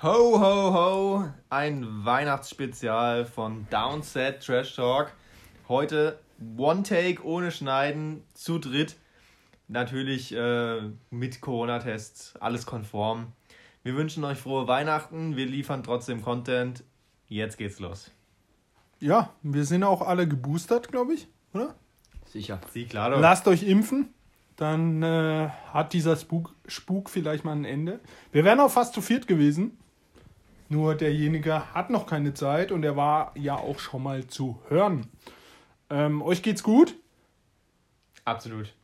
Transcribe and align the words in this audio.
Ho, 0.00 0.38
ho, 0.38 0.72
ho! 0.72 1.24
Ein 1.50 2.04
Weihnachtsspezial 2.04 3.24
von 3.24 3.66
Downset 3.68 4.40
Trash 4.40 4.76
Talk. 4.76 5.10
Heute 5.66 6.20
One 6.56 6.84
Take 6.84 7.24
ohne 7.24 7.50
Schneiden, 7.50 8.22
zu 8.32 8.60
dritt. 8.60 8.94
Natürlich 9.66 10.32
äh, 10.32 10.82
mit 11.10 11.40
Corona-Tests, 11.40 12.36
alles 12.38 12.64
konform. 12.64 13.32
Wir 13.82 13.96
wünschen 13.96 14.22
euch 14.22 14.38
frohe 14.38 14.68
Weihnachten. 14.68 15.34
Wir 15.34 15.46
liefern 15.46 15.82
trotzdem 15.82 16.22
Content. 16.22 16.84
Jetzt 17.26 17.58
geht's 17.58 17.80
los. 17.80 18.12
Ja, 19.00 19.30
wir 19.42 19.64
sind 19.64 19.82
auch 19.82 20.02
alle 20.02 20.28
geboostert, 20.28 20.92
glaube 20.92 21.14
ich, 21.14 21.26
oder? 21.54 21.74
Sicher. 22.24 22.60
Sie, 22.72 22.84
klar 22.84 23.10
doch. 23.10 23.18
Lasst 23.18 23.48
euch 23.48 23.64
impfen, 23.64 24.14
dann 24.54 25.02
äh, 25.02 25.48
hat 25.72 25.92
dieser 25.92 26.14
Spuk, 26.14 26.54
Spuk 26.68 27.10
vielleicht 27.10 27.44
mal 27.44 27.56
ein 27.56 27.64
Ende. 27.64 27.98
Wir 28.30 28.44
wären 28.44 28.60
auch 28.60 28.70
fast 28.70 28.94
zu 28.94 29.00
viert 29.00 29.26
gewesen. 29.26 29.76
Nur 30.68 30.94
derjenige 30.94 31.74
hat 31.74 31.90
noch 31.90 32.06
keine 32.06 32.34
Zeit 32.34 32.72
und 32.72 32.84
er 32.84 32.96
war 32.96 33.32
ja 33.36 33.56
auch 33.56 33.78
schon 33.78 34.02
mal 34.02 34.26
zu 34.26 34.60
hören. 34.68 35.06
Ähm, 35.88 36.20
euch 36.20 36.42
geht's 36.42 36.62
gut? 36.62 36.94
Absolut. 38.24 38.74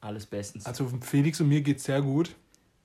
Alles 0.00 0.24
bestens. 0.24 0.64
Also 0.64 0.90
Felix 1.02 1.40
und 1.40 1.48
mir 1.48 1.60
geht's 1.60 1.84
sehr 1.84 2.00
gut. 2.00 2.34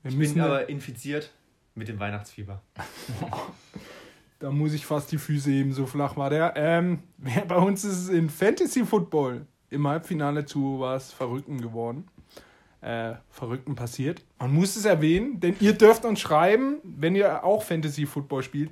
Wir 0.02 0.12
ich 0.12 0.34
bin 0.34 0.41
aber 0.41 0.68
infiziert 0.68 1.32
mit 1.76 1.88
dem 1.88 1.99
Weihnachtsfieber. 1.99 2.62
da 4.40 4.52
muss 4.52 4.73
ich 4.73 4.85
fast 4.85 5.12
die 5.13 5.18
Füße 5.18 5.49
heben, 5.49 5.71
so 5.71 5.85
flach 5.85 6.18
war 6.18 6.30
der. 6.30 6.54
Ähm, 6.57 6.99
bei 7.48 7.55
uns 7.55 7.85
ist 7.85 7.98
es 7.98 8.10
in 8.10 8.30
Fantasy 8.30 8.85
Football 8.85 9.48
im 9.70 9.88
Halbfinale 9.88 10.46
zu 10.46 10.82
was 10.82 11.13
Verrückten 11.13 11.62
geworden 11.62 12.10
äh, 12.84 13.16
Verrückten 13.30 13.76
passiert. 13.76 14.23
Man 14.40 14.54
muss 14.54 14.76
es 14.76 14.86
erwähnen, 14.86 15.40
denn 15.40 15.55
ihr 15.60 15.74
dürft 15.74 16.05
uns 16.05 16.20
schreiben, 16.20 16.78
wenn 16.84 17.16
ihr 17.16 17.44
auch 17.44 17.64
Fantasy 17.64 18.05
Football 18.05 18.44
spielt, 18.44 18.72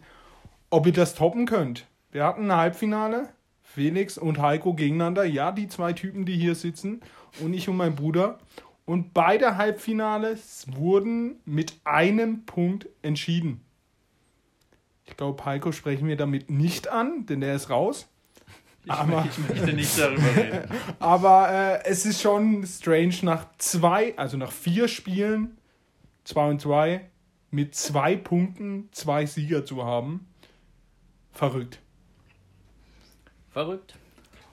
ob 0.70 0.86
ihr 0.86 0.94
das 0.94 1.16
toppen 1.16 1.46
könnt. 1.46 1.88
Wir 2.12 2.26
hatten 2.26 2.52
ein 2.52 2.58
Halbfinale, 2.58 3.30
Felix 3.63 4.18
und 4.18 4.40
Heiko 4.40 4.74
gegeneinander, 4.74 5.24
ja, 5.24 5.52
die 5.52 5.68
zwei 5.68 5.94
Typen, 5.94 6.26
die 6.26 6.35
hier 6.35 6.55
sitzen, 6.55 7.02
und 7.40 7.54
ich 7.54 7.70
und 7.70 7.77
mein 7.77 7.96
Bruder. 7.96 8.40
Und 8.85 9.13
beide 9.13 9.55
Halbfinales 9.55 10.66
wurden 10.70 11.40
mit 11.46 11.80
einem 11.85 12.46
Punkt 12.46 12.90
entschieden. 13.02 13.62
Ich 15.05 15.16
glaube, 15.16 15.46
Heiko 15.46 15.72
sprechen 15.72 16.07
wir 16.07 16.18
damit 16.18 16.50
nicht 16.50 16.90
an, 16.90 17.26
denn 17.26 17.40
der 17.40 17.55
ist 17.55 17.70
raus. 17.70 18.10
Ich, 18.84 18.91
aber, 18.91 19.27
ich 19.29 19.37
möchte 19.37 19.74
nicht 19.74 19.98
darüber 19.98 20.35
reden. 20.35 20.70
aber 20.99 21.49
äh, 21.51 21.85
es 21.85 22.05
ist 22.05 22.21
schon 22.21 22.65
strange, 22.65 23.15
nach 23.21 23.46
zwei, 23.57 24.18
also 24.18 24.38
nach 24.38 24.51
vier 24.51 24.88
Spielen, 24.88 25.57
zwei 26.23 26.49
und 26.49 26.62
zwei, 26.62 27.10
mit 27.51 27.76
zwei 27.76 28.15
Punkten 28.15 28.90
zwei 28.91 29.26
Sieger 29.26 29.65
zu 29.65 29.84
haben. 29.84 30.27
Verrückt. 31.32 31.79
Verrückt. 33.51 33.96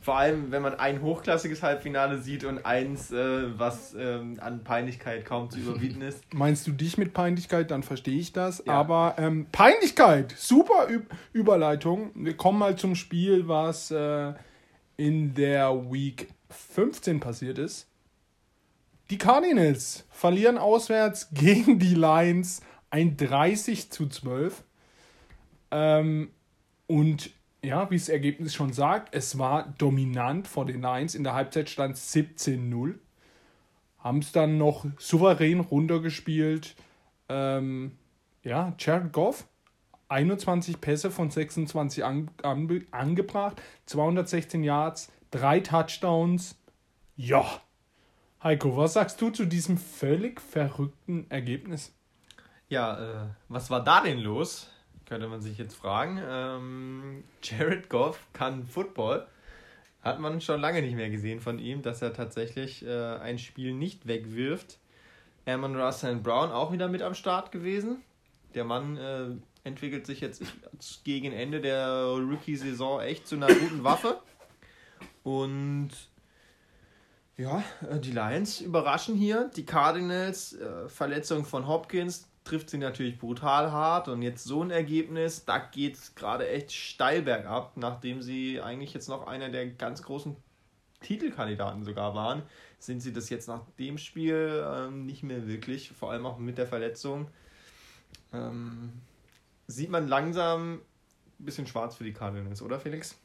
Vor 0.09 0.17
allem, 0.17 0.51
wenn 0.53 0.63
man 0.63 0.73
ein 0.73 1.03
hochklassiges 1.03 1.63
Halbfinale 1.63 2.17
sieht 2.17 2.43
und 2.43 2.65
eins, 2.65 3.13
äh, 3.13 3.59
was 3.59 3.93
ähm, 3.93 4.39
an 4.41 4.65
Peinlichkeit 4.65 5.27
kaum 5.27 5.51
zu 5.51 5.59
überbieten 5.59 6.01
ist. 6.01 6.23
Meinst 6.33 6.67
du 6.67 6.73
dich 6.73 6.97
mit 6.97 7.13
Peinlichkeit, 7.13 7.71
dann 7.71 7.83
verstehe 7.83 8.19
ich 8.19 8.33
das. 8.33 8.63
Ja. 8.67 8.73
Aber 8.73 9.17
ähm, 9.19 9.49
Peinlichkeit, 9.53 10.35
super 10.35 10.89
Ü 10.89 11.03
Überleitung. 11.35 12.11
Wir 12.15 12.35
kommen 12.39 12.59
mal 12.59 12.75
zum 12.77 12.95
Spiel, 12.95 13.49
was 13.49 13.91
äh, 13.91 14.33
in 14.97 15.35
der 15.35 15.93
Week 15.93 16.29
15 16.49 17.21
passiert 17.21 17.59
ist. 17.59 17.87
Die 19.11 19.19
Cardinals 19.19 20.07
verlieren 20.09 20.57
auswärts 20.57 21.29
gegen 21.35 21.79
die 21.79 21.95
Lions 21.95 22.63
ein 22.89 23.19
30 23.19 23.91
zu 23.91 24.09
12. 24.09 24.65
Ähm, 25.71 26.31
und 26.87 27.31
ja, 27.69 27.91
wie 27.91 27.99
das 27.99 28.09
Ergebnis 28.09 28.55
schon 28.55 28.73
sagt, 28.73 29.15
es 29.15 29.39
war 29.39 29.75
dominant 29.77 30.49
vor 30.49 30.65
den 30.65 30.81
Lions. 30.81 31.15
In 31.15 31.23
der 31.23 31.35
Halbzeit 31.35 31.69
stand 31.69 31.97
17-0. 31.97 32.95
Haben 33.99 34.19
es 34.21 34.33
dann 34.33 34.57
noch 34.57 34.87
souverän 34.97 35.61
runtergespielt. 35.61 36.75
Ähm, 37.29 37.99
ja, 38.43 38.73
Jared 38.79 39.13
Goff, 39.13 39.47
21 40.09 40.81
Pässe 40.81 41.11
von 41.11 41.31
26 41.31 42.07
an, 42.07 42.31
an, 42.43 42.87
angebracht, 42.91 43.61
216 43.85 44.65
Yards, 44.65 45.13
drei 45.31 45.61
Touchdowns. 45.61 46.57
Ja. 47.17 47.45
Heiko, 48.43 48.79
was 48.79 48.95
sagst 48.95 49.21
du 49.21 49.29
zu 49.29 49.45
diesem 49.45 49.77
völlig 49.77 50.41
verrückten 50.41 51.27
Ergebnis? 51.29 51.93
Ja, 52.71 53.25
äh, 53.25 53.27
was 53.49 53.69
war 53.69 53.85
da 53.85 54.01
denn 54.01 54.21
los? 54.21 54.71
Könnte 55.09 55.27
man 55.27 55.41
sich 55.41 55.59
jetzt 55.59 55.75
fragen. 55.75 56.21
Ähm, 56.23 57.25
Jared 57.43 57.89
Goff 57.89 58.21
kann 58.33 58.67
Football. 58.67 59.27
Hat 60.03 60.21
man 60.21 60.41
schon 60.41 60.61
lange 60.61 60.83
nicht 60.83 60.95
mehr 60.95 61.11
gesehen 61.11 61.41
von 61.41 61.59
ihm, 61.59 61.83
dass 61.83 62.03
er 62.03 62.13
tatsächlich 62.13 62.85
äh, 62.85 63.17
ein 63.17 63.39
Spiel 63.39 63.73
nicht 63.73 64.07
wegwirft. 64.07 64.79
Amon 65.47 65.81
Russell 65.81 66.17
Brown 66.17 66.51
auch 66.51 66.73
wieder 66.73 66.89
mit 66.89 67.03
am 67.03 67.15
Start 67.15 67.51
gewesen. 67.51 68.03
Der 68.55 68.65
Mann 68.65 68.97
äh, 68.99 69.31
entwickelt 69.65 70.07
sich 70.07 70.21
jetzt 70.21 70.43
gegen 71.05 71.33
Ende 71.33 71.61
der 71.61 71.89
Rookie-Saison 71.89 73.01
echt 73.01 73.27
zu 73.27 73.37
einer 73.37 73.49
guten 73.49 73.85
Waffe. 73.85 74.21
Und 75.23 75.91
ja, 77.37 77.63
äh, 77.89 77.99
die 77.99 78.13
Lions 78.13 78.61
überraschen 78.61 79.15
hier. 79.15 79.51
Die 79.57 79.65
Cardinals, 79.65 80.55
äh, 80.55 80.89
Verletzung 80.89 81.45
von 81.45 81.67
Hopkins, 81.67 82.29
trifft 82.49 82.71
sie 82.71 82.79
natürlich 82.79 83.19
brutal 83.19 83.73
hart 83.73 84.09
und 84.09 84.23
jetzt 84.23 84.45
so 84.45 84.63
ein 84.63 84.71
Ergebnis, 84.71 85.45
da 85.45 85.59
geht 85.59 85.97
es 85.97 86.15
gerade 86.15 86.49
echt 86.49 86.73
steil 86.73 87.23
bergab, 87.23 87.77
nachdem 87.77 88.23
sie 88.23 88.61
eigentlich 88.61 88.95
jetzt 88.95 89.09
noch 89.09 89.27
einer 89.27 89.51
der 89.51 89.67
ganz 89.67 90.03
großen 90.03 90.35
Titelkandidaten 91.01 91.85
sogar 91.85 92.15
waren, 92.15 92.43
sind 92.79 93.01
sie 93.01 93.13
das 93.13 93.29
jetzt 93.29 93.49
nach 93.49 93.63
dem 93.79 93.99
Spiel 93.99 94.65
ähm, 94.67 95.05
nicht 95.05 95.23
mehr 95.23 95.47
wirklich, 95.47 95.91
vor 95.91 96.11
allem 96.11 96.27
auch 96.27 96.39
mit 96.39 96.59
der 96.59 96.67
Verletzung. 96.67 97.29
Ähm, 98.33 98.93
sieht 99.67 99.91
man 99.91 100.09
langsam 100.09 100.81
ein 101.39 101.45
bisschen 101.45 101.67
schwarz 101.67 101.97
für 101.97 102.05
die 102.05 102.13
Cardinals, 102.13 102.63
oder 102.63 102.81
Felix? 102.81 103.17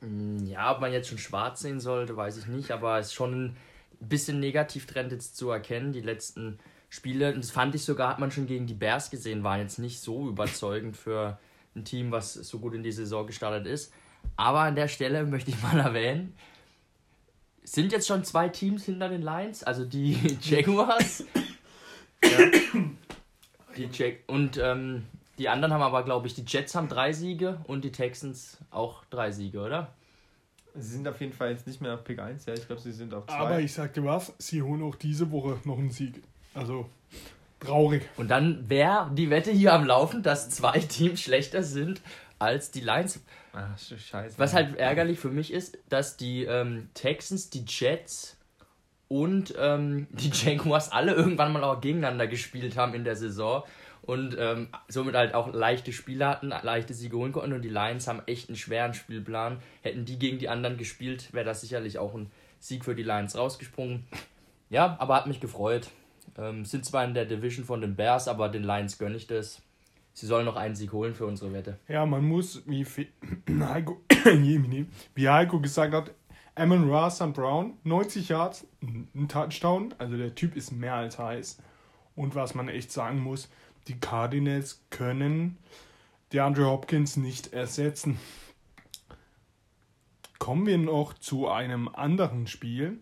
Mm, 0.00 0.44
ja, 0.46 0.74
ob 0.74 0.80
man 0.80 0.92
jetzt 0.92 1.08
schon 1.08 1.18
schwarz 1.18 1.60
sehen 1.60 1.80
sollte, 1.80 2.16
weiß 2.16 2.36
ich 2.38 2.46
nicht, 2.46 2.72
aber 2.72 2.98
es 2.98 3.06
ist 3.06 3.14
schon 3.14 3.56
ein 4.00 4.08
bisschen 4.08 4.40
Negativtrend 4.40 5.12
jetzt 5.12 5.36
zu 5.36 5.48
erkennen. 5.50 5.92
Die 5.92 6.02
letzten 6.02 6.58
Spiele, 6.88 7.34
und 7.34 7.42
das 7.42 7.50
fand 7.50 7.74
ich 7.74 7.84
sogar, 7.84 8.10
hat 8.10 8.18
man 8.18 8.30
schon 8.30 8.46
gegen 8.46 8.66
die 8.66 8.74
Bears 8.74 9.10
gesehen, 9.10 9.42
waren 9.42 9.60
jetzt 9.60 9.78
nicht 9.78 10.00
so 10.00 10.28
überzeugend 10.28 10.96
für 10.96 11.38
ein 11.74 11.84
Team, 11.84 12.12
was 12.12 12.34
so 12.34 12.58
gut 12.58 12.74
in 12.74 12.82
die 12.82 12.92
Saison 12.92 13.26
gestartet 13.26 13.66
ist. 13.66 13.92
Aber 14.36 14.60
an 14.60 14.76
der 14.76 14.88
Stelle 14.88 15.24
möchte 15.24 15.50
ich 15.50 15.62
mal 15.62 15.78
erwähnen, 15.78 16.34
sind 17.62 17.92
jetzt 17.92 18.06
schon 18.06 18.24
zwei 18.24 18.48
Teams 18.48 18.84
hinter 18.84 19.08
den 19.08 19.22
Lions, 19.22 19.62
also 19.62 19.84
die 19.84 20.12
Jaguars. 20.40 21.24
ja. 22.22 22.50
Die 23.76 23.88
Jag 23.92 24.20
und 24.26 24.56
ähm, 24.56 25.02
die 25.38 25.50
anderen 25.50 25.74
haben 25.74 25.82
aber, 25.82 26.02
glaube 26.02 26.26
ich, 26.26 26.34
die 26.34 26.44
Jets 26.46 26.74
haben 26.74 26.88
drei 26.88 27.12
Siege 27.12 27.60
und 27.64 27.84
die 27.84 27.92
Texans 27.92 28.56
auch 28.70 29.04
drei 29.10 29.32
Siege, 29.32 29.60
oder? 29.60 29.92
Sie 30.74 30.94
sind 30.94 31.08
auf 31.08 31.20
jeden 31.20 31.32
Fall 31.32 31.50
jetzt 31.50 31.66
nicht 31.66 31.80
mehr 31.80 31.94
auf 31.94 32.04
Pick 32.04 32.18
1, 32.18 32.46
ja. 32.46 32.54
Ich 32.54 32.66
glaube, 32.66 32.80
sie 32.80 32.92
sind 32.92 33.12
auf 33.12 33.26
2. 33.26 33.34
Aber 33.34 33.60
ich 33.60 33.72
sagte 33.72 34.04
was, 34.04 34.32
sie 34.38 34.62
holen 34.62 34.82
auch 34.82 34.94
diese 34.94 35.30
Woche 35.30 35.58
noch 35.64 35.78
einen 35.78 35.90
Sieg. 35.90 36.22
Also 36.56 36.88
traurig. 37.60 38.02
Und 38.16 38.28
dann 38.28 38.68
wäre 38.68 39.10
die 39.14 39.30
Wette 39.30 39.50
hier 39.50 39.72
am 39.74 39.84
Laufen, 39.84 40.22
dass 40.22 40.50
zwei 40.50 40.78
Teams 40.80 41.20
schlechter 41.20 41.62
sind 41.62 42.00
als 42.38 42.70
die 42.70 42.80
Lions. 42.80 43.20
Ach, 43.52 43.78
scheiße. 43.78 44.38
Was 44.38 44.54
halt 44.54 44.76
ärgerlich 44.76 45.18
für 45.18 45.30
mich 45.30 45.52
ist, 45.52 45.78
dass 45.88 46.16
die 46.16 46.44
ähm, 46.44 46.90
Texans, 46.94 47.50
die 47.50 47.64
Jets 47.66 48.36
und 49.08 49.54
ähm, 49.58 50.06
die 50.12 50.30
Jaguars 50.30 50.90
alle 50.92 51.14
irgendwann 51.14 51.52
mal 51.52 51.64
auch 51.64 51.80
gegeneinander 51.80 52.26
gespielt 52.26 52.76
haben 52.76 52.94
in 52.94 53.04
der 53.04 53.16
Saison 53.16 53.62
und 54.02 54.36
ähm, 54.38 54.68
somit 54.88 55.14
halt 55.14 55.34
auch 55.34 55.52
leichte 55.52 55.92
Spiele 55.92 56.26
hatten, 56.26 56.48
leichte 56.48 56.94
Siege 56.94 57.16
holen 57.16 57.32
konnten 57.32 57.52
und 57.52 57.62
die 57.62 57.68
Lions 57.68 58.06
haben 58.06 58.22
echt 58.26 58.48
einen 58.48 58.56
schweren 58.56 58.94
Spielplan. 58.94 59.58
Hätten 59.82 60.04
die 60.04 60.18
gegen 60.18 60.38
die 60.38 60.48
anderen 60.48 60.76
gespielt, 60.76 61.32
wäre 61.32 61.44
das 61.44 61.60
sicherlich 61.60 61.98
auch 61.98 62.14
ein 62.14 62.30
Sieg 62.60 62.84
für 62.84 62.94
die 62.94 63.02
Lions 63.02 63.36
rausgesprungen. 63.36 64.06
Ja, 64.70 64.96
aber 65.00 65.16
hat 65.16 65.26
mich 65.26 65.40
gefreut. 65.40 65.88
Ähm, 66.38 66.64
sind 66.64 66.84
zwar 66.84 67.04
in 67.04 67.14
der 67.14 67.24
Division 67.24 67.64
von 67.64 67.80
den 67.80 67.96
Bears, 67.96 68.28
aber 68.28 68.48
den 68.48 68.62
Lions 68.62 68.98
gönne 68.98 69.16
ich 69.16 69.26
das. 69.26 69.62
Sie 70.12 70.26
sollen 70.26 70.46
noch 70.46 70.56
einen 70.56 70.74
Sieg 70.74 70.92
holen 70.92 71.14
für 71.14 71.26
unsere 71.26 71.52
Wette. 71.52 71.78
Ja, 71.88 72.06
man 72.06 72.24
muss, 72.24 72.62
wie 72.66 72.84
Heiko, 73.60 74.00
wie 75.14 75.28
Heiko 75.28 75.60
gesagt 75.60 75.94
hat, 75.94 76.12
Amon 76.54 76.90
und 76.90 77.32
Brown, 77.34 77.74
90 77.84 78.30
Yards, 78.30 78.66
ein 78.82 79.28
Touchdown. 79.28 79.94
Also 79.98 80.16
der 80.16 80.34
Typ 80.34 80.56
ist 80.56 80.72
mehr 80.72 80.94
als 80.94 81.18
heiß. 81.18 81.58
Und 82.14 82.34
was 82.34 82.54
man 82.54 82.68
echt 82.68 82.90
sagen 82.90 83.20
muss, 83.20 83.50
die 83.88 84.00
Cardinals 84.00 84.82
können 84.88 85.58
DeAndre 86.32 86.64
Hopkins 86.66 87.18
nicht 87.18 87.52
ersetzen. 87.52 88.18
Kommen 90.38 90.66
wir 90.66 90.78
noch 90.78 91.12
zu 91.12 91.48
einem 91.48 91.88
anderen 91.88 92.46
Spiel 92.46 93.00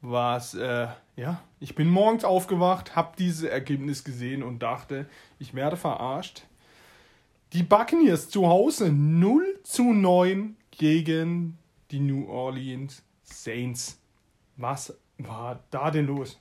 was, 0.00 0.54
äh, 0.54 0.88
ja, 1.18 1.42
ich 1.58 1.74
bin 1.74 1.90
morgens 1.90 2.24
aufgewacht, 2.24 2.94
habe 2.94 3.16
dieses 3.18 3.42
Ergebnis 3.42 4.04
gesehen 4.04 4.44
und 4.44 4.60
dachte, 4.60 5.06
ich 5.40 5.52
werde 5.52 5.76
verarscht. 5.76 6.44
Die 7.52 7.64
Buccaneers 7.64 8.30
zu 8.30 8.46
Hause 8.46 8.92
0 8.92 9.58
zu 9.64 9.92
9 9.92 10.56
gegen 10.70 11.58
die 11.90 11.98
New 11.98 12.28
Orleans 12.28 13.02
Saints. 13.24 14.00
Was 14.56 14.96
war 15.18 15.64
da 15.72 15.90
denn 15.90 16.06
los? 16.06 16.38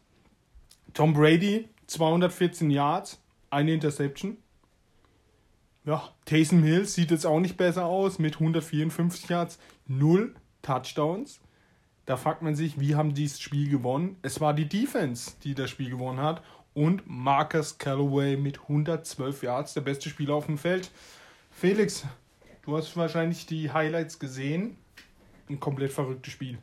Tom 0.94 1.14
Brady, 1.14 1.70
214 1.88 2.70
Yards, 2.70 3.20
eine 3.50 3.74
Interception. 3.74 4.38
Ja, 5.86 6.04
Taysom 6.26 6.62
Hill 6.62 6.86
sieht 6.86 7.10
jetzt 7.10 7.26
auch 7.26 7.40
nicht 7.40 7.58
besser 7.58 7.86
aus 7.86 8.20
mit 8.20 8.36
154 8.36 9.28
Yards, 9.28 9.58
0 9.88 10.36
Touchdowns. 10.62 11.40
Da 12.08 12.16
fragt 12.16 12.42
man 12.42 12.56
sich, 12.56 12.80
wie 12.80 12.96
haben 12.96 13.14
die 13.14 13.28
das 13.28 13.40
Spiel 13.40 13.70
gewonnen? 13.70 14.16
Es 14.22 14.40
war 14.40 14.54
die 14.54 14.68
Defense, 14.68 15.34
die 15.44 15.54
das 15.54 15.70
Spiel 15.70 15.90
gewonnen 15.90 16.22
hat. 16.22 16.42
Und 16.74 17.04
Marcus 17.06 17.78
Callaway 17.80 18.38
mit 18.38 18.62
112 18.62 19.44
Yards, 19.44 19.74
der 19.74 19.82
beste 19.82 20.10
Spieler 20.10 20.36
auf 20.36 20.46
dem 20.46 20.58
Feld. 20.58 20.90
Felix, 21.52 22.06
du 22.64 22.78
hast 22.78 22.96
wahrscheinlich 22.96 23.46
die 23.46 23.72
Highlights 23.72 24.20
gesehen. 24.20 24.78
Ein 25.50 25.60
komplett 25.60 25.92
verrücktes 25.92 26.32
Spiel. 26.32 26.58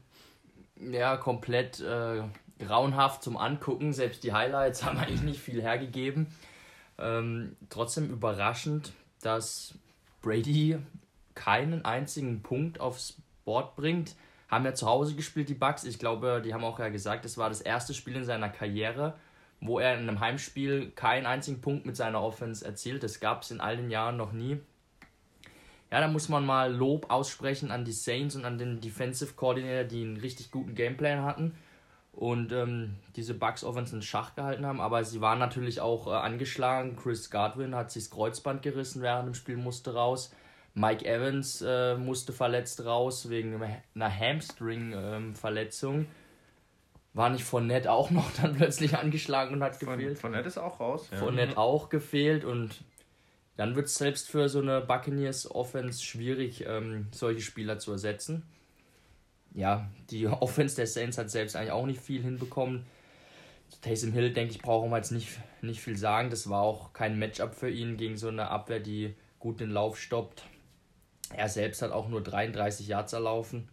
Ja, 0.80 1.18
komplett 1.18 1.78
äh, 1.78 2.22
grauenhaft 2.58 3.22
zum 3.22 3.36
Angucken. 3.36 3.92
Selbst 3.92 4.24
die 4.24 4.32
Highlights 4.32 4.82
haben 4.84 4.96
eigentlich 4.96 5.22
nicht 5.22 5.40
viel 5.40 5.60
hergegeben. 5.60 6.26
Ähm, 6.98 7.54
trotzdem 7.68 8.08
überraschend, 8.08 8.94
dass 9.20 9.74
Brady 10.22 10.78
keinen 11.34 11.84
einzigen 11.84 12.42
Punkt 12.42 12.80
aufs 12.80 13.18
Board 13.44 13.76
bringt. 13.76 14.14
Haben 14.54 14.66
ja 14.66 14.74
zu 14.74 14.86
Hause 14.86 15.16
gespielt, 15.16 15.48
die 15.48 15.54
Bucks. 15.54 15.82
Ich 15.82 15.98
glaube, 15.98 16.40
die 16.44 16.54
haben 16.54 16.62
auch 16.62 16.78
ja 16.78 16.88
gesagt, 16.88 17.24
es 17.24 17.36
war 17.36 17.48
das 17.48 17.60
erste 17.60 17.92
Spiel 17.92 18.14
in 18.14 18.24
seiner 18.24 18.48
Karriere, 18.48 19.14
wo 19.60 19.80
er 19.80 19.94
in 19.94 20.08
einem 20.08 20.20
Heimspiel 20.20 20.92
keinen 20.92 21.26
einzigen 21.26 21.60
Punkt 21.60 21.86
mit 21.86 21.96
seiner 21.96 22.22
Offense 22.22 22.64
erzielt. 22.64 23.02
Das 23.02 23.18
gab 23.18 23.42
es 23.42 23.50
in 23.50 23.60
all 23.60 23.76
den 23.76 23.90
Jahren 23.90 24.16
noch 24.16 24.30
nie. 24.30 24.60
Ja, 25.90 26.00
da 26.00 26.06
muss 26.06 26.28
man 26.28 26.46
mal 26.46 26.72
Lob 26.72 27.10
aussprechen 27.10 27.72
an 27.72 27.84
die 27.84 27.92
Saints 27.92 28.36
und 28.36 28.44
an 28.44 28.56
den 28.56 28.80
Defensive 28.80 29.34
Coordinator, 29.34 29.82
die 29.82 30.02
einen 30.02 30.18
richtig 30.18 30.52
guten 30.52 30.76
Gameplan 30.76 31.24
hatten 31.24 31.56
und 32.12 32.52
ähm, 32.52 32.94
diese 33.16 33.34
Bugs 33.34 33.64
Offense 33.64 33.96
in 33.96 34.02
Schach 34.02 34.36
gehalten 34.36 34.66
haben. 34.66 34.80
Aber 34.80 35.02
sie 35.02 35.20
waren 35.20 35.40
natürlich 35.40 35.80
auch 35.80 36.06
äh, 36.06 36.10
angeschlagen. 36.10 36.94
Chris 36.94 37.28
Godwin 37.28 37.74
hat 37.74 37.90
sich 37.90 38.04
das 38.04 38.10
Kreuzband 38.10 38.62
gerissen 38.62 39.02
während 39.02 39.26
dem 39.26 39.34
Spiel, 39.34 39.56
musste 39.56 39.94
raus. 39.94 40.32
Mike 40.74 41.04
Evans 41.04 41.62
äh, 41.62 41.96
musste 41.96 42.32
verletzt 42.32 42.84
raus 42.84 43.30
wegen 43.30 43.62
einer 43.94 44.18
Hamstring-Verletzung. 44.18 46.00
Ähm, 46.00 46.06
war 47.12 47.30
nicht 47.30 47.44
von 47.44 47.68
Nett 47.68 47.86
auch 47.86 48.10
noch 48.10 48.30
dann 48.42 48.56
plötzlich 48.56 48.96
angeschlagen 48.96 49.54
und 49.54 49.62
hat 49.62 49.78
gefehlt? 49.78 50.18
Von 50.18 50.32
Nett 50.32 50.46
ist 50.46 50.58
auch 50.58 50.80
raus. 50.80 51.08
Ja. 51.12 51.18
Von 51.18 51.36
Nett 51.36 51.56
auch 51.56 51.88
gefehlt 51.88 52.44
und 52.44 52.82
dann 53.56 53.76
wird 53.76 53.86
es 53.86 53.94
selbst 53.94 54.28
für 54.28 54.48
so 54.48 54.60
eine 54.60 54.80
Buccaneers 54.80 55.48
Offense 55.48 56.02
schwierig, 56.02 56.64
ähm, 56.66 57.06
solche 57.12 57.40
Spieler 57.40 57.78
zu 57.78 57.92
ersetzen 57.92 58.42
ja, 59.54 59.88
die 60.10 60.26
Offense 60.28 60.76
der 60.76 60.86
Saints 60.86 61.16
hat 61.16 61.30
selbst 61.30 61.56
eigentlich 61.56 61.72
auch 61.72 61.86
nicht 61.86 62.00
viel 62.00 62.22
hinbekommen. 62.22 62.84
Taysom 63.80 64.12
Hill, 64.12 64.32
denke 64.32 64.52
ich, 64.52 64.60
brauchen 64.60 64.90
wir 64.90 64.98
jetzt 64.98 65.10
nicht, 65.10 65.40
nicht 65.62 65.80
viel 65.80 65.96
sagen. 65.96 66.30
Das 66.30 66.48
war 66.50 66.62
auch 66.62 66.92
kein 66.92 67.18
Matchup 67.18 67.54
für 67.54 67.70
ihn 67.70 67.96
gegen 67.96 68.16
so 68.16 68.28
eine 68.28 68.48
Abwehr, 68.48 68.78
die 68.78 69.14
gut 69.38 69.60
den 69.60 69.70
Lauf 69.70 69.98
stoppt. 69.98 70.44
Er 71.36 71.48
selbst 71.48 71.82
hat 71.82 71.92
auch 71.92 72.08
nur 72.08 72.22
33 72.22 72.86
Yards 72.88 73.12
erlaufen. 73.12 73.68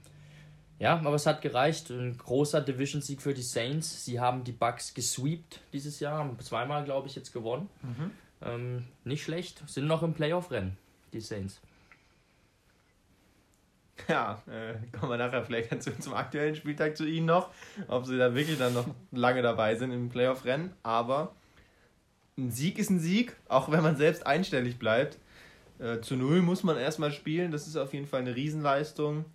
Ja, 0.80 0.96
aber 0.98 1.14
es 1.14 1.28
hat 1.28 1.42
gereicht. 1.42 1.92
Ein 1.92 2.18
großer 2.18 2.60
Division-Sieg 2.62 3.22
für 3.22 3.34
die 3.34 3.44
Saints. 3.44 4.04
Sie 4.04 4.20
haben 4.20 4.44
die 4.44 4.52
Bucks 4.52 4.94
gesweept 4.94 5.60
dieses 5.74 6.00
Jahr, 6.00 6.18
haben 6.18 6.40
zweimal, 6.40 6.84
glaube 6.84 7.08
ich, 7.08 7.16
jetzt 7.16 7.34
gewonnen. 7.34 7.70
Mhm. 7.84 8.12
Ähm, 8.44 8.88
nicht 9.04 9.24
schlecht. 9.24 9.62
Sind 9.68 9.86
noch 9.86 10.02
im 10.02 10.14
Playoff-Rennen, 10.14 10.78
die 11.14 11.22
Saints. 11.22 11.62
Ja, 14.08 14.42
äh, 14.48 14.74
kommen 14.98 15.12
wir 15.12 15.18
nachher 15.18 15.44
vielleicht 15.44 15.72
dazu, 15.72 15.92
zum 16.00 16.14
aktuellen 16.14 16.56
Spieltag 16.56 16.98
zu 16.98 17.06
Ihnen 17.06 17.28
noch, 17.28 17.52
ob 17.88 18.06
sie 18.08 18.18
da 18.18 18.34
wirklich 18.34 18.58
dann 18.58 18.74
noch 18.74 18.88
lange 19.12 19.42
dabei 19.42 19.76
sind 19.76 19.92
im 19.92 20.10
Playoff-Rennen. 20.10 20.74
Aber 20.84 21.36
ein 22.38 22.52
Sieg 22.52 22.80
ist 22.80 22.90
ein 22.90 23.00
Sieg, 23.00 23.36
auch 23.48 23.72
wenn 23.72 23.84
man 23.84 23.98
selbst 23.98 24.26
einstellig 24.26 24.80
bleibt. 24.80 25.20
Äh, 25.82 26.00
zu 26.02 26.16
Null 26.16 26.42
muss 26.44 26.64
man 26.64 26.78
erstmal 26.78 27.12
spielen, 27.12 27.52
das 27.52 27.68
ist 27.68 27.76
auf 27.76 27.94
jeden 27.94 28.06
Fall 28.06 28.22
eine 28.22 28.36
Riesenleistung. 28.36 29.26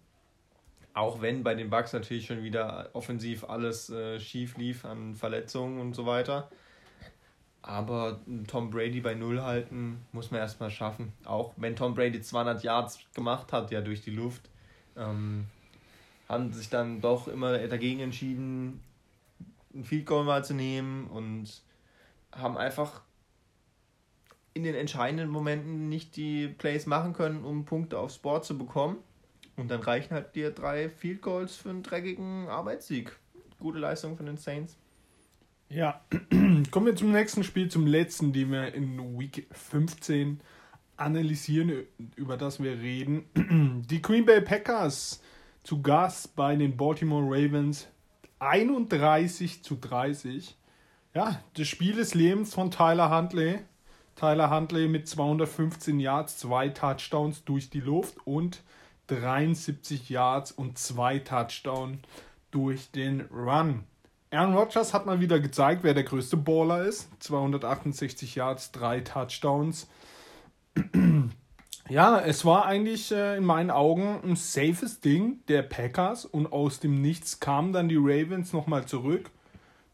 Auch 0.94 1.20
wenn 1.20 1.42
bei 1.42 1.54
den 1.54 1.68
Bucks 1.68 1.92
natürlich 1.92 2.26
schon 2.26 2.42
wieder 2.42 2.90
offensiv 2.92 3.44
alles 3.44 3.90
äh, 3.90 4.20
schief 4.20 4.56
lief 4.56 4.84
an 4.84 5.14
Verletzungen 5.14 5.80
und 5.80 5.94
so 5.94 6.06
weiter. 6.06 6.48
Aber 7.62 8.20
Tom 8.46 8.70
Brady 8.70 9.00
bei 9.00 9.14
Null 9.14 9.42
halten 9.42 10.06
muss 10.12 10.30
man 10.30 10.40
erstmal 10.40 10.70
schaffen. 10.70 11.12
Auch 11.24 11.52
wenn 11.56 11.74
Tom 11.74 11.94
Brady 11.94 12.22
200 12.22 12.62
Yards 12.62 13.00
gemacht 13.12 13.52
hat, 13.52 13.72
ja 13.72 13.80
durch 13.80 14.02
die 14.02 14.12
Luft, 14.12 14.48
ähm, 14.96 15.46
haben 16.28 16.52
sich 16.52 16.70
dann 16.70 17.00
doch 17.00 17.26
immer 17.26 17.58
dagegen 17.58 18.00
entschieden, 18.00 18.80
ein 19.74 19.84
Field 19.84 20.06
Goal 20.06 20.24
mal 20.24 20.44
zu 20.44 20.54
nehmen 20.54 21.08
und 21.08 21.60
haben 22.32 22.56
einfach 22.56 23.02
in 24.56 24.64
den 24.64 24.74
entscheidenden 24.74 25.28
Momenten 25.28 25.88
nicht 25.88 26.16
die 26.16 26.48
Plays 26.48 26.86
machen 26.86 27.12
können, 27.12 27.44
um 27.44 27.66
Punkte 27.66 27.98
aufs 27.98 28.18
Board 28.18 28.44
zu 28.44 28.56
bekommen. 28.56 28.96
Und 29.56 29.70
dann 29.70 29.80
reichen 29.80 30.14
halt 30.14 30.34
dir 30.34 30.50
drei 30.50 30.88
Field 30.88 31.22
Goals 31.22 31.56
für 31.56 31.70
einen 31.70 31.82
dreckigen 31.82 32.48
Arbeitssieg. 32.48 33.14
Gute 33.58 33.78
Leistung 33.78 34.16
von 34.16 34.26
den 34.26 34.38
Saints. 34.38 34.76
Ja, 35.68 36.00
kommen 36.70 36.86
wir 36.86 36.96
zum 36.96 37.12
nächsten 37.12 37.44
Spiel, 37.44 37.68
zum 37.68 37.86
letzten, 37.86 38.32
den 38.32 38.50
wir 38.50 38.72
in 38.72 39.18
Week 39.18 39.46
15 39.52 40.40
analysieren, 40.96 41.84
über 42.16 42.36
das 42.36 42.62
wir 42.62 42.78
reden. 42.78 43.24
Die 43.90 44.00
Green 44.00 44.24
Bay 44.24 44.40
Packers 44.40 45.22
zu 45.64 45.82
Gast 45.82 46.34
bei 46.34 46.56
den 46.56 46.76
Baltimore 46.76 47.24
Ravens 47.24 47.88
31 48.38 49.62
zu 49.62 49.76
30. 49.76 50.56
Ja, 51.14 51.42
das 51.54 51.66
Spiel 51.66 51.94
des 51.94 52.14
Lebens 52.14 52.54
von 52.54 52.70
Tyler 52.70 53.14
Huntley. 53.14 53.60
Tyler 54.16 54.50
Huntley 54.50 54.88
mit 54.88 55.06
215 55.06 56.00
Yards, 56.00 56.38
zwei 56.38 56.70
Touchdowns 56.70 57.44
durch 57.44 57.70
die 57.70 57.80
Luft 57.80 58.16
und 58.26 58.62
73 59.08 60.08
Yards 60.08 60.50
und 60.50 60.78
zwei 60.78 61.18
Touchdowns 61.18 61.98
durch 62.50 62.90
den 62.90 63.20
Run. 63.30 63.84
Aaron 64.30 64.54
Rodgers 64.54 64.92
hat 64.92 65.06
mal 65.06 65.20
wieder 65.20 65.38
gezeigt, 65.38 65.84
wer 65.84 65.94
der 65.94 66.02
größte 66.02 66.36
Baller 66.36 66.82
ist. 66.84 67.08
268 67.20 68.34
Yards, 68.34 68.72
drei 68.72 69.00
Touchdowns. 69.00 69.88
Ja, 71.88 72.18
es 72.18 72.44
war 72.44 72.66
eigentlich 72.66 73.12
äh, 73.12 73.36
in 73.36 73.44
meinen 73.44 73.70
Augen 73.70 74.18
ein 74.24 74.34
safes 74.34 74.98
Ding 74.98 75.44
der 75.46 75.62
Packers 75.62 76.24
und 76.24 76.52
aus 76.52 76.80
dem 76.80 77.00
Nichts 77.00 77.38
kamen 77.38 77.72
dann 77.72 77.88
die 77.88 77.96
Ravens 77.96 78.52
nochmal 78.52 78.86
zurück 78.86 79.30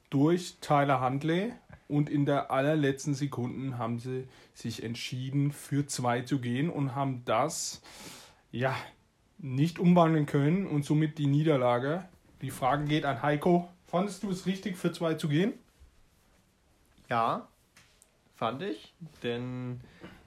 durch 0.08 0.56
Tyler 0.62 1.02
Huntley 1.02 1.52
und 1.92 2.08
in 2.08 2.24
der 2.24 2.50
allerletzten 2.50 3.14
Sekunden 3.14 3.76
haben 3.78 3.98
sie 3.98 4.26
sich 4.54 4.82
entschieden 4.82 5.52
für 5.52 5.86
zwei 5.86 6.22
zu 6.22 6.40
gehen 6.40 6.70
und 6.70 6.94
haben 6.94 7.22
das 7.26 7.82
ja 8.50 8.74
nicht 9.38 9.78
umwandeln 9.78 10.26
können 10.26 10.66
und 10.66 10.84
somit 10.84 11.18
die 11.18 11.26
Niederlage. 11.26 12.08
Die 12.40 12.50
Frage 12.50 12.84
geht 12.86 13.04
an 13.04 13.22
Heiko. 13.22 13.68
Fandest 13.86 14.22
du 14.22 14.30
es 14.30 14.46
richtig 14.46 14.76
für 14.76 14.92
zwei 14.92 15.14
zu 15.14 15.28
gehen? 15.28 15.52
Ja, 17.10 17.46
fand 18.36 18.62
ich, 18.62 18.94
denn 19.22 19.80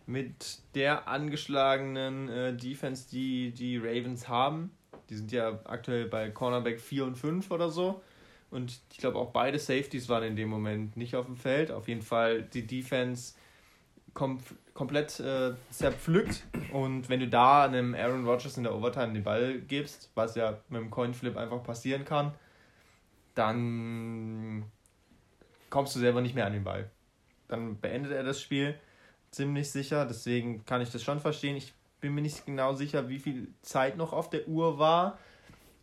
mit 0.06 0.60
der 0.76 1.08
angeschlagenen 1.08 2.30
äh, 2.30 2.56
Defense, 2.56 3.10
die 3.10 3.52
die 3.52 3.78
Ravens 3.78 4.28
haben. 4.28 4.72
Die 5.10 5.16
sind 5.16 5.32
ja 5.32 5.60
aktuell 5.66 6.06
bei 6.06 6.30
Cornerback 6.30 6.80
4 6.80 7.06
und 7.06 7.16
5 7.16 7.50
oder 7.50 7.70
so. 7.70 8.02
Und 8.52 8.80
ich 8.92 8.98
glaube 8.98 9.18
auch 9.18 9.32
beide 9.32 9.60
Safeties 9.60 10.08
waren 10.08 10.24
in 10.24 10.36
dem 10.36 10.50
Moment 10.50 10.96
nicht 10.96 11.16
auf 11.16 11.26
dem 11.26 11.38
Feld. 11.38 11.72
Auf 11.72 11.88
jeden 11.88 12.02
Fall 12.02 12.44
die 12.44 12.66
Defense 12.66 13.34
kom 14.14 14.40
komplett 14.74 15.20
äh, 15.20 15.54
zerpflückt. 15.70 16.44
Und 16.74 17.10
wenn 17.10 17.20
du 17.22 17.28
da 17.28 17.64
einem 17.64 17.96
Aaron 17.96 18.26
Rodgers 18.26 18.58
in 18.58 18.64
der 18.64 18.76
Overtime 18.76 19.14
den 19.14 19.24
Ball 19.24 19.60
gibst, 19.60 20.12
was 20.16 20.36
ja 20.36 20.60
mit 20.70 20.82
dem 20.82 20.92
Coinflip 20.92 21.38
einfach 21.38 21.64
passieren 21.64 22.04
kann, 22.04 22.34
dann 23.36 24.66
kommst 25.70 25.96
du 25.96 26.00
selber 26.00 26.22
nicht 26.22 26.36
mehr 26.36 26.46
an 26.46 26.54
den 26.54 26.64
Ball. 26.64 26.90
Dann 27.48 27.80
beendet 27.80 28.12
er 28.12 28.24
das 28.24 28.42
Spiel 28.42 28.78
ziemlich 29.32 29.70
sicher, 29.70 30.06
deswegen 30.06 30.66
kann 30.66 30.82
ich 30.82 30.92
das 30.92 31.04
schon 31.04 31.20
verstehen. 31.20 31.56
Ich 31.58 31.74
bin 32.00 32.14
mir 32.14 32.22
nicht 32.22 32.46
genau 32.46 32.74
sicher, 32.74 33.10
wie 33.10 33.20
viel 33.20 33.54
Zeit 33.62 33.98
noch 33.98 34.14
auf 34.14 34.30
der 34.30 34.48
Uhr 34.48 34.80
war. 34.80 35.20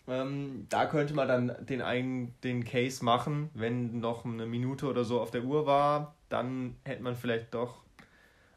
Ähm, 0.08 0.66
da 0.68 0.86
könnte 0.86 1.14
man 1.14 1.28
dann 1.28 1.56
den, 1.60 1.80
einen, 1.80 2.34
den 2.42 2.64
Case 2.64 3.04
machen, 3.04 3.50
wenn 3.54 4.00
noch 4.00 4.24
eine 4.24 4.46
Minute 4.46 4.86
oder 4.86 5.04
so 5.04 5.20
auf 5.20 5.30
der 5.30 5.44
Uhr 5.44 5.66
war, 5.66 6.14
dann 6.28 6.76
hätte 6.84 7.02
man 7.02 7.14
vielleicht 7.14 7.54
doch 7.54 7.82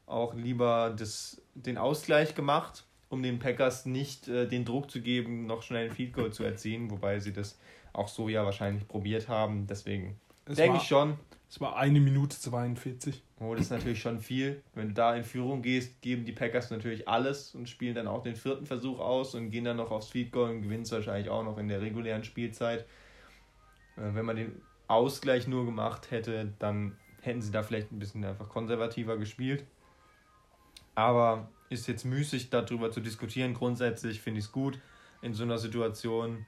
auch 0.07 0.33
lieber 0.33 0.95
das, 0.97 1.41
den 1.53 1.77
Ausgleich 1.77 2.35
gemacht, 2.35 2.85
um 3.09 3.21
den 3.21 3.39
Packers 3.39 3.85
nicht 3.85 4.27
äh, 4.27 4.47
den 4.47 4.65
Druck 4.65 4.89
zu 4.89 5.01
geben, 5.01 5.45
noch 5.45 5.61
schnell 5.61 5.89
ein 5.89 5.95
Field 5.95 6.13
Goal 6.13 6.31
zu 6.31 6.43
erzielen, 6.43 6.89
wobei 6.89 7.19
sie 7.19 7.33
das 7.33 7.59
auch 7.93 8.07
so 8.07 8.27
ja 8.27 8.43
wahrscheinlich 8.43 8.87
probiert 8.87 9.29
haben. 9.29 9.67
Deswegen 9.67 10.19
Denke 10.47 10.77
ich 10.77 10.83
schon. 10.83 11.17
Es 11.49 11.61
war 11.61 11.75
eine 11.77 11.99
Minute 11.99 12.37
42. 12.39 13.21
Oh, 13.39 13.53
das 13.53 13.65
ist 13.65 13.69
natürlich 13.69 14.01
schon 14.01 14.19
viel. 14.19 14.63
Wenn 14.73 14.89
du 14.89 14.93
da 14.93 15.15
in 15.15 15.23
Führung 15.23 15.61
gehst, 15.61 16.01
geben 16.01 16.25
die 16.25 16.31
Packers 16.31 16.71
natürlich 16.71 17.07
alles 17.07 17.53
und 17.53 17.69
spielen 17.69 17.95
dann 17.95 18.07
auch 18.07 18.23
den 18.23 18.35
vierten 18.35 18.65
Versuch 18.65 18.99
aus 18.99 19.35
und 19.35 19.51
gehen 19.51 19.65
dann 19.65 19.77
noch 19.77 19.91
aufs 19.91 20.07
Feed 20.07 20.31
Goal 20.31 20.49
und 20.49 20.61
gewinnen 20.63 20.83
es 20.83 20.91
wahrscheinlich 20.91 21.29
auch 21.29 21.43
noch 21.43 21.57
in 21.57 21.67
der 21.67 21.81
regulären 21.81 22.23
Spielzeit. 22.23 22.81
Äh, 23.97 24.13
wenn 24.13 24.25
man 24.25 24.35
den 24.35 24.61
Ausgleich 24.87 25.47
nur 25.47 25.65
gemacht 25.65 26.11
hätte, 26.11 26.53
dann 26.59 26.97
hätten 27.21 27.41
sie 27.41 27.51
da 27.51 27.63
vielleicht 27.63 27.91
ein 27.91 27.99
bisschen 27.99 28.23
einfach 28.23 28.49
konservativer 28.49 29.17
gespielt. 29.17 29.65
Aber 30.93 31.49
ist 31.69 31.87
jetzt 31.87 32.05
müßig, 32.05 32.49
darüber 32.49 32.91
zu 32.91 33.01
diskutieren. 33.01 33.53
Grundsätzlich 33.53 34.21
finde 34.21 34.39
ich 34.39 34.45
es 34.45 34.51
gut, 34.51 34.79
in 35.21 35.33
so 35.33 35.43
einer 35.43 35.57
Situation 35.57 36.45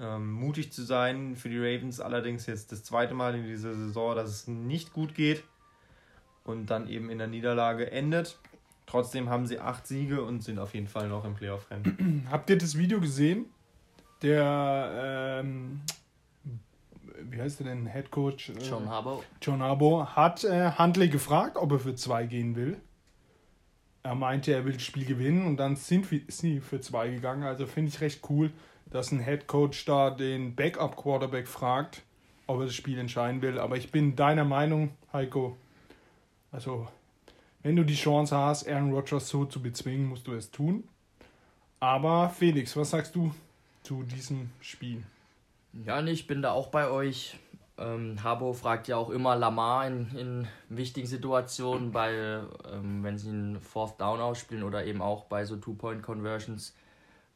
ähm, 0.00 0.32
mutig 0.32 0.72
zu 0.72 0.82
sein. 0.82 1.36
Für 1.36 1.48
die 1.48 1.58
Ravens 1.58 2.00
allerdings 2.00 2.46
jetzt 2.46 2.72
das 2.72 2.82
zweite 2.84 3.14
Mal 3.14 3.34
in 3.34 3.44
dieser 3.44 3.74
Saison, 3.74 4.16
dass 4.16 4.30
es 4.30 4.48
nicht 4.48 4.92
gut 4.92 5.14
geht 5.14 5.44
und 6.44 6.66
dann 6.66 6.88
eben 6.88 7.10
in 7.10 7.18
der 7.18 7.26
Niederlage 7.26 7.90
endet. 7.90 8.38
Trotzdem 8.86 9.28
haben 9.28 9.46
sie 9.46 9.60
acht 9.60 9.86
Siege 9.86 10.22
und 10.22 10.42
sind 10.42 10.58
auf 10.58 10.74
jeden 10.74 10.88
Fall 10.88 11.08
noch 11.08 11.24
im 11.24 11.34
Playoff-Rennen. 11.34 12.26
Habt 12.30 12.50
ihr 12.50 12.58
das 12.58 12.76
Video 12.76 13.00
gesehen? 13.00 13.46
Der, 14.22 15.42
ähm, 15.44 15.80
wie 17.22 17.40
heißt 17.40 17.60
der 17.60 17.68
denn, 17.68 17.86
Head 17.86 18.10
Coach? 18.10 18.52
John 18.68 18.88
Harbaugh. 18.88 19.22
John 19.40 19.62
Harbaugh 19.62 20.06
hat 20.16 20.44
äh, 20.44 20.72
Huntley 20.76 21.08
gefragt, 21.08 21.56
ob 21.56 21.72
er 21.72 21.78
für 21.78 21.94
zwei 21.94 22.26
gehen 22.26 22.56
will. 22.56 22.78
Er 24.02 24.14
meinte, 24.14 24.52
er 24.52 24.64
will 24.64 24.72
das 24.72 24.82
Spiel 24.82 25.04
gewinnen 25.04 25.46
und 25.46 25.58
dann 25.58 25.76
sind 25.76 26.06
sie 26.28 26.60
für 26.60 26.80
zwei 26.80 27.10
gegangen. 27.10 27.44
Also 27.44 27.66
finde 27.66 27.90
ich 27.90 28.00
recht 28.00 28.28
cool, 28.30 28.50
dass 28.90 29.12
ein 29.12 29.20
Head 29.20 29.46
Coach 29.46 29.84
da 29.84 30.10
den 30.10 30.54
Backup 30.54 30.96
Quarterback 30.96 31.48
fragt, 31.48 32.02
ob 32.46 32.60
er 32.60 32.66
das 32.66 32.74
Spiel 32.74 32.98
entscheiden 32.98 33.42
will. 33.42 33.58
Aber 33.58 33.76
ich 33.76 33.90
bin 33.90 34.16
deiner 34.16 34.44
Meinung, 34.44 34.90
Heiko. 35.12 35.56
Also, 36.52 36.88
wenn 37.62 37.76
du 37.76 37.84
die 37.84 37.94
Chance 37.94 38.36
hast, 38.36 38.68
Aaron 38.68 38.92
Rodgers 38.92 39.28
so 39.28 39.44
zu 39.44 39.62
bezwingen, 39.62 40.08
musst 40.08 40.26
du 40.26 40.32
es 40.34 40.50
tun. 40.50 40.84
Aber 41.78 42.28
Felix, 42.28 42.76
was 42.76 42.90
sagst 42.90 43.14
du 43.14 43.32
zu 43.82 44.02
diesem 44.02 44.50
Spiel? 44.60 45.02
Ja, 45.84 46.02
ich 46.04 46.26
bin 46.26 46.42
da 46.42 46.50
auch 46.50 46.68
bei 46.68 46.90
euch. 46.90 47.38
Ähm, 47.78 48.22
Habo 48.22 48.52
fragt 48.52 48.88
ja 48.88 48.96
auch 48.96 49.08
immer 49.08 49.36
Lamar 49.36 49.86
in, 49.86 50.10
in 50.14 50.48
wichtigen 50.68 51.06
Situationen, 51.06 51.92
bei, 51.92 52.42
ähm, 52.70 53.02
wenn 53.02 53.16
sie 53.16 53.30
einen 53.30 53.60
Fourth 53.60 53.98
Down 53.98 54.20
ausspielen 54.20 54.64
oder 54.64 54.84
eben 54.84 55.00
auch 55.00 55.24
bei 55.24 55.46
so 55.46 55.56
Two-Point-Conversions, 55.56 56.74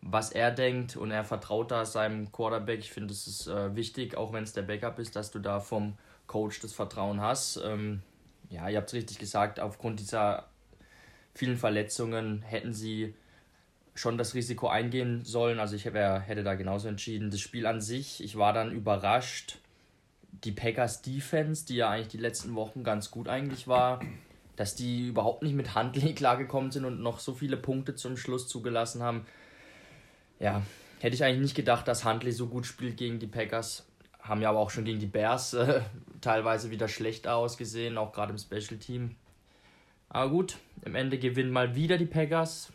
was 0.06 0.32
er 0.32 0.50
denkt 0.50 0.96
und 0.96 1.10
er 1.10 1.24
vertraut 1.24 1.70
da 1.70 1.86
seinem 1.86 2.30
Quarterback. 2.30 2.80
Ich 2.80 2.92
finde, 2.92 3.12
es 3.12 3.26
ist 3.26 3.46
äh, 3.46 3.74
wichtig, 3.74 4.16
auch 4.16 4.32
wenn 4.32 4.44
es 4.44 4.52
der 4.52 4.62
Backup 4.62 4.98
ist, 4.98 5.16
dass 5.16 5.30
du 5.30 5.38
da 5.38 5.60
vom 5.60 5.96
Coach 6.26 6.60
das 6.60 6.74
Vertrauen 6.74 7.22
hast. 7.22 7.60
Ähm, 7.64 8.02
ja, 8.50 8.68
ihr 8.68 8.76
habt 8.76 8.88
es 8.88 8.94
richtig 8.94 9.18
gesagt, 9.18 9.60
aufgrund 9.60 10.00
dieser 10.00 10.46
vielen 11.34 11.56
Verletzungen 11.56 12.42
hätten 12.42 12.74
sie 12.74 13.14
schon 13.94 14.18
das 14.18 14.34
Risiko 14.34 14.68
eingehen 14.68 15.24
sollen. 15.24 15.58
Also 15.58 15.74
ich 15.74 15.90
wär, 15.90 16.20
hätte 16.20 16.44
da 16.44 16.54
genauso 16.54 16.88
entschieden. 16.88 17.30
Das 17.30 17.40
Spiel 17.40 17.66
an 17.66 17.80
sich, 17.80 18.22
ich 18.22 18.36
war 18.36 18.52
dann 18.52 18.72
überrascht, 18.72 19.58
die 20.44 20.52
Packers 20.52 21.00
Defense, 21.00 21.64
die 21.64 21.76
ja 21.76 21.88
eigentlich 21.88 22.08
die 22.08 22.18
letzten 22.18 22.54
Wochen 22.54 22.84
ganz 22.84 23.10
gut 23.10 23.28
eigentlich 23.28 23.68
war, 23.68 24.00
dass 24.56 24.74
die 24.74 25.08
überhaupt 25.08 25.42
nicht 25.42 25.54
mit 25.54 25.74
Handley 25.74 26.14
klargekommen 26.14 26.70
sind 26.70 26.84
und 26.84 27.00
noch 27.00 27.20
so 27.20 27.32
viele 27.32 27.56
Punkte 27.56 27.94
zum 27.94 28.18
Schluss 28.18 28.48
zugelassen 28.48 29.02
haben. 29.02 29.26
Ja, 30.40 30.62
hätte 31.00 31.14
ich 31.14 31.24
eigentlich 31.24 31.40
nicht 31.40 31.54
gedacht, 31.54 31.86
dass 31.88 32.04
Handley 32.04 32.32
so 32.32 32.46
gut 32.46 32.66
spielt 32.66 32.96
gegen 32.96 33.18
die 33.18 33.26
Packers. 33.26 33.86
Haben 34.20 34.40
ja 34.40 34.50
aber 34.50 34.58
auch 34.58 34.70
schon 34.70 34.84
gegen 34.84 35.00
die 35.00 35.06
Bears 35.06 35.54
äh, 35.54 35.82
teilweise 36.20 36.70
wieder 36.70 36.88
schlecht 36.88 37.26
ausgesehen, 37.28 37.98
auch 37.98 38.12
gerade 38.12 38.32
im 38.32 38.38
Special 38.38 38.78
Team. 38.78 39.16
Aber 40.08 40.30
gut, 40.30 40.58
im 40.84 40.94
Ende 40.94 41.18
gewinnen 41.18 41.50
mal 41.50 41.74
wieder 41.74 41.98
die 41.98 42.06
Packers. 42.06 42.72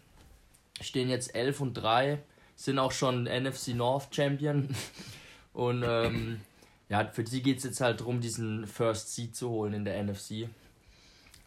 Stehen 0.81 1.09
jetzt 1.09 1.35
11 1.35 1.61
und 1.61 1.73
3, 1.73 2.19
sind 2.55 2.79
auch 2.79 2.91
schon 2.91 3.23
NFC 3.23 3.69
North 3.69 4.13
Champion. 4.13 4.75
Und 5.53 5.83
ähm, 5.85 6.39
ja, 6.87 7.05
für 7.07 7.25
sie 7.25 7.41
geht 7.41 7.57
es 7.57 7.63
jetzt 7.63 7.81
halt 7.81 7.99
darum, 7.99 8.21
diesen 8.21 8.65
First 8.65 9.13
Seed 9.13 9.35
zu 9.35 9.49
holen 9.49 9.73
in 9.73 9.83
der 9.83 10.01
NFC. 10.01 10.47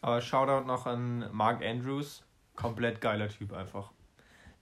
Aber 0.02 0.21
Shoutout 0.21 0.66
noch 0.66 0.87
an 0.87 1.28
Mark 1.33 1.64
Andrews. 1.64 2.25
Komplett 2.57 3.00
geiler 3.00 3.28
Typ 3.28 3.52
einfach. 3.52 3.90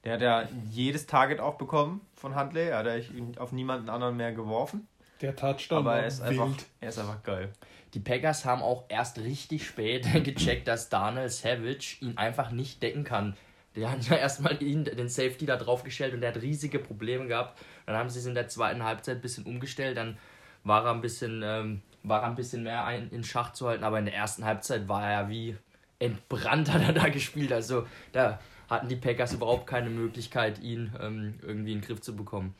Der 0.04 0.14
hat 0.14 0.22
ja 0.22 0.48
jedes 0.70 1.06
Target 1.06 1.40
auch 1.40 1.56
bekommen 1.56 2.00
von 2.14 2.38
Huntley. 2.38 2.68
Er 2.68 2.78
hat 2.78 2.86
ja 2.86 2.94
auf 3.38 3.52
niemanden 3.52 3.88
anderen 3.88 4.16
mehr 4.16 4.32
geworfen. 4.32 4.88
Der 5.20 5.36
Touchdown 5.36 5.78
Aber 5.78 5.96
er 5.96 6.06
ist, 6.06 6.22
einfach, 6.22 6.48
er 6.80 6.88
ist 6.88 6.98
einfach 6.98 7.22
geil. 7.22 7.52
Die 7.92 8.00
Packers 8.00 8.44
haben 8.44 8.62
auch 8.62 8.84
erst 8.88 9.18
richtig 9.18 9.66
spät 9.66 10.06
gecheckt, 10.24 10.66
dass 10.68 10.88
Daniel 10.88 11.28
Savage 11.28 11.96
ihn 12.00 12.16
einfach 12.16 12.50
nicht 12.50 12.82
decken 12.82 13.04
kann. 13.04 13.36
Die 13.76 13.86
haben 13.86 14.00
ja 14.00 14.16
erstmal 14.16 14.60
ihn, 14.62 14.84
den 14.84 15.08
Safety 15.08 15.46
da 15.46 15.56
draufgestellt 15.56 16.14
und 16.14 16.22
der 16.22 16.34
hat 16.34 16.42
riesige 16.42 16.78
Probleme 16.78 17.26
gehabt. 17.26 17.58
Dann 17.86 17.96
haben 17.96 18.08
sie 18.08 18.18
es 18.18 18.26
in 18.26 18.34
der 18.34 18.48
zweiten 18.48 18.82
Halbzeit 18.82 19.18
ein 19.18 19.20
bisschen 19.20 19.44
umgestellt. 19.44 19.96
Dann 19.96 20.16
war 20.64 20.84
er 20.84 20.92
ein 20.92 21.00
bisschen, 21.00 21.42
ähm, 21.44 21.82
war 22.02 22.22
er 22.22 22.28
ein 22.28 22.34
bisschen 22.34 22.62
mehr 22.62 22.84
ein, 22.84 23.10
in 23.10 23.22
Schach 23.22 23.52
zu 23.52 23.68
halten, 23.68 23.84
aber 23.84 23.98
in 23.98 24.06
der 24.06 24.14
ersten 24.14 24.44
Halbzeit 24.44 24.88
war 24.88 25.04
er 25.04 25.22
ja 25.22 25.28
wie 25.28 25.56
entbrannt 25.98 26.72
hat 26.72 26.82
er 26.82 26.92
da 26.92 27.08
gespielt. 27.08 27.52
Also 27.52 27.86
da 28.12 28.40
hatten 28.70 28.88
die 28.88 28.96
Packers 28.96 29.34
überhaupt 29.34 29.66
keine 29.66 29.90
Möglichkeit, 29.90 30.60
ihn 30.60 30.92
ähm, 31.00 31.34
irgendwie 31.42 31.72
in 31.72 31.80
den 31.80 31.86
Griff 31.86 32.00
zu 32.00 32.16
bekommen. 32.16 32.54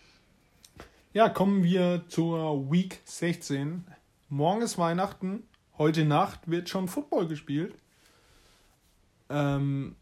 Ja, 1.13 1.29
kommen 1.29 1.65
wir 1.65 2.05
zur 2.09 2.71
Week 2.71 3.01
16. 3.05 3.85
Morgen 4.29 4.63
ist 4.63 4.77
Weihnachten, 4.77 5.45
heute 5.79 6.05
Nacht 6.05 6.51
wird 6.51 6.69
schon 6.69 6.89
Football 6.89 7.29
gespielt. 7.29 7.75
Ähm, 9.29 9.97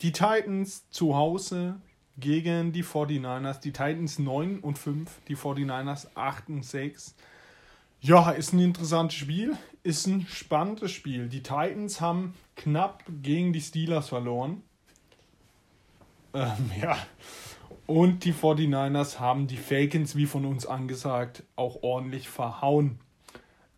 die 0.00 0.12
Titans 0.12 0.88
zu 0.90 1.14
Hause 1.14 1.76
gegen 2.18 2.72
die 2.72 2.84
49ers. 2.84 3.60
Die 3.60 3.72
Titans 3.72 4.18
9 4.18 4.60
und 4.60 4.78
5, 4.78 5.20
die 5.28 5.36
49ers 5.36 6.08
8 6.14 6.48
und 6.48 6.64
6. 6.64 7.14
Ja, 8.00 8.30
ist 8.30 8.52
ein 8.52 8.58
interessantes 8.58 9.16
Spiel, 9.16 9.56
ist 9.82 10.06
ein 10.06 10.26
spannendes 10.26 10.90
Spiel. 10.90 11.28
Die 11.28 11.42
Titans 11.42 12.00
haben 12.00 12.34
knapp 12.56 13.04
gegen 13.22 13.52
die 13.52 13.60
Steelers 13.60 14.08
verloren. 14.08 14.62
Ähm, 16.34 16.70
ja. 16.80 16.96
Und 17.86 18.24
die 18.24 18.32
49ers 18.32 19.18
haben 19.18 19.46
die 19.46 19.56
Falcons, 19.56 20.16
wie 20.16 20.26
von 20.26 20.44
uns 20.44 20.66
angesagt, 20.66 21.42
auch 21.56 21.82
ordentlich 21.82 22.28
verhauen. 22.28 22.98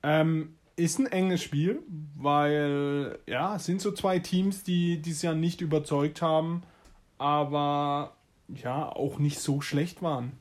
Ähm, 0.02 0.54
ist 0.76 0.98
ein 0.98 1.06
enges 1.06 1.42
Spiel, 1.42 1.82
weil 2.16 3.18
ja, 3.26 3.58
sind 3.58 3.80
so 3.80 3.92
zwei 3.92 4.18
Teams, 4.18 4.62
die 4.62 5.00
dieses 5.00 5.22
Jahr 5.22 5.34
nicht 5.34 5.60
überzeugt 5.60 6.20
haben, 6.20 6.62
aber 7.18 8.14
ja, 8.48 8.88
auch 8.88 9.18
nicht 9.18 9.38
so 9.38 9.60
schlecht 9.60 10.02
waren. 10.02 10.32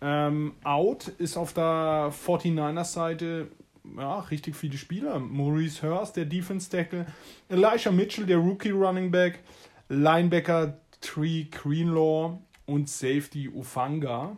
Ähm, 0.00 0.54
out 0.64 1.08
ist 1.08 1.36
auf 1.36 1.52
der 1.52 2.12
49ers 2.12 2.92
Seite 2.92 3.48
ja, 3.96 4.20
richtig 4.20 4.56
viele 4.56 4.78
Spieler. 4.78 5.18
Maurice 5.18 5.82
Hurst, 5.82 6.16
der 6.16 6.24
Defense 6.24 6.70
Tackle, 6.70 7.06
Elisha 7.48 7.90
Mitchell, 7.90 8.26
der 8.26 8.38
Rookie 8.38 8.70
Running 8.70 9.10
Back, 9.10 9.40
Linebacker 9.88 10.78
Tree 11.00 11.44
Greenlaw 11.50 12.38
und 12.66 12.88
Safety 12.88 13.48
Ufanga. 13.48 14.36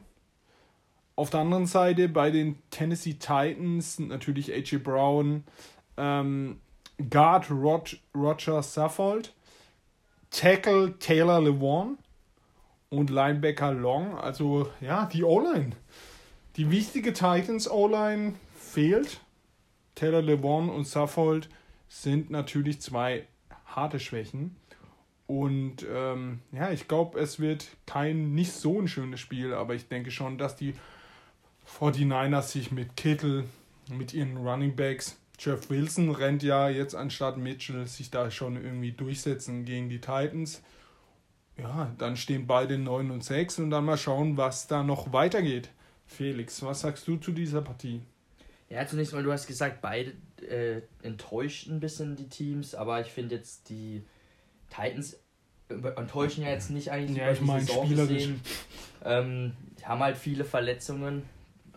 Auf 1.16 1.30
der 1.30 1.40
anderen 1.40 1.66
Seite 1.66 2.09
bei 2.09 2.30
den 2.30 2.56
Tennessee 2.71 3.14
Titans 3.14 3.99
natürlich 3.99 4.52
AJ 4.52 4.78
Brown, 4.78 5.44
ähm, 5.97 6.61
Guard 7.11 7.50
Rog 7.50 7.88
Roger 8.14 8.62
Saffold, 8.62 9.35
Tackle 10.30 10.99
Taylor 10.99 11.42
Lewan, 11.42 11.99
und 12.92 13.11
Linebacker 13.11 13.73
Long. 13.73 14.16
Also 14.18 14.68
ja, 14.80 15.06
die 15.06 15.25
O-Line. 15.25 15.73
Die 16.56 16.71
wichtige 16.71 17.12
Titans 17.14 17.68
O-Line 17.68 18.35
fehlt. 18.54 19.22
Taylor 19.94 20.22
Levon 20.22 20.68
und 20.68 20.87
Suffold 20.87 21.49
sind 21.88 22.30
natürlich 22.30 22.80
zwei 22.80 23.26
harte 23.66 24.00
Schwächen. 24.00 24.56
Und 25.26 25.87
ähm, 25.90 26.40
ja, 26.52 26.70
ich 26.70 26.88
glaube, 26.88 27.18
es 27.18 27.40
wird 27.40 27.68
kein 27.87 28.34
nicht 28.34 28.52
so 28.52 28.80
ein 28.80 28.88
schönes 28.88 29.20
Spiel, 29.20 29.54
aber 29.54 29.75
ich 29.75 29.88
denke 29.88 30.11
schon, 30.11 30.37
dass 30.37 30.56
die 30.56 30.75
49ers 31.78 32.49
sich 32.49 32.72
mit 32.72 32.96
Kittel, 32.96 33.44
mit 33.88 34.12
ihren 34.12 34.37
Running 34.37 34.76
Backs, 34.76 35.18
Jeff 35.38 35.70
Wilson 35.70 36.11
rennt 36.11 36.42
ja 36.42 36.68
jetzt 36.68 36.94
anstatt 36.94 37.37
Mitchell, 37.37 37.87
sich 37.87 38.11
da 38.11 38.30
schon 38.30 38.56
irgendwie 38.56 38.92
durchsetzen 38.92 39.64
gegen 39.64 39.88
die 39.88 40.00
Titans 40.00 40.62
ja, 41.58 41.92
dann 41.99 42.16
stehen 42.16 42.46
beide 42.46 42.78
9 42.78 43.11
und 43.11 43.25
6 43.25 43.61
und 43.61 43.70
dann 43.70 43.84
mal 43.84 43.99
schauen, 43.99 44.37
was 44.37 44.66
da 44.66 44.82
noch 44.82 45.12
weitergeht. 45.12 45.70
Felix, 46.06 46.62
was 46.62 46.80
sagst 46.80 47.06
du 47.08 47.16
zu 47.16 47.32
dieser 47.32 47.62
Partie? 47.62 48.02
Ja, 48.73 48.87
zunächst 48.87 49.12
mal, 49.12 49.23
du 49.23 49.31
hast 49.31 49.47
gesagt, 49.47 49.83
beide 49.83 50.12
äh, 50.41 50.81
enttäuscht 51.02 51.69
ein 51.69 51.79
bisschen 51.79 52.17
die 52.17 52.31
Teams, 52.31 52.75
aber 52.75 53.02
ich 53.02 53.09
finde 53.09 53.35
jetzt 53.35 53.69
die 53.69 54.02
Titans 54.71 55.19
enttäuschen 55.69 56.43
ja 56.43 56.50
jetzt 56.50 56.71
nicht 56.71 56.91
eigentlich 56.91 57.19
ja, 57.19 57.33
über 57.33 57.59
ich 57.59 57.61
die 57.61 57.67
Saison 57.67 57.88
gesehen. 57.88 58.41
Ähm, 59.05 59.52
die 59.79 59.85
haben 59.85 60.00
halt 60.00 60.17
viele 60.17 60.45
Verletzungen, 60.45 61.23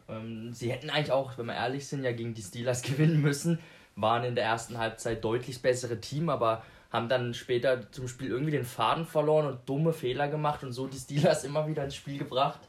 Ähm, 0.08 0.54
sie 0.54 0.72
hätten 0.72 0.90
eigentlich 0.90 1.12
auch, 1.12 1.38
wenn 1.38 1.48
wir 1.48 1.56
ehrlich 1.56 1.86
sind, 1.86 2.04
ja 2.04 2.14
gegen 2.14 2.34
die 2.34 2.42
Steelers 2.42 2.82
gewinnen 2.90 3.22
müssen. 3.22 3.60
Waren 3.98 4.24
in 4.24 4.36
der 4.36 4.46
ersten 4.46 4.78
Halbzeit 4.78 5.22
deutlich 5.22 5.62
bessere 5.62 6.00
Team, 6.00 6.30
aber 6.30 6.64
haben 6.92 7.10
dann 7.10 7.34
später 7.34 7.92
zum 7.92 8.08
Spiel 8.08 8.30
irgendwie 8.30 8.52
den 8.52 8.64
Faden 8.64 9.06
verloren 9.06 9.48
und 9.48 9.68
dumme 9.68 9.92
Fehler 9.92 10.30
gemacht 10.30 10.64
und 10.64 10.72
so 10.72 10.88
die 10.88 10.98
Steelers 10.98 11.44
immer 11.50 11.68
wieder 11.68 11.84
ins 11.84 11.96
Spiel 11.96 12.20
gebracht. 12.20 12.62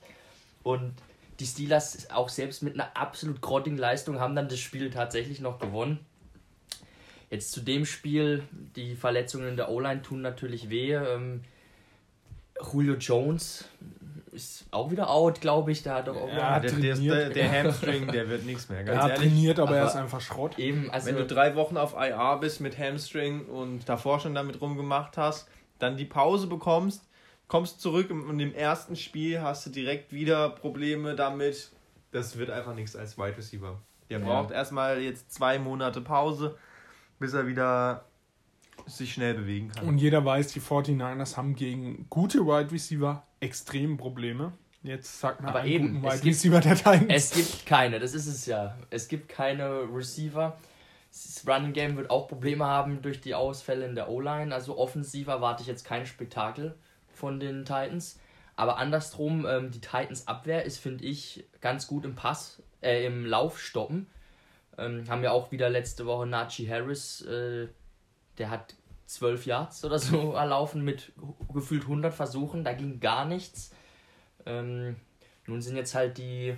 Und 0.64 0.94
die 1.40 1.46
Steelers 1.46 2.10
auch 2.10 2.28
selbst 2.28 2.62
mit 2.62 2.74
einer 2.74 2.96
absolut 2.96 3.40
grottigen 3.40 3.78
Leistung 3.78 4.20
haben 4.20 4.34
dann 4.34 4.48
das 4.48 4.58
Spiel 4.58 4.90
tatsächlich 4.90 5.40
noch 5.40 5.58
gewonnen. 5.58 6.04
Jetzt 7.30 7.52
zu 7.52 7.60
dem 7.60 7.84
Spiel, 7.84 8.44
die 8.76 8.94
Verletzungen 8.94 9.48
in 9.48 9.56
der 9.56 9.70
O-Line 9.70 10.02
tun 10.02 10.22
natürlich 10.22 10.70
weh. 10.70 10.94
Ähm, 10.94 11.42
Julio 12.72 12.94
Jones 12.94 13.64
ist 14.32 14.66
auch 14.70 14.90
wieder 14.90 15.10
out, 15.10 15.40
glaube 15.40 15.72
ich. 15.72 15.82
Der 15.82 15.94
hat 15.94 16.08
doch 16.08 16.16
auch 16.16 16.28
ja, 16.28 16.60
der, 16.60 16.70
der, 16.70 16.96
der, 16.96 17.30
der, 17.30 17.52
Hamstring, 17.64 18.06
der 18.08 18.28
wird 18.28 18.44
nichts 18.44 18.68
mehr. 18.68 18.84
Ganz 18.84 18.98
er 18.98 19.04
hat 19.04 19.16
trainiert, 19.16 19.58
aber, 19.58 19.70
aber, 19.70 19.78
er 19.78 19.86
ist 19.86 19.96
einfach 19.96 20.20
Schrott. 20.20 20.58
Eben, 20.58 20.90
also 20.90 21.08
Wenn 21.08 21.16
du 21.16 21.26
drei 21.26 21.56
Wochen 21.56 21.76
auf 21.76 21.94
IR 21.94 22.38
bist 22.40 22.60
mit 22.60 22.78
Hamstring 22.78 23.46
und 23.46 23.88
davor 23.88 24.20
schon 24.20 24.34
damit 24.34 24.60
rumgemacht 24.60 25.16
hast, 25.16 25.48
dann 25.78 25.96
die 25.96 26.04
Pause 26.04 26.46
bekommst, 26.46 27.05
kommst 27.48 27.80
zurück 27.80 28.10
und 28.10 28.40
im 28.40 28.54
ersten 28.54 28.96
Spiel 28.96 29.40
hast 29.40 29.66
du 29.66 29.70
direkt 29.70 30.12
wieder 30.12 30.50
Probleme 30.50 31.14
damit. 31.14 31.70
Das 32.12 32.38
wird 32.38 32.50
einfach 32.50 32.74
nichts 32.74 32.96
als 32.96 33.18
Wide 33.18 33.36
Receiver. 33.36 33.80
Der 34.10 34.20
ja. 34.20 34.24
braucht 34.24 34.52
erstmal 34.52 35.00
jetzt 35.00 35.32
zwei 35.32 35.58
Monate 35.58 36.00
Pause 36.00 36.56
bis 37.18 37.32
er 37.32 37.46
wieder 37.46 38.04
sich 38.86 39.12
schnell 39.12 39.34
bewegen 39.34 39.70
kann. 39.70 39.88
Und 39.88 39.98
jeder 39.98 40.24
weiß, 40.24 40.48
die 40.48 40.60
49ers 40.60 41.36
haben 41.36 41.54
gegen 41.54 42.06
gute 42.10 42.40
Wide 42.40 42.70
Receiver 42.70 43.22
extrem 43.40 43.96
Probleme. 43.96 44.52
Jetzt 44.82 45.20
sagt 45.20 45.40
man 45.40 45.50
Aber 45.50 45.60
einen 45.60 45.72
eben, 45.72 46.02
guten 46.02 46.04
Wide 46.04 46.24
Receiver 46.24 46.60
der 46.60 46.76
Titans. 46.76 47.06
Es 47.08 47.30
gibt 47.32 47.66
keine, 47.66 47.98
das 47.98 48.14
ist 48.14 48.26
es 48.26 48.46
ja. 48.46 48.76
Es 48.90 49.08
gibt 49.08 49.28
keine 49.28 49.88
Receiver. 49.92 50.56
Das 51.10 51.42
Running 51.48 51.72
Game 51.72 51.96
wird 51.96 52.10
auch 52.10 52.28
Probleme 52.28 52.66
haben 52.66 53.02
durch 53.02 53.20
die 53.20 53.34
Ausfälle 53.34 53.86
in 53.86 53.94
der 53.94 54.08
O-Line. 54.10 54.54
Also 54.54 54.76
offensiv 54.78 55.28
erwarte 55.28 55.62
ich 55.62 55.68
jetzt 55.68 55.84
kein 55.84 56.06
Spektakel 56.06 56.76
von 57.16 57.40
den 57.40 57.64
Titans. 57.64 58.18
Aber 58.56 58.78
andersrum, 58.78 59.46
ähm, 59.46 59.70
die 59.70 59.80
Titans 59.80 60.26
Abwehr 60.28 60.64
ist, 60.64 60.78
finde 60.78 61.04
ich, 61.04 61.44
ganz 61.60 61.86
gut 61.86 62.04
im 62.04 62.14
Pass, 62.14 62.62
äh, 62.80 63.04
im 63.04 63.26
Lauf 63.26 63.60
stoppen. 63.60 64.06
Ähm, 64.78 65.04
haben 65.08 65.22
ja 65.22 65.32
auch 65.32 65.52
wieder 65.52 65.68
letzte 65.68 66.06
Woche 66.06 66.26
Najee 66.26 66.68
Harris, 66.68 67.22
äh, 67.22 67.68
der 68.38 68.50
hat 68.50 68.74
12 69.06 69.46
Yards 69.46 69.84
oder 69.84 69.98
so 69.98 70.32
erlaufen 70.34 70.82
mit 70.82 71.12
gefühlt 71.52 71.82
100 71.82 72.12
Versuchen, 72.12 72.64
da 72.64 72.72
ging 72.72 73.00
gar 73.00 73.24
nichts. 73.24 73.70
Ähm, 74.44 74.96
nun 75.46 75.62
sind 75.62 75.76
jetzt 75.76 75.94
halt 75.94 76.18
die 76.18 76.56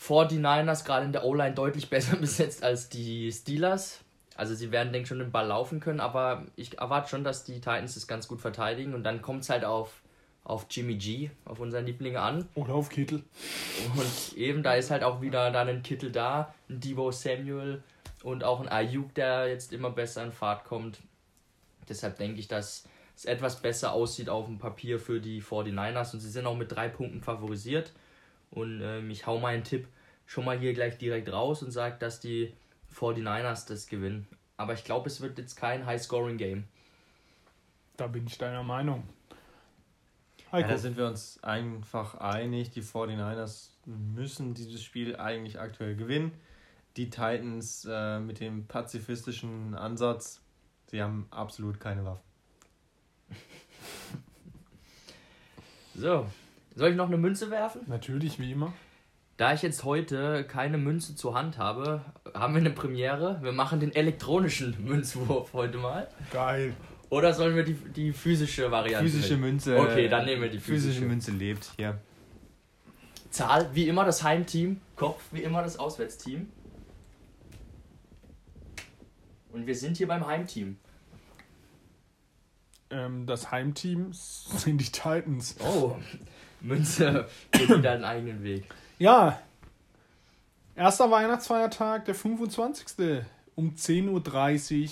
49ers 0.00 0.84
gerade 0.84 1.06
in 1.06 1.12
der 1.12 1.24
O-Line 1.24 1.54
deutlich 1.54 1.90
besser 1.90 2.16
besetzt 2.16 2.62
als 2.62 2.88
die 2.88 3.32
Steelers. 3.32 4.00
Also 4.40 4.54
sie 4.54 4.72
werden, 4.72 4.90
denke 4.90 5.02
ich, 5.02 5.08
schon 5.08 5.18
den 5.18 5.30
Ball 5.30 5.48
laufen 5.48 5.80
können, 5.80 6.00
aber 6.00 6.46
ich 6.56 6.78
erwarte 6.78 7.10
schon, 7.10 7.24
dass 7.24 7.44
die 7.44 7.56
Titans 7.56 7.92
das 7.92 8.06
ganz 8.06 8.26
gut 8.26 8.40
verteidigen 8.40 8.94
und 8.94 9.04
dann 9.04 9.20
kommt 9.20 9.42
es 9.42 9.50
halt 9.50 9.66
auf 9.66 10.00
auf 10.44 10.66
Jimmy 10.70 10.94
G, 10.94 11.30
auf 11.44 11.60
unseren 11.60 11.84
Liebling 11.84 12.16
an. 12.16 12.48
Oder 12.54 12.72
auf 12.72 12.88
Kittel. 12.88 13.22
Und 13.94 14.38
eben, 14.38 14.62
da 14.62 14.76
ist 14.76 14.90
halt 14.90 15.04
auch 15.04 15.20
wieder 15.20 15.50
dann 15.50 15.68
ein 15.68 15.82
Kittel 15.82 16.10
da, 16.10 16.54
ein 16.70 16.80
Debo 16.80 17.12
Samuel 17.12 17.82
und 18.22 18.42
auch 18.42 18.60
ein 18.60 18.68
Ayuk, 18.70 19.14
der 19.14 19.48
jetzt 19.48 19.74
immer 19.74 19.90
besser 19.90 20.24
in 20.24 20.32
Fahrt 20.32 20.64
kommt. 20.64 21.00
Deshalb 21.90 22.16
denke 22.16 22.40
ich, 22.40 22.48
dass 22.48 22.84
es 23.14 23.26
etwas 23.26 23.60
besser 23.60 23.92
aussieht 23.92 24.30
auf 24.30 24.46
dem 24.46 24.58
Papier 24.58 24.98
für 24.98 25.20
die 25.20 25.42
49ers 25.42 26.14
und 26.14 26.20
sie 26.20 26.30
sind 26.30 26.46
auch 26.46 26.56
mit 26.56 26.72
drei 26.72 26.88
Punkten 26.88 27.20
favorisiert. 27.20 27.92
Und 28.50 28.80
ähm, 28.82 29.10
ich 29.10 29.26
hau 29.26 29.38
meinen 29.38 29.64
Tipp 29.64 29.86
schon 30.24 30.46
mal 30.46 30.58
hier 30.58 30.72
gleich 30.72 30.96
direkt 30.96 31.30
raus 31.30 31.62
und 31.62 31.72
sage, 31.72 31.96
dass 31.98 32.18
die 32.18 32.54
49ers 32.94 33.68
das 33.68 33.86
gewinnen. 33.86 34.26
Aber 34.56 34.74
ich 34.74 34.84
glaube, 34.84 35.08
es 35.08 35.20
wird 35.20 35.38
jetzt 35.38 35.56
kein 35.56 35.86
High-Scoring-Game. 35.86 36.64
Da 37.96 38.06
bin 38.06 38.26
ich 38.26 38.38
deiner 38.38 38.62
Meinung. 38.62 39.08
Ja, 40.52 40.62
da 40.62 40.78
sind 40.78 40.96
wir 40.96 41.06
uns 41.06 41.42
einfach 41.42 42.16
einig. 42.16 42.70
Die 42.70 42.82
49ers 42.82 43.70
müssen 43.86 44.54
dieses 44.54 44.82
Spiel 44.82 45.16
eigentlich 45.16 45.60
aktuell 45.60 45.94
gewinnen. 45.94 46.32
Die 46.96 47.08
Titans 47.08 47.86
äh, 47.88 48.18
mit 48.18 48.40
dem 48.40 48.66
pazifistischen 48.66 49.74
Ansatz, 49.74 50.40
sie 50.86 51.00
haben 51.00 51.28
absolut 51.30 51.78
keine 51.78 52.04
Waffen. 52.04 52.24
so, 55.94 56.26
soll 56.74 56.90
ich 56.90 56.96
noch 56.96 57.06
eine 57.06 57.16
Münze 57.16 57.50
werfen? 57.50 57.82
Natürlich, 57.86 58.40
wie 58.40 58.52
immer. 58.52 58.72
Da 59.40 59.54
ich 59.54 59.62
jetzt 59.62 59.84
heute 59.84 60.44
keine 60.44 60.76
Münze 60.76 61.16
zur 61.16 61.34
Hand 61.34 61.56
habe, 61.56 62.04
haben 62.34 62.52
wir 62.52 62.60
eine 62.60 62.68
Premiere. 62.68 63.38
Wir 63.40 63.52
machen 63.52 63.80
den 63.80 63.90
elektronischen 63.90 64.76
Münzwurf 64.84 65.54
heute 65.54 65.78
mal. 65.78 66.08
Geil. 66.30 66.74
Oder 67.08 67.32
sollen 67.32 67.56
wir 67.56 67.62
die, 67.62 67.72
die 67.72 68.12
physische 68.12 68.70
Variante 68.70 69.08
Physische 69.10 69.36
nehmen? 69.36 69.52
Münze. 69.52 69.78
Okay, 69.78 70.08
dann 70.08 70.26
nehmen 70.26 70.42
wir 70.42 70.50
die 70.50 70.58
physische. 70.58 70.88
Physische 70.88 71.06
Münze 71.06 71.30
lebt 71.30 71.72
hier. 71.78 71.98
Zahl, 73.30 73.74
wie 73.74 73.88
immer 73.88 74.04
das 74.04 74.22
Heimteam. 74.22 74.78
Kopf, 74.94 75.22
wie 75.30 75.42
immer 75.42 75.62
das 75.62 75.78
Auswärtsteam. 75.78 76.46
Und 79.52 79.66
wir 79.66 79.74
sind 79.74 79.96
hier 79.96 80.06
beim 80.08 80.26
Heimteam. 80.26 80.76
Ähm, 82.90 83.24
das 83.24 83.50
Heimteam 83.50 84.12
sind 84.12 84.82
die 84.82 84.92
Titans. 84.92 85.56
Oh, 85.60 85.96
Münze 86.60 87.26
geht 87.52 87.70
wieder 87.70 87.92
einen 87.92 88.04
eigenen 88.04 88.42
Weg. 88.42 88.64
Ja. 89.00 89.40
Erster 90.76 91.10
Weihnachtsfeiertag, 91.10 92.04
der 92.04 92.14
25. 92.14 93.24
um 93.54 93.70
10.30 93.70 94.82
Uhr 94.82 94.90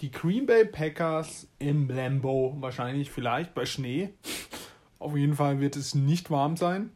die 0.00 0.10
Green 0.10 0.46
Bay 0.46 0.64
Packers 0.64 1.46
im 1.60 1.88
Lambo, 1.88 2.56
wahrscheinlich 2.58 3.08
vielleicht 3.08 3.54
bei 3.54 3.64
Schnee. 3.64 4.10
Auf 4.98 5.16
jeden 5.16 5.36
Fall 5.36 5.60
wird 5.60 5.76
es 5.76 5.94
nicht 5.94 6.28
warm 6.28 6.56
sein. 6.56 6.90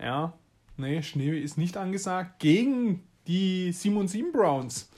Ja, 0.00 0.34
nee, 0.76 1.02
Schnee 1.02 1.36
ist 1.36 1.58
nicht 1.58 1.76
angesagt. 1.76 2.38
Gegen 2.38 3.02
die 3.26 3.72
7 3.72 3.96
und 3.96 4.06
7 4.06 4.30
Browns. 4.30 4.90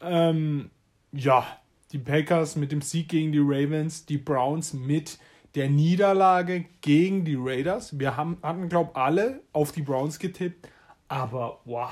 Ähm, 0.00 0.70
ja, 1.12 1.46
die 1.92 1.98
Packers 1.98 2.56
mit 2.56 2.72
dem 2.72 2.82
Sieg 2.82 3.08
gegen 3.08 3.30
die 3.30 3.38
Ravens, 3.38 4.04
die 4.04 4.18
Browns 4.18 4.72
mit 4.72 5.20
der 5.54 5.68
Niederlage 5.68 6.66
gegen 6.80 7.24
die 7.24 7.36
Raiders. 7.38 7.98
Wir 7.98 8.16
haben, 8.16 8.38
hatten, 8.42 8.68
glaube 8.68 8.90
ich, 8.92 8.96
alle 8.96 9.40
auf 9.52 9.72
die 9.72 9.82
Browns 9.82 10.18
getippt. 10.18 10.68
Aber, 11.08 11.60
wow, 11.64 11.90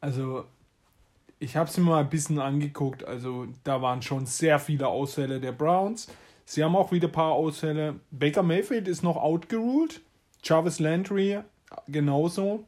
also 0.00 0.44
ich 1.38 1.56
habe 1.56 1.68
es 1.68 1.76
mir 1.78 1.84
mal 1.84 2.00
ein 2.00 2.10
bisschen 2.10 2.38
angeguckt. 2.38 3.04
Also 3.04 3.46
da 3.64 3.80
waren 3.80 4.02
schon 4.02 4.26
sehr 4.26 4.58
viele 4.58 4.88
Ausfälle 4.88 5.40
der 5.40 5.52
Browns. 5.52 6.08
Sie 6.44 6.62
haben 6.62 6.76
auch 6.76 6.92
wieder 6.92 7.08
ein 7.08 7.12
paar 7.12 7.32
Ausfälle. 7.32 8.00
Baker 8.10 8.42
Mayfield 8.42 8.88
ist 8.88 9.02
noch 9.02 9.16
outgeruled. 9.16 10.00
Jarvis 10.42 10.80
Landry 10.80 11.40
genauso. 11.86 12.64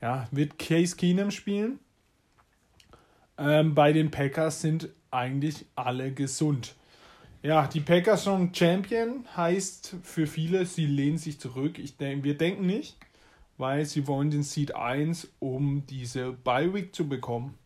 Ja, 0.00 0.28
wird 0.30 0.58
Case 0.58 0.96
Keenum 0.96 1.30
spielen. 1.30 1.78
Ähm, 3.38 3.74
bei 3.74 3.92
den 3.92 4.10
Packers 4.10 4.60
sind 4.60 4.90
eigentlich 5.10 5.66
alle 5.74 6.12
gesund. 6.12 6.76
Ja, 7.42 7.66
die 7.66 7.80
Packers 7.80 8.24
schon 8.24 8.54
Champion 8.54 9.24
heißt 9.34 9.96
für 10.02 10.26
viele, 10.26 10.66
sie 10.66 10.84
lehnen 10.84 11.16
sich 11.16 11.40
zurück. 11.40 11.78
Ich 11.78 11.96
denke, 11.96 12.24
wir 12.24 12.36
denken 12.36 12.66
nicht, 12.66 12.98
weil 13.56 13.86
sie 13.86 14.06
wollen 14.06 14.30
den 14.30 14.42
Seed 14.42 14.74
1, 14.74 15.28
um 15.38 15.86
diese 15.86 16.32
Bye 16.32 16.74
Week 16.74 16.94
zu 16.94 17.08
bekommen. 17.08 17.58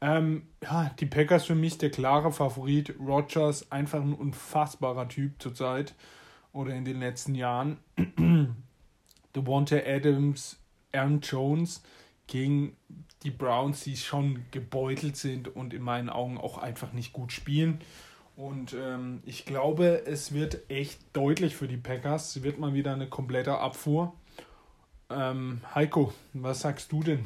Ähm, 0.00 0.42
ja, 0.62 0.94
die 1.00 1.06
Packers 1.06 1.46
für 1.46 1.56
mich 1.56 1.78
der 1.78 1.90
klare 1.90 2.30
Favorit. 2.30 2.94
Rogers, 3.00 3.72
einfach 3.72 4.00
ein 4.00 4.14
unfassbarer 4.14 5.08
Typ 5.08 5.42
zurzeit 5.42 5.94
oder 6.52 6.72
in 6.74 6.84
den 6.84 7.00
letzten 7.00 7.34
Jahren. 7.34 7.78
Devonta 9.34 9.78
Adams, 9.84 10.60
Aaron 10.92 11.20
Jones 11.22 11.82
gegen 12.28 12.76
die 13.24 13.32
Browns, 13.32 13.82
die 13.82 13.96
schon 13.96 14.44
gebeutelt 14.52 15.16
sind 15.16 15.48
und 15.48 15.74
in 15.74 15.82
meinen 15.82 16.08
Augen 16.08 16.38
auch 16.38 16.58
einfach 16.58 16.92
nicht 16.92 17.12
gut 17.12 17.32
spielen. 17.32 17.80
Und 18.38 18.72
ähm, 18.72 19.20
ich 19.26 19.46
glaube, 19.46 20.06
es 20.06 20.32
wird 20.32 20.70
echt 20.70 21.00
deutlich 21.12 21.56
für 21.56 21.66
die 21.66 21.76
Packers. 21.76 22.36
Es 22.36 22.44
wird 22.44 22.60
mal 22.60 22.72
wieder 22.72 22.92
eine 22.92 23.08
komplette 23.08 23.58
Abfuhr. 23.58 24.14
Ähm, 25.10 25.60
Heiko, 25.74 26.12
was 26.34 26.60
sagst 26.60 26.92
du 26.92 27.02
denn? 27.02 27.24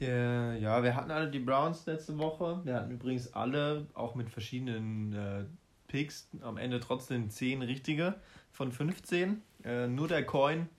Äh, 0.00 0.58
ja, 0.58 0.82
wir 0.82 0.96
hatten 0.96 1.10
alle 1.10 1.30
die 1.30 1.40
Browns 1.40 1.84
letzte 1.84 2.16
Woche. 2.16 2.62
Wir 2.64 2.74
hatten 2.74 2.90
übrigens 2.90 3.34
alle, 3.34 3.86
auch 3.92 4.14
mit 4.14 4.30
verschiedenen 4.30 5.12
äh, 5.12 5.44
Picks, 5.88 6.30
am 6.40 6.56
Ende 6.56 6.80
trotzdem 6.80 7.28
10 7.28 7.60
richtige 7.60 8.14
von 8.50 8.72
15. 8.72 9.42
Äh, 9.62 9.88
nur 9.88 10.08
der 10.08 10.24
Coin 10.24 10.70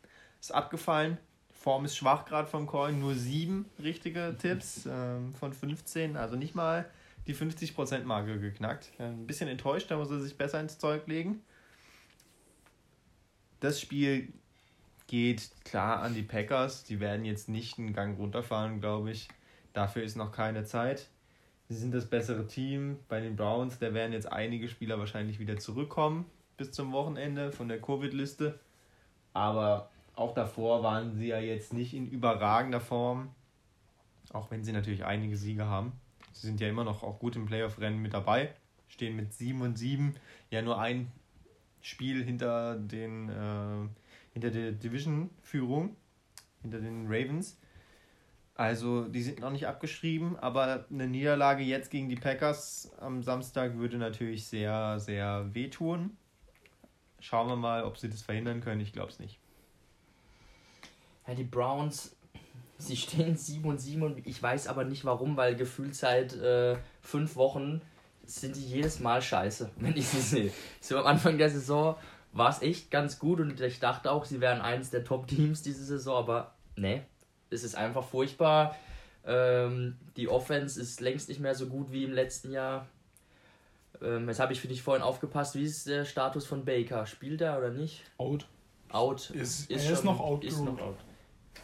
ist 0.41 0.51
abgefallen. 0.51 1.19
Form 1.51 1.85
ist 1.85 1.95
schwach 1.95 2.25
gerade 2.25 2.47
vom 2.47 2.65
Coin. 2.65 2.99
Nur 2.99 3.13
7 3.13 3.67
richtige 3.83 4.35
Tipps 4.39 4.87
ähm, 4.87 5.35
von 5.35 5.53
15. 5.53 6.17
Also 6.17 6.35
nicht 6.35 6.55
mal 6.55 6.89
die 7.27 7.35
50%-Marke 7.35 8.39
geknackt. 8.39 8.91
Äh, 8.97 9.03
ein 9.03 9.27
bisschen 9.27 9.49
enttäuscht, 9.49 9.89
da 9.91 9.97
muss 9.97 10.11
er 10.11 10.19
sich 10.19 10.37
besser 10.37 10.59
ins 10.59 10.77
Zeug 10.77 11.07
legen. 11.07 11.41
Das 13.59 13.79
Spiel 13.79 14.33
geht 15.07 15.51
klar 15.63 16.01
an 16.01 16.13
die 16.13 16.23
Packers. 16.23 16.83
Die 16.83 16.99
werden 16.99 17.25
jetzt 17.25 17.49
nicht 17.49 17.77
einen 17.77 17.93
Gang 17.93 18.17
runterfahren, 18.17 18.81
glaube 18.81 19.11
ich. 19.11 19.29
Dafür 19.73 20.03
ist 20.03 20.15
noch 20.15 20.31
keine 20.31 20.65
Zeit. 20.65 21.09
Sie 21.69 21.75
sind 21.75 21.93
das 21.93 22.09
bessere 22.09 22.45
Team. 22.45 22.99
Bei 23.07 23.21
den 23.21 23.35
Browns, 23.35 23.79
da 23.79 23.93
werden 23.93 24.13
jetzt 24.13 24.31
einige 24.31 24.67
Spieler 24.67 24.99
wahrscheinlich 24.99 25.39
wieder 25.39 25.57
zurückkommen 25.57 26.25
bis 26.57 26.71
zum 26.71 26.91
Wochenende 26.91 27.51
von 27.51 27.67
der 27.67 27.81
Covid-Liste. 27.81 28.59
Aber 29.33 29.89
auch 30.15 30.33
davor 30.33 30.83
waren 30.83 31.13
sie 31.15 31.27
ja 31.27 31.39
jetzt 31.39 31.73
nicht 31.73 31.93
in 31.93 32.07
überragender 32.07 32.81
Form. 32.81 33.33
Auch 34.31 34.51
wenn 34.51 34.63
sie 34.63 34.71
natürlich 34.71 35.05
einige 35.05 35.37
Siege 35.37 35.65
haben. 35.65 35.93
Sie 36.33 36.47
sind 36.47 36.59
ja 36.59 36.67
immer 36.67 36.83
noch 36.83 37.03
auch 37.03 37.19
gut 37.19 37.35
im 37.35 37.45
Playoff-Rennen 37.45 38.01
mit 38.01 38.13
dabei. 38.13 38.53
Stehen 38.87 39.15
mit 39.15 39.33
7 39.33 39.61
und 39.61 39.77
7. 39.77 40.15
Ja, 40.51 40.61
nur 40.61 40.79
ein 40.79 41.11
Spiel 41.81 42.23
hinter 42.23 42.75
den 42.75 43.29
äh, 43.29 43.87
hinter 44.33 44.49
der 44.49 44.71
Division-Führung, 44.71 45.95
hinter 46.61 46.79
den 46.79 47.05
Ravens. 47.05 47.57
Also 48.55 49.07
die 49.07 49.23
sind 49.23 49.39
noch 49.39 49.51
nicht 49.51 49.67
abgeschrieben, 49.67 50.37
aber 50.37 50.85
eine 50.91 51.07
Niederlage 51.07 51.63
jetzt 51.63 51.89
gegen 51.89 52.09
die 52.09 52.15
Packers 52.15 52.91
am 52.99 53.23
Samstag 53.23 53.77
würde 53.77 53.97
natürlich 53.97 54.45
sehr, 54.45 54.99
sehr 54.99 55.53
wehtun. 55.53 56.17
Schauen 57.19 57.47
wir 57.47 57.55
mal, 57.55 57.83
ob 57.83 57.97
sie 57.97 58.09
das 58.09 58.21
verhindern 58.21 58.61
können. 58.61 58.81
Ich 58.81 58.93
glaube 58.93 59.11
es 59.11 59.19
nicht. 59.19 59.39
Ja, 61.27 61.33
die 61.33 61.45
Browns, 61.45 62.12
sie 62.87 62.97
stehen 62.97 63.37
7 63.37 63.65
und 63.65 63.79
7 63.79 64.01
und 64.03 64.25
ich 64.27 64.41
weiß 64.41 64.67
aber 64.67 64.83
nicht 64.83 65.05
warum, 65.05 65.37
weil 65.37 65.55
gefühlt 65.55 65.95
seit 65.95 66.33
äh, 66.35 66.75
fünf 67.01 67.35
Wochen 67.35 67.81
sind 68.25 68.55
die 68.55 68.65
jedes 68.65 68.99
Mal 68.99 69.21
scheiße, 69.21 69.69
wenn 69.77 69.95
ich 69.95 70.07
sie 70.07 70.21
sehe. 70.21 70.51
So 70.79 70.97
am 70.97 71.05
Anfang 71.05 71.37
der 71.37 71.49
Saison 71.49 71.95
war 72.31 72.49
es 72.49 72.61
echt 72.61 72.89
ganz 72.91 73.19
gut 73.19 73.39
und 73.39 73.59
ich 73.61 73.79
dachte 73.79 74.11
auch, 74.11 74.25
sie 74.25 74.41
wären 74.41 74.61
eines 74.61 74.89
der 74.89 75.03
Top-Teams 75.03 75.61
diese 75.61 75.83
Saison, 75.83 76.17
aber 76.17 76.53
ne, 76.75 77.05
es 77.49 77.63
ist 77.63 77.75
einfach 77.75 78.03
furchtbar. 78.03 78.75
Ähm, 79.25 79.97
die 80.17 80.27
Offense 80.27 80.81
ist 80.81 80.99
längst 80.99 81.29
nicht 81.29 81.39
mehr 81.39 81.55
so 81.55 81.67
gut 81.67 81.91
wie 81.91 82.03
im 82.03 82.11
letzten 82.11 82.51
Jahr. 82.51 82.87
Ähm, 84.01 84.27
jetzt 84.27 84.39
habe 84.39 84.51
ich 84.51 84.59
für 84.59 84.67
dich 84.67 84.81
vorhin 84.81 85.03
aufgepasst, 85.03 85.55
wie 85.55 85.63
ist 85.63 85.87
der 85.87 86.05
Status 86.05 86.45
von 86.45 86.65
Baker? 86.65 87.05
Spielt 87.05 87.41
er 87.41 87.57
oder 87.57 87.69
nicht? 87.69 88.03
Out. 88.17 88.47
Out. 88.89 89.29
Ist, 89.29 89.69
ist 89.69 89.69
er 89.69 89.79
schon, 89.79 89.93
ist 89.93 90.03
noch 90.03 90.19
out. 90.19 90.43
Ist 90.43 90.59
noch 90.59 90.79
out. 90.79 90.97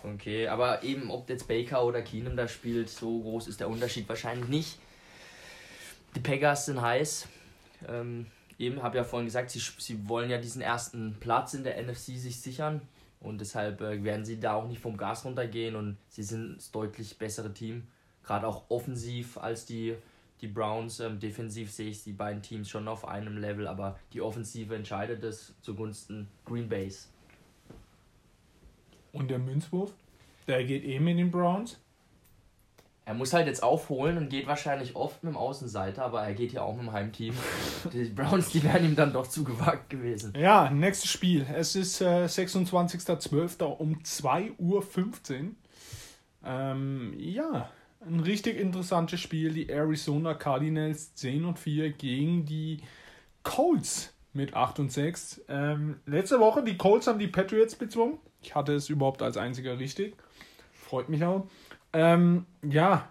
Okay, 0.04 0.48
aber 0.48 0.84
eben 0.84 1.12
ob 1.12 1.30
jetzt 1.30 1.48
Baker 1.48 1.84
oder 1.84 2.02
Keenum 2.02 2.38
da 2.38 2.48
spielt, 2.48 2.90
so 2.90 3.20
groß 3.20 3.48
ist 3.48 3.60
der 3.60 3.70
Unterschied 3.70 4.08
wahrscheinlich 4.08 4.48
nicht. 4.48 4.80
Die 6.16 6.22
Packers 6.22 6.66
sind 6.66 6.82
heiß. 6.82 7.28
Ähm, 7.88 8.28
eben, 8.58 8.82
habe 8.82 8.98
ja 8.98 9.04
vorhin 9.04 9.26
gesagt, 9.26 9.52
sie, 9.52 9.60
sie 9.60 10.08
wollen 10.08 10.30
ja 10.30 10.38
diesen 10.38 10.62
ersten 10.62 11.18
Platz 11.20 11.54
in 11.54 11.64
der 11.64 11.82
NFC 11.82 12.18
sich 12.18 12.40
sichern. 12.40 12.82
Und 13.20 13.42
deshalb 13.42 13.82
äh, 13.82 14.04
werden 14.04 14.26
sie 14.26 14.40
da 14.40 14.54
auch 14.54 14.68
nicht 14.68 14.82
vom 14.82 14.96
Gas 14.96 15.26
runtergehen 15.26 15.76
und 15.76 15.98
sie 16.08 16.24
sind 16.24 16.56
das 16.56 16.72
deutlich 16.72 17.18
bessere 17.18 17.54
Team. 17.54 17.88
Gerade 18.24 18.48
auch 18.48 18.64
offensiv 18.70 19.38
als 19.38 19.66
die, 19.66 19.96
die 20.40 20.48
Browns. 20.48 21.02
Ähm, 21.02 21.20
defensiv 21.20 21.72
sehe 21.72 21.90
ich 21.90 22.04
die 22.04 22.14
beiden 22.14 22.42
Teams 22.42 22.70
schon 22.70 22.88
auf 22.88 23.06
einem 23.06 23.38
Level, 23.38 23.68
aber 23.68 24.00
die 24.14 24.22
Offensive 24.22 24.74
entscheidet 24.74 25.24
es 25.24 25.54
zugunsten 25.62 26.30
Green 26.46 26.70
Base. 26.70 27.08
Und 29.12 29.30
der 29.30 29.40
Münzwurf? 29.40 29.94
Der 30.48 30.64
geht 30.64 30.84
eben 30.84 31.08
in 31.08 31.18
den 31.18 31.32
Browns. 31.32 31.80
Er 33.10 33.16
muss 33.16 33.34
halt 33.34 33.48
jetzt 33.48 33.64
aufholen 33.64 34.18
und 34.20 34.30
geht 34.30 34.46
wahrscheinlich 34.46 34.96
oft 34.96 35.24
mit 35.24 35.34
dem 35.34 35.38
Außenseiter, 35.38 36.06
aber 36.06 36.22
er 36.22 36.34
geht 36.36 36.54
ja 36.54 36.62
auch 36.62 36.76
mit 36.76 36.84
dem 36.84 36.92
Heimteam. 36.92 37.34
die 37.94 38.04
Browns, 38.04 38.50
die 38.50 38.62
wären 38.62 38.86
ihm 38.86 38.96
dann 38.96 39.14
doch 39.14 39.26
zu 39.26 39.44
gewagt 39.44 39.90
gewesen. 39.90 40.32
Ja, 40.38 40.70
nächstes 40.70 41.10
Spiel. 41.10 41.44
Es 41.52 41.76
ist 41.76 42.02
äh, 42.02 42.26
26.12. 42.26 43.64
um 43.64 43.96
2.15 44.04 44.60
Uhr. 44.60 44.84
Ähm, 46.46 47.16
ja, 47.18 47.72
ein 48.08 48.20
richtig 48.20 48.60
interessantes 48.60 49.20
Spiel. 49.20 49.54
Die 49.54 49.70
Arizona 49.70 50.36
Cardinals 50.36 51.16
10 51.16 51.46
und 51.46 51.58
4 51.58 51.94
gegen 51.94 52.46
die 52.46 52.82
Colts 53.42 54.14
mit 54.34 54.54
8 54.54 54.82
und 54.82 54.92
6. 54.92 55.42
Ähm, 55.50 56.00
letzte 56.06 56.40
Woche, 56.40 56.64
die 56.64 56.78
Colts 56.78 57.08
haben 57.08 57.18
die 57.18 57.28
Patriots 57.28 57.76
bezwungen. 57.76 58.20
Ich 58.42 58.56
hatte 58.56 58.74
es 58.74 58.90
überhaupt 58.90 59.22
als 59.22 59.38
einziger 59.38 59.80
richtig. 59.80 60.16
Freut 60.74 61.10
mich 61.10 61.24
auch. 61.24 61.48
Ähm, 61.94 62.46
ja, 62.62 63.10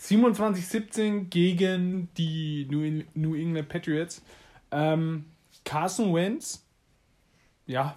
27-17 0.00 1.28
gegen 1.28 2.08
die 2.16 2.66
New, 3.14 3.34
England 3.34 3.68
Patriots. 3.68 4.22
Ähm, 4.70 5.26
Carson 5.64 6.14
Wentz, 6.14 6.64
ja, 7.66 7.96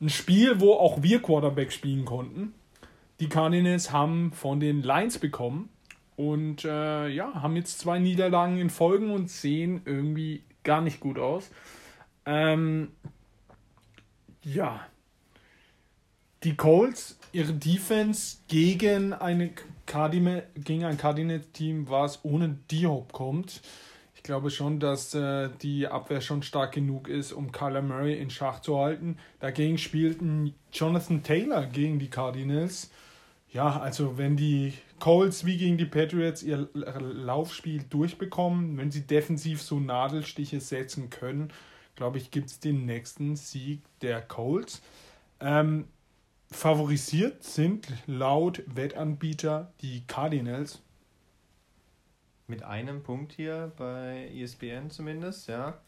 ein 0.00 0.10
Spiel, 0.10 0.60
wo 0.60 0.74
auch 0.74 1.02
wir 1.02 1.22
Quarterback 1.22 1.72
spielen 1.72 2.04
konnten. 2.04 2.54
Die 3.20 3.28
Cardinals 3.28 3.92
haben 3.92 4.32
von 4.32 4.60
den 4.60 4.82
Lions 4.82 5.18
bekommen 5.18 5.70
und 6.16 6.64
äh, 6.64 7.08
ja, 7.08 7.42
haben 7.42 7.56
jetzt 7.56 7.78
zwei 7.78 7.98
Niederlagen 7.98 8.58
in 8.58 8.70
Folgen 8.70 9.10
und 9.10 9.30
sehen 9.30 9.82
irgendwie 9.84 10.42
gar 10.62 10.80
nicht 10.80 11.00
gut 11.00 11.18
aus. 11.18 11.50
Ähm, 12.26 12.92
ja, 14.42 14.86
die 16.44 16.56
Colts, 16.56 17.18
ihre 17.32 17.52
Defense 17.52 18.38
gegen, 18.48 19.12
eine 19.12 19.50
Cardinal, 19.86 20.46
gegen 20.54 20.84
ein 20.84 20.98
Cardinals-Team, 20.98 21.88
was 21.88 22.24
ohne 22.24 22.58
D-Hop 22.70 23.12
kommt. 23.12 23.62
Ich 24.14 24.22
glaube 24.22 24.50
schon, 24.50 24.78
dass 24.78 25.14
äh, 25.14 25.50
die 25.62 25.86
Abwehr 25.86 26.20
schon 26.20 26.42
stark 26.42 26.72
genug 26.72 27.08
ist, 27.08 27.32
um 27.32 27.52
Kyler 27.52 27.82
Murray 27.82 28.18
in 28.18 28.30
Schach 28.30 28.60
zu 28.60 28.78
halten. 28.78 29.18
Dagegen 29.40 29.78
spielten 29.78 30.54
Jonathan 30.72 31.22
Taylor 31.22 31.66
gegen 31.66 31.98
die 31.98 32.08
Cardinals. 32.08 32.90
Ja, 33.50 33.80
also 33.80 34.18
wenn 34.18 34.36
die 34.36 34.74
Colts 34.98 35.44
wie 35.44 35.56
gegen 35.56 35.76
die 35.76 35.84
Patriots 35.84 36.42
ihr 36.42 36.68
Laufspiel 36.72 37.84
durchbekommen, 37.88 38.76
wenn 38.78 38.90
sie 38.90 39.02
defensiv 39.06 39.62
so 39.62 39.78
Nadelstiche 39.78 40.60
setzen 40.60 41.10
können, 41.10 41.52
glaube 41.94 42.18
ich, 42.18 42.30
gibt 42.30 42.48
es 42.48 42.60
den 42.60 42.86
nächsten 42.86 43.36
Sieg 43.36 43.80
der 44.00 44.20
Colts. 44.22 44.82
Ähm, 45.40 45.84
Favorisiert 46.50 47.42
sind 47.42 47.88
laut 48.06 48.62
Wettanbieter 48.66 49.72
die 49.80 50.06
Cardinals. 50.06 50.80
Mit 52.46 52.62
einem 52.62 53.02
Punkt 53.02 53.32
hier 53.32 53.72
bei 53.76 54.30
ESPN 54.34 54.90
zumindest, 54.90 55.48
ja. 55.48 55.78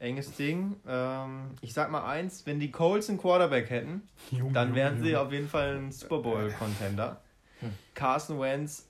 Enges 0.00 0.32
Ding. 0.36 0.76
Ähm, 0.86 1.52
ich 1.60 1.72
sag 1.72 1.90
mal 1.90 2.04
eins, 2.04 2.44
wenn 2.46 2.58
die 2.58 2.70
Colts 2.70 3.08
einen 3.08 3.18
Quarterback 3.18 3.70
hätten, 3.70 4.02
Junge, 4.30 4.52
dann 4.52 4.74
wären 4.74 5.02
sie 5.02 5.16
auf 5.16 5.32
jeden 5.32 5.48
Fall 5.48 5.76
ein 5.76 5.92
Super 5.92 6.18
Bowl-Contender. 6.18 7.22
Hm. 7.60 7.72
Carson 7.94 8.40
Wentz, 8.40 8.88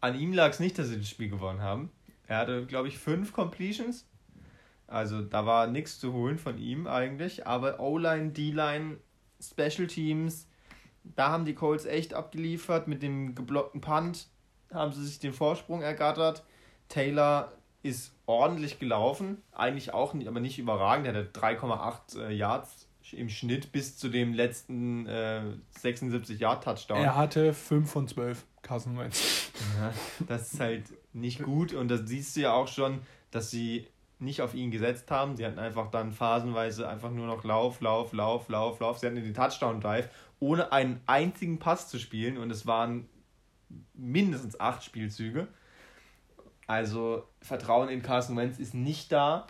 an 0.00 0.18
ihm 0.18 0.32
lag 0.32 0.50
es 0.50 0.60
nicht, 0.60 0.78
dass 0.78 0.88
sie 0.88 0.98
das 0.98 1.08
Spiel 1.08 1.30
gewonnen 1.30 1.62
haben. 1.62 1.90
Er 2.26 2.38
hatte, 2.38 2.66
glaube 2.66 2.88
ich, 2.88 2.98
fünf 2.98 3.32
Completions. 3.32 4.06
Also 4.86 5.22
da 5.22 5.46
war 5.46 5.66
nichts 5.66 5.98
zu 5.98 6.12
holen 6.12 6.38
von 6.38 6.58
ihm 6.58 6.86
eigentlich. 6.86 7.46
Aber 7.46 7.80
O-Line, 7.80 8.30
D-Line 8.30 8.98
Special 9.40 9.86
Teams, 9.86 10.46
da 11.14 11.30
haben 11.30 11.44
die 11.44 11.54
Colts 11.54 11.84
echt 11.84 12.14
abgeliefert. 12.14 12.88
Mit 12.88 13.02
dem 13.02 13.34
geblockten 13.34 13.80
Punt 13.80 14.28
haben 14.72 14.92
sie 14.92 15.04
sich 15.04 15.18
den 15.18 15.32
Vorsprung 15.32 15.82
ergattert. 15.82 16.44
Taylor 16.88 17.52
ist 17.82 18.12
ordentlich 18.26 18.78
gelaufen, 18.78 19.42
eigentlich 19.52 19.94
auch 19.94 20.14
nicht, 20.14 20.28
aber 20.28 20.40
nicht 20.40 20.58
überragend. 20.58 21.06
Er 21.06 21.14
hatte 21.14 21.30
3,8 21.32 22.20
äh, 22.20 22.32
Yards 22.34 22.88
im 23.12 23.28
Schnitt 23.28 23.70
bis 23.70 23.96
zu 23.96 24.08
dem 24.08 24.34
letzten 24.34 25.06
äh, 25.06 25.42
76 25.78 26.40
Yard 26.40 26.64
Touchdown. 26.64 26.98
Er 26.98 27.14
hatte 27.14 27.54
5 27.54 27.88
von 27.88 28.08
12 28.08 28.44
Carson 28.62 28.98
Wentz. 28.98 29.52
Ja, 29.78 29.92
das 30.26 30.52
ist 30.52 30.60
halt 30.60 30.84
nicht 31.12 31.42
gut 31.42 31.72
und 31.72 31.88
das 31.88 32.00
siehst 32.04 32.36
du 32.36 32.40
ja 32.40 32.52
auch 32.52 32.66
schon, 32.66 33.00
dass 33.30 33.50
sie 33.50 33.86
nicht 34.18 34.40
auf 34.40 34.54
ihn 34.54 34.70
gesetzt 34.70 35.10
haben. 35.10 35.36
Sie 35.36 35.44
hatten 35.44 35.58
einfach 35.58 35.90
dann 35.90 36.12
phasenweise 36.12 36.88
einfach 36.88 37.10
nur 37.10 37.26
noch 37.26 37.44
Lauf, 37.44 37.80
Lauf, 37.80 38.12
Lauf, 38.12 38.48
Lauf, 38.48 38.80
Lauf. 38.80 38.98
Sie 38.98 39.06
hatten 39.06 39.16
den 39.16 39.34
Touchdown-Drive, 39.34 40.08
ohne 40.40 40.72
einen 40.72 41.00
einzigen 41.06 41.58
Pass 41.58 41.88
zu 41.88 41.98
spielen 41.98 42.38
und 42.38 42.50
es 42.50 42.66
waren 42.66 43.08
mindestens 43.94 44.58
acht 44.58 44.84
Spielzüge. 44.84 45.48
Also 46.66 47.28
Vertrauen 47.40 47.88
in 47.88 48.02
Carson 48.02 48.36
Wentz 48.36 48.58
ist 48.58 48.74
nicht 48.74 49.12
da. 49.12 49.46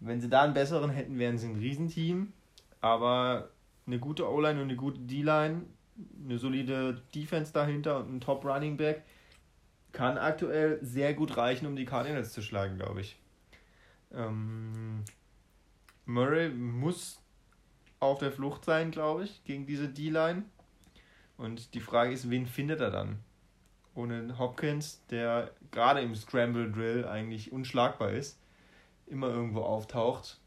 Wenn 0.00 0.20
sie 0.20 0.28
da 0.28 0.42
einen 0.42 0.54
besseren 0.54 0.90
hätten, 0.90 1.18
wären 1.18 1.38
sie 1.38 1.48
ein 1.48 1.56
Riesenteam. 1.56 2.32
Aber 2.80 3.50
eine 3.86 3.98
gute 3.98 4.30
O-Line 4.30 4.60
und 4.60 4.68
eine 4.68 4.76
gute 4.76 5.00
D-Line, 5.00 5.62
eine 6.24 6.38
solide 6.38 7.02
Defense 7.14 7.52
dahinter 7.52 7.98
und 7.98 8.14
ein 8.14 8.20
Top 8.20 8.44
Running 8.44 8.76
Back 8.76 9.02
kann 9.92 10.18
aktuell 10.18 10.78
sehr 10.82 11.14
gut 11.14 11.36
reichen, 11.36 11.66
um 11.66 11.76
die 11.76 11.84
Cardinals 11.84 12.32
zu 12.32 12.42
schlagen, 12.42 12.76
glaube 12.76 13.00
ich. 13.00 13.16
Ähm, 14.14 15.04
Murray 16.06 16.50
muss 16.50 17.20
auf 18.00 18.18
der 18.18 18.32
Flucht 18.32 18.64
sein, 18.64 18.90
glaube 18.90 19.24
ich, 19.24 19.42
gegen 19.44 19.66
diese 19.66 19.88
D-Line. 19.88 20.44
Und 21.36 21.74
die 21.74 21.80
Frage 21.80 22.12
ist, 22.12 22.30
wen 22.30 22.46
findet 22.46 22.80
er 22.80 22.90
dann? 22.90 23.18
Ohne 23.94 24.38
Hopkins, 24.38 25.04
der 25.10 25.52
gerade 25.70 26.00
im 26.00 26.14
Scramble 26.14 26.70
Drill 26.70 27.06
eigentlich 27.06 27.52
unschlagbar 27.52 28.10
ist, 28.10 28.38
immer 29.06 29.28
irgendwo 29.28 29.60
auftaucht. 29.60 30.38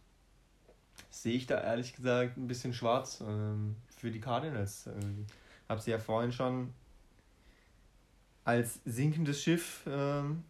sehe 1.10 1.36
ich 1.36 1.48
da 1.48 1.62
ehrlich 1.62 1.96
gesagt 1.96 2.38
ein 2.38 2.48
bisschen 2.48 2.74
schwarz 2.74 3.22
ähm, 3.22 3.76
für 3.96 4.12
die 4.12 4.20
Cardinals. 4.20 4.88
Ähm, 4.88 5.26
habe 5.68 5.82
sie 5.82 5.92
ja 5.92 6.00
vorhin 6.00 6.32
schon 6.32 6.74
als 8.44 8.80
sinkendes 8.86 9.42
Schiff 9.42 9.84
ähm, 9.88 10.44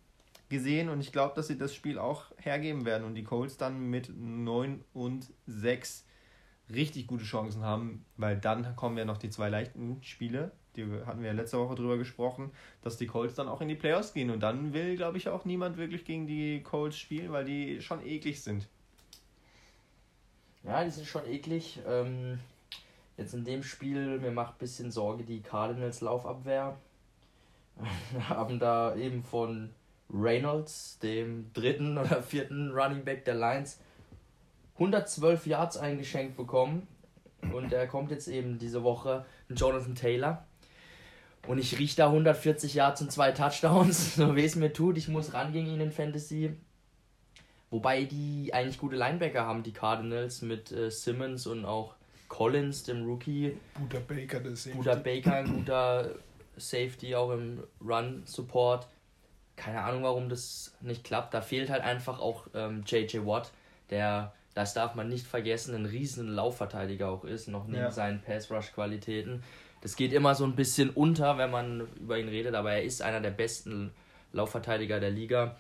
gesehen 0.49 0.89
und 0.89 0.99
ich 1.01 1.11
glaube, 1.11 1.35
dass 1.35 1.47
sie 1.47 1.57
das 1.57 1.73
Spiel 1.73 1.99
auch 1.99 2.25
hergeben 2.37 2.85
werden 2.85 3.03
und 3.03 3.15
die 3.15 3.23
Colts 3.23 3.57
dann 3.57 3.89
mit 3.89 4.09
9 4.15 4.83
und 4.93 5.31
6 5.45 6.05
richtig 6.73 7.07
gute 7.07 7.23
Chancen 7.23 7.63
haben, 7.63 8.05
weil 8.17 8.37
dann 8.37 8.75
kommen 8.75 8.97
ja 8.97 9.05
noch 9.05 9.17
die 9.17 9.29
zwei 9.29 9.49
leichten 9.49 10.01
Spiele, 10.03 10.51
die 10.75 10.85
hatten 11.05 11.21
wir 11.21 11.27
ja 11.27 11.33
letzte 11.33 11.57
Woche 11.57 11.75
drüber 11.75 11.97
gesprochen, 11.97 12.51
dass 12.81 12.97
die 12.97 13.07
Colts 13.07 13.35
dann 13.35 13.47
auch 13.47 13.61
in 13.61 13.67
die 13.67 13.75
Playoffs 13.75 14.13
gehen 14.13 14.29
und 14.29 14.41
dann 14.41 14.73
will, 14.73 14.95
glaube 14.95 15.17
ich, 15.17 15.27
auch 15.29 15.43
niemand 15.43 15.77
wirklich 15.77 16.05
gegen 16.05 16.27
die 16.27 16.61
Colts 16.61 16.97
spielen, 16.97 17.31
weil 17.31 17.45
die 17.45 17.81
schon 17.81 18.05
eklig 18.05 18.41
sind. 18.41 18.67
Ja, 20.63 20.83
die 20.83 20.91
sind 20.91 21.07
schon 21.07 21.25
eklig. 21.25 21.79
Ähm, 21.87 22.39
jetzt 23.15 23.33
in 23.33 23.45
dem 23.45 23.63
Spiel, 23.63 24.19
mir 24.19 24.31
macht 24.31 24.55
ein 24.55 24.59
bisschen 24.59 24.91
Sorge 24.91 25.23
die 25.23 25.41
Cardinals 25.41 26.01
Laufabwehr. 26.01 26.77
Haben 28.29 28.59
da 28.59 28.95
eben 28.95 29.23
von 29.23 29.69
Reynolds, 30.13 30.99
dem 30.99 31.51
dritten 31.53 31.97
oder 31.97 32.21
vierten 32.23 32.71
Running 32.71 33.03
Back 33.03 33.25
der 33.25 33.35
Lions, 33.35 33.79
112 34.75 35.47
Yards 35.47 35.77
eingeschenkt 35.77 36.37
bekommen. 36.37 36.87
Und 37.53 37.71
er 37.71 37.87
kommt 37.87 38.11
jetzt 38.11 38.27
eben 38.27 38.57
diese 38.57 38.83
Woche, 38.83 39.25
Jonathan 39.49 39.95
Taylor. 39.95 40.45
Und 41.47 41.59
ich 41.59 41.77
rieche 41.77 41.95
da 41.95 42.07
140 42.07 42.73
Yards 42.73 43.01
und 43.01 43.11
zwei 43.11 43.31
Touchdowns, 43.31 44.15
so 44.17 44.35
wie 44.35 44.43
es 44.43 44.55
mir 44.55 44.73
tut. 44.73 44.97
Ich 44.97 45.07
muss 45.07 45.33
ran 45.33 45.53
gegen 45.53 45.67
ihn 45.67 45.79
in 45.79 45.91
Fantasy. 45.91 46.55
Wobei 47.69 48.03
die 48.03 48.53
eigentlich 48.53 48.77
gute 48.77 48.95
Linebacker 48.95 49.45
haben, 49.45 49.63
die 49.63 49.73
Cardinals 49.73 50.41
mit 50.41 50.71
äh, 50.71 50.89
Simmons 50.89 51.47
und 51.47 51.65
auch 51.65 51.95
Collins, 52.27 52.83
dem 52.83 53.05
Rookie. 53.05 53.57
Buda 53.75 53.99
Baker, 53.99 54.39
der 54.39 54.55
Safety. 54.55 54.77
Buda 54.77 54.95
Baker, 54.95 55.35
ein 55.35 55.53
guter 55.53 56.11
Safety, 56.57 57.15
auch 57.15 57.31
im 57.31 57.63
Run-Support. 57.81 58.87
Keine 59.57 59.83
Ahnung, 59.83 60.03
warum 60.03 60.29
das 60.29 60.73
nicht 60.79 61.03
klappt. 61.03 61.33
Da 61.33 61.41
fehlt 61.41 61.69
halt 61.69 61.83
einfach 61.83 62.19
auch 62.19 62.47
ähm, 62.53 62.83
J.J. 62.85 63.25
Watt, 63.25 63.51
der, 63.89 64.33
das 64.53 64.73
darf 64.73 64.95
man 64.95 65.09
nicht 65.09 65.27
vergessen, 65.27 65.75
ein 65.75 65.85
riesen 65.85 66.33
Laufverteidiger 66.33 67.09
auch 67.09 67.25
ist, 67.25 67.49
noch 67.49 67.65
neben 67.65 67.81
ja. 67.81 67.91
seinen 67.91 68.21
Pass-Rush-Qualitäten. 68.21 69.43
Das 69.81 69.95
geht 69.95 70.13
immer 70.13 70.35
so 70.35 70.45
ein 70.45 70.55
bisschen 70.55 70.91
unter, 70.91 71.37
wenn 71.37 71.51
man 71.51 71.87
über 71.99 72.17
ihn 72.17 72.29
redet, 72.29 72.55
aber 72.55 72.73
er 72.73 72.83
ist 72.83 73.01
einer 73.01 73.19
der 73.19 73.31
besten 73.31 73.91
Laufverteidiger 74.31 74.99
der 74.99 75.11
Liga. 75.11 75.57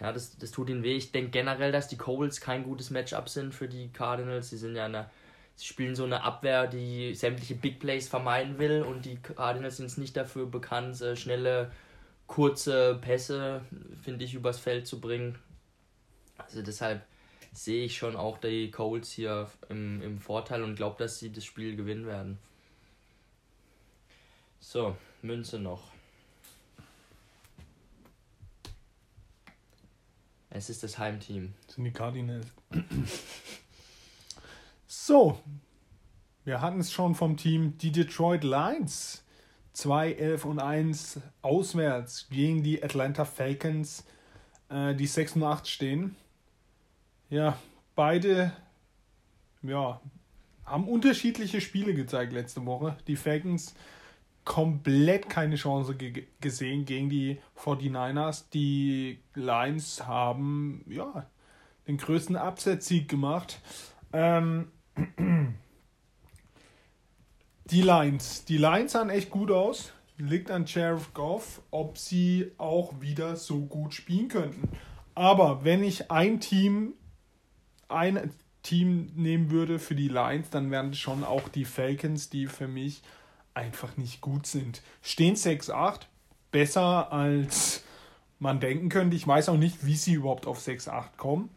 Ja, 0.00 0.12
das, 0.12 0.36
das 0.36 0.50
tut 0.50 0.68
ihnen 0.68 0.82
weh. 0.82 0.96
Ich 0.96 1.12
denke 1.12 1.30
generell, 1.30 1.70
dass 1.70 1.88
die 1.88 1.96
Coles 1.96 2.40
kein 2.40 2.64
gutes 2.64 2.90
Matchup 2.90 3.28
sind 3.28 3.54
für 3.54 3.68
die 3.68 3.88
Cardinals. 3.92 4.50
Sie 4.50 4.56
sind 4.56 4.74
ja 4.74 4.86
eine, 4.86 5.10
sie 5.54 5.66
spielen 5.66 5.94
so 5.94 6.04
eine 6.04 6.24
Abwehr, 6.24 6.66
die 6.66 7.14
sämtliche 7.14 7.54
Big 7.54 7.78
Plays 7.78 8.08
vermeiden 8.08 8.58
will 8.58 8.82
und 8.82 9.04
die 9.04 9.16
Cardinals 9.16 9.76
sind 9.76 9.96
nicht 9.98 10.16
dafür 10.16 10.46
bekannt, 10.46 11.00
äh, 11.02 11.14
schnelle, 11.14 11.70
kurze 12.32 12.94
Pässe, 12.94 13.60
finde 14.00 14.24
ich, 14.24 14.32
übers 14.32 14.58
Feld 14.58 14.86
zu 14.86 15.02
bringen. 15.02 15.38
Also 16.38 16.62
deshalb 16.62 17.06
sehe 17.52 17.84
ich 17.84 17.98
schon 17.98 18.16
auch 18.16 18.38
die 18.38 18.70
Coles 18.70 19.12
hier 19.12 19.50
im, 19.68 20.00
im 20.00 20.18
Vorteil 20.18 20.62
und 20.62 20.74
glaube, 20.74 20.96
dass 20.98 21.18
sie 21.18 21.30
das 21.30 21.44
Spiel 21.44 21.76
gewinnen 21.76 22.06
werden. 22.06 22.38
So, 24.60 24.96
Münze 25.20 25.58
noch. 25.58 25.82
Es 30.48 30.70
ist 30.70 30.82
das 30.82 30.96
Heimteam. 30.96 31.52
Das 31.66 31.74
sind 31.74 31.84
die 31.84 31.92
Cardinals. 31.92 32.46
so, 34.86 35.38
wir 36.44 36.62
hatten 36.62 36.80
es 36.80 36.92
schon 36.92 37.14
vom 37.14 37.36
Team 37.36 37.76
die 37.76 37.92
Detroit 37.92 38.42
Lions. 38.42 39.21
2, 39.72 40.12
11 40.12 40.44
und 40.44 40.58
1 40.58 41.20
auswärts 41.40 42.28
gegen 42.30 42.62
die 42.62 42.82
Atlanta 42.82 43.24
Falcons, 43.24 44.04
äh, 44.68 44.94
die 44.94 45.06
6 45.06 45.36
und 45.36 45.44
8 45.44 45.68
stehen. 45.68 46.16
Ja, 47.30 47.56
beide 47.94 48.52
ja, 49.62 50.00
haben 50.64 50.88
unterschiedliche 50.88 51.60
Spiele 51.60 51.94
gezeigt 51.94 52.32
letzte 52.32 52.64
Woche. 52.66 52.96
Die 53.06 53.16
Falcons 53.16 53.74
komplett 54.44 55.28
keine 55.28 55.56
Chance 55.56 55.94
ge 55.94 56.24
gesehen 56.40 56.84
gegen 56.84 57.08
die 57.08 57.38
49ers. 57.56 58.44
Die 58.52 59.20
Lions 59.34 60.06
haben 60.06 60.84
ja 60.88 61.26
den 61.86 61.96
größten 61.96 62.36
Absetzsieg 62.36 63.08
gemacht. 63.08 63.60
Ähm, 64.12 64.68
die 67.72 67.80
Lions. 67.80 68.44
Die 68.44 68.58
Lions 68.58 68.92
sahen 68.92 69.10
echt 69.10 69.30
gut 69.30 69.50
aus. 69.50 69.92
Liegt 70.18 70.50
an 70.50 70.66
Sheriff 70.66 71.14
Goff, 71.14 71.62
ob 71.70 71.96
sie 71.96 72.52
auch 72.58 73.00
wieder 73.00 73.36
so 73.36 73.60
gut 73.60 73.94
spielen 73.94 74.28
könnten. 74.28 74.68
Aber 75.14 75.64
wenn 75.64 75.82
ich 75.82 76.10
ein 76.10 76.38
Team, 76.38 76.92
ein 77.88 78.30
Team 78.62 79.10
nehmen 79.16 79.50
würde 79.50 79.78
für 79.78 79.94
die 79.94 80.08
Lions, 80.08 80.50
dann 80.50 80.70
wären 80.70 80.94
schon 80.94 81.24
auch 81.24 81.48
die 81.48 81.64
Falcons, 81.64 82.28
die 82.28 82.46
für 82.46 82.68
mich 82.68 83.02
einfach 83.54 83.96
nicht 83.96 84.20
gut 84.20 84.46
sind. 84.46 84.82
Stehen 85.00 85.34
6-8 85.34 86.02
besser 86.52 87.10
als 87.10 87.82
man 88.38 88.60
denken 88.60 88.90
könnte. 88.90 89.16
Ich 89.16 89.26
weiß 89.26 89.48
auch 89.48 89.56
nicht, 89.56 89.86
wie 89.86 89.96
sie 89.96 90.12
überhaupt 90.12 90.46
auf 90.46 90.60
6-8 90.60 91.16
kommen. 91.16 91.48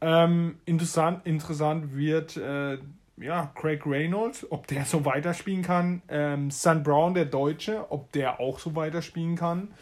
Ähm, 0.00 0.58
interessant, 0.66 1.26
interessant 1.26 1.94
wird 1.94 2.36
äh, 2.36 2.78
ja, 3.22 3.52
Craig 3.54 3.86
Reynolds, 3.86 4.46
ob 4.50 4.66
der 4.66 4.84
so 4.84 5.04
weiterspielen 5.04 5.62
kann. 5.62 6.02
Ähm, 6.08 6.50
Sun 6.50 6.82
Brown, 6.82 7.14
der 7.14 7.26
Deutsche, 7.26 7.90
ob 7.90 8.12
der 8.12 8.40
auch 8.40 8.58
so 8.58 8.74
weiterspielen 8.74 9.36
kann. 9.36 9.72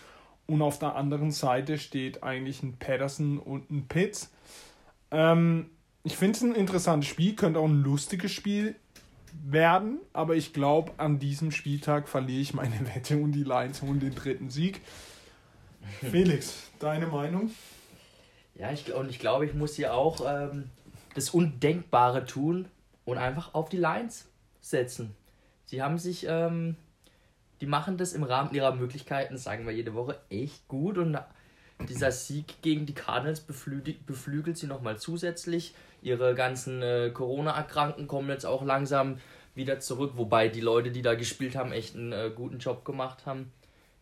Und 0.46 0.62
auf 0.62 0.78
der 0.78 0.96
anderen 0.96 1.30
Seite 1.30 1.78
steht 1.78 2.22
eigentlich 2.22 2.62
ein 2.62 2.76
Patterson 2.78 3.38
und 3.38 3.70
ein 3.70 3.86
Pitts. 3.88 4.32
Ähm, 5.10 5.70
ich 6.02 6.16
finde 6.16 6.36
es 6.36 6.42
ein 6.42 6.54
interessantes 6.54 7.08
Spiel, 7.08 7.34
könnte 7.34 7.60
auch 7.60 7.68
ein 7.68 7.82
lustiges 7.82 8.32
Spiel 8.32 8.74
werden, 9.44 10.00
aber 10.12 10.34
ich 10.34 10.52
glaube, 10.52 10.92
an 10.96 11.18
diesem 11.18 11.52
Spieltag 11.52 12.08
verliere 12.08 12.40
ich 12.40 12.54
meine 12.54 12.80
Wette 12.94 13.16
und 13.16 13.32
die 13.32 13.44
Lions 13.44 13.82
holen 13.82 14.00
den 14.00 14.14
dritten 14.14 14.50
Sieg. 14.50 14.80
Felix, 16.00 16.70
deine 16.78 17.06
Meinung? 17.06 17.50
Ja, 18.54 18.72
ich, 18.72 18.92
und 18.92 19.08
ich 19.08 19.18
glaube, 19.18 19.46
ich 19.46 19.54
muss 19.54 19.76
hier 19.76 19.94
auch 19.94 20.20
ähm, 20.26 20.70
das 21.14 21.30
Undenkbare 21.30 22.26
tun 22.26 22.66
und 23.10 23.18
einfach 23.18 23.54
auf 23.54 23.68
die 23.68 23.76
Lions 23.76 24.28
setzen. 24.60 25.14
Sie 25.66 25.82
haben 25.82 25.98
sich, 25.98 26.26
ähm, 26.28 26.76
die 27.60 27.66
machen 27.66 27.96
das 27.96 28.12
im 28.12 28.22
Rahmen 28.22 28.54
ihrer 28.54 28.74
Möglichkeiten, 28.74 29.36
sagen 29.36 29.66
wir 29.66 29.72
jede 29.72 29.94
Woche, 29.94 30.18
echt 30.30 30.66
gut 30.68 30.98
und 30.98 31.18
dieser 31.88 32.12
Sieg 32.12 32.62
gegen 32.62 32.86
die 32.86 32.94
Cardinals 32.94 33.40
beflügelt, 33.40 34.06
beflügelt 34.06 34.58
sie 34.58 34.66
nochmal 34.66 34.98
zusätzlich. 34.98 35.74
Ihre 36.02 36.34
ganzen 36.34 36.82
äh, 36.82 37.10
Corona-Erkrankten 37.12 38.06
kommen 38.06 38.28
jetzt 38.30 38.46
auch 38.46 38.62
langsam 38.62 39.18
wieder 39.54 39.80
zurück, 39.80 40.12
wobei 40.16 40.48
die 40.48 40.60
Leute, 40.60 40.90
die 40.90 41.02
da 41.02 41.14
gespielt 41.14 41.56
haben, 41.56 41.72
echt 41.72 41.96
einen 41.96 42.12
äh, 42.12 42.30
guten 42.34 42.58
Job 42.58 42.84
gemacht 42.84 43.26
haben. 43.26 43.52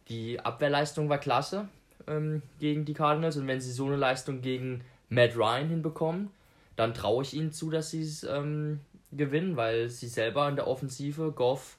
Die 0.09 0.41
Abwehrleistung 0.41 1.09
war 1.09 1.19
klasse 1.19 1.69
ähm, 2.07 2.43
gegen 2.59 2.85
die 2.85 2.95
Cardinals 2.95 3.37
und 3.37 3.47
wenn 3.47 3.61
sie 3.61 3.73
so 3.73 3.87
eine 3.87 3.97
Leistung 3.97 4.41
gegen 4.41 4.83
Matt 5.09 5.37
Ryan 5.37 5.69
hinbekommen, 5.69 6.31
dann 6.77 6.95
traue 6.95 7.25
ich 7.25 7.35
ihnen 7.35 7.53
zu, 7.53 7.71
dass 7.71 7.91
sie 7.91 8.03
es 8.03 8.23
ähm, 8.25 8.81
gewinnen, 9.13 9.57
weil 9.57 9.89
sie 9.89 10.09
selber 10.09 10.49
in 10.49 10.57
der 10.57 10.67
Offensive, 10.67 11.33
Goff 11.33 11.79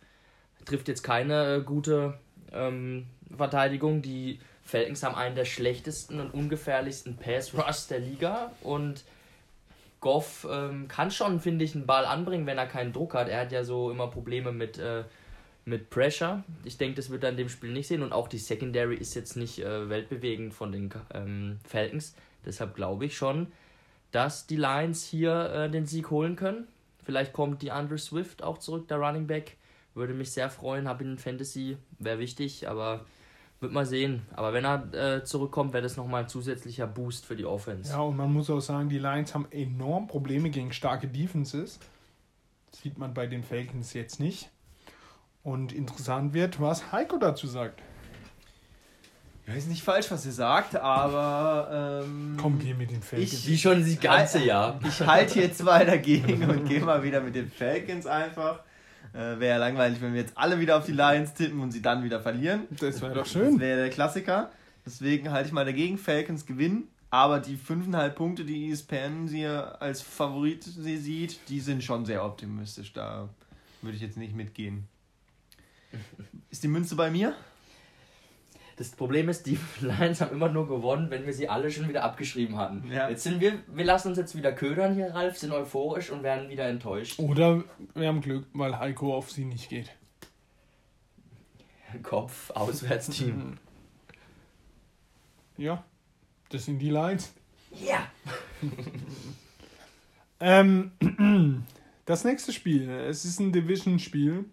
trifft 0.66 0.88
jetzt 0.88 1.04
keine 1.04 1.56
äh, 1.56 1.62
gute 1.62 2.18
ähm, 2.52 3.06
Verteidigung, 3.36 4.02
die 4.02 4.40
Falcons 4.64 5.04
haben 5.04 5.16
einen 5.16 5.36
der 5.36 5.46
schlechtesten 5.46 6.20
und 6.20 6.32
ungefährlichsten 6.32 7.18
Pass-Rush 7.18 7.88
der 7.88 8.00
Liga 8.00 8.52
und 8.62 9.04
Goff 10.00 10.48
ähm, 10.50 10.88
kann 10.88 11.12
schon, 11.12 11.40
finde 11.40 11.66
ich, 11.66 11.76
einen 11.76 11.86
Ball 11.86 12.06
anbringen, 12.06 12.46
wenn 12.46 12.58
er 12.58 12.68
keinen 12.68 12.94
Druck 12.94 13.16
hat. 13.16 13.28
Er 13.28 13.42
hat 13.42 13.52
ja 13.52 13.64
so 13.64 13.92
immer 13.92 14.08
Probleme 14.08 14.52
mit, 14.52 14.78
äh, 14.78 15.04
mit 15.66 15.90
Pressure. 15.90 16.44
Ich 16.64 16.78
denke, 16.78 16.96
das 16.96 17.10
wird 17.10 17.24
er 17.24 17.32
in 17.32 17.38
dem 17.38 17.50
Spiel 17.50 17.72
nicht 17.72 17.88
sehen 17.88 18.02
und 18.02 18.14
auch 18.14 18.28
die 18.28 18.38
Secondary 18.38 18.96
ist 18.96 19.16
jetzt 19.16 19.36
nicht 19.36 19.60
äh, 19.60 19.90
weltbewegend 19.90 20.54
von 20.54 20.72
den 20.72 20.90
ähm, 21.14 21.60
Falcons. 21.68 22.16
Deshalb 22.46 22.76
glaube 22.76 23.06
ich 23.06 23.18
schon, 23.18 23.48
dass 24.12 24.48
die 24.48 24.56
Lions 24.56 25.04
hier 25.04 25.52
äh, 25.52 25.70
den 25.70 25.86
Sieg 25.86 26.10
holen 26.12 26.36
können. 26.36 26.68
Vielleicht 27.10 27.34
kommt 27.34 27.64
die 27.64 27.72
Andre 27.72 27.98
Swift 27.98 28.44
auch 28.44 28.60
zurück, 28.60 28.88
der 28.88 28.98
Running 28.98 29.26
Back. 29.26 29.58
Würde 29.96 30.14
mich 30.14 30.30
sehr 30.30 30.48
freuen, 30.48 30.88
habe 30.88 31.04
ihn 31.04 31.14
in 31.14 31.18
Fantasy, 31.18 31.76
wäre 31.98 32.20
wichtig, 32.20 32.70
aber 32.70 33.04
wird 33.60 33.72
mal 33.72 33.88
sehen. 33.88 34.28
Aber 34.36 34.54
wenn 34.54 34.64
er 34.64 34.94
äh, 34.94 35.24
zurückkommt, 35.24 35.74
wäre 35.74 35.82
das 35.82 35.98
nochmal 35.98 36.22
ein 36.22 36.30
zusätzlicher 36.30 36.86
Boost 36.86 37.26
für 37.26 37.36
die 37.36 37.46
Offense. 37.46 37.92
Ja, 37.92 38.02
und 38.02 38.16
man 38.16 38.32
muss 38.32 38.52
auch 38.52 38.60
sagen, 38.60 38.90
die 38.90 39.00
Lions 39.00 39.34
haben 39.34 39.48
enorm 39.50 40.06
Probleme 40.06 40.52
gegen 40.52 40.72
starke 40.72 41.08
Defenses. 41.08 41.80
Das 42.70 42.82
sieht 42.82 43.00
man 43.00 43.16
bei 43.16 43.26
den 43.26 43.42
Falcons 43.42 43.94
jetzt 43.94 44.20
nicht. 44.20 44.52
Und 45.42 45.74
interessant 45.74 46.36
wird, 46.36 46.62
was 46.62 46.92
Heiko 46.92 47.18
dazu 47.18 47.48
sagt. 47.48 47.82
Ja, 49.50 49.56
ist 49.56 49.68
nicht 49.68 49.82
falsch, 49.84 50.12
was 50.12 50.26
ihr 50.26 50.32
sagt, 50.32 50.76
aber. 50.76 52.04
Ähm, 52.06 52.38
Komm, 52.40 52.60
geh 52.60 52.74
mit 52.74 52.92
den 52.92 53.02
Falcons. 53.02 53.34
Ich, 53.34 53.48
Wie 53.48 53.58
schon 53.58 53.80
das 53.84 54.00
ganze 54.00 54.44
Jahr. 54.44 54.80
Ich 54.88 55.02
halte 55.02 55.40
jetzt 55.42 55.64
mal 55.64 55.86
dagegen 55.86 56.44
und 56.50 56.66
gehe 56.68 56.82
mal 56.82 57.02
wieder 57.04 57.20
mit 57.22 57.34
den 57.36 57.50
Falcons 57.50 58.06
einfach. 58.06 58.60
Äh, 59.14 59.40
wäre 59.40 59.46
ja 59.46 59.58
langweilig, 59.58 60.00
wenn 60.02 60.14
wir 60.14 60.22
jetzt 60.22 60.38
alle 60.38 60.60
wieder 60.60 60.78
auf 60.78 60.86
die 60.86 60.92
Lions 60.92 61.34
tippen 61.34 61.60
und 61.62 61.72
sie 61.72 61.82
dann 61.82 62.04
wieder 62.04 62.22
verlieren. 62.22 62.68
Das 62.80 63.02
wäre 63.02 63.14
doch 63.14 63.24
Das 63.24 63.32
schön. 63.32 63.60
wäre 63.60 63.82
der 63.82 63.90
Klassiker. 63.90 64.52
Deswegen 64.86 65.32
halte 65.32 65.48
ich 65.48 65.54
mal 65.54 65.66
dagegen. 65.66 65.98
Falcons 65.98 66.46
gewinnen. 66.46 66.88
Aber 67.10 67.40
die 67.40 67.58
5,5 67.58 68.10
Punkte, 68.12 68.46
die 68.46 68.70
ESPN 68.70 69.28
sie 69.28 69.48
als 69.48 70.04
Favorit 70.04 70.64
sie 70.64 70.98
sieht, 70.98 71.40
die 71.50 71.60
sind 71.60 71.84
schon 71.84 72.06
sehr 72.06 72.24
optimistisch. 72.24 72.94
Da 72.94 73.30
würde 73.82 73.96
ich 73.96 74.04
jetzt 74.04 74.18
nicht 74.18 74.36
mitgehen. 74.36 74.88
Ist 76.52 76.62
die 76.64 76.68
Münze 76.68 76.96
bei 76.96 77.10
mir? 77.10 77.34
Das 78.80 78.92
Problem 78.92 79.28
ist, 79.28 79.46
die 79.46 79.60
Lions 79.82 80.22
haben 80.22 80.32
immer 80.32 80.48
nur 80.48 80.66
gewonnen, 80.66 81.10
wenn 81.10 81.26
wir 81.26 81.34
sie 81.34 81.50
alle 81.50 81.70
schon 81.70 81.90
wieder 81.90 82.02
abgeschrieben 82.02 82.56
hatten. 82.56 82.90
Ja. 82.90 83.10
Jetzt 83.10 83.24
sind 83.24 83.42
wir, 83.42 83.60
wir 83.68 83.84
lassen 83.84 84.08
uns 84.08 84.18
jetzt 84.18 84.38
wieder 84.38 84.54
ködern 84.54 84.96
hier, 84.96 85.14
Ralf, 85.14 85.38
sind 85.38 85.52
euphorisch 85.52 86.12
und 86.12 86.24
werden 86.24 86.50
wieder 86.50 86.66
enttäuscht. 86.66 87.20
Oder 87.20 87.66
wir 87.94 88.08
haben 88.08 88.22
Glück, 88.22 88.48
weil 88.54 88.80
Heiko 88.80 89.14
auf 89.14 89.32
sie 89.32 89.44
nicht 89.44 89.68
geht. 89.68 89.92
Kopf, 92.04 92.52
Auswärtsteam. 92.52 93.36
Mhm. 93.38 93.58
Ja, 95.58 95.84
das 96.48 96.64
sind 96.64 96.80
die 96.80 96.90
Lines. 96.90 97.34
Ja! 97.74 98.10
Ähm, 100.42 100.92
das 102.06 102.24
nächste 102.24 102.54
Spiel, 102.54 102.90
es 102.90 103.26
ist 103.26 103.42
ein 103.42 103.52
Division-Spiel. 103.52 104.46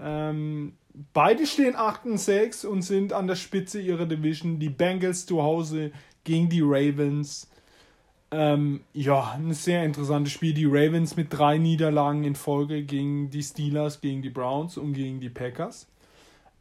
Ähm, 0.00 0.76
beide 1.12 1.46
stehen 1.46 1.76
8 1.76 2.06
und 2.06 2.18
6 2.18 2.64
und 2.64 2.82
sind 2.82 3.12
an 3.12 3.26
der 3.26 3.36
Spitze 3.36 3.80
ihrer 3.80 4.06
Division. 4.06 4.58
Die 4.58 4.70
Bengals 4.70 5.26
zu 5.26 5.42
Hause 5.42 5.92
gegen 6.22 6.48
die 6.48 6.62
Ravens. 6.62 7.50
Ähm, 8.30 8.80
ja, 8.92 9.32
ein 9.32 9.52
sehr 9.52 9.84
interessantes 9.84 10.32
Spiel. 10.32 10.54
Die 10.54 10.66
Ravens 10.66 11.16
mit 11.16 11.32
drei 11.32 11.58
Niederlagen 11.58 12.24
in 12.24 12.34
Folge 12.34 12.82
gegen 12.82 13.30
die 13.30 13.42
Steelers, 13.42 14.00
gegen 14.00 14.22
die 14.22 14.30
Browns 14.30 14.76
und 14.76 14.94
gegen 14.94 15.20
die 15.20 15.30
Packers. 15.30 15.88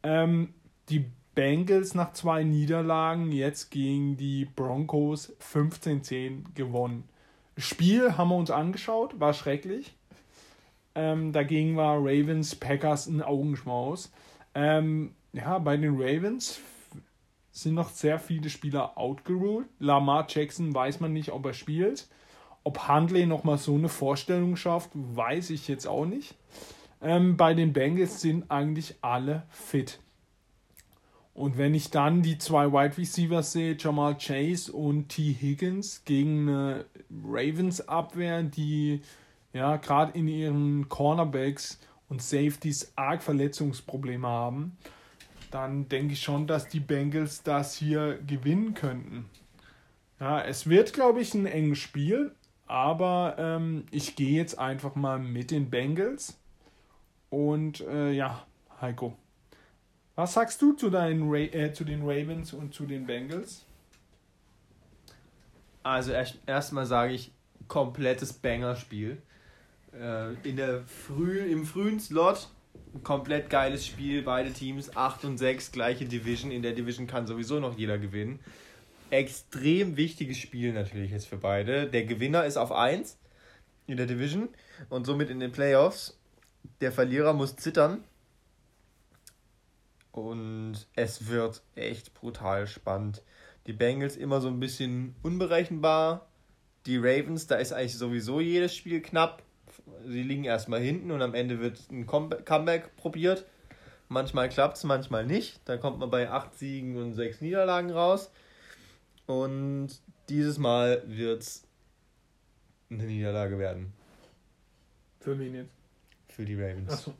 Ähm, 0.03 0.53
die 0.89 1.05
Bengals 1.35 1.95
nach 1.95 2.13
zwei 2.13 2.43
Niederlagen 2.43 3.31
jetzt 3.31 3.71
gegen 3.71 4.17
die 4.17 4.45
Broncos 4.45 5.33
15-10 5.41 6.53
gewonnen. 6.53 7.05
Spiel 7.57 8.17
haben 8.17 8.29
wir 8.29 8.35
uns 8.35 8.51
angeschaut, 8.51 9.19
war 9.19 9.33
schrecklich. 9.33 9.95
Ähm, 10.95 11.31
dagegen 11.31 11.75
war 11.75 11.97
Ravens 11.97 12.55
Packers 12.55 13.07
ein 13.07 13.21
Augenschmaus. 13.21 14.11
Ähm, 14.53 15.15
ja, 15.33 15.57
bei 15.59 15.77
den 15.77 15.95
Ravens 15.95 16.59
sind 17.51 17.75
noch 17.75 17.89
sehr 17.89 18.19
viele 18.19 18.49
Spieler 18.49 18.97
outgeruled. 18.97 19.67
Lamar 19.79 20.27
Jackson 20.29 20.73
weiß 20.73 20.99
man 20.99 21.13
nicht, 21.13 21.31
ob 21.31 21.45
er 21.45 21.53
spielt. 21.53 22.07
Ob 22.63 22.87
Handley 22.87 23.25
nochmal 23.25 23.57
so 23.57 23.75
eine 23.75 23.89
Vorstellung 23.89 24.55
schafft, 24.55 24.91
weiß 24.93 25.49
ich 25.49 25.67
jetzt 25.67 25.87
auch 25.87 26.05
nicht. 26.05 26.35
Ähm, 27.01 27.35
bei 27.35 27.53
den 27.53 27.73
Bengals 27.73 28.21
sind 28.21 28.49
eigentlich 28.49 28.95
alle 29.01 29.43
fit. 29.49 29.99
Und 31.33 31.57
wenn 31.57 31.73
ich 31.73 31.89
dann 31.89 32.21
die 32.21 32.37
zwei 32.37 32.71
Wide 32.71 32.97
Receivers 32.97 33.51
sehe, 33.53 33.75
Jamal 33.77 34.17
Chase 34.17 34.71
und 34.71 35.09
T. 35.09 35.33
Higgins 35.33 36.03
gegen 36.05 36.47
eine 36.47 36.85
Ravens 37.25 37.87
Abwehr, 37.87 38.43
die 38.43 39.01
ja 39.53 39.77
gerade 39.77 40.17
in 40.17 40.27
ihren 40.27 40.89
Cornerbacks 40.89 41.79
und 42.09 42.21
Safeties 42.21 42.91
arg 42.95 43.23
Verletzungsprobleme 43.23 44.27
haben, 44.27 44.77
dann 45.51 45.87
denke 45.87 46.13
ich 46.13 46.21
schon, 46.21 46.47
dass 46.47 46.67
die 46.67 46.79
Bengals 46.79 47.43
das 47.43 47.75
hier 47.75 48.17
gewinnen 48.25 48.73
könnten. 48.73 49.29
Ja, 50.19 50.41
es 50.41 50.67
wird, 50.67 50.93
glaube 50.93 51.21
ich, 51.21 51.33
ein 51.33 51.45
enges 51.45 51.79
Spiel, 51.79 52.33
aber 52.65 53.35
ähm, 53.37 53.85
ich 53.91 54.15
gehe 54.15 54.37
jetzt 54.37 54.57
einfach 54.57 54.95
mal 54.95 55.19
mit 55.19 55.51
den 55.51 55.69
Bengals. 55.69 56.39
Und 57.29 57.81
äh, 57.81 58.11
ja, 58.11 58.45
Heiko, 58.79 59.15
was 60.15 60.33
sagst 60.33 60.61
du 60.61 60.73
zu, 60.73 60.89
deinen 60.89 61.29
Ra 61.29 61.37
äh, 61.37 61.73
zu 61.73 61.83
den 61.83 62.01
Ravens 62.03 62.53
und 62.53 62.73
zu 62.73 62.85
den 62.85 63.05
Bengals? 63.05 63.65
Also 65.81 66.11
erst- 66.11 66.39
erstmal 66.45 66.85
sage 66.85 67.13
ich 67.13 67.31
komplettes 67.67 68.33
Banger-Spiel. 68.33 69.21
Äh, 69.99 70.33
in 70.47 70.55
der 70.55 70.83
früh, 70.83 71.39
Im 71.39 71.65
frühen 71.65 71.99
Slot 71.99 72.49
komplett 73.03 73.49
geiles 73.49 73.85
Spiel. 73.85 74.21
Beide 74.21 74.51
Teams 74.51 74.95
8 74.95 75.25
und 75.25 75.37
6, 75.37 75.71
gleiche 75.71 76.05
Division. 76.05 76.51
In 76.51 76.61
der 76.61 76.73
Division 76.73 77.07
kann 77.07 77.27
sowieso 77.27 77.59
noch 77.59 77.77
jeder 77.77 77.97
gewinnen. 77.97 78.39
Extrem 79.09 79.97
wichtiges 79.97 80.37
Spiel 80.37 80.73
natürlich 80.73 81.11
jetzt 81.11 81.27
für 81.27 81.37
beide. 81.37 81.87
Der 81.87 82.05
Gewinner 82.05 82.45
ist 82.45 82.57
auf 82.57 82.71
1 82.71 83.17
in 83.85 83.97
der 83.97 84.05
Division 84.05 84.49
und 84.89 85.05
somit 85.05 85.29
in 85.29 85.39
den 85.39 85.51
Playoffs. 85.51 86.19
Der 86.81 86.91
Verlierer 86.91 87.33
muss 87.33 87.55
zittern. 87.55 88.03
Und 90.11 90.87
es 90.95 91.27
wird 91.27 91.63
echt 91.75 92.13
brutal 92.13 92.67
spannend. 92.67 93.23
Die 93.65 93.73
Bengals 93.73 94.15
immer 94.15 94.41
so 94.41 94.47
ein 94.47 94.59
bisschen 94.59 95.15
unberechenbar. 95.23 96.27
Die 96.85 96.97
Ravens, 96.97 97.47
da 97.47 97.55
ist 97.55 97.71
eigentlich 97.71 97.97
sowieso 97.97 98.39
jedes 98.39 98.75
Spiel 98.75 99.01
knapp. 99.01 99.41
Sie 100.05 100.23
liegen 100.23 100.43
erstmal 100.43 100.79
hinten 100.81 101.11
und 101.11 101.21
am 101.21 101.33
Ende 101.33 101.59
wird 101.59 101.79
ein 101.91 102.05
Comeba- 102.07 102.41
Comeback 102.41 102.95
probiert. 102.95 103.45
Manchmal 104.09 104.49
klappt 104.49 104.77
es, 104.77 104.83
manchmal 104.83 105.25
nicht. 105.25 105.61
Dann 105.65 105.79
kommt 105.79 105.99
man 105.99 106.09
bei 106.09 106.29
8 106.29 106.57
Siegen 106.57 106.97
und 106.97 107.13
6 107.13 107.41
Niederlagen 107.41 107.89
raus. 107.91 108.31
Und 109.25 109.89
dieses 110.29 110.57
Mal 110.57 111.03
wird 111.05 111.41
es 111.41 111.63
eine 112.89 113.03
Niederlage 113.05 113.57
werden 113.57 113.93
Für 115.19 115.37
wen 115.39 115.55
jetzt? 115.55 115.71
für 116.29 116.45
die 116.45 116.55
Ravens. 116.55 116.91
Achso. 116.91 117.13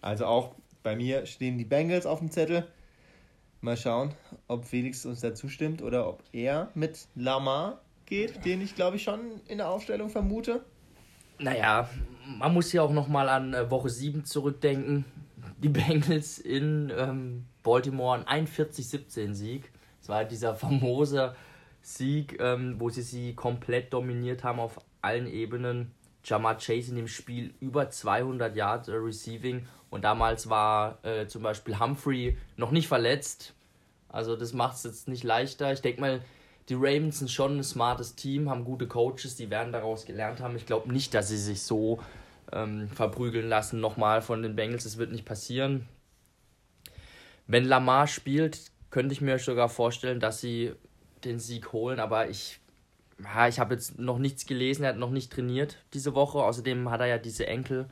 Also 0.00 0.26
auch 0.26 0.54
bei 0.82 0.96
mir 0.96 1.24
stehen 1.26 1.56
die 1.58 1.64
Bengals 1.64 2.06
auf 2.06 2.18
dem 2.18 2.30
Zettel. 2.30 2.66
Mal 3.62 3.76
schauen, 3.76 4.12
ob 4.48 4.66
Felix 4.66 5.06
uns 5.06 5.20
dazu 5.20 5.48
stimmt 5.48 5.80
oder 5.82 6.06
ob 6.08 6.22
er 6.32 6.70
mit 6.74 7.06
Lamar 7.14 7.80
geht, 8.04 8.44
den 8.44 8.60
ich 8.60 8.74
glaube 8.74 8.96
ich 8.96 9.02
schon 9.02 9.40
in 9.48 9.58
der 9.58 9.70
Aufstellung 9.70 10.10
vermute. 10.10 10.64
Naja, 11.38 11.88
man 12.26 12.54
muss 12.54 12.70
hier 12.70 12.82
auch 12.82 12.92
nochmal 12.92 13.28
an 13.28 13.54
äh, 13.54 13.70
Woche 13.70 13.90
7 13.90 14.24
zurückdenken. 14.24 15.04
Die 15.58 15.68
Bengals 15.68 16.38
in 16.38 16.92
ähm, 16.96 17.46
Baltimore 17.62 18.24
ein 18.26 18.46
41-17-Sieg. 18.46 19.70
Das 20.00 20.08
war 20.08 20.16
halt 20.16 20.30
dieser 20.30 20.54
famose 20.54 21.34
Sieg, 21.80 22.40
ähm, 22.40 22.76
wo 22.78 22.88
sie 22.88 23.02
sie 23.02 23.34
komplett 23.34 23.92
dominiert 23.92 24.44
haben 24.44 24.60
auf 24.60 24.80
allen 25.02 25.26
Ebenen. 25.26 25.92
Jamar 26.24 26.56
Chase 26.56 26.90
in 26.90 26.96
dem 26.96 27.08
Spiel 27.08 27.52
über 27.60 27.90
200 27.90 28.56
Yards 28.56 28.88
äh, 28.88 28.94
Receiving 28.94 29.66
und 29.90 30.02
damals 30.04 30.48
war 30.48 31.04
äh, 31.04 31.26
zum 31.26 31.42
Beispiel 31.42 31.78
Humphrey 31.78 32.38
noch 32.56 32.70
nicht 32.70 32.88
verletzt. 32.88 33.54
Also 34.08 34.34
das 34.36 34.52
macht 34.52 34.76
es 34.76 34.84
jetzt 34.84 35.08
nicht 35.08 35.24
leichter. 35.24 35.72
Ich 35.72 35.82
denke 35.82 36.00
mal, 36.00 36.20
die 36.68 36.74
Ravens 36.74 37.18
sind 37.18 37.30
schon 37.30 37.58
ein 37.58 37.64
smartes 37.64 38.14
Team, 38.14 38.48
haben 38.48 38.64
gute 38.64 38.86
Coaches, 38.86 39.36
die 39.36 39.50
werden 39.50 39.72
daraus 39.72 40.06
gelernt 40.06 40.40
haben. 40.40 40.56
Ich 40.56 40.66
glaube 40.66 40.92
nicht, 40.92 41.12
dass 41.12 41.28
sie 41.28 41.36
sich 41.36 41.62
so 41.62 42.00
ähm, 42.52 42.88
verprügeln 42.88 43.48
lassen 43.48 43.80
nochmal 43.80 44.22
von 44.22 44.42
den 44.42 44.56
Bengals. 44.56 44.84
Das 44.84 44.96
wird 44.96 45.12
nicht 45.12 45.26
passieren. 45.26 45.86
Wenn 47.46 47.64
Lamar 47.66 48.06
spielt, 48.06 48.70
könnte 48.90 49.12
ich 49.12 49.20
mir 49.20 49.38
sogar 49.38 49.68
vorstellen, 49.68 50.20
dass 50.20 50.40
sie 50.40 50.72
den 51.24 51.38
Sieg 51.38 51.72
holen, 51.72 52.00
aber 52.00 52.28
ich, 52.28 52.60
ja, 53.22 53.48
ich 53.48 53.58
habe 53.58 53.74
jetzt 53.74 53.98
noch 53.98 54.18
nichts 54.18 54.46
gelesen, 54.46 54.84
er 54.84 54.90
hat 54.90 54.98
noch 54.98 55.10
nicht 55.10 55.32
trainiert 55.32 55.78
diese 55.92 56.14
Woche. 56.14 56.38
Außerdem 56.38 56.90
hat 56.90 57.00
er 57.00 57.06
ja 57.06 57.18
diese 57.18 57.46
Enkel, 57.46 57.88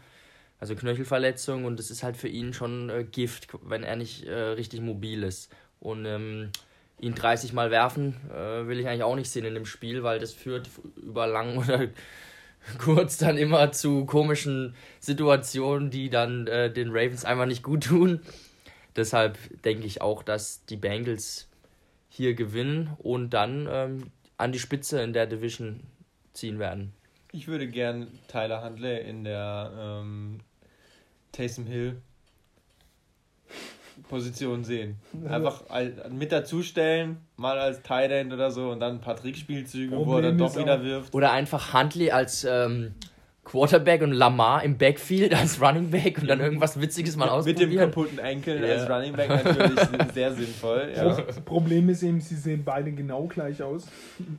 also 0.58 0.74
Knöchelverletzung 0.74 1.64
und 1.64 1.78
das 1.78 1.90
ist 1.90 2.02
halt 2.02 2.16
für 2.16 2.28
ihn 2.28 2.54
schon 2.54 2.88
äh, 2.88 3.04
Gift, 3.04 3.48
wenn 3.62 3.82
er 3.82 3.96
nicht 3.96 4.24
äh, 4.24 4.32
richtig 4.32 4.80
mobil 4.80 5.22
ist. 5.24 5.52
Und 5.80 6.06
ähm, 6.06 6.50
ihn 7.02 7.14
30 7.14 7.52
Mal 7.52 7.70
werfen 7.70 8.16
äh, 8.30 8.66
will 8.66 8.78
ich 8.78 8.86
eigentlich 8.88 9.02
auch 9.02 9.16
nicht 9.16 9.28
sehen 9.28 9.44
in 9.44 9.54
dem 9.54 9.66
Spiel, 9.66 10.02
weil 10.02 10.18
das 10.18 10.32
führt 10.32 10.70
über 10.96 11.26
lang 11.26 11.58
oder 11.58 11.88
kurz 12.78 13.18
dann 13.18 13.36
immer 13.36 13.72
zu 13.72 14.06
komischen 14.06 14.74
Situationen, 15.00 15.90
die 15.90 16.08
dann 16.08 16.46
äh, 16.46 16.72
den 16.72 16.90
Ravens 16.90 17.24
einfach 17.24 17.46
nicht 17.46 17.62
gut 17.62 17.84
tun. 17.84 18.20
Deshalb 18.94 19.36
denke 19.62 19.86
ich 19.86 20.00
auch, 20.00 20.22
dass 20.22 20.64
die 20.66 20.76
Bengals 20.76 21.48
hier 22.08 22.34
gewinnen 22.34 22.90
und 22.98 23.30
dann 23.30 23.68
ähm, 23.70 24.10
an 24.36 24.52
die 24.52 24.58
Spitze 24.58 25.02
in 25.02 25.12
der 25.12 25.26
Division 25.26 25.80
ziehen 26.34 26.58
werden. 26.58 26.92
Ich 27.32 27.48
würde 27.48 27.66
gern 27.66 28.06
Tyler 28.28 28.62
Huntley 28.62 29.00
in 29.00 29.24
der 29.24 29.72
ähm, 29.76 30.40
Taysom 31.32 31.66
Hill 31.66 32.00
Position 34.12 34.62
sehen. 34.62 34.96
Einfach 35.26 35.62
mit 36.10 36.32
dazustellen, 36.32 37.16
mal 37.38 37.58
als 37.58 37.80
Tight 37.82 38.10
End 38.10 38.30
oder 38.30 38.50
so 38.50 38.68
und 38.70 38.80
dann 38.80 38.96
ein 38.96 39.00
paar 39.00 39.16
Trickspielzüge, 39.16 39.96
wo 39.96 40.16
er 40.16 40.22
dann 40.22 40.36
doch 40.38 40.54
wieder 40.54 40.84
wirft. 40.84 41.14
Oder 41.14 41.32
einfach 41.32 41.72
Huntley 41.72 42.10
als 42.10 42.44
ähm, 42.44 42.92
Quarterback 43.44 44.02
und 44.02 44.12
Lamar 44.12 44.62
im 44.64 44.76
Backfield 44.76 45.34
als 45.40 45.60
Running 45.62 45.90
Back 45.90 46.18
und 46.20 46.28
dann 46.28 46.40
irgendwas 46.40 46.78
Witziges 46.78 47.16
mal 47.16 47.24
Mit 47.24 47.32
ausprobieren. 47.32 47.70
dem 47.70 47.78
kaputten 47.78 48.18
Enkel 48.18 48.62
Ja. 48.62 48.74
als 48.74 48.90
Running 48.90 49.14
Back 49.14 49.30
natürlich 49.30 49.80
sehr 50.14 50.34
sinnvoll. 50.34 50.92
Ja. 50.94 51.16
Problem 51.46 51.88
ist 51.88 52.02
eben, 52.02 52.20
sie 52.20 52.36
sehen 52.36 52.62
beide 52.66 52.92
genau 52.92 53.24
gleich 53.28 53.62
aus. 53.62 53.86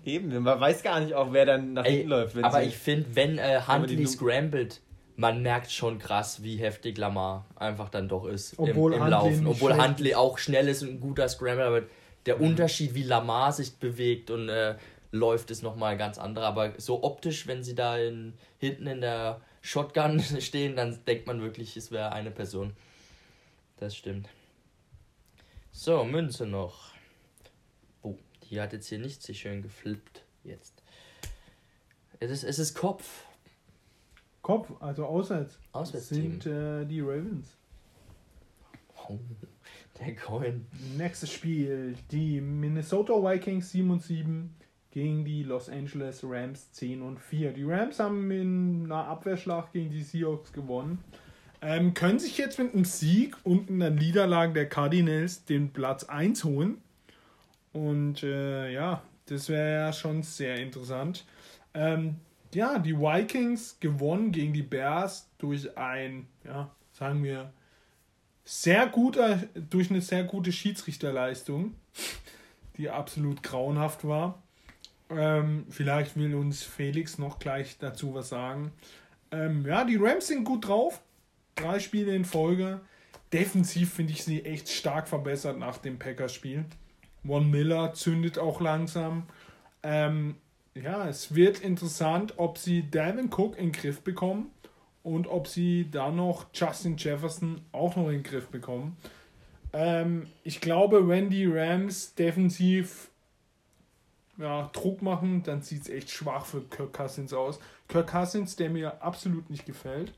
Eben, 0.05 0.41
man 0.43 0.59
weiß 0.59 0.83
gar 0.83 0.99
nicht 0.99 1.15
auch, 1.15 1.33
wer 1.33 1.45
dann 1.47 1.73
nach 1.73 1.83
Ey, 1.85 1.93
hinten 1.93 2.09
läuft. 2.09 2.35
Wenn 2.35 2.43
aber 2.45 2.61
sie- 2.61 2.67
ich 2.67 2.77
finde, 2.77 3.07
wenn 3.13 3.39
äh, 3.39 3.59
Huntley 3.67 4.05
scrambled, 4.05 4.79
man 5.23 5.41
merkt 5.41 5.71
schon 5.71 5.99
krass, 5.99 6.43
wie 6.43 6.57
heftig 6.57 6.97
Lamar 6.97 7.45
einfach 7.55 7.87
dann 7.87 8.09
doch 8.09 8.25
ist 8.25 8.59
Obwohl 8.59 8.93
im, 8.93 9.03
im 9.03 9.07
Laufen. 9.07 9.47
Obwohl 9.47 9.81
Huntley 9.81 10.15
auch 10.15 10.37
schnell 10.37 10.67
ist 10.67 10.81
und 10.83 10.89
ein 10.89 10.99
guter 10.99 11.29
Scrambler, 11.29 11.67
aber 11.67 11.83
der 12.25 12.39
Mhm. 12.39 12.47
Unterschied, 12.47 12.93
wie 12.93 13.03
Lamar 13.03 13.53
sich 13.53 13.77
bewegt 13.77 14.31
und 14.31 14.49
äh, 14.49 14.75
läuft, 15.11 15.49
ist 15.49 15.63
nochmal 15.63 15.95
ganz 15.95 16.17
anderer. 16.17 16.47
Aber 16.47 16.73
so 16.77 17.03
optisch, 17.05 17.47
wenn 17.47 17.63
sie 17.63 17.73
da 17.73 17.97
in, 17.97 18.33
hinten 18.57 18.85
in 18.85 18.99
der 18.99 19.39
Shotgun 19.61 20.19
stehen, 20.41 20.75
dann 20.75 20.99
denkt 21.05 21.25
man 21.25 21.41
wirklich, 21.41 21.77
es 21.77 21.89
wäre 21.89 22.11
eine 22.11 22.31
Person. 22.31 22.73
Das 23.77 23.95
stimmt. 23.95 24.27
So, 25.71 26.03
Münze 26.03 26.45
noch. 26.45 26.91
Oh, 28.01 28.17
die 28.49 28.59
hat 28.59 28.73
jetzt 28.73 28.89
hier 28.89 28.99
nicht 28.99 29.23
sich 29.23 29.39
schön 29.39 29.61
geflippt. 29.61 30.25
Jetzt. 30.43 30.83
Es 32.19 32.29
ist, 32.29 32.43
es 32.43 32.59
ist 32.59 32.73
Kopf. 32.75 33.23
Kopf, 34.43 34.71
also 34.81 35.05
auswärts, 35.05 35.57
Auswärtsteam. 35.71 36.41
sind 36.41 36.45
äh, 36.45 36.85
die 36.85 36.99
Ravens. 36.99 37.55
Oh, 39.09 39.17
der 39.99 40.15
Coin. 40.15 40.65
Nächstes 40.97 41.31
Spiel, 41.31 41.95
die 42.11 42.41
Minnesota 42.41 43.13
Vikings 43.13 43.71
7 43.71 43.89
und 43.89 44.03
7 44.03 44.53
gegen 44.91 45.25
die 45.25 45.43
Los 45.43 45.69
Angeles 45.69 46.23
Rams 46.23 46.71
10 46.73 47.01
und 47.01 47.19
4. 47.19 47.53
Die 47.53 47.63
Rams 47.63 47.99
haben 47.99 48.29
in 48.31 48.85
einer 48.85 49.07
Abwehrschlacht 49.07 49.71
gegen 49.71 49.89
die 49.89 50.03
Seahawks 50.03 50.51
gewonnen. 50.51 50.99
Ähm, 51.61 51.93
können 51.93 52.19
sich 52.19 52.37
jetzt 52.37 52.59
mit 52.59 52.73
einem 52.73 52.83
Sieg 52.83 53.37
und 53.43 53.69
einer 53.69 53.89
Niederlage 53.89 54.53
der 54.53 54.67
Cardinals 54.67 55.45
den 55.45 55.71
Platz 55.71 56.03
1 56.03 56.43
holen. 56.43 56.81
Und 57.71 58.23
äh, 58.23 58.71
ja, 58.71 59.01
das 59.27 59.47
wäre 59.47 59.85
ja 59.85 59.93
schon 59.93 60.21
sehr 60.21 60.57
interessant. 60.57 61.25
Ähm, 61.73 62.17
ja, 62.55 62.79
die 62.79 62.97
Vikings 62.97 63.79
gewonnen 63.79 64.31
gegen 64.31 64.53
die 64.53 64.61
Bears 64.61 65.29
durch 65.37 65.77
ein, 65.77 66.27
ja, 66.43 66.69
sagen 66.91 67.23
wir, 67.23 67.51
sehr 68.45 68.87
guter, 68.87 69.41
durch 69.55 69.89
eine 69.89 70.01
sehr 70.01 70.23
gute 70.23 70.51
Schiedsrichterleistung, 70.51 71.75
die 72.77 72.89
absolut 72.89 73.41
grauenhaft 73.43 74.05
war. 74.05 74.41
Ähm, 75.09 75.65
vielleicht 75.69 76.15
will 76.15 76.35
uns 76.35 76.63
Felix 76.63 77.17
noch 77.17 77.39
gleich 77.39 77.77
dazu 77.77 78.13
was 78.13 78.29
sagen. 78.29 78.71
Ähm, 79.31 79.65
ja, 79.65 79.83
die 79.83 79.97
Rams 79.97 80.27
sind 80.27 80.43
gut 80.43 80.67
drauf. 80.67 81.01
Drei 81.55 81.79
Spiele 81.79 82.15
in 82.15 82.25
Folge. 82.25 82.81
Defensiv 83.31 83.93
finde 83.93 84.13
ich 84.13 84.23
sie 84.23 84.43
echt 84.45 84.69
stark 84.69 85.07
verbessert 85.07 85.57
nach 85.57 85.77
dem 85.77 85.99
Packers-Spiel. 85.99 86.65
Von 87.25 87.49
Miller 87.49 87.93
zündet 87.93 88.37
auch 88.37 88.59
langsam. 88.59 89.23
Ähm, 89.81 90.35
ja, 90.75 91.07
es 91.07 91.35
wird 91.35 91.59
interessant, 91.59 92.33
ob 92.37 92.57
sie 92.57 92.89
Dalvin 92.89 93.31
Cook 93.31 93.57
in 93.57 93.67
den 93.67 93.71
Griff 93.71 94.01
bekommen 94.01 94.51
und 95.03 95.27
ob 95.27 95.47
sie 95.47 95.89
da 95.91 96.11
noch 96.11 96.47
Justin 96.53 96.97
Jefferson 96.97 97.61
auch 97.71 97.95
noch 97.95 98.07
in 98.07 98.13
den 98.13 98.23
Griff 98.23 98.47
bekommen. 98.47 98.97
Ähm, 99.73 100.27
ich 100.43 100.61
glaube, 100.61 101.07
wenn 101.07 101.29
die 101.29 101.45
Rams 101.45 102.15
defensiv 102.15 103.09
ja, 104.37 104.69
Druck 104.73 105.01
machen, 105.01 105.43
dann 105.43 105.61
sieht 105.61 105.83
es 105.83 105.89
echt 105.89 106.09
schwach 106.09 106.45
für 106.45 106.61
Kirk 106.61 106.93
Cousins 106.93 107.33
aus. 107.33 107.59
Kirk 107.87 108.07
Cousins, 108.07 108.55
der 108.55 108.69
mir 108.69 109.01
absolut 109.01 109.49
nicht 109.49 109.65
gefällt, 109.65 110.13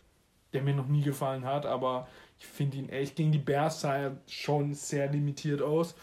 der 0.54 0.62
mir 0.62 0.74
noch 0.74 0.88
nie 0.88 1.02
gefallen 1.02 1.46
hat, 1.46 1.66
aber 1.66 2.08
ich 2.40 2.46
finde 2.46 2.78
ihn 2.78 2.90
echt 2.90 3.16
gegen 3.16 3.32
die 3.32 3.40
Bears 3.40 3.82
sah 3.82 3.98
er 3.98 4.18
schon 4.28 4.74
sehr 4.74 5.12
limitiert 5.12 5.62
aus. 5.62 5.96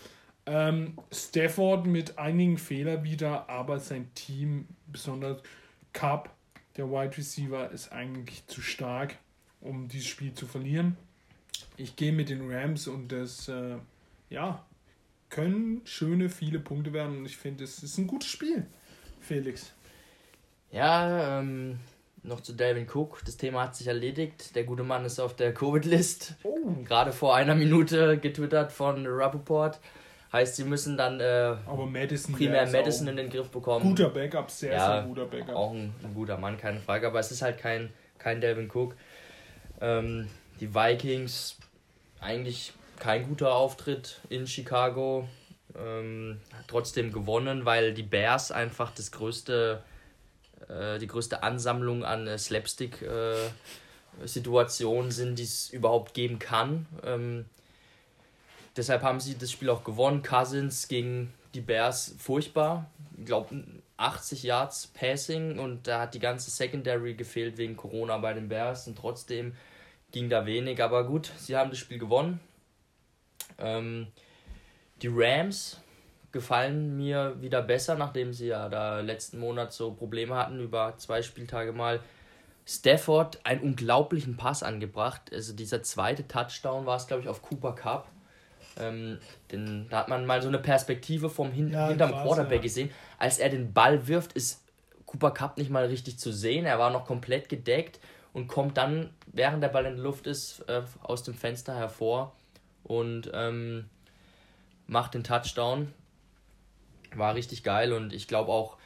Ähm, 0.45 0.99
Stafford 1.12 1.86
mit 1.86 2.18
einigen 2.18 2.59
Fehlern 2.59 3.05
wieder, 3.05 3.49
aber 3.49 3.78
sein 3.78 4.12
Team, 4.14 4.66
besonders 4.86 5.40
Cup, 5.93 6.30
der 6.76 6.90
Wide 6.90 7.16
Receiver, 7.16 7.70
ist 7.70 7.93
eigentlich 7.93 8.47
zu 8.47 8.61
stark, 8.61 9.16
um 9.61 9.88
dieses 9.88 10.09
Spiel 10.09 10.34
zu 10.34 10.47
verlieren. 10.47 10.97
Ich 11.76 11.97
gehe 11.97 12.12
mit 12.12 12.28
den 12.28 12.51
Rams 12.51 12.88
und 12.88 13.12
das, 13.12 13.49
äh, 13.49 13.76
ja, 14.30 14.64
können 15.30 15.80
schöne, 15.84 16.28
viele 16.28 16.59
Punkte 16.59 16.93
werden 16.93 17.18
und 17.18 17.26
ich 17.26 17.36
finde, 17.36 17.64
es 17.64 17.82
ist 17.82 17.99
ein 17.99 18.07
gutes 18.07 18.28
Spiel, 18.28 18.66
Felix. 19.20 19.72
Ja, 20.72 21.38
ähm, 21.38 21.78
noch 22.22 22.40
zu 22.40 22.53
Dalvin 22.53 22.86
Cook. 22.93 23.22
Das 23.24 23.36
Thema 23.36 23.62
hat 23.62 23.76
sich 23.76 23.86
erledigt. 23.86 24.55
Der 24.55 24.64
gute 24.64 24.82
Mann 24.82 25.05
ist 25.05 25.20
auf 25.20 25.36
der 25.36 25.53
Covid-List. 25.53 26.36
Oh, 26.43 26.72
Gerade 26.84 27.12
vor 27.12 27.34
einer 27.34 27.55
Minute 27.55 28.18
getwittert 28.18 28.72
von 28.72 29.07
Rappaport. 29.07 29.80
Heißt, 30.33 30.57
sie 30.57 30.64
müssen 30.64 30.97
dann 30.97 31.20
äh, 31.20 31.55
Madison 31.66 32.35
primär 32.35 32.66
Madison 32.66 33.07
in 33.09 33.18
den 33.18 33.28
Griff 33.28 33.51
bekommen. 33.51 33.85
Guter 33.85 34.09
Backup, 34.09 34.51
sehr, 34.51 34.72
Ja, 34.72 34.87
sehr 34.87 35.03
guter 35.03 35.26
Backup. 35.26 35.55
Auch 35.55 35.72
ein, 35.72 35.93
ein 36.03 36.14
guter 36.14 36.39
Mann, 36.39 36.57
keine 36.57 36.80
Frage. 36.80 37.07
Aber 37.07 37.20
es 37.20 37.30
ist 37.30 37.43
halt 37.43 37.59
kein, 37.59 37.93
kein 38.18 38.41
Dalvin 38.41 38.70
Cook. 38.72 38.97
Ähm, 39.83 40.30
die 40.59 40.74
Vikings, 40.74 41.59
eigentlich 42.20 42.72
kein 42.99 43.28
guter 43.28 43.55
Auftritt 43.55 44.22
in 44.30 44.47
Chicago. 44.47 45.28
Ähm, 45.76 46.41
hat 46.57 46.64
trotzdem 46.68 47.12
gewonnen, 47.12 47.66
weil 47.66 47.93
die 47.93 48.03
Bears 48.03 48.51
einfach 48.53 48.91
das 48.95 49.12
größte, 49.12 49.83
äh, 50.68 50.99
die 50.99 51.09
größte 51.09 51.43
Ansammlung 51.43 52.05
an 52.05 52.26
äh, 52.26 52.39
Slapstick-Situationen 52.39 55.11
sind, 55.11 55.39
die 55.39 55.43
es 55.43 55.68
überhaupt 55.70 56.14
geben 56.14 56.39
kann. 56.39 56.87
Ähm, 57.05 57.45
deshalb 58.77 59.03
haben 59.03 59.20
sie 59.20 59.37
das 59.37 59.51
Spiel 59.51 59.70
auch 59.70 59.85
gewonnen. 59.85 60.23
Cousins 60.23 60.89
gegen 60.89 61.33
die 61.55 61.61
Bears 61.61 62.14
furchtbar. 62.18 62.91
Ich 63.18 63.27
glaube 63.27 63.64
80 63.97 64.43
Yards 64.43 64.89
Passing 64.89 65.59
und 65.59 65.87
da 65.87 66.01
hat 66.01 66.14
die 66.14 66.18
ganze 66.18 66.51
Secondary 66.51 67.14
gefehlt 67.14 67.57
wegen 67.59 67.77
Corona 67.77 68.18
bei 68.18 68.33
den 68.33 68.49
Bears 68.49 68.87
und 68.89 68.97
trotzdem 68.97 69.55
ging 70.11 70.29
da 70.29 70.47
wenig. 70.47 70.83
Aber 70.83 71.07
gut, 71.07 71.31
sie 71.37 71.57
haben 71.57 71.70
das 71.70 71.79
Spiel 71.79 71.99
gewonnen. 71.99 72.41
Ähm, 73.59 74.09
die 75.03 75.11
Rams 75.11 75.81
gefallen 76.33 76.97
mir 76.97 77.37
wieder 77.41 77.62
besser, 77.62 77.95
nachdem 77.95 78.33
sie 78.33 78.49
ja 78.49 78.68
da 78.68 79.01
letzten 79.01 79.39
Monat 79.39 79.73
so 79.73 79.93
Probleme 79.93 80.35
hatten 80.35 80.61
über 80.61 80.95
zwei 80.97 81.23
Spieltage 81.23 81.73
mal. 81.73 82.01
Stafford 82.64 83.45
einen 83.45 83.61
unglaublichen 83.61 84.37
Pass 84.37 84.62
angebracht. 84.62 85.33
Also 85.33 85.53
dieser 85.53 85.83
zweite 85.83 86.27
Touchdown 86.29 86.87
war 86.87 86.97
es, 86.97 87.07
glaube 87.07 87.23
ich, 87.23 87.29
auf 87.29 87.43
Cooper 87.43 87.75
Cup. 87.75 88.09
Ähm, 88.79 89.18
den, 89.51 89.87
da 89.91 89.99
hat 89.99 90.09
man 90.09 90.25
mal 90.27 90.41
so 90.43 90.49
eine 90.49 90.59
Perspektive 90.59 91.29
vom 91.29 91.53
Hin 91.53 91.70
Ja, 91.70 91.89
hinterm 91.89 92.12
krass, 92.12 92.23
Quarterback 92.23 92.59
ja. 92.59 92.62
gesehen. 92.62 92.91
Als 93.18 93.39
er 93.39 93.51
den 93.51 93.73
Ball 93.73 94.07
wirft, 94.09 94.33
ist 94.33 94.64
Cooper 95.07 95.31
Cup 95.31 95.59
nicht 95.59 95.70
mal 95.70 95.87
richtig 95.87 96.18
zu 96.18 96.33
sehen. 96.33 96.64
Er 96.64 96.79
war 96.79 96.91
noch 96.91 97.05
komplett 97.05 97.49
gedeckt 97.49 98.01
und 98.33 98.49
kommt 98.49 98.79
dann, 98.79 99.11
während 99.27 99.62
der 99.62 99.68
Ball 99.68 99.85
in 99.87 99.97
der 99.97 100.05
Luft 100.05 100.27
ist, 100.27 100.61
äh, 100.68 100.83
aus 101.03 101.23
dem 101.23 101.35
Fenster 101.35 101.77
hervor 101.77 102.35
und 102.83 103.31
ähm, 103.35 103.91
macht 104.87 105.14
den 105.14 105.25
Touchdown. 105.25 105.93
War 107.14 107.35
richtig 107.35 107.62
geil 107.62 107.93
und 107.93 108.14
ich 108.14 108.27
glaube 108.27 108.51
auch, 108.51 108.79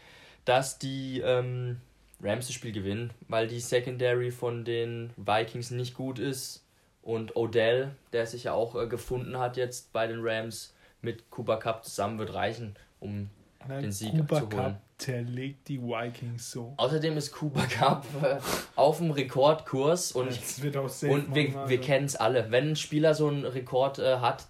dass 0.44 0.78
die 0.78 1.20
ähm, 1.20 1.80
Rams 2.20 2.46
das 2.48 2.54
Spiel 2.54 2.72
gewinnen, 2.72 3.12
weil 3.28 3.46
die 3.46 3.60
Secondary 3.60 4.32
von 4.32 4.64
den 4.64 5.12
Vikings 5.16 5.70
nicht 5.70 5.94
gut 5.94 6.18
ist 6.18 6.65
und 7.06 7.36
Odell, 7.36 7.92
der 8.12 8.26
sich 8.26 8.44
ja 8.44 8.52
auch 8.52 8.74
äh, 8.74 8.88
gefunden 8.88 9.38
hat 9.38 9.56
jetzt 9.56 9.92
bei 9.92 10.08
den 10.08 10.18
Rams 10.22 10.74
mit 11.02 11.30
Cooper 11.30 11.58
Cup 11.58 11.84
zusammen, 11.84 12.18
wird 12.18 12.34
reichen, 12.34 12.74
um 12.98 13.30
den 13.68 13.92
Sieg 13.92 14.10
Cooper 14.10 14.38
abzuholen. 14.38 14.72
Cup 14.72 14.80
zerlegt 14.98 15.68
die 15.68 15.80
Vikings 15.80 16.50
so. 16.50 16.74
Außerdem 16.76 17.16
ist 17.16 17.30
Cooper 17.30 17.66
Cup 17.66 18.04
äh, 18.24 18.38
auf 18.74 18.98
dem 18.98 19.12
Rekordkurs 19.12 20.12
und 20.12 20.30
Das 20.30 20.60
wird 20.60 20.76
auch 20.76 20.88
safe 20.88 21.12
und 21.12 21.32
wir, 21.32 21.50
machen, 21.50 21.68
wir 21.68 21.78
also. 21.78 21.88
kennen 21.88 22.06
es 22.06 22.16
alle. 22.16 22.50
Wenn 22.50 22.70
ein 22.70 22.76
Spieler 22.76 23.14
so 23.14 23.28
einen 23.28 23.44
Rekord 23.44 24.00
äh, 24.00 24.16
hat, 24.16 24.48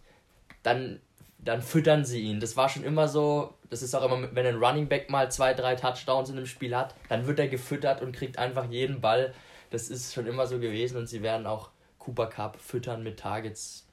dann, 0.63 1.01
dann 1.39 1.61
füttern 1.61 2.07
sie 2.07 2.23
ihn. 2.23 2.41
Das 2.41 2.57
war 2.57 2.71
schon 2.71 2.85
immer 2.85 3.07
so. 3.07 3.53
Das 3.69 3.83
ist 3.83 3.95
auch 3.95 4.11
immer, 4.11 4.35
wenn 4.35 4.47
ein 4.47 4.57
Running 4.57 4.89
Back 4.89 5.11
mal 5.11 5.31
zwei, 5.31 5.53
drei 5.53 5.75
Touchdowns 5.75 6.31
in 6.31 6.39
einem 6.39 6.47
Spiel 6.47 6.75
hat, 6.75 6.95
dann 7.11 7.27
wird 7.27 7.39
er 7.39 7.49
gefüttert 7.49 8.01
und 8.01 8.13
kriegt 8.13 8.39
einfach 8.39 8.71
jeden 8.71 9.03
Ball. 9.03 9.35
Das 9.71 9.91
ist 9.91 10.15
schon 10.15 10.27
immer 10.27 10.47
so 10.47 10.59
gewesen 10.59 10.97
und 10.97 11.07
sie 11.09 11.23
werden 11.23 11.47
auch 11.47 11.71
Cooper 12.07 12.29
Cup 12.29 12.61
füttern 12.61 13.03
mit 13.03 13.19
Targets, 13.19 13.85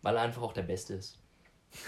weil 0.00 0.16
er 0.16 0.22
einfach 0.22 0.40
auch 0.40 0.54
der 0.54 0.62
Beste 0.62 0.94
ist. 0.94 1.18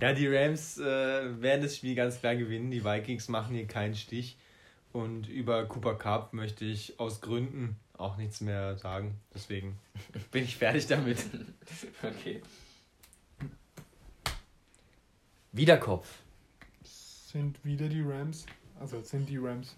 Ja, 0.00 0.12
die 0.12 0.26
Rams 0.26 0.76
äh, 0.76 1.40
werden 1.40 1.62
das 1.62 1.76
Spiel 1.76 1.94
ganz 1.94 2.18
klar 2.18 2.34
gewinnen. 2.34 2.70
Die 2.70 2.84
Vikings 2.84 3.28
machen 3.28 3.54
hier 3.54 3.66
keinen 3.66 3.94
Stich. 3.94 4.36
Und 4.92 5.28
über 5.28 5.64
Cooper 5.66 5.94
Cup 5.94 6.34
möchte 6.34 6.64
ich 6.64 6.98
aus 7.00 7.20
Gründen 7.22 7.76
auch 7.96 8.16
nichts 8.16 8.40
mehr 8.42 8.76
sagen. 8.76 9.18
Deswegen 9.32 9.78
bin 10.32 10.44
ich 10.44 10.56
fertig 10.56 10.88
damit. 10.88 11.24
Okay. 12.02 12.42
Wiederkopf. 15.52 16.18
Sind 16.82 17.64
wieder 17.64 17.88
die 17.88 18.02
Rams. 18.02 18.44
Also 18.78 19.00
sind 19.00 19.28
die 19.28 19.38
Rams. 19.38 19.74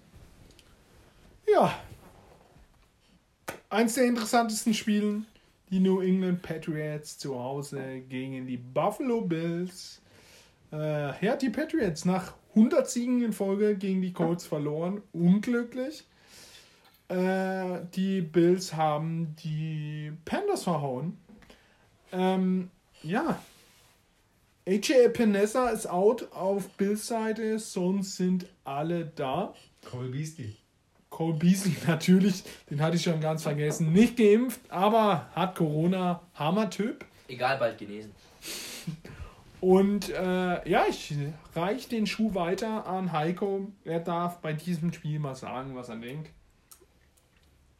Ja. 1.46 1.78
Eins 3.76 3.92
der 3.92 4.06
interessantesten 4.06 4.72
Spielen, 4.72 5.26
die 5.68 5.80
New 5.80 6.00
England 6.00 6.40
Patriots 6.40 7.18
zu 7.18 7.38
Hause 7.38 8.00
gegen 8.08 8.46
die 8.46 8.56
Buffalo 8.56 9.20
Bills. 9.20 10.00
Äh, 10.72 11.22
ja, 11.22 11.36
die 11.36 11.50
Patriots 11.50 12.06
nach 12.06 12.32
100 12.54 12.88
Siegen 12.88 13.22
in 13.22 13.34
Folge 13.34 13.76
gegen 13.76 14.00
die 14.00 14.14
Colts 14.14 14.46
verloren. 14.46 15.02
Unglücklich. 15.12 16.04
Äh, 17.08 17.80
die 17.94 18.22
Bills 18.22 18.72
haben 18.72 19.36
die 19.44 20.10
Panthers 20.24 20.64
verhauen. 20.64 21.18
Ähm, 22.12 22.70
ja. 23.02 23.42
AJ 24.66 25.04
Epinesa 25.04 25.68
ist 25.68 25.86
out 25.86 26.32
auf 26.32 26.70
Bills 26.78 27.06
Seite, 27.06 27.58
sonst 27.58 28.16
sind 28.16 28.46
alle 28.64 29.04
da. 29.04 29.52
Cole 29.84 30.08
Beasley. 30.08 30.56
Cole 31.16 31.32
Beasley 31.32 31.74
natürlich, 31.86 32.44
den 32.68 32.82
hatte 32.82 32.96
ich 32.96 33.02
schon 33.02 33.20
ganz 33.22 33.42
vergessen. 33.42 33.90
Nicht 33.90 34.18
geimpft, 34.18 34.60
aber 34.68 35.30
hat 35.34 35.54
Corona, 35.54 36.20
Hammer-Typ. 36.34 37.06
Egal, 37.26 37.56
bald 37.56 37.78
genesen. 37.78 38.12
Und 39.62 40.10
äh, 40.10 40.68
ja, 40.68 40.84
ich 40.86 41.14
reiche 41.54 41.88
den 41.88 42.06
Schuh 42.06 42.34
weiter 42.34 42.86
an 42.86 43.12
Heiko. 43.12 43.72
Er 43.86 44.00
darf 44.00 44.42
bei 44.42 44.52
diesem 44.52 44.92
Spiel 44.92 45.18
mal 45.18 45.34
sagen, 45.34 45.74
was 45.74 45.88
er 45.88 45.96
denkt. 45.96 46.30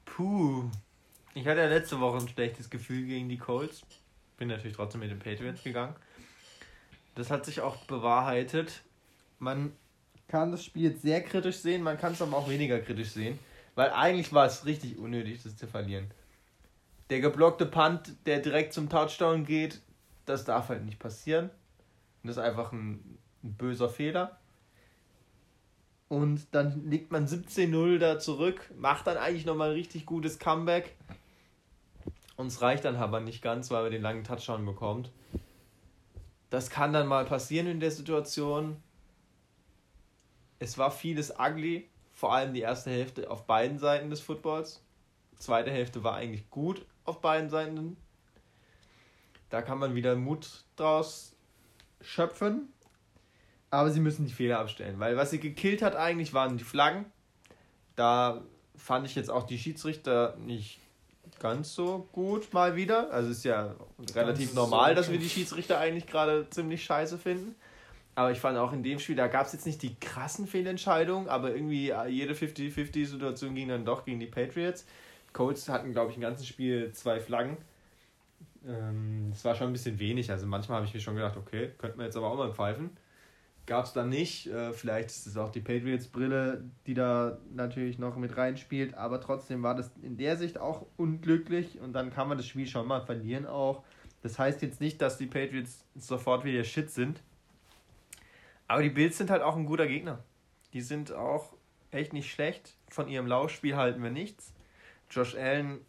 Puh. 0.06 0.70
Ich 1.34 1.46
hatte 1.46 1.60
ja 1.60 1.68
letzte 1.68 2.00
Woche 2.00 2.16
ein 2.16 2.28
schlechtes 2.28 2.70
Gefühl 2.70 3.04
gegen 3.04 3.28
die 3.28 3.36
Colts. 3.36 3.82
Bin 4.38 4.48
natürlich 4.48 4.78
trotzdem 4.78 5.02
mit 5.02 5.10
den 5.10 5.18
Patriots 5.18 5.62
gegangen. 5.62 5.94
Das 7.14 7.30
hat 7.30 7.44
sich 7.44 7.60
auch 7.60 7.84
bewahrheitet. 7.84 8.80
Man 9.38 9.72
kann 10.28 10.50
das 10.50 10.64
Spiel 10.64 10.90
jetzt 10.90 11.02
sehr 11.02 11.22
kritisch 11.22 11.58
sehen, 11.58 11.82
man 11.82 11.98
kann 11.98 12.12
es 12.12 12.22
aber 12.22 12.36
auch 12.36 12.48
weniger 12.48 12.78
kritisch 12.80 13.10
sehen. 13.10 13.38
Weil 13.74 13.90
eigentlich 13.90 14.32
war 14.32 14.46
es 14.46 14.64
richtig 14.64 14.98
unnötig, 14.98 15.42
das 15.42 15.56
zu 15.56 15.66
verlieren. 15.66 16.10
Der 17.10 17.20
geblockte 17.20 17.66
Punt, 17.66 18.14
der 18.24 18.40
direkt 18.40 18.72
zum 18.72 18.88
Touchdown 18.88 19.44
geht, 19.44 19.80
das 20.24 20.44
darf 20.44 20.70
halt 20.70 20.84
nicht 20.84 20.98
passieren. 20.98 21.50
Das 22.24 22.36
ist 22.36 22.42
einfach 22.42 22.72
ein, 22.72 23.18
ein 23.44 23.54
böser 23.54 23.88
Fehler. 23.88 24.38
Und 26.08 26.46
dann 26.52 26.88
liegt 26.88 27.12
man 27.12 27.26
17-0 27.26 27.98
da 27.98 28.18
zurück, 28.18 28.72
macht 28.76 29.06
dann 29.06 29.16
eigentlich 29.16 29.44
nochmal 29.44 29.70
ein 29.70 29.74
richtig 29.74 30.06
gutes 30.06 30.38
Comeback. 30.38 30.96
Uns 32.36 32.62
reicht 32.62 32.84
dann 32.84 32.96
aber 32.96 33.20
nicht 33.20 33.42
ganz, 33.42 33.70
weil 33.70 33.84
wir 33.84 33.90
den 33.90 34.02
langen 34.02 34.24
Touchdown 34.24 34.64
bekommt. 34.64 35.10
Das 36.50 36.70
kann 36.70 36.92
dann 36.92 37.08
mal 37.08 37.24
passieren 37.24 37.66
in 37.66 37.80
der 37.80 37.90
Situation. 37.90 38.76
Es 40.58 40.78
war 40.78 40.90
vieles 40.90 41.34
ugly, 41.38 41.88
vor 42.12 42.32
allem 42.32 42.54
die 42.54 42.60
erste 42.60 42.90
Hälfte 42.90 43.30
auf 43.30 43.46
beiden 43.46 43.78
Seiten 43.78 44.10
des 44.10 44.20
Footballs. 44.20 44.82
Die 45.32 45.38
zweite 45.38 45.70
Hälfte 45.70 46.02
war 46.02 46.14
eigentlich 46.14 46.48
gut 46.50 46.84
auf 47.04 47.20
beiden 47.20 47.50
Seiten. 47.50 47.96
Da 49.50 49.62
kann 49.62 49.78
man 49.78 49.94
wieder 49.94 50.16
Mut 50.16 50.64
draus 50.76 51.36
schöpfen. 52.00 52.72
Aber 53.70 53.90
sie 53.90 54.00
müssen 54.00 54.26
die 54.26 54.32
Fehler 54.32 54.60
abstellen, 54.60 54.98
weil 55.00 55.16
was 55.16 55.30
sie 55.30 55.40
gekillt 55.40 55.82
hat 55.82 55.96
eigentlich 55.96 56.32
waren 56.32 56.56
die 56.56 56.64
Flaggen. 56.64 57.04
Da 57.96 58.42
fand 58.76 59.06
ich 59.06 59.14
jetzt 59.14 59.30
auch 59.30 59.42
die 59.42 59.58
Schiedsrichter 59.58 60.36
nicht 60.38 60.80
ganz 61.40 61.74
so 61.74 62.08
gut 62.12 62.52
mal 62.52 62.76
wieder. 62.76 63.10
Also 63.10 63.30
ist 63.30 63.44
ja 63.44 63.74
relativ 64.14 64.48
Ganz 64.48 64.54
normal, 64.54 64.90
so 64.90 64.94
dass 64.96 65.10
wir 65.10 65.18
die 65.18 65.28
Schiedsrichter 65.28 65.78
eigentlich 65.78 66.06
gerade 66.06 66.48
ziemlich 66.50 66.84
scheiße 66.84 67.18
finden. 67.18 67.54
Aber 68.16 68.32
ich 68.32 68.40
fand 68.40 68.56
auch 68.56 68.72
in 68.72 68.82
dem 68.82 68.98
Spiel, 68.98 69.14
da 69.14 69.28
gab 69.28 69.46
es 69.46 69.52
jetzt 69.52 69.66
nicht 69.66 69.82
die 69.82 69.94
krassen 69.94 70.46
Fehlentscheidungen, 70.46 71.28
aber 71.28 71.54
irgendwie 71.54 71.92
jede 72.08 72.32
50-50-Situation 72.32 73.54
ging 73.54 73.68
dann 73.68 73.84
doch 73.84 74.06
gegen 74.06 74.18
die 74.18 74.26
Patriots. 74.26 74.86
Colts 75.34 75.68
hatten, 75.68 75.92
glaube 75.92 76.10
ich, 76.10 76.16
im 76.16 76.22
ganzen 76.22 76.46
Spiel 76.46 76.92
zwei 76.92 77.20
Flaggen. 77.20 77.58
Ähm, 78.66 79.28
das 79.30 79.44
war 79.44 79.54
schon 79.54 79.66
ein 79.66 79.74
bisschen 79.74 79.98
wenig. 79.98 80.30
Also 80.30 80.46
manchmal 80.46 80.76
habe 80.76 80.86
ich 80.86 80.94
mir 80.94 81.00
schon 81.00 81.14
gedacht, 81.14 81.36
okay, 81.36 81.72
könnte 81.76 81.98
man 81.98 82.06
jetzt 82.06 82.16
aber 82.16 82.28
auch 82.28 82.38
mal 82.38 82.54
pfeifen. 82.54 82.90
Gab 83.66 83.84
es 83.84 83.92
dann 83.92 84.08
nicht. 84.08 84.46
Äh, 84.46 84.72
vielleicht 84.72 85.10
ist 85.10 85.26
es 85.26 85.36
auch 85.36 85.50
die 85.50 85.60
Patriots-Brille, 85.60 86.64
die 86.86 86.94
da 86.94 87.36
natürlich 87.54 87.98
noch 87.98 88.16
mit 88.16 88.34
reinspielt. 88.38 88.94
Aber 88.94 89.20
trotzdem 89.20 89.62
war 89.62 89.74
das 89.74 89.90
in 90.00 90.16
der 90.16 90.38
Sicht 90.38 90.58
auch 90.58 90.86
unglücklich. 90.96 91.80
Und 91.80 91.92
dann 91.92 92.10
kann 92.10 92.28
man 92.28 92.38
das 92.38 92.46
Spiel 92.46 92.66
schon 92.66 92.86
mal 92.86 93.02
verlieren 93.02 93.44
auch. 93.44 93.84
Das 94.22 94.38
heißt 94.38 94.62
jetzt 94.62 94.80
nicht, 94.80 95.02
dass 95.02 95.18
die 95.18 95.26
Patriots 95.26 95.84
sofort 95.96 96.46
wieder 96.46 96.64
Shit 96.64 96.90
sind. 96.90 97.20
Aber 98.68 98.82
die 98.82 98.90
Bills 98.90 99.18
sind 99.18 99.30
halt 99.30 99.42
auch 99.42 99.56
ein 99.56 99.66
guter 99.66 99.86
Gegner. 99.86 100.22
Die 100.72 100.80
sind 100.80 101.12
auch 101.12 101.52
echt 101.90 102.12
nicht 102.12 102.30
schlecht. 102.30 102.74
Von 102.88 103.08
ihrem 103.08 103.26
Laufspiel 103.26 103.76
halten 103.76 104.02
wir 104.02 104.10
nichts. 104.10 104.52
Josh 105.10 105.34
Allen 105.36 105.80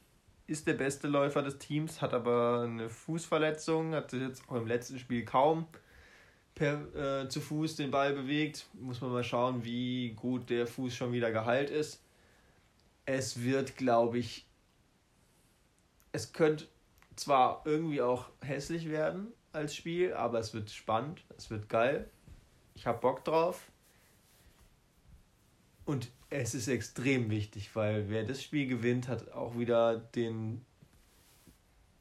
ist 0.45 0.67
der 0.67 0.73
beste 0.73 1.07
Läufer 1.07 1.41
des 1.41 1.57
Teams, 1.57 2.01
hat 2.01 2.13
aber 2.13 2.61
eine 2.63 2.89
Fußverletzung, 2.89 3.93
hat 3.93 4.13
jetzt 4.13 4.47
auch 4.47 4.55
im 4.55 4.67
letzten 4.67 4.97
Spiel 4.97 5.25
kaum 5.25 5.67
per, 6.55 7.23
äh, 7.23 7.29
zu 7.29 7.41
Fuß 7.41 7.75
den 7.75 7.91
Ball 7.91 8.13
bewegt. 8.13 8.67
Muss 8.73 9.01
man 9.01 9.11
mal 9.11 9.23
schauen, 9.23 9.63
wie 9.63 10.11
gut 10.11 10.49
der 10.49 10.65
Fuß 10.65 10.95
schon 10.95 11.11
wieder 11.11 11.31
geheilt 11.31 11.69
ist. 11.69 12.03
Es 13.05 13.43
wird, 13.43 13.77
glaube 13.77 14.17
ich, 14.19 14.45
es 16.11 16.33
könnte 16.33 16.67
zwar 17.15 17.61
irgendwie 17.65 18.01
auch 18.01 18.29
hässlich 18.41 18.89
werden 18.89 19.27
als 19.51 19.75
Spiel, 19.75 20.13
aber 20.13 20.39
es 20.39 20.53
wird 20.53 20.69
spannend, 20.71 21.23
es 21.37 21.49
wird 21.49 21.69
geil. 21.69 22.09
Ich 22.77 22.85
habe 22.85 22.99
Bock 22.99 23.23
drauf. 23.23 23.71
Und 25.83 26.11
es 26.29 26.53
ist 26.53 26.67
extrem 26.67 27.31
wichtig, 27.31 27.75
weil 27.75 28.07
wer 28.07 28.23
das 28.23 28.43
Spiel 28.43 28.67
gewinnt, 28.67 29.07
hat 29.07 29.31
auch 29.31 29.57
wieder 29.57 29.97
den 29.97 30.63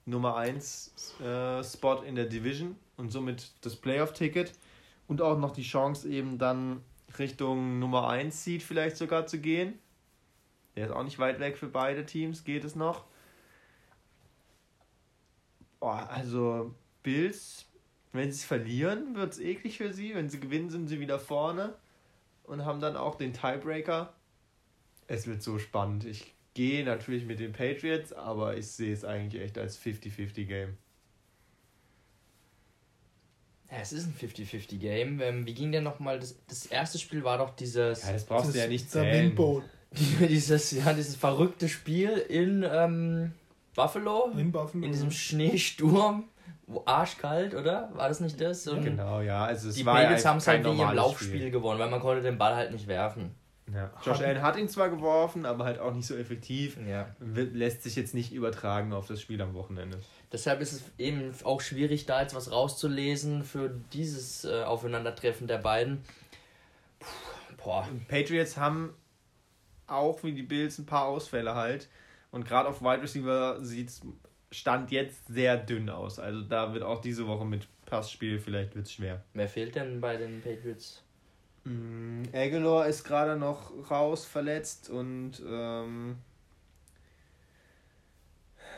Nummer 0.05 0.37
1 0.37 1.15
äh, 1.21 1.65
Spot 1.65 2.03
in 2.03 2.15
der 2.15 2.27
Division 2.27 2.77
und 2.99 3.11
somit 3.11 3.53
das 3.63 3.75
Playoff-Ticket 3.77 4.53
und 5.09 5.23
auch 5.23 5.39
noch 5.39 5.53
die 5.53 5.63
Chance 5.63 6.11
eben 6.11 6.37
dann 6.37 6.83
Richtung 7.19 7.79
Nummer 7.79 8.11
1 8.11 8.45
Seed 8.45 8.63
vielleicht 8.63 8.99
sogar 8.99 9.27
zu 9.27 9.41
gehen. 9.41 9.79
Der 10.75 10.89
ist 10.89 10.93
auch 10.93 11.05
nicht 11.05 11.19
weit 11.19 11.41
weg 11.41 11.57
für 11.57 11.69
beide 11.69 12.05
Teams, 12.05 12.45
geht 12.45 12.65
es 12.65 12.77
noch. 12.77 13.07
Boah, 15.81 16.07
also 16.11 16.75
Bills, 17.03 17.65
wenn 18.13 18.31
sie 18.31 18.39
es 18.39 18.45
verlieren, 18.45 19.15
wird 19.15 19.33
es 19.33 19.39
eklig 19.39 19.79
für 19.79 19.93
sie. 19.93 20.15
Wenn 20.15 20.29
sie 20.29 20.41
gewinnen, 20.41 20.71
sind 20.71 20.89
sie 20.89 21.01
wieder 21.01 21.19
vorne 21.19 21.75
und 22.45 22.65
haben 22.65 22.81
dann 22.81 22.97
auch 22.97 23.17
den 23.17 23.33
Tiebreaker. 23.33 24.13
Es 25.07 25.27
wird 25.27 25.43
so 25.43 25.59
spannend. 25.59 26.05
Ich 26.05 26.35
gehe 26.55 26.85
natürlich 26.85 27.25
mit 27.25 27.39
den 27.39 27.53
Patriots, 27.53 28.13
aber 28.13 28.57
ich 28.57 28.67
sehe 28.69 28.93
es 28.93 29.05
eigentlich 29.05 29.43
echt 29.43 29.59
als 29.59 29.79
50-50-Game. 29.79 30.77
Ja, 33.71 33.79
es 33.79 33.93
ist 33.93 34.07
ein 34.07 34.15
50-50-Game. 34.15 35.21
Ähm, 35.21 35.47
wie 35.47 35.55
ging 35.55 35.73
denn 35.73 35.85
nochmal? 35.85 36.21
Das, 36.21 36.37
das 36.47 36.67
erste 36.67 36.99
Spiel 36.99 37.25
war 37.25 37.39
doch 37.39 37.55
dieses. 37.57 38.05
Ja, 38.05 38.13
das 38.13 38.25
brauchst 38.25 38.55
du 38.55 38.59
ja 38.59 38.69
nicht 38.69 38.91
zählen. 38.91 39.37
Dieses, 39.93 40.73
ja, 40.73 40.93
dieses 40.93 41.17
verrückte 41.17 41.71
Spiel 41.71 42.11
in 42.11 42.67
ähm, 42.69 43.33
Buffalo. 43.75 44.31
in 44.37 44.53
Buffalo. 44.53 44.85
In 44.85 44.93
diesem 44.93 45.11
Schneesturm. 45.11 46.25
Arschkalt, 46.85 47.55
oder? 47.55 47.91
War 47.95 48.09
das 48.09 48.21
nicht 48.21 48.41
das? 48.41 48.67
Und 48.67 48.83
Genau, 48.83 49.21
ja. 49.21 49.45
Also 49.45 49.69
es 49.69 49.77
die 49.77 49.87
war 49.87 49.95
Patriots 49.95 50.25
ja 50.25 50.31
haben 50.31 50.39
es 50.39 50.47
halt 50.49 50.59
wegen 50.59 50.69
ihrem 50.69 50.77
normales 50.79 50.97
Laufspiel 50.97 51.29
Spiel. 51.29 51.51
gewonnen, 51.51 51.79
weil 51.79 51.91
man 51.91 52.01
konnte 52.01 52.23
den 52.23 52.39
Ball 52.39 52.57
halt 52.57 52.73
nicht 52.73 52.89
werfen. 52.89 53.35
Ja. 53.73 53.91
Josh 54.05 54.21
Allen 54.21 54.43
hat 54.43 54.57
ihn 54.57 54.69
zwar 54.69 54.89
geworfen, 54.91 55.45
aber 55.45 55.65
halt 55.65 55.81
auch 55.81 55.93
nicht 55.93 56.07
so 56.07 56.15
effektiv. 56.17 56.79
Ja. 56.89 57.09
Lässt 57.21 57.83
sich 57.83 57.97
jetzt 57.97 58.15
nicht 58.15 58.33
übertragen 58.33 58.93
auf 58.93 59.07
das 59.09 59.21
Spiel 59.21 59.41
am 59.43 59.55
Wochenende. 59.55 59.99
Deshalb 60.33 60.61
ist 60.61 60.73
es 60.73 60.83
eben 60.99 61.33
auch 61.43 61.61
schwierig, 61.61 62.07
da 62.07 62.23
jetzt 62.23 62.35
was 62.35 62.51
rauszulesen 62.53 63.43
für 63.43 63.71
dieses 63.93 64.45
äh, 64.45 64.63
Aufeinandertreffen 64.63 65.49
der 65.49 65.59
beiden. 65.59 66.03
Puh, 67.01 67.07
boah. 67.65 67.89
Patriots 68.09 68.57
haben 68.57 68.95
auch 69.89 70.23
wie 70.23 70.33
die 70.33 70.43
Bills 70.43 70.79
ein 70.79 70.87
paar 70.87 71.07
Ausfälle 71.07 71.55
halt. 71.55 71.89
Und 72.31 72.47
gerade 72.47 72.69
auf 72.69 72.83
Wide 72.83 73.03
Receiver 73.03 73.65
sieht 73.65 73.91
Stand 74.57 74.91
jetzt 74.91 75.27
sehr 75.29 75.57
dünn 75.59 75.91
aus. 75.91 76.19
Also 76.19 76.41
da 76.41 76.73
wird 76.73 76.83
auch 76.83 77.01
diese 77.03 77.27
Woche 77.27 77.45
mit 77.45 77.67
Passspiel 77.85 78.39
vielleicht 78.39 78.75
wird's 78.75 78.93
schwer. 78.93 79.23
Wer 79.35 79.49
fehlt 79.49 79.75
denn 79.75 80.01
bei 80.01 80.17
den 80.17 80.41
Patriots? 80.41 81.03
Mm, 81.65 82.23
Aguilar 82.33 82.87
ist 82.87 83.05
gerade 83.05 83.37
noch 83.37 83.71
raus, 83.91 84.25
verletzt 84.25 84.89
und 84.89 85.33
ähm, 85.47 86.17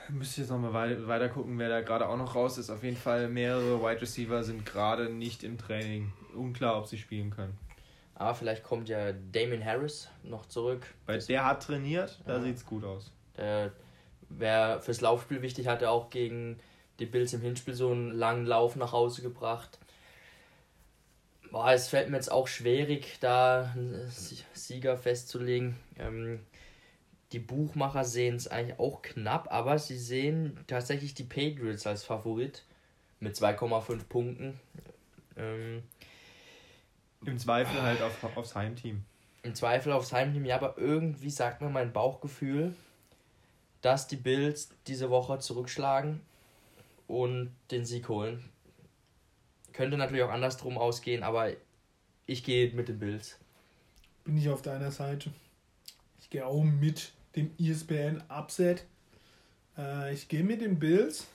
müsste 0.08 0.40
jetzt 0.40 0.50
nochmal 0.50 0.72
wei 0.72 1.06
weiter 1.06 1.28
gucken, 1.28 1.58
wer 1.58 1.68
da 1.68 1.80
gerade 1.82 2.08
auch 2.08 2.16
noch 2.16 2.34
raus 2.34 2.58
ist. 2.58 2.70
Auf 2.70 2.82
jeden 2.82 2.96
Fall 2.96 3.28
mehrere 3.28 3.80
Wide 3.80 4.00
Receiver 4.00 4.42
sind 4.42 4.66
gerade 4.66 5.08
nicht 5.10 5.44
im 5.44 5.58
Training. 5.58 6.12
Unklar, 6.34 6.76
ob 6.78 6.86
sie 6.86 6.98
spielen 6.98 7.30
können. 7.30 7.56
Aber 8.14 8.34
vielleicht 8.34 8.64
kommt 8.64 8.88
ja 8.88 9.12
Damien 9.12 9.64
Harris 9.64 10.08
noch 10.24 10.46
zurück. 10.46 10.86
Weil 11.06 11.20
der 11.20 11.44
hat 11.44 11.62
trainiert, 11.62 12.20
da 12.26 12.38
Ja. 12.38 12.42
sieht's 12.42 12.66
gut 12.66 12.84
aus. 12.84 13.12
Der 13.36 13.70
wäre 14.28 14.80
fürs 14.80 15.00
Laufspiel 15.00 15.42
wichtig, 15.42 15.66
hat 15.66 15.82
er 15.82 15.90
auch 15.90 16.10
gegen 16.10 16.58
die 16.98 17.06
Bills 17.06 17.32
im 17.32 17.40
Hinspiel 17.40 17.74
so 17.74 17.90
einen 17.90 18.10
langen 18.10 18.46
Lauf 18.46 18.76
nach 18.76 18.92
Hause 18.92 19.22
gebracht. 19.22 19.78
Boah, 21.50 21.72
es 21.72 21.88
fällt 21.88 22.10
mir 22.10 22.16
jetzt 22.16 22.30
auch 22.30 22.46
schwierig, 22.46 23.18
da 23.20 23.72
einen 23.74 24.10
Sieger 24.52 24.96
festzulegen. 24.98 25.76
Ähm, 25.98 26.40
Die 27.32 27.38
Buchmacher 27.38 28.04
sehen 28.04 28.36
es 28.36 28.48
eigentlich 28.48 28.78
auch 28.78 29.02
knapp, 29.02 29.48
aber 29.50 29.78
sie 29.78 29.98
sehen 29.98 30.58
tatsächlich 30.66 31.14
die 31.14 31.24
Patriots 31.24 31.86
als 31.86 32.04
Favorit 32.04 32.64
mit 33.20 33.34
2,5 33.36 34.04
Punkten. 34.08 34.60
Ähm, 35.36 35.82
Im 37.24 37.38
Zweifel 37.38 37.80
halt 37.82 38.02
auf, 38.02 38.36
aufs 38.36 38.54
Heimteam. 38.54 39.04
Im 39.42 39.54
Zweifel 39.54 39.92
aufs 39.92 40.12
Heimteam, 40.12 40.44
ja, 40.44 40.56
aber 40.56 40.76
irgendwie 40.78 41.30
sagt 41.30 41.60
mir 41.60 41.70
mein 41.70 41.92
Bauchgefühl, 41.92 42.74
dass 43.80 44.08
die 44.08 44.16
Bills 44.16 44.70
diese 44.86 45.10
Woche 45.10 45.38
zurückschlagen 45.38 46.20
und 47.06 47.54
den 47.70 47.84
Sieg 47.84 48.08
holen. 48.08 48.44
Könnte 49.72 49.96
natürlich 49.96 50.24
auch 50.24 50.30
andersrum 50.30 50.78
ausgehen, 50.78 51.22
aber 51.22 51.52
ich 52.26 52.44
gehe 52.44 52.72
mit 52.72 52.88
den 52.88 52.98
Bills. 52.98 53.38
Bin 54.24 54.36
ich 54.36 54.48
auf 54.48 54.62
deiner 54.62 54.90
Seite. 54.90 55.30
Ich 56.20 56.30
gehe 56.30 56.44
auch 56.44 56.62
mit 56.62 57.12
dem 57.36 57.52
ESPN 57.58 58.22
Upset. 58.28 58.84
Äh, 59.76 60.12
ich 60.12 60.28
gehe 60.28 60.42
mit 60.42 60.60
den 60.60 60.78
Bills. 60.78 61.28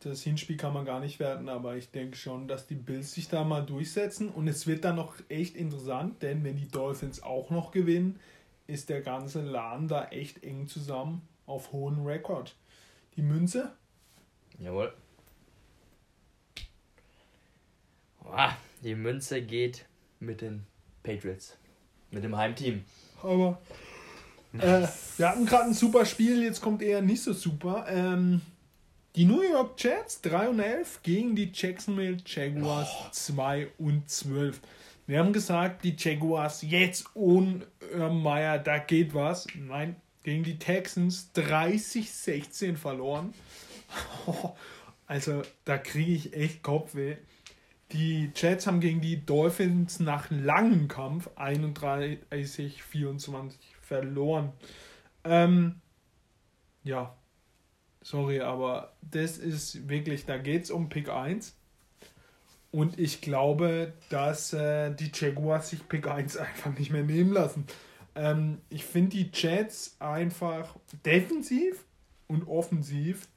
Das 0.00 0.22
Hinspiel 0.22 0.56
kann 0.56 0.72
man 0.72 0.84
gar 0.84 1.00
nicht 1.00 1.20
werten, 1.20 1.48
aber 1.48 1.76
ich 1.76 1.90
denke 1.90 2.16
schon, 2.16 2.48
dass 2.48 2.66
die 2.66 2.74
Bills 2.74 3.12
sich 3.12 3.28
da 3.28 3.44
mal 3.44 3.64
durchsetzen. 3.64 4.30
Und 4.30 4.48
es 4.48 4.66
wird 4.66 4.84
dann 4.84 4.96
noch 4.96 5.14
echt 5.28 5.56
interessant, 5.56 6.22
denn 6.22 6.42
wenn 6.44 6.56
die 6.56 6.68
Dolphins 6.68 7.22
auch 7.22 7.50
noch 7.50 7.70
gewinnen, 7.70 8.18
ist 8.66 8.88
der 8.88 9.00
ganze 9.00 9.42
Laden 9.42 9.88
da 9.88 10.06
echt 10.06 10.42
eng 10.44 10.66
zusammen 10.66 11.28
auf 11.52 11.72
hohen 11.72 12.04
Rekord. 12.06 12.56
Die 13.16 13.22
Münze? 13.22 13.72
Jawohl. 14.58 14.92
Ah, 18.24 18.54
die 18.82 18.94
Münze 18.94 19.42
geht 19.42 19.84
mit 20.18 20.40
den 20.40 20.64
Patriots. 21.02 21.58
Mit 22.10 22.24
dem 22.24 22.36
Heimteam. 22.36 22.84
Aber 23.22 23.60
äh, 24.54 24.86
wir 25.16 25.28
hatten 25.28 25.46
gerade 25.46 25.64
ein 25.64 25.74
super 25.74 26.06
Spiel, 26.06 26.42
jetzt 26.42 26.60
kommt 26.60 26.82
eher 26.82 27.02
nicht 27.02 27.22
so 27.22 27.32
super. 27.32 27.86
Ähm, 27.88 28.40
die 29.14 29.26
New 29.26 29.42
York 29.42 29.74
Jets 29.82 30.22
3 30.22 30.48
und 30.48 30.60
11 30.60 31.02
gegen 31.02 31.36
die 31.36 31.50
Jacksonville 31.52 32.16
Jaguars 32.24 32.88
oh. 32.90 33.08
2 33.10 33.68
und 33.78 34.08
12. 34.08 34.60
Wir 35.06 35.18
haben 35.18 35.32
gesagt, 35.32 35.84
die 35.84 35.94
Jaguars 35.98 36.62
jetzt 36.62 37.06
ohne 37.14 37.66
Meyer, 37.94 38.58
da 38.58 38.78
geht 38.78 39.12
was. 39.12 39.46
Nein, 39.54 39.96
gegen 40.22 40.44
die 40.44 40.58
Texans 40.58 41.30
30-16 41.34 42.76
verloren. 42.76 43.34
Also 45.08 45.42
da 45.66 45.76
kriege 45.76 46.12
ich 46.12 46.34
echt 46.34 46.62
Kopfweh. 46.62 47.16
Die 47.92 48.32
Jets 48.34 48.66
haben 48.66 48.80
gegen 48.80 49.02
die 49.02 49.26
Dolphins 49.26 50.00
nach 50.00 50.30
langem 50.30 50.88
Kampf 50.88 51.28
31-24 51.36 53.52
verloren. 53.82 54.52
Ähm, 55.24 55.82
ja, 56.82 57.14
sorry, 58.00 58.40
aber 58.40 58.94
das 59.02 59.36
ist 59.36 59.86
wirklich, 59.86 60.24
da 60.24 60.38
geht 60.38 60.64
es 60.64 60.70
um 60.70 60.88
Pick 60.88 61.10
1. 61.10 61.54
Und 62.70 62.98
ich 62.98 63.20
glaube, 63.20 63.92
dass 64.08 64.54
äh, 64.54 64.94
die 64.94 65.10
Jaguars 65.12 65.68
sich 65.68 65.86
Pick 65.88 66.06
1 66.06 66.38
einfach 66.38 66.72
nicht 66.78 66.90
mehr 66.90 67.02
nehmen 67.02 67.34
lassen. 67.34 67.66
Ähm, 68.14 68.60
ich 68.68 68.84
finde 68.84 69.16
die 69.16 69.30
Jets 69.32 69.96
einfach 69.98 70.76
defensiv 71.04 71.84
und 72.28 72.46
offensiv 72.46 73.28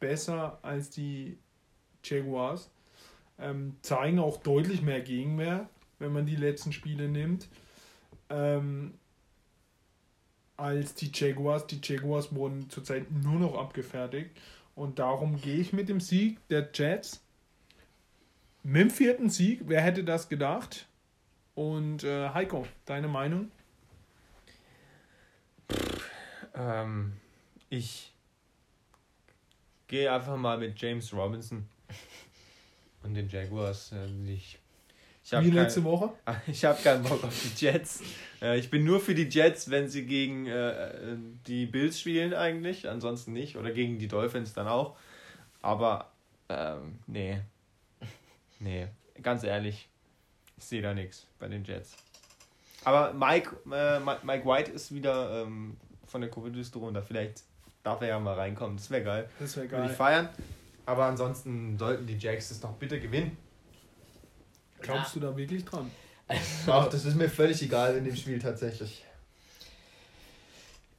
besser 0.00 0.58
als 0.62 0.90
die 0.90 1.38
Jaguars. 2.04 2.70
Ähm, 3.38 3.76
zeigen 3.82 4.18
auch 4.18 4.38
deutlich 4.38 4.82
mehr 4.82 5.00
Gegenwehr, 5.00 5.68
wenn 5.98 6.12
man 6.12 6.26
die 6.26 6.36
letzten 6.36 6.72
Spiele 6.72 7.08
nimmt, 7.08 7.48
ähm, 8.30 8.94
als 10.56 10.94
die 10.94 11.10
Jaguars. 11.14 11.66
Die 11.66 11.80
Jaguars 11.82 12.34
wurden 12.34 12.68
zurzeit 12.68 13.10
nur 13.10 13.38
noch 13.38 13.56
abgefertigt. 13.56 14.30
Und 14.74 14.98
darum 14.98 15.40
gehe 15.40 15.56
ich 15.56 15.72
mit 15.72 15.88
dem 15.88 16.00
Sieg 16.00 16.38
der 16.48 16.68
Jets. 16.72 17.22
Mit 18.62 18.82
dem 18.82 18.90
vierten 18.90 19.30
Sieg, 19.30 19.62
wer 19.66 19.80
hätte 19.80 20.04
das 20.04 20.28
gedacht? 20.28 20.86
Und 21.54 22.04
äh, 22.04 22.28
Heiko, 22.30 22.66
deine 22.84 23.08
Meinung? 23.08 23.50
Ähm, 26.54 27.12
ich 27.70 28.12
gehe 29.86 30.12
einfach 30.12 30.36
mal 30.36 30.58
mit 30.58 30.80
James 30.80 31.12
Robinson 31.12 31.68
und 33.02 33.14
den 33.14 33.28
Jaguars. 33.28 33.92
Äh, 33.92 34.06
ich, 34.32 34.58
ich 35.24 35.32
Wie 35.32 35.50
letzte 35.50 35.80
kein, 35.80 35.90
Woche? 35.90 36.12
Ich 36.46 36.64
habe 36.64 36.80
keinen 36.82 37.02
Bock 37.02 37.22
auf 37.24 37.42
die 37.42 37.64
Jets. 37.64 38.02
Äh, 38.42 38.58
ich 38.58 38.70
bin 38.70 38.84
nur 38.84 39.00
für 39.00 39.14
die 39.14 39.28
Jets, 39.28 39.70
wenn 39.70 39.88
sie 39.88 40.06
gegen 40.06 40.46
äh, 40.46 41.16
die 41.46 41.66
Bills 41.66 42.00
spielen 42.00 42.34
eigentlich, 42.34 42.88
ansonsten 42.88 43.32
nicht. 43.32 43.56
Oder 43.56 43.72
gegen 43.72 43.98
die 43.98 44.08
Dolphins 44.08 44.52
dann 44.52 44.68
auch. 44.68 44.96
Aber 45.62 46.12
ähm, 46.48 46.98
nee. 47.06 47.40
Nee, 48.60 48.88
ganz 49.22 49.44
ehrlich, 49.44 49.88
ich 50.56 50.64
sehe 50.64 50.82
da 50.82 50.92
nichts 50.94 51.26
bei 51.38 51.48
den 51.48 51.64
Jets. 51.64 51.96
Aber 52.88 53.12
Mike, 53.12 53.54
äh, 53.70 54.00
Mike 54.00 54.46
White 54.46 54.70
ist 54.70 54.94
wieder 54.94 55.42
ähm, 55.42 55.76
von 56.06 56.22
der 56.22 56.30
Covid-Liste 56.30 56.78
runter. 56.78 57.02
Vielleicht 57.02 57.42
darf 57.82 58.00
er 58.00 58.08
ja 58.08 58.18
mal 58.18 58.32
reinkommen. 58.32 58.78
Das 58.78 58.88
wäre 58.90 59.04
geil. 59.04 59.28
Das 59.38 59.54
wäre 59.58 59.68
geil. 59.68 59.80
Würde 59.80 59.92
ich 59.92 59.98
feiern. 59.98 60.30
Aber 60.86 61.04
ansonsten 61.04 61.76
sollten 61.76 62.06
die 62.06 62.16
Jacks 62.16 62.50
es 62.50 62.60
doch 62.60 62.72
bitte 62.72 62.98
gewinnen. 62.98 63.36
Glaubst 64.80 65.14
ja. 65.14 65.20
du 65.20 65.26
da 65.26 65.36
wirklich 65.36 65.66
dran? 65.66 65.90
Ach, 66.66 66.88
das 66.88 67.04
ist 67.04 67.14
mir 67.16 67.28
völlig 67.28 67.60
egal 67.60 67.94
in 67.94 68.06
dem 68.06 68.16
Spiel 68.16 68.38
tatsächlich. 68.38 69.04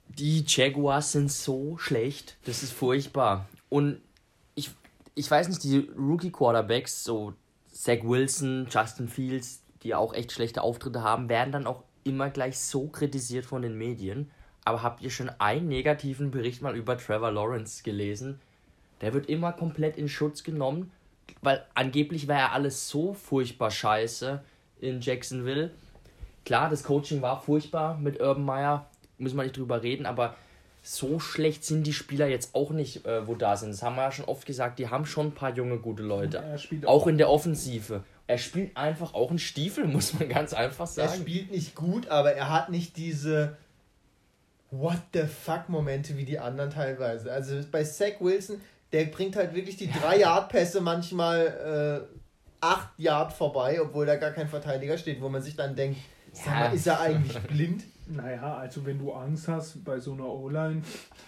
Die 0.09 0.43
Jaguars 0.45 1.13
sind 1.13 1.31
so 1.31 1.79
schlecht, 1.79 2.37
das 2.45 2.61
ist 2.61 2.71
furchtbar. 2.71 3.49
Und 3.67 3.99
ich, 4.53 4.69
ich 5.15 5.31
weiß 5.31 5.47
nicht, 5.47 5.63
die 5.63 5.89
Rookie-Quarterbacks, 5.97 7.03
so 7.03 7.33
Zach 7.71 8.03
Wilson, 8.03 8.67
Justin 8.69 9.09
Fields, 9.09 9.63
die 9.83 9.95
auch 9.95 10.13
echt 10.13 10.31
schlechte 10.31 10.61
Auftritte 10.61 11.03
haben, 11.03 11.29
werden 11.29 11.51
dann 11.51 11.67
auch 11.67 11.83
immer 12.03 12.29
gleich 12.29 12.59
so 12.59 12.87
kritisiert 12.87 13.45
von 13.45 13.61
den 13.61 13.77
Medien. 13.77 14.31
Aber 14.65 14.83
habt 14.83 15.01
ihr 15.01 15.09
schon 15.09 15.29
einen 15.39 15.67
negativen 15.67 16.31
Bericht 16.31 16.61
mal 16.61 16.75
über 16.75 16.97
Trevor 16.97 17.31
Lawrence 17.31 17.83
gelesen? 17.83 18.39
Der 19.01 19.13
wird 19.13 19.29
immer 19.29 19.53
komplett 19.53 19.97
in 19.97 20.09
Schutz 20.09 20.43
genommen, 20.43 20.91
weil 21.41 21.63
angeblich 21.73 22.27
war 22.27 22.37
ja 22.37 22.51
alles 22.51 22.89
so 22.89 23.13
furchtbar 23.13 23.71
scheiße 23.71 24.41
in 24.81 25.01
Jacksonville. 25.01 25.71
Klar, 26.45 26.69
das 26.69 26.83
Coaching 26.83 27.21
war 27.21 27.41
furchtbar 27.41 27.97
mit 27.97 28.19
Urban 28.19 28.43
Meyer, 28.43 28.89
müssen 29.17 29.37
wir 29.37 29.43
nicht 29.43 29.57
drüber 29.57 29.83
reden, 29.83 30.05
aber 30.05 30.35
so 30.81 31.19
schlecht 31.19 31.65
sind 31.65 31.85
die 31.85 31.93
Spieler 31.93 32.27
jetzt 32.27 32.55
auch 32.55 32.71
nicht, 32.71 33.05
äh, 33.05 33.27
wo 33.27 33.35
da 33.35 33.55
sind. 33.57 33.71
Das 33.71 33.83
haben 33.83 33.95
wir 33.95 34.03
ja 34.03 34.11
schon 34.11 34.25
oft 34.25 34.45
gesagt, 34.45 34.79
die 34.79 34.89
haben 34.89 35.05
schon 35.05 35.27
ein 35.27 35.31
paar 35.33 35.53
junge, 35.53 35.77
gute 35.77 36.03
Leute. 36.03 36.43
Auch, 36.85 37.01
auch 37.01 37.07
in 37.07 37.17
der 37.17 37.29
Offensive. 37.29 38.03
Er 38.29 38.37
spielt 38.37 38.77
einfach 38.77 39.15
auch 39.15 39.31
einen 39.31 39.39
Stiefel, 39.39 39.87
muss 39.87 40.13
man 40.13 40.29
ganz 40.29 40.53
einfach 40.53 40.85
sagen. 40.85 41.09
Er 41.09 41.15
spielt 41.15 41.51
nicht 41.51 41.73
gut, 41.73 42.09
aber 42.09 42.33
er 42.33 42.51
hat 42.51 42.69
nicht 42.69 42.95
diese 42.95 43.57
What 44.69 44.99
the 45.13 45.23
fuck 45.23 45.67
Momente 45.67 46.15
wie 46.15 46.25
die 46.25 46.37
anderen 46.37 46.69
teilweise. 46.69 47.31
Also 47.31 47.59
bei 47.71 47.83
Zach 47.83 48.19
Wilson, 48.19 48.61
der 48.91 49.05
bringt 49.05 49.35
halt 49.35 49.55
wirklich 49.55 49.77
die 49.77 49.89
3-Yard-Pässe 49.89 50.79
manchmal 50.79 52.07
äh, 52.07 52.63
8 52.63 52.89
Yard 52.99 53.33
vorbei, 53.33 53.81
obwohl 53.81 54.05
da 54.05 54.15
gar 54.17 54.29
kein 54.29 54.47
Verteidiger 54.47 54.99
steht, 54.99 55.21
wo 55.21 55.29
man 55.29 55.41
sich 55.41 55.55
dann 55.55 55.75
denkt, 55.75 55.97
ja. 56.45 56.51
mal, 56.51 56.75
ist 56.75 56.85
er 56.85 56.99
eigentlich 56.99 57.39
blind? 57.39 57.83
Naja, 58.11 58.57
also 58.57 58.83
wenn 58.87 58.97
du 58.97 59.11
Angst 59.13 59.47
hast 59.47 59.83
bei 59.83 59.99
so 59.99 60.13
einer 60.13 60.25
O-Line. 60.25 60.81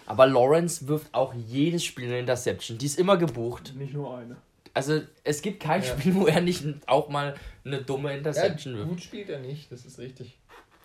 Aber 0.06 0.26
Lawrence 0.26 0.88
wirft 0.88 1.14
auch 1.14 1.32
jedes 1.32 1.84
Spiel 1.84 2.06
eine 2.06 2.18
Interception. 2.18 2.76
Die 2.76 2.86
ist 2.86 2.98
immer 2.98 3.16
gebucht. 3.16 3.72
Nicht 3.76 3.94
nur 3.94 4.18
eine. 4.18 4.36
Also 4.74 5.02
es 5.24 5.42
gibt 5.42 5.62
kein 5.62 5.82
ja. 5.82 5.88
Spiel, 5.88 6.14
wo 6.14 6.26
er 6.26 6.40
nicht 6.40 6.64
auch 6.86 7.08
mal 7.08 7.34
eine 7.64 7.82
dumme 7.82 8.16
Interception 8.16 8.74
ja, 8.74 8.78
wirft. 8.80 8.90
Gut 8.90 9.02
spielt 9.02 9.28
er 9.28 9.38
nicht, 9.38 9.70
das 9.70 9.84
ist 9.84 9.98
richtig. 9.98 10.38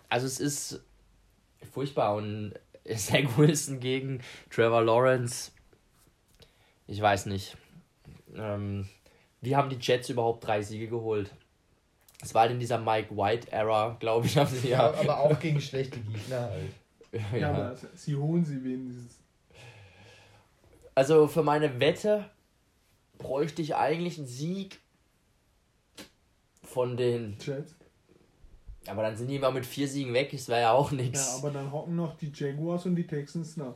Also 0.10 0.28
es 0.28 0.40
ist 0.40 0.82
furchtbar 1.72 2.16
und 2.16 2.54
Zach 2.96 3.38
Wilson 3.38 3.80
gegen 3.80 4.22
Trevor 4.50 4.84
Lawrence. 4.84 5.52
Ich 6.88 7.02
weiß 7.02 7.26
nicht. 7.28 7.58
Ähm, 8.36 8.88
wie 9.42 9.56
haben 9.56 9.70
die 9.70 9.78
Jets 9.80 10.10
überhaupt 10.10 10.46
drei 10.46 10.62
Siege 10.62 10.88
geholt? 10.88 11.32
Es 12.22 12.34
war 12.34 12.44
halt 12.44 12.52
in 12.52 12.60
dieser 12.60 12.80
Mike 12.80 13.16
White-Ära, 13.16 13.98
glaube 14.00 14.26
ich, 14.26 14.38
haben 14.38 14.54
sie 14.54 14.70
ja. 14.70 14.92
ja. 14.92 15.00
Aber 15.00 15.20
auch 15.20 15.40
gegen 15.42 15.62
schlechte 15.62 16.00
Gegner 16.00 16.50
halt. 16.50 16.72
ja, 17.32 17.38
ja, 17.38 17.50
aber 17.50 17.78
sie 17.94 18.16
holen 18.16 18.44
sie 18.44 18.64
wenigstens. 18.64 19.20
Also 20.96 21.28
für 21.28 21.44
meine 21.44 21.80
Wette 21.80 22.26
bräuchte 23.18 23.62
ich 23.62 23.76
eigentlich 23.76 24.18
einen 24.18 24.28
Sieg 24.28 24.80
von 26.64 26.98
den 26.98 27.38
Jets. 27.40 27.76
Aber 28.88 29.02
dann 29.04 29.18
sind 29.18 29.28
die 29.28 29.36
immer 29.36 29.52
mit 29.52 29.66
vier 29.66 29.88
Siegen 29.88 30.14
weg, 30.14 30.32
das 30.32 30.48
wäre 30.48 30.62
ja 30.62 30.72
auch 30.72 30.92
nichts. 30.92 31.28
Ja, 31.28 31.38
aber 31.38 31.52
dann 31.52 31.72
hocken 31.72 31.96
noch 31.96 32.18
die 32.18 32.32
Jaguars 32.34 32.86
und 32.86 32.96
die 32.96 33.06
Texans 33.06 33.58
nach. 33.58 33.76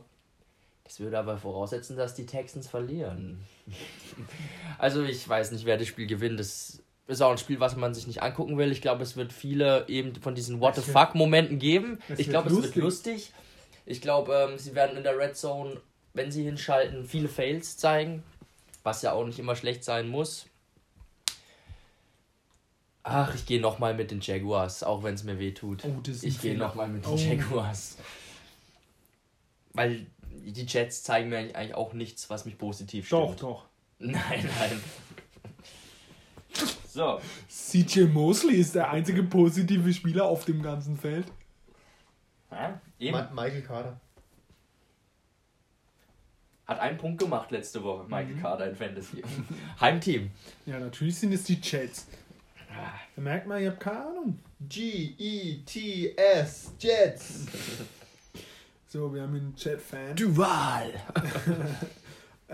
Das 0.84 1.00
würde 1.00 1.18
aber 1.18 1.36
voraussetzen, 1.38 1.96
dass 1.96 2.14
die 2.14 2.26
Texans 2.26 2.68
verlieren. 2.68 3.40
also 4.78 5.02
ich 5.02 5.26
weiß 5.28 5.52
nicht, 5.52 5.64
wer 5.64 5.76
das 5.76 5.88
Spiel 5.88 6.06
gewinnt. 6.06 6.40
Das 6.40 6.82
ist 7.06 7.20
auch 7.20 7.30
ein 7.30 7.38
Spiel, 7.38 7.60
was 7.60 7.76
man 7.76 7.94
sich 7.94 8.06
nicht 8.06 8.22
angucken 8.22 8.58
will. 8.58 8.72
Ich 8.72 8.80
glaube, 8.80 9.02
es 9.02 9.16
wird 9.16 9.32
viele 9.32 9.88
eben 9.88 10.14
von 10.16 10.34
diesen 10.34 10.60
What 10.60 10.76
the 10.76 10.80
fuck 10.80 11.14
Momenten 11.14 11.58
geben. 11.58 11.98
Ich 12.16 12.28
glaube, 12.28 12.50
es 12.50 12.62
wird 12.62 12.76
lustig. 12.76 13.32
Ich 13.84 14.00
glaube, 14.00 14.48
ähm, 14.50 14.58
sie 14.58 14.74
werden 14.74 14.96
in 14.96 15.02
der 15.02 15.18
Red 15.18 15.36
Zone, 15.36 15.80
wenn 16.14 16.30
sie 16.30 16.44
hinschalten, 16.44 17.04
viele 17.04 17.28
Fails 17.28 17.76
zeigen, 17.76 18.22
was 18.82 19.02
ja 19.02 19.12
auch 19.12 19.24
nicht 19.24 19.38
immer 19.38 19.56
schlecht 19.56 19.84
sein 19.84 20.08
muss. 20.08 20.46
Ach, 23.04 23.34
ich 23.34 23.46
gehe 23.46 23.60
nochmal 23.60 23.94
mit 23.94 24.10
den 24.12 24.20
Jaguars, 24.20 24.82
auch 24.84 25.02
wenn 25.02 25.14
es 25.14 25.24
mir 25.24 25.38
weh 25.38 25.52
tut. 25.52 25.84
Oh, 25.84 26.00
das 26.02 26.16
ist 26.16 26.22
ein 26.24 26.28
ich 26.28 26.40
gehe 26.40 26.56
nochmal 26.56 26.88
mit 26.88 27.04
den 27.04 27.12
Oh. 27.12 27.16
Jaguars. 27.16 27.98
Weil 29.72 30.06
die 30.30 30.64
Jets 30.66 31.02
zeigen 31.02 31.30
mir 31.30 31.38
eigentlich 31.38 31.74
auch 31.74 31.92
nichts, 31.94 32.30
was 32.30 32.44
mich 32.44 32.58
positiv 32.58 33.08
Doch, 33.08 33.24
stimmt. 33.34 33.42
doch. 33.42 33.64
Nein, 33.98 34.48
nein. 34.58 34.80
So. 36.88 37.20
CJ 37.48 38.02
Mosley 38.06 38.56
ist 38.56 38.74
der 38.74 38.90
einzige 38.90 39.22
positive 39.22 39.92
Spieler 39.92 40.24
auf 40.24 40.44
dem 40.44 40.60
ganzen 40.60 40.96
Feld. 40.96 41.26
Ja, 42.50 42.80
eben. 42.98 43.12
Ma 43.16 43.30
Michael 43.32 43.62
Carter. 43.62 44.00
Hat 46.66 46.78
einen 46.80 46.98
Punkt 46.98 47.18
gemacht 47.20 47.50
letzte 47.50 47.82
Woche, 47.82 48.04
Michael 48.04 48.34
Mhm. 48.36 48.40
Carter 48.42 48.68
in 48.70 48.76
Fantasy. 48.76 49.22
Heimteam. 49.80 50.30
Ja, 50.66 50.78
natürlich 50.78 51.16
sind 51.16 51.32
es 51.32 51.44
die 51.44 51.58
Jets. 51.62 52.06
Da 53.16 53.20
merkt 53.20 53.46
man, 53.46 53.60
ich 53.60 53.66
habe 53.66 53.76
keine 53.76 54.06
Ahnung. 54.06 54.38
G-E-T-S, 54.68 56.72
Jets. 56.78 57.46
So, 58.88 59.14
wir 59.14 59.22
haben 59.22 59.34
einen 59.34 59.54
Jet-Fan. 59.56 60.16
Duval. 60.16 60.92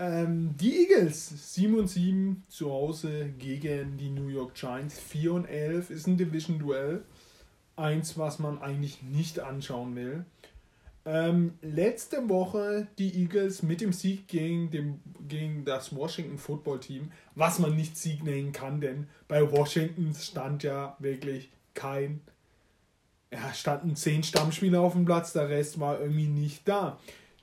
Ähm, 0.01 0.55
die 0.55 0.87
Eagles 0.87 1.53
7 1.55 1.77
und 1.77 1.89
7 1.89 2.43
zu 2.47 2.71
Hause 2.71 3.33
gegen 3.37 3.97
die 3.97 4.09
New 4.09 4.29
York 4.29 4.53
Giants. 4.53 4.97
4 4.97 5.33
und 5.33 5.45
11 5.45 5.89
ist 5.89 6.07
ein 6.07 6.15
Division-Duell. 6.15 7.03
Eins, 7.75 8.17
was 8.17 8.39
man 8.39 8.61
eigentlich 8.61 9.01
nicht 9.01 9.41
anschauen 9.41 9.97
will. 9.97 10.23
Ähm, 11.11 11.57
letzte 11.63 12.29
Woche 12.29 12.87
die 12.99 13.23
Eagles 13.23 13.63
mit 13.63 13.81
dem 13.81 13.93
Sieg 13.93 14.27
gegen, 14.27 14.69
dem, 14.69 14.99
gegen 15.27 15.65
das 15.65 15.95
Washington 15.95 16.37
Football 16.37 16.81
Team, 16.81 17.11
was 17.33 17.57
man 17.57 17.75
nicht 17.75 17.97
Sieg 17.97 18.23
nennen 18.23 18.51
kann, 18.51 18.79
denn 18.79 19.07
bei 19.27 19.51
Washington 19.51 20.13
stand 20.13 20.61
ja 20.61 20.95
wirklich 20.99 21.49
kein, 21.73 22.21
ja, 23.33 23.51
standen 23.55 23.95
zehn 23.95 24.21
Stammspieler 24.21 24.81
auf 24.81 24.93
dem 24.93 25.05
Platz, 25.05 25.33
der 25.33 25.49
Rest 25.49 25.79
war 25.79 25.99
irgendwie 25.99 26.27
nicht 26.27 26.67
da. 26.67 26.99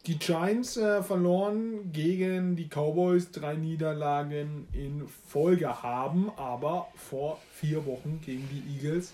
Die 0.07 0.17
Giants 0.17 0.77
äh, 0.77 1.03
verloren 1.03 1.91
gegen 1.91 2.55
die 2.55 2.69
Cowboys 2.69 3.33
drei 3.33 3.57
Niederlagen 3.57 4.69
in 4.75 5.09
Folge, 5.09 5.83
haben 5.83 6.31
aber 6.37 6.87
vor 6.95 7.41
vier 7.51 7.85
Wochen 7.85 8.21
gegen 8.25 8.49
die 8.49 8.77
Eagles 8.77 9.13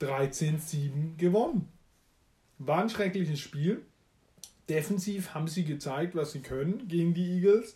13-7 0.00 1.16
gewonnen. 1.18 1.68
War 2.58 2.82
ein 2.82 2.90
schreckliches 2.90 3.38
Spiel. 3.38 3.82
Defensiv 4.68 5.34
haben 5.34 5.48
sie 5.48 5.64
gezeigt, 5.64 6.14
was 6.14 6.32
sie 6.32 6.40
können 6.40 6.88
gegen 6.88 7.14
die 7.14 7.36
Eagles. 7.36 7.74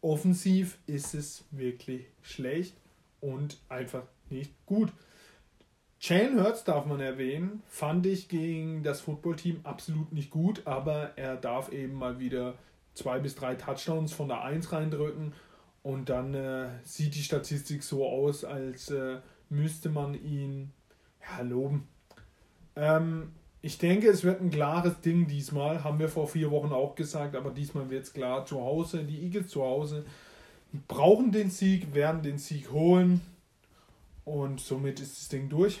Offensiv 0.00 0.78
ist 0.86 1.14
es 1.14 1.44
wirklich 1.50 2.06
schlecht 2.22 2.76
und 3.20 3.58
einfach 3.68 4.04
nicht 4.30 4.52
gut. 4.66 4.92
Jalen 6.00 6.42
Hurts 6.42 6.64
darf 6.64 6.84
man 6.86 7.00
erwähnen, 7.00 7.62
fand 7.68 8.06
ich 8.06 8.28
gegen 8.28 8.82
das 8.82 9.00
Footballteam 9.00 9.60
absolut 9.62 10.12
nicht 10.12 10.30
gut, 10.30 10.66
aber 10.66 11.16
er 11.16 11.36
darf 11.36 11.70
eben 11.70 11.94
mal 11.94 12.18
wieder 12.18 12.58
zwei 12.94 13.20
bis 13.20 13.36
drei 13.36 13.54
Touchdowns 13.54 14.12
von 14.12 14.26
der 14.26 14.42
1 14.42 14.72
reindrücken 14.72 15.32
und 15.84 16.08
dann 16.08 16.34
äh, 16.34 16.70
sieht 16.82 17.14
die 17.14 17.22
Statistik 17.22 17.84
so 17.84 18.04
aus, 18.04 18.44
als 18.44 18.90
äh, 18.90 19.20
müsste 19.48 19.90
man 19.90 20.14
ihn 20.14 20.72
ja, 21.20 21.42
loben. 21.42 21.86
Ähm, 22.74 23.32
ich 23.62 23.78
denke, 23.78 24.08
es 24.08 24.24
wird 24.24 24.40
ein 24.40 24.50
klares 24.50 25.00
Ding 25.00 25.28
diesmal, 25.28 25.84
haben 25.84 26.00
wir 26.00 26.08
vor 26.08 26.26
vier 26.26 26.50
Wochen 26.50 26.72
auch 26.72 26.96
gesagt, 26.96 27.36
aber 27.36 27.50
diesmal 27.50 27.88
wird 27.90 28.02
es 28.02 28.12
klar. 28.12 28.44
Zu 28.44 28.60
Hause, 28.60 29.04
die 29.04 29.22
Eagles 29.22 29.48
zu 29.48 29.62
Hause 29.62 30.04
brauchen 30.88 31.30
den 31.30 31.48
Sieg, 31.48 31.94
werden 31.94 32.22
den 32.22 32.38
Sieg 32.38 32.72
holen 32.72 33.20
und 34.24 34.60
somit 34.60 34.98
ist 35.00 35.16
das 35.16 35.28
Ding 35.28 35.48
durch. 35.48 35.80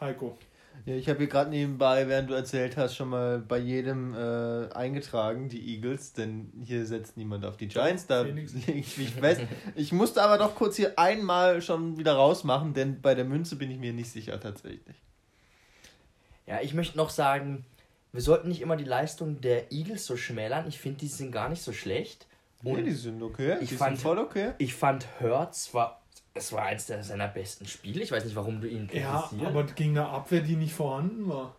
Heiko. 0.00 0.38
Ja, 0.86 0.94
ich 0.94 1.08
habe 1.08 1.18
hier 1.18 1.26
gerade 1.26 1.50
nebenbei, 1.50 2.08
während 2.08 2.30
du 2.30 2.34
erzählt 2.34 2.76
hast, 2.78 2.94
schon 2.94 3.10
mal 3.10 3.40
bei 3.40 3.58
jedem 3.58 4.14
äh, 4.14 4.72
eingetragen, 4.72 5.50
die 5.50 5.74
Eagles, 5.74 6.14
denn 6.14 6.52
hier 6.64 6.86
setzt 6.86 7.16
niemand 7.18 7.44
auf 7.44 7.58
die 7.58 7.68
Giants, 7.68 8.06
da 8.06 8.22
lege 8.22 8.72
ich 8.72 8.96
mich 8.96 9.10
fest. 9.10 9.42
Ich 9.74 9.92
musste 9.92 10.22
aber 10.22 10.38
doch 10.38 10.54
kurz 10.54 10.76
hier 10.76 10.98
einmal 10.98 11.60
schon 11.60 11.98
wieder 11.98 12.14
rausmachen, 12.14 12.72
denn 12.72 13.02
bei 13.02 13.14
der 13.14 13.24
Münze 13.24 13.56
bin 13.56 13.70
ich 13.70 13.78
mir 13.78 13.92
nicht 13.92 14.10
sicher 14.10 14.40
tatsächlich. 14.40 14.96
Ja, 16.48 16.60
ich 16.62 16.72
möchte 16.74 16.96
noch 16.96 17.10
sagen, 17.10 17.64
wir 18.12 18.22
sollten 18.22 18.48
nicht 18.48 18.62
immer 18.62 18.76
die 18.76 18.84
Leistung 18.84 19.40
der 19.42 19.70
Eagles 19.70 20.06
so 20.06 20.16
schmälern. 20.16 20.66
Ich 20.66 20.78
finde, 20.80 20.98
die 21.00 21.06
sind 21.08 21.30
gar 21.30 21.48
nicht 21.50 21.62
so 21.62 21.72
schlecht. 21.72 22.26
Nee, 22.62 22.72
Und 22.74 22.84
die 22.84 22.90
sind 22.92 23.22
okay, 23.22 23.56
ich 23.60 23.68
die 23.68 23.76
fand- 23.76 23.98
sind 23.98 24.02
voll 24.02 24.18
okay. 24.18 24.52
ich 24.58 24.74
fand 24.74 25.06
Hurts 25.20 25.72
war, 25.74 26.00
es 26.34 26.52
war 26.52 26.62
eins 26.62 26.86
der, 26.86 27.04
seiner 27.04 27.28
besten 27.28 27.66
Spiele. 27.66 28.02
Ich 28.02 28.10
weiß 28.10 28.24
nicht, 28.24 28.34
warum 28.34 28.60
du 28.60 28.66
ihn 28.68 28.88
Ja, 28.92 29.20
kritisierst. 29.28 29.46
aber 29.46 29.62
gegen 29.64 29.96
eine 29.98 30.08
Abwehr, 30.08 30.40
die 30.40 30.56
nicht 30.56 30.72
vorhanden 30.74 31.28
war. 31.28 31.54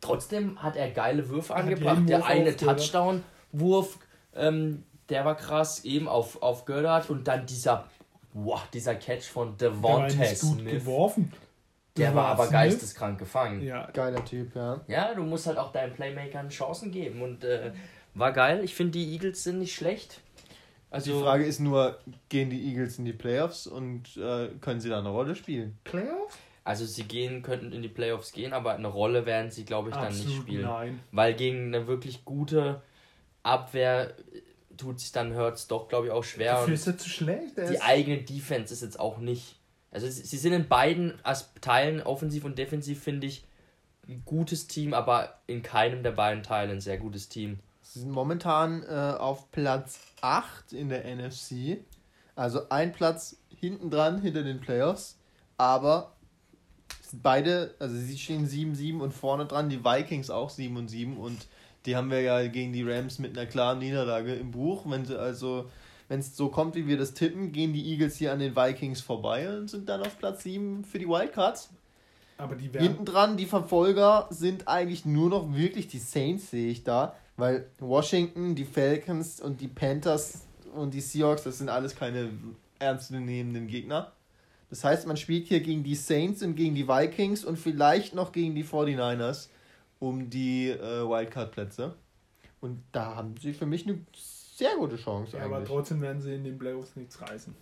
Trotzdem 0.00 0.62
hat 0.62 0.76
er 0.76 0.90
geile 0.90 1.28
Würfe 1.28 1.54
hat 1.54 1.62
angebracht. 1.62 2.08
Der 2.08 2.18
Wurf 2.20 2.26
eine. 2.28 2.54
Touchdown-Wurf, 2.56 3.98
ähm, 4.34 4.84
der 5.08 5.24
war 5.24 5.36
krass, 5.36 5.84
eben 5.84 6.06
auf, 6.06 6.42
auf 6.42 6.66
Goddard. 6.66 7.08
Und 7.10 7.26
dann 7.26 7.46
dieser, 7.46 7.88
wow, 8.34 8.60
dieser 8.72 8.94
Catch 8.94 9.24
von 9.24 9.56
Devontae 9.56 10.14
nicht 10.14 10.40
gut 10.40 10.60
Smith. 10.60 10.72
geworfen. 10.72 11.32
Der 11.96 12.14
war 12.14 12.26
aber 12.26 12.44
Smith. 12.44 12.52
geisteskrank 12.52 13.18
gefangen. 13.18 13.62
Ja, 13.62 13.88
Geiler 13.92 14.24
Typ, 14.24 14.54
ja. 14.54 14.80
Ja, 14.86 15.14
du 15.14 15.22
musst 15.22 15.46
halt 15.46 15.58
auch 15.58 15.72
deinen 15.72 15.92
Playmakern 15.94 16.48
Chancen 16.48 16.90
geben. 16.92 17.22
Und 17.22 17.44
äh, 17.44 17.72
war 18.14 18.32
geil. 18.32 18.62
Ich 18.64 18.74
finde, 18.74 18.92
die 18.92 19.12
Eagles 19.12 19.44
sind 19.44 19.58
nicht 19.58 19.74
schlecht. 19.74 20.20
Also, 20.90 21.12
Die 21.18 21.22
Frage 21.22 21.44
ist 21.44 21.60
nur, 21.60 21.98
gehen 22.28 22.48
die 22.50 22.68
Eagles 22.68 22.98
in 22.98 23.04
die 23.04 23.12
Playoffs 23.12 23.66
und 23.66 24.16
äh, 24.16 24.48
können 24.60 24.80
sie 24.80 24.88
da 24.88 24.98
eine 24.98 25.08
Rolle 25.08 25.34
spielen? 25.34 25.78
Playoff? 25.84 26.38
also 26.66 26.84
sie 26.84 27.04
gehen, 27.04 27.42
könnten 27.42 27.70
in 27.72 27.80
die 27.80 27.88
Playoffs 27.88 28.32
gehen, 28.32 28.52
aber 28.52 28.74
eine 28.74 28.88
Rolle 28.88 29.24
werden 29.24 29.52
sie, 29.52 29.64
glaube 29.64 29.90
ich, 29.90 29.94
dann 29.94 30.08
nicht 30.08 30.22
Absolut 30.22 30.42
spielen. 30.42 30.62
nein. 30.62 31.00
Weil 31.12 31.34
gegen 31.34 31.66
eine 31.72 31.86
wirklich 31.86 32.24
gute 32.24 32.82
Abwehr 33.44 34.10
äh, 34.32 34.42
tut 34.76 34.98
sich 34.98 35.12
dann 35.12 35.36
Hurts 35.36 35.68
doch, 35.68 35.88
glaube 35.88 36.06
ich, 36.06 36.12
auch 36.12 36.24
schwer. 36.24 36.54
Dafür 36.54 36.74
ist 36.74 36.86
er 36.88 36.98
zu 36.98 37.08
schlecht. 37.08 37.56
Die 37.56 37.74
ist, 37.74 37.82
eigene 37.82 38.18
Defense 38.18 38.74
ist 38.74 38.82
jetzt 38.82 38.98
auch 38.98 39.18
nicht. 39.18 39.55
Also 39.96 40.10
sie 40.10 40.36
sind 40.36 40.52
in 40.52 40.68
beiden 40.68 41.14
Teilen, 41.62 42.02
offensiv 42.02 42.44
und 42.44 42.58
defensiv, 42.58 43.02
finde 43.02 43.28
ich, 43.28 43.46
ein 44.06 44.20
gutes 44.26 44.66
Team, 44.66 44.92
aber 44.92 45.40
in 45.46 45.62
keinem 45.62 46.02
der 46.02 46.10
beiden 46.10 46.42
Teile 46.42 46.72
ein 46.72 46.82
sehr 46.82 46.98
gutes 46.98 47.30
Team. 47.30 47.60
Sie 47.80 48.00
sind 48.00 48.10
momentan 48.10 48.82
äh, 48.82 49.16
auf 49.18 49.50
Platz 49.52 50.00
8 50.20 50.74
in 50.74 50.90
der 50.90 51.04
NFC. 51.16 51.78
Also 52.34 52.68
ein 52.68 52.92
Platz 52.92 53.38
hinten 53.58 53.88
dran, 53.90 54.20
hinter 54.20 54.42
den 54.42 54.60
Playoffs. 54.60 55.16
Aber 55.56 56.12
beide, 57.14 57.74
also 57.78 57.96
sie 57.96 58.18
stehen 58.18 58.46
7-7 58.46 59.00
und 59.00 59.14
vorne 59.14 59.46
dran, 59.46 59.70
die 59.70 59.82
Vikings 59.82 60.28
auch 60.28 60.50
7 60.50 60.76
und 60.76 60.88
7 60.88 61.16
und 61.16 61.46
die 61.86 61.96
haben 61.96 62.10
wir 62.10 62.20
ja 62.20 62.46
gegen 62.48 62.74
die 62.74 62.82
Rams 62.82 63.18
mit 63.18 63.38
einer 63.38 63.46
klaren 63.46 63.78
Niederlage 63.78 64.34
im 64.34 64.50
Buch. 64.50 64.84
Wenn 64.86 65.06
sie 65.06 65.18
also, 65.18 65.70
wenn 66.08 66.20
es 66.20 66.36
so 66.36 66.48
kommt, 66.48 66.74
wie 66.74 66.86
wir 66.86 66.96
das 66.96 67.14
tippen, 67.14 67.52
gehen 67.52 67.72
die 67.72 67.90
Eagles 67.90 68.16
hier 68.16 68.32
an 68.32 68.38
den 68.38 68.54
Vikings 68.54 69.00
vorbei 69.00 69.48
und 69.56 69.68
sind 69.68 69.88
dann 69.88 70.02
auf 70.02 70.18
Platz 70.18 70.42
7 70.44 70.84
für 70.84 70.98
die 70.98 71.08
Wildcards. 71.08 71.70
aber 72.38 72.54
die 72.54 72.72
werden. 72.72 72.86
Hinten 72.86 73.04
dran, 73.04 73.36
die 73.36 73.46
Verfolger 73.46 74.28
sind 74.30 74.68
eigentlich 74.68 75.04
nur 75.04 75.30
noch 75.30 75.54
wirklich 75.54 75.88
die 75.88 75.98
Saints, 75.98 76.50
sehe 76.50 76.70
ich 76.70 76.84
da. 76.84 77.16
Weil 77.36 77.66
Washington, 77.80 78.54
die 78.54 78.64
Falcons 78.64 79.40
und 79.40 79.60
die 79.60 79.68
Panthers 79.68 80.42
und 80.74 80.94
die 80.94 81.00
Seahawks, 81.00 81.42
das 81.42 81.58
sind 81.58 81.68
alles 81.68 81.94
keine 81.94 82.30
ernstzunehmenden 82.78 83.66
Gegner. 83.66 84.12
Das 84.70 84.84
heißt, 84.84 85.06
man 85.06 85.16
spielt 85.16 85.46
hier 85.46 85.60
gegen 85.60 85.84
die 85.84 85.94
Saints 85.94 86.42
und 86.42 86.56
gegen 86.56 86.74
die 86.74 86.88
Vikings 86.88 87.44
und 87.44 87.58
vielleicht 87.58 88.14
noch 88.14 88.32
gegen 88.32 88.54
die 88.54 88.64
49ers 88.64 89.48
um 89.98 90.28
die 90.28 90.68
äh, 90.68 91.08
Wildcard-Plätze. 91.08 91.94
Und 92.60 92.82
da 92.92 93.14
haben 93.16 93.34
sie 93.40 93.52
für 93.52 93.66
mich 93.66 93.86
eine 93.86 94.00
sehr 94.56 94.74
gute 94.76 94.96
Chance 94.96 95.36
Ja, 95.36 95.44
aber 95.44 95.56
eigentlich. 95.56 95.68
trotzdem 95.68 96.00
werden 96.00 96.20
sie 96.22 96.34
in 96.34 96.44
den 96.44 96.58
Playoffs 96.58 96.96
nichts 96.96 97.20
reißen. 97.20 97.54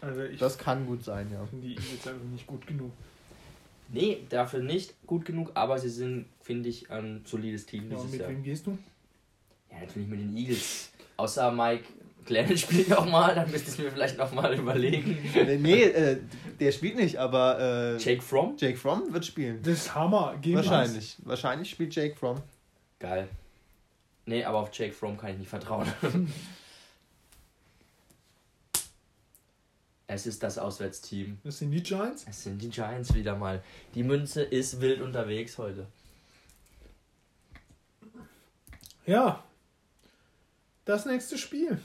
Also 0.00 0.22
ich 0.24 0.38
Das 0.38 0.58
kann 0.58 0.86
gut 0.86 1.04
sein, 1.04 1.30
ja. 1.32 1.44
finde 1.46 1.66
die 1.68 1.74
Eagles 1.74 2.06
einfach 2.06 2.24
nicht 2.26 2.46
gut 2.46 2.66
genug. 2.66 2.92
Nee, 3.88 4.24
dafür 4.28 4.60
nicht 4.60 4.94
gut 5.06 5.24
genug, 5.24 5.52
aber 5.54 5.78
sie 5.78 5.88
sind, 5.88 6.26
finde 6.40 6.68
ich, 6.68 6.90
ein 6.90 7.22
solides 7.24 7.66
Team 7.66 7.84
Ja, 7.90 7.96
und 7.96 8.02
dieses 8.02 8.10
mit 8.12 8.20
Jahr. 8.20 8.30
wem 8.30 8.42
gehst 8.42 8.66
du? 8.66 8.76
Ja, 9.70 9.80
natürlich 9.80 10.08
mit 10.08 10.20
den 10.20 10.36
Eagles. 10.36 10.90
Außer 11.16 11.52
Mike 11.52 11.84
Glennon 12.24 12.58
spielt 12.58 12.88
noch 12.88 13.08
mal, 13.08 13.34
dann 13.34 13.48
müsste 13.50 13.70
ich 13.70 13.78
mir 13.78 13.90
vielleicht 13.92 14.18
noch 14.18 14.32
mal 14.32 14.52
überlegen. 14.58 15.16
nee, 15.34 15.56
nee 15.56 15.82
äh, 15.84 16.18
der 16.58 16.72
spielt 16.72 16.96
nicht, 16.96 17.16
aber 17.16 17.60
äh, 17.60 17.96
Jake 17.98 18.22
Fromm? 18.22 18.56
Jake 18.58 18.76
Fromm 18.76 19.12
wird 19.12 19.24
spielen. 19.24 19.62
Das 19.62 19.74
ist 19.74 19.94
Hammer. 19.94 20.36
Geben. 20.42 20.56
Wahrscheinlich. 20.56 21.16
Wahrscheinlich 21.22 21.70
spielt 21.70 21.94
Jake 21.94 22.16
Fromm. 22.16 22.38
Geil. 22.98 23.28
Nee, 24.26 24.44
aber 24.44 24.58
auf 24.58 24.70
Jake 24.72 24.92
Fromm 24.92 25.16
kann 25.16 25.30
ich 25.30 25.38
nicht 25.38 25.48
vertrauen. 25.48 25.90
es 30.08 30.26
ist 30.26 30.42
das 30.42 30.58
Auswärtsteam. 30.58 31.38
Das 31.44 31.58
sind 31.58 31.70
die 31.70 31.82
Giants. 31.82 32.26
Es 32.28 32.42
sind 32.42 32.60
die 32.60 32.70
Giants 32.70 33.14
wieder 33.14 33.36
mal. 33.36 33.62
Die 33.94 34.02
Münze 34.02 34.42
ist 34.42 34.80
wild 34.80 35.00
unterwegs 35.00 35.58
heute. 35.58 35.86
Ja. 39.06 39.44
Das 40.84 41.06
nächste 41.06 41.38
Spiel. 41.38 41.80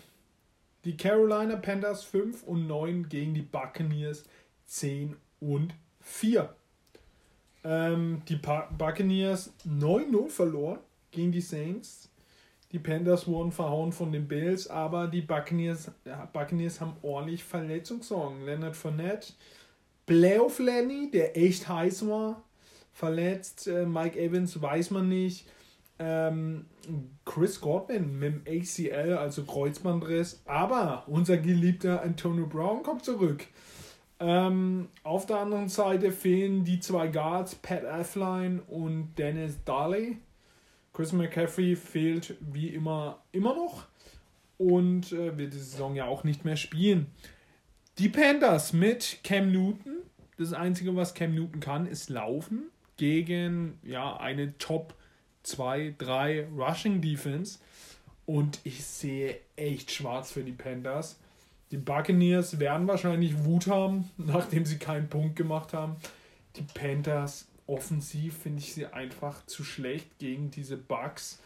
Die 0.84 0.98
Carolina 0.98 1.56
Panthers 1.58 2.04
5 2.04 2.44
und 2.44 2.66
9 2.66 3.08
gegen 3.08 3.36
die 3.36 3.44
Buccaneers 3.44 4.24
10 4.66 5.16
und 5.40 5.76
4. 6.02 6.56
Ähm, 7.64 8.24
die 8.28 8.36
Buccaneers 8.38 9.54
9-0 9.68 10.30
verloren 10.30 10.80
gegen 11.12 11.32
die 11.32 11.42
Saints. 11.42 12.11
Die 12.72 12.80
Panthers 12.80 13.28
wurden 13.28 13.52
verhauen 13.52 13.92
von 13.92 14.12
den 14.12 14.28
Bills, 14.28 14.68
aber 14.68 15.08
die 15.08 15.22
Buccaneers, 15.22 15.92
Buccaneers 16.32 16.80
haben 16.80 16.96
ordentlich 17.02 17.44
Verletzungssorgen. 17.44 18.46
Leonard 18.46 18.76
Fournette, 18.76 19.34
Playoff 20.06 20.60
Lenny, 20.60 21.12
der 21.12 21.38
echt 21.38 21.68
heiß 21.68 22.08
war, 22.08 22.44
verletzt. 22.94 23.68
Äh, 23.68 23.86
Mike 23.86 24.20
Evans 24.20 24.62
weiß 24.62 24.92
man 24.92 25.10
nicht. 25.10 25.48
Ähm, 26.00 26.66
Chris 27.26 27.62
Godwin 27.62 28.18
mit 28.18 28.48
dem 28.48 28.62
ACL, 28.62 29.18
also 29.18 29.44
Kreuzbandriss. 29.44 30.42
Aber 30.46 31.04
unser 31.08 31.38
geliebter 31.38 32.02
Antonio 32.02 32.48
Brown 32.48 32.84
kommt 32.84 33.04
zurück. 33.04 33.46
Ähm, 34.20 34.90
auf 35.04 35.26
der 35.26 35.38
anderen 35.40 35.68
Seite 35.68 36.12
fehlen 36.12 36.64
die 36.64 36.80
zwei 36.80 37.08
Guards, 37.08 37.56
Pat 37.56 37.86
Affline 37.86 38.62
und 38.68 39.16
Dennis 39.18 39.64
Daly. 39.66 40.18
Chris 40.94 41.14
McCaffrey 41.14 41.76
fehlt 41.76 42.36
wie 42.40 42.68
immer 42.70 43.24
immer 43.32 43.56
noch 43.56 43.88
und 44.58 45.12
äh, 45.12 45.38
wird 45.38 45.54
die 45.54 45.60
Saison 45.60 45.96
ja 45.96 46.06
auch 46.06 46.24
nicht 46.24 46.46
mehr 46.46 46.58
spielen. 46.58 47.08
Die 47.98 48.10
Panthers 48.10 48.74
mit 48.74 49.20
Cam 49.24 49.52
Newton. 49.52 49.98
Das 50.38 50.54
Einzige, 50.54 50.96
was 50.96 51.14
Cam 51.14 51.36
Newton 51.36 51.60
kann, 51.60 51.86
ist 51.86 52.10
laufen 52.10 52.64
gegen 52.98 53.80
ja, 53.84 54.18
eine 54.18 54.58
Top 54.58 54.96
2, 55.44 55.96
3 55.98 56.48
Rushing 56.56 57.02
Defense. 57.02 57.60
Und 58.26 58.60
ich 58.64 58.86
sehe 58.86 59.40
echt 59.56 59.92
schwarz 59.92 60.32
für 60.32 60.44
die 60.44 60.52
Panthers. 60.52 61.20
Die 61.72 61.78
Buccaneers 61.78 62.60
werden 62.60 62.88
wahrscheinlich 62.88 63.44
Wut 63.46 63.68
haben, 63.68 64.10
nachdem 64.18 64.66
sie 64.66 64.78
keinen 64.78 65.10
Punkt 65.10 65.36
gemacht 65.36 65.74
haben. 65.74 65.96
Die 66.56 66.64
Panthers 66.64 67.48
offensiv 67.72 68.38
finde 68.38 68.60
ich 68.60 68.74
sie 68.74 68.86
einfach 68.88 69.46
zu 69.46 69.64
schlecht 69.64 70.20
gegen 70.20 70.52
diese 70.52 70.78
Bugs. 70.78 71.40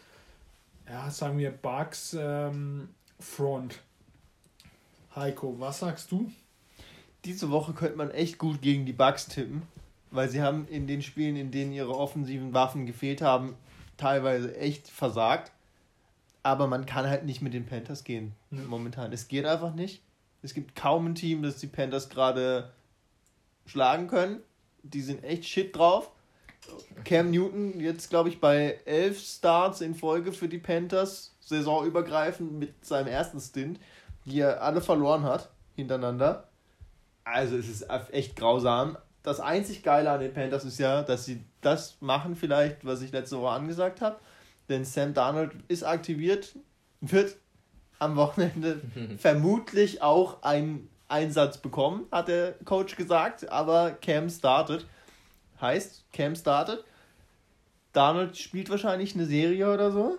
Ja, 0.88 1.10
sagen 1.10 1.38
wir 1.38 1.50
Bugs 1.50 2.16
ähm, 2.18 2.88
Front. 3.18 3.80
Heiko, 5.14 5.58
was 5.58 5.78
sagst 5.78 6.10
du? 6.10 6.30
Diese 7.24 7.50
Woche 7.50 7.72
könnte 7.72 7.96
man 7.96 8.10
echt 8.10 8.38
gut 8.38 8.60
gegen 8.60 8.86
die 8.86 8.92
Bugs 8.92 9.26
tippen, 9.26 9.62
weil 10.10 10.28
sie 10.28 10.42
haben 10.42 10.68
in 10.68 10.86
den 10.86 11.00
Spielen, 11.00 11.36
in 11.36 11.50
denen 11.50 11.72
ihre 11.72 11.96
offensiven 11.96 12.52
Waffen 12.52 12.86
gefehlt 12.86 13.22
haben, 13.22 13.54
teilweise 13.96 14.56
echt 14.56 14.88
versagt. 14.88 15.52
Aber 16.42 16.66
man 16.66 16.86
kann 16.86 17.08
halt 17.08 17.24
nicht 17.24 17.42
mit 17.42 17.54
den 17.54 17.66
Panthers 17.66 18.04
gehen 18.04 18.32
mhm. 18.50 18.66
momentan. 18.66 19.12
Es 19.12 19.26
geht 19.26 19.46
einfach 19.46 19.74
nicht. 19.74 20.02
Es 20.42 20.54
gibt 20.54 20.76
kaum 20.76 21.06
ein 21.06 21.14
Team, 21.14 21.42
das 21.42 21.58
die 21.58 21.66
Panthers 21.66 22.08
gerade 22.08 22.72
schlagen 23.64 24.06
können. 24.06 24.40
Die 24.84 25.00
sind 25.00 25.24
echt 25.24 25.44
shit 25.44 25.74
drauf. 25.74 26.12
Cam 27.04 27.30
Newton 27.30 27.78
jetzt, 27.80 28.10
glaube 28.10 28.28
ich, 28.28 28.40
bei 28.40 28.80
elf 28.84 29.20
Starts 29.20 29.80
in 29.80 29.94
Folge 29.94 30.32
für 30.32 30.48
die 30.48 30.58
Panthers, 30.58 31.36
saisonübergreifend 31.40 32.52
mit 32.52 32.84
seinem 32.84 33.08
ersten 33.08 33.40
Stint, 33.40 33.78
die 34.24 34.40
er 34.40 34.62
alle 34.62 34.80
verloren 34.80 35.22
hat, 35.22 35.50
hintereinander. 35.76 36.48
Also 37.24 37.56
es 37.56 37.68
ist 37.68 37.86
echt 38.12 38.36
grausam. 38.36 38.98
Das 39.22 39.40
einzig 39.40 39.82
Geile 39.82 40.10
an 40.10 40.20
den 40.20 40.32
Panthers 40.32 40.64
ist 40.64 40.78
ja, 40.78 41.02
dass 41.02 41.24
sie 41.24 41.44
das 41.60 41.96
machen 42.00 42.36
vielleicht, 42.36 42.84
was 42.84 43.02
ich 43.02 43.12
letzte 43.12 43.40
Woche 43.40 43.50
angesagt 43.50 44.00
habe. 44.00 44.16
Denn 44.68 44.84
Sam 44.84 45.14
Darnold 45.14 45.52
ist 45.68 45.84
aktiviert, 45.84 46.56
wird 47.00 47.36
am 47.98 48.16
Wochenende 48.16 48.80
vermutlich 49.18 50.02
auch 50.02 50.42
einen 50.42 50.88
Einsatz 51.08 51.58
bekommen, 51.58 52.06
hat 52.10 52.28
der 52.28 52.54
Coach 52.64 52.96
gesagt, 52.96 53.50
aber 53.50 53.92
Cam 53.92 54.28
startet. 54.28 54.86
Heißt, 55.60 56.04
Cam 56.12 56.34
startet. 56.34 56.84
Darnold 57.92 58.36
spielt 58.36 58.68
wahrscheinlich 58.68 59.14
eine 59.14 59.24
Serie 59.24 59.72
oder 59.72 59.90
so. 59.90 60.18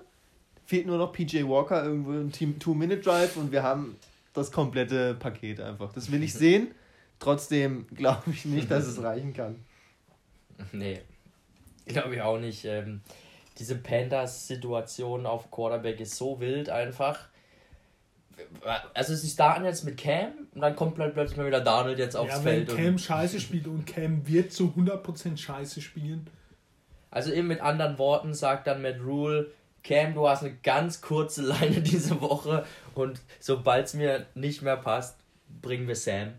Fehlt 0.66 0.88
nur 0.88 0.98
noch 0.98 1.14
PJ 1.14 1.44
Walker 1.44 1.84
irgendwo 1.84 2.14
im 2.14 2.32
Team 2.32 2.60
Two-Minute-Drive 2.60 3.38
und 3.38 3.52
wir 3.52 3.64
haben 3.64 3.96
das 4.34 4.52
komplette 4.52 5.14
Paket 5.14 5.60
einfach. 5.60 5.94
Das 5.94 6.12
will 6.12 6.24
ich 6.24 6.34
sehen. 6.34 6.72
Trotzdem 7.20 7.88
glaube 7.96 8.32
ich 8.32 8.46
nicht, 8.46 8.70
dass 8.70 8.86
es 8.86 9.02
reichen 9.02 9.34
kann. 9.34 9.64
Nee, 10.72 11.02
glaube 11.86 12.16
ich 12.16 12.22
auch 12.22 12.40
nicht. 12.40 12.66
Ähm, 12.66 13.02
diese 13.58 13.76
Panthers-Situation 13.76 15.26
auf 15.26 15.50
Quarterback 15.50 16.00
ist 16.00 16.16
so 16.16 16.40
wild 16.40 16.70
einfach 16.70 17.28
also 18.94 19.16
sie 19.16 19.30
starten 19.30 19.66
jetzt 19.66 19.84
mit 19.84 19.98
Cam 19.98 20.32
und 20.54 20.62
dann 20.62 20.76
kommt 20.76 20.96
plötzlich 20.96 21.38
mal 21.38 21.48
wieder 21.48 21.62
Donald 21.62 21.98
jetzt 21.98 22.16
aufs 22.16 22.34
ja, 22.34 22.40
Feld. 22.40 22.70
Wenn 22.70 22.86
Cam 22.86 22.98
scheiße 22.98 23.40
spielt 23.40 23.68
und 23.68 23.86
Cam 23.86 24.28
wird 24.28 24.52
zu 24.52 24.74
100% 24.78 25.38
scheiße 25.38 25.82
spielen. 25.82 26.28
Also 27.10 27.32
eben 27.32 27.48
mit 27.48 27.62
anderen 27.62 27.98
Worten 27.98 28.34
sagt 28.34 28.68
dann 28.68 28.82
Matt 28.82 29.00
Rule, 29.04 29.52
Cam, 29.84 30.14
du 30.14 30.28
hast 30.28 30.44
eine 30.44 30.56
ganz 30.56 31.02
kurze 31.02 31.42
Leine 31.42 31.82
diese 31.82 32.22
Woche 32.22 32.66
und 32.94 33.20
sobald 33.40 33.86
es 33.88 33.94
mir 33.94 34.26
nicht 34.36 34.62
mehr 34.62 34.78
passt, 34.78 35.18
bringen 35.62 35.88
wir 35.88 35.96
Sam. 35.96 36.34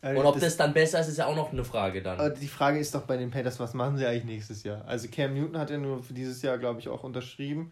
Also 0.00 0.20
und 0.20 0.26
ob 0.26 0.34
das, 0.34 0.42
das, 0.42 0.56
dann 0.56 0.74
besser 0.74 0.98
ist, 0.98 1.06
ist 1.06 1.18
ja 1.18 1.26
auch 1.26 1.36
noch 1.36 1.52
eine 1.52 1.64
Frage 1.64 2.02
dann. 2.02 2.18
Aber 2.18 2.30
die 2.30 2.48
Frage 2.48 2.80
ist 2.80 2.92
doch 2.94 3.02
bei 3.02 3.16
den 3.16 3.30
Panthers, 3.30 3.60
was 3.60 3.72
machen 3.72 3.96
sie 3.96 4.04
eigentlich 4.04 4.24
nächstes 4.24 4.64
Jahr? 4.64 4.84
Also 4.84 5.06
Cam 5.08 5.32
Newton 5.34 5.56
hat 5.56 5.70
ja 5.70 5.78
nur 5.78 6.02
für 6.02 6.12
dieses 6.12 6.42
Jahr, 6.42 6.58
glaube 6.58 6.80
ich, 6.80 6.88
auch 6.88 7.04
unterschrieben 7.04 7.70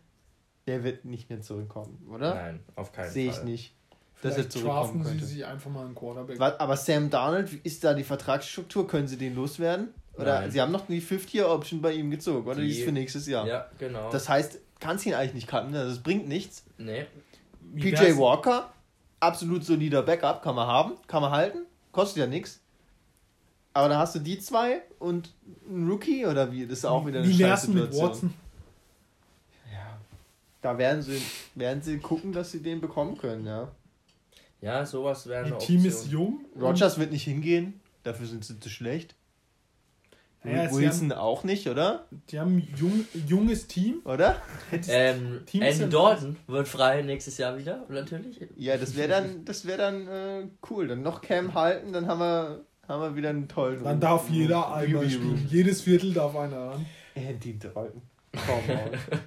der 0.70 0.84
wird 0.84 1.04
nicht 1.04 1.28
mehr 1.28 1.40
zurückkommen, 1.40 2.06
oder? 2.08 2.34
Nein, 2.34 2.60
auf 2.76 2.92
keinen 2.92 3.10
Sehe 3.10 3.32
Fall. 3.32 3.42
Sehe 3.42 3.42
ich 3.42 3.50
nicht. 3.50 3.74
Dass 4.22 4.36
er 4.36 4.48
zurückkommen 4.48 5.02
könnte. 5.02 5.24
sie 5.24 5.34
sich 5.36 5.46
einfach 5.46 5.70
mal 5.70 5.84
einen 5.84 5.94
Quarterback. 5.96 6.40
Aber 6.40 6.76
Sam 6.76 7.10
Darnold, 7.10 7.52
ist 7.64 7.82
da 7.82 7.94
die 7.94 8.04
Vertragsstruktur? 8.04 8.86
Können 8.86 9.08
sie 9.08 9.16
den 9.16 9.34
loswerden? 9.34 9.88
Oder 10.14 10.40
Nein. 10.42 10.50
sie 10.50 10.60
haben 10.60 10.70
noch 10.70 10.86
die 10.86 11.00
Fifth-Year-Option 11.00 11.80
bei 11.80 11.92
ihm 11.94 12.10
gezogen, 12.10 12.46
oder? 12.46 12.60
Die, 12.60 12.68
die 12.68 12.78
ist 12.78 12.84
für 12.84 12.92
nächstes 12.92 13.26
Jahr. 13.26 13.46
Ja, 13.46 13.66
genau. 13.78 14.10
Das 14.10 14.28
heißt, 14.28 14.60
kannst 14.78 15.06
ihn 15.06 15.14
eigentlich 15.14 15.34
nicht 15.34 15.48
cutten, 15.48 15.74
also 15.74 15.90
das 15.90 16.02
bringt 16.02 16.28
nichts. 16.28 16.64
Nee. 16.78 17.06
PJ 17.74 18.16
Walker, 18.16 18.72
absolut 19.18 19.64
solider 19.64 20.02
Backup, 20.02 20.42
kann 20.42 20.54
man 20.54 20.68
haben, 20.68 20.92
kann 21.06 21.22
man 21.22 21.32
halten, 21.32 21.60
kostet 21.90 22.18
ja 22.18 22.26
nichts. 22.26 22.60
Aber 23.72 23.88
da 23.88 23.98
hast 23.98 24.14
du 24.14 24.18
die 24.18 24.38
zwei 24.38 24.82
und 24.98 25.32
ein 25.68 25.88
Rookie 25.88 26.26
oder 26.26 26.52
wie? 26.52 26.66
Das 26.66 26.78
ist 26.78 26.84
auch 26.84 27.06
wieder 27.06 27.20
eine 27.20 27.28
Wie 27.28 27.38
wär's 27.38 27.66
mit 27.68 27.96
Watson? 27.96 28.34
Da 30.62 30.78
werden 30.78 31.02
sie, 31.02 31.20
werden 31.54 31.82
sie 31.82 31.98
gucken, 31.98 32.32
dass 32.32 32.52
sie 32.52 32.62
den 32.62 32.80
bekommen 32.80 33.16
können, 33.16 33.46
ja. 33.46 33.70
Ja, 34.60 34.84
sowas 34.84 35.26
wäre 35.26 35.46
eine 35.46 35.58
Team 35.58 35.84
ist 35.86 36.08
jung. 36.08 36.44
Rogers 36.60 36.98
wird 36.98 37.12
nicht 37.12 37.24
hingehen, 37.24 37.80
dafür 38.02 38.26
sind 38.26 38.44
sie 38.44 38.60
zu 38.60 38.68
schlecht. 38.68 39.14
Ja, 40.44 40.72
Wilson 40.72 41.10
haben, 41.10 41.18
auch 41.18 41.44
nicht, 41.44 41.68
oder? 41.68 42.06
Die 42.30 42.40
haben 42.40 42.56
ein 42.56 42.74
jung, 42.74 43.04
junges 43.26 43.66
Team. 43.66 44.00
Oder? 44.04 44.40
Ähm, 44.88 45.42
Andy 45.52 45.88
Dalton 45.90 46.36
wird 46.46 46.66
frei 46.66 47.02
nächstes 47.02 47.36
Jahr 47.36 47.58
wieder, 47.58 47.84
natürlich. 47.90 48.40
Ja, 48.56 48.78
das 48.78 48.96
wäre 48.96 49.08
dann, 49.08 49.44
das 49.44 49.66
wär 49.66 49.76
dann 49.76 50.08
äh, 50.08 50.46
cool. 50.70 50.88
Dann 50.88 51.02
noch 51.02 51.20
Cam 51.20 51.52
halten, 51.52 51.92
dann 51.92 52.06
haben 52.06 52.20
wir, 52.20 52.64
haben 52.88 53.02
wir 53.02 53.16
wieder 53.16 53.28
einen 53.28 53.48
tollen. 53.48 53.84
Dann 53.84 54.00
darf 54.00 54.30
jeder 54.30 54.72
einmal 54.74 55.10
spielen. 55.10 55.46
Jedes 55.50 55.82
Viertel 55.82 56.14
darf 56.14 56.34
einer 56.34 56.70
ran. 56.70 56.86
Andy 57.14 57.58
Dalton. 57.58 58.00
Komm 58.32 58.76
on. 58.76 58.90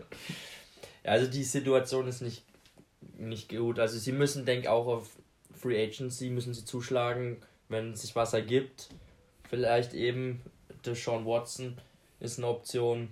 Also 1.03 1.29
die 1.29 1.43
Situation 1.43 2.07
ist 2.07 2.21
nicht, 2.21 2.43
nicht 3.17 3.49
gut. 3.49 3.79
Also 3.79 3.97
sie 3.97 4.11
müssen, 4.11 4.45
denke 4.45 4.63
ich, 4.63 4.69
auch 4.69 4.87
auf 4.87 5.09
Free 5.53 5.81
Agency 5.83 6.29
müssen 6.29 6.53
sie 6.53 6.65
zuschlagen, 6.65 7.37
wenn 7.69 7.95
sich 7.95 8.15
was 8.15 8.33
ergibt. 8.33 8.89
Vielleicht 9.49 9.93
eben 9.93 10.41
Deshaun 10.85 11.25
Watson 11.25 11.77
ist 12.19 12.37
eine 12.37 12.47
Option. 12.47 13.09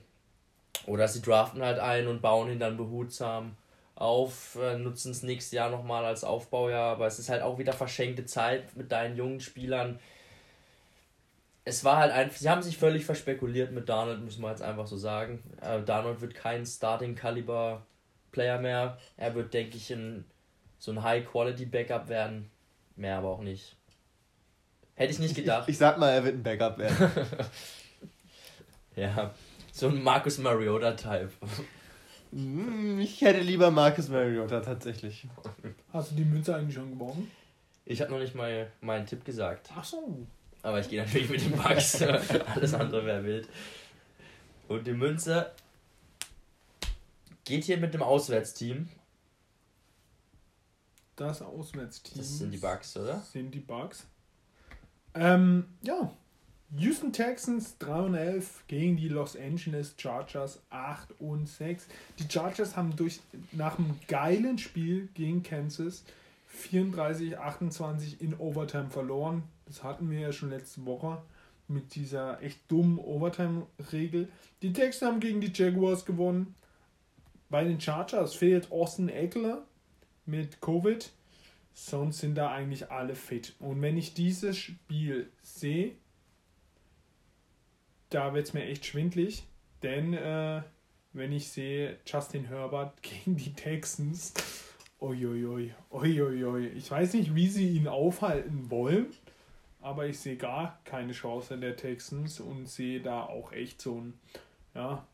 Oder 0.87 1.07
sie 1.07 1.21
draften 1.21 1.61
halt 1.61 1.79
ein 1.79 2.07
und 2.07 2.21
bauen 2.21 2.51
ihn 2.51 2.59
dann 2.59 2.77
behutsam 2.77 3.55
auf, 3.95 4.57
äh, 4.59 4.77
nutzen 4.77 5.11
es 5.11 5.21
nächstes 5.21 5.51
Jahr 5.51 5.69
nochmal 5.69 6.05
als 6.05 6.23
Aufbaujahr, 6.23 6.93
aber 6.93 7.05
es 7.05 7.19
ist 7.19 7.29
halt 7.29 7.43
auch 7.43 7.59
wieder 7.59 7.71
verschenkte 7.71 8.25
Zeit 8.25 8.75
mit 8.75 8.91
deinen 8.91 9.15
jungen 9.15 9.39
Spielern 9.39 9.99
es 11.63 11.83
war 11.83 11.97
halt 11.97 12.11
einfach, 12.11 12.37
sie 12.37 12.49
haben 12.49 12.61
sich 12.61 12.77
völlig 12.77 13.05
verspekuliert 13.05 13.71
mit 13.71 13.87
Darnold, 13.87 14.23
muss 14.23 14.37
man 14.37 14.51
jetzt 14.51 14.63
einfach 14.63 14.87
so 14.87 14.97
sagen. 14.97 15.43
Äh, 15.61 15.81
Darnold 15.83 16.21
wird 16.21 16.33
kein 16.33 16.65
Starting-Caliber-Player 16.65 18.59
mehr. 18.59 18.97
Er 19.17 19.35
wird, 19.35 19.53
denke 19.53 19.77
ich, 19.77 19.91
ein, 19.91 20.25
so 20.79 20.91
ein 20.91 21.03
High-Quality-Backup 21.03 22.09
werden. 22.09 22.49
Mehr 22.95 23.17
aber 23.17 23.29
auch 23.29 23.41
nicht. 23.41 23.75
Hätte 24.95 25.13
ich 25.13 25.19
nicht 25.19 25.35
gedacht. 25.35 25.63
Ich, 25.67 25.73
ich 25.73 25.77
sag 25.77 25.97
mal, 25.97 26.09
er 26.09 26.23
wird 26.23 26.35
ein 26.35 26.43
Backup 26.43 26.77
werden. 26.77 27.11
ja, 28.95 29.33
so 29.71 29.87
ein 29.87 30.01
Marcus 30.01 30.39
Mariota-Type. 30.39 31.31
Hm, 32.31 32.99
ich 32.99 33.21
hätte 33.21 33.41
lieber 33.41 33.71
Marcus 33.71 34.09
Mariota 34.09 34.61
tatsächlich. 34.61 35.27
Hast 35.93 36.11
du 36.11 36.15
die 36.15 36.25
Münze 36.25 36.55
eigentlich 36.55 36.75
schon 36.75 36.91
gewonnen? 36.91 37.31
Ich 37.85 38.01
habe 38.01 38.11
noch 38.11 38.19
nicht 38.19 38.35
mal 38.35 38.71
meinen 38.81 39.05
Tipp 39.05 39.25
gesagt. 39.25 39.69
Ach 39.75 39.83
so. 39.83 40.25
Aber 40.63 40.79
ich 40.79 40.89
gehe 40.89 41.01
natürlich 41.03 41.29
mit 41.29 41.41
den 41.41 41.51
Bugs. 41.53 42.01
Alles 42.55 42.73
andere 42.73 43.05
wäre 43.05 43.23
wild. 43.23 43.49
Und 44.67 44.85
die 44.85 44.93
Münze 44.93 45.51
geht 47.43 47.63
hier 47.63 47.77
mit 47.77 47.93
dem 47.93 48.03
Auswärtsteam. 48.03 48.89
Das 51.15 51.41
Auswärtsteam. 51.41 52.17
Das 52.17 52.37
sind 52.37 52.51
die 52.51 52.57
Bucks, 52.57 52.95
oder? 52.97 53.19
Sind 53.21 53.51
die 53.51 53.59
Bucks. 53.59 54.05
Ähm, 55.13 55.65
ja. 55.81 56.13
Houston 56.77 57.11
Texans 57.11 57.77
3 57.79 57.99
und 57.99 58.15
11 58.15 58.63
gegen 58.67 58.95
die 58.95 59.09
Los 59.09 59.35
Angeles 59.35 59.93
Chargers 59.97 60.61
8 60.69 61.19
und 61.19 61.49
6. 61.49 61.87
Die 62.17 62.31
Chargers 62.31 62.77
haben 62.77 62.95
durch 62.95 63.19
nach 63.51 63.77
einem 63.77 63.99
geilen 64.07 64.57
Spiel 64.57 65.09
gegen 65.13 65.43
Kansas 65.43 66.05
34-28 66.63 68.21
in 68.21 68.35
Overtime 68.35 68.89
verloren. 68.89 69.43
Das 69.71 69.83
hatten 69.83 70.09
wir 70.09 70.19
ja 70.19 70.33
schon 70.33 70.49
letzte 70.49 70.85
Woche 70.85 71.21
mit 71.69 71.95
dieser 71.95 72.43
echt 72.43 72.59
dummen 72.69 72.99
Overtime-Regel. 72.99 74.27
Die 74.61 74.73
Texans 74.73 75.09
haben 75.09 75.19
gegen 75.21 75.39
die 75.39 75.53
Jaguars 75.53 76.05
gewonnen. 76.05 76.55
Bei 77.49 77.63
den 77.63 77.79
Chargers 77.79 78.35
fehlt 78.35 78.69
Austin 78.69 79.07
Eckler 79.07 79.65
mit 80.25 80.59
Covid. 80.59 81.09
Sonst 81.73 82.19
sind 82.19 82.35
da 82.35 82.51
eigentlich 82.51 82.91
alle 82.91 83.15
fit. 83.15 83.55
Und 83.59 83.81
wenn 83.81 83.95
ich 83.95 84.13
dieses 84.13 84.57
Spiel 84.57 85.31
sehe, 85.41 85.93
da 88.09 88.33
wird 88.33 88.47
es 88.47 88.53
mir 88.53 88.65
echt 88.65 88.85
schwindlig. 88.85 89.45
Denn 89.83 90.13
äh, 90.13 90.63
wenn 91.13 91.31
ich 91.31 91.47
sehe 91.47 91.97
Justin 92.05 92.43
Herbert 92.43 93.01
gegen 93.01 93.37
die 93.37 93.53
Texans, 93.53 94.33
uiuiui, 94.99 95.73
uiuiui. 95.91 96.67
Ich 96.75 96.91
weiß 96.91 97.13
nicht, 97.13 97.35
wie 97.35 97.47
sie 97.47 97.69
ihn 97.69 97.87
aufhalten 97.87 98.69
wollen, 98.69 99.07
aber 99.81 100.05
ich 100.07 100.19
sehe 100.19 100.37
gar 100.37 100.79
keine 100.85 101.13
Chance 101.13 101.57
der 101.57 101.75
Texans 101.75 102.39
und 102.39 102.67
sehe 102.67 103.01
da 103.01 103.23
auch 103.23 103.51
echt 103.51 103.81
so 103.81 103.99
ein, 103.99 104.19
ja, 104.75 105.05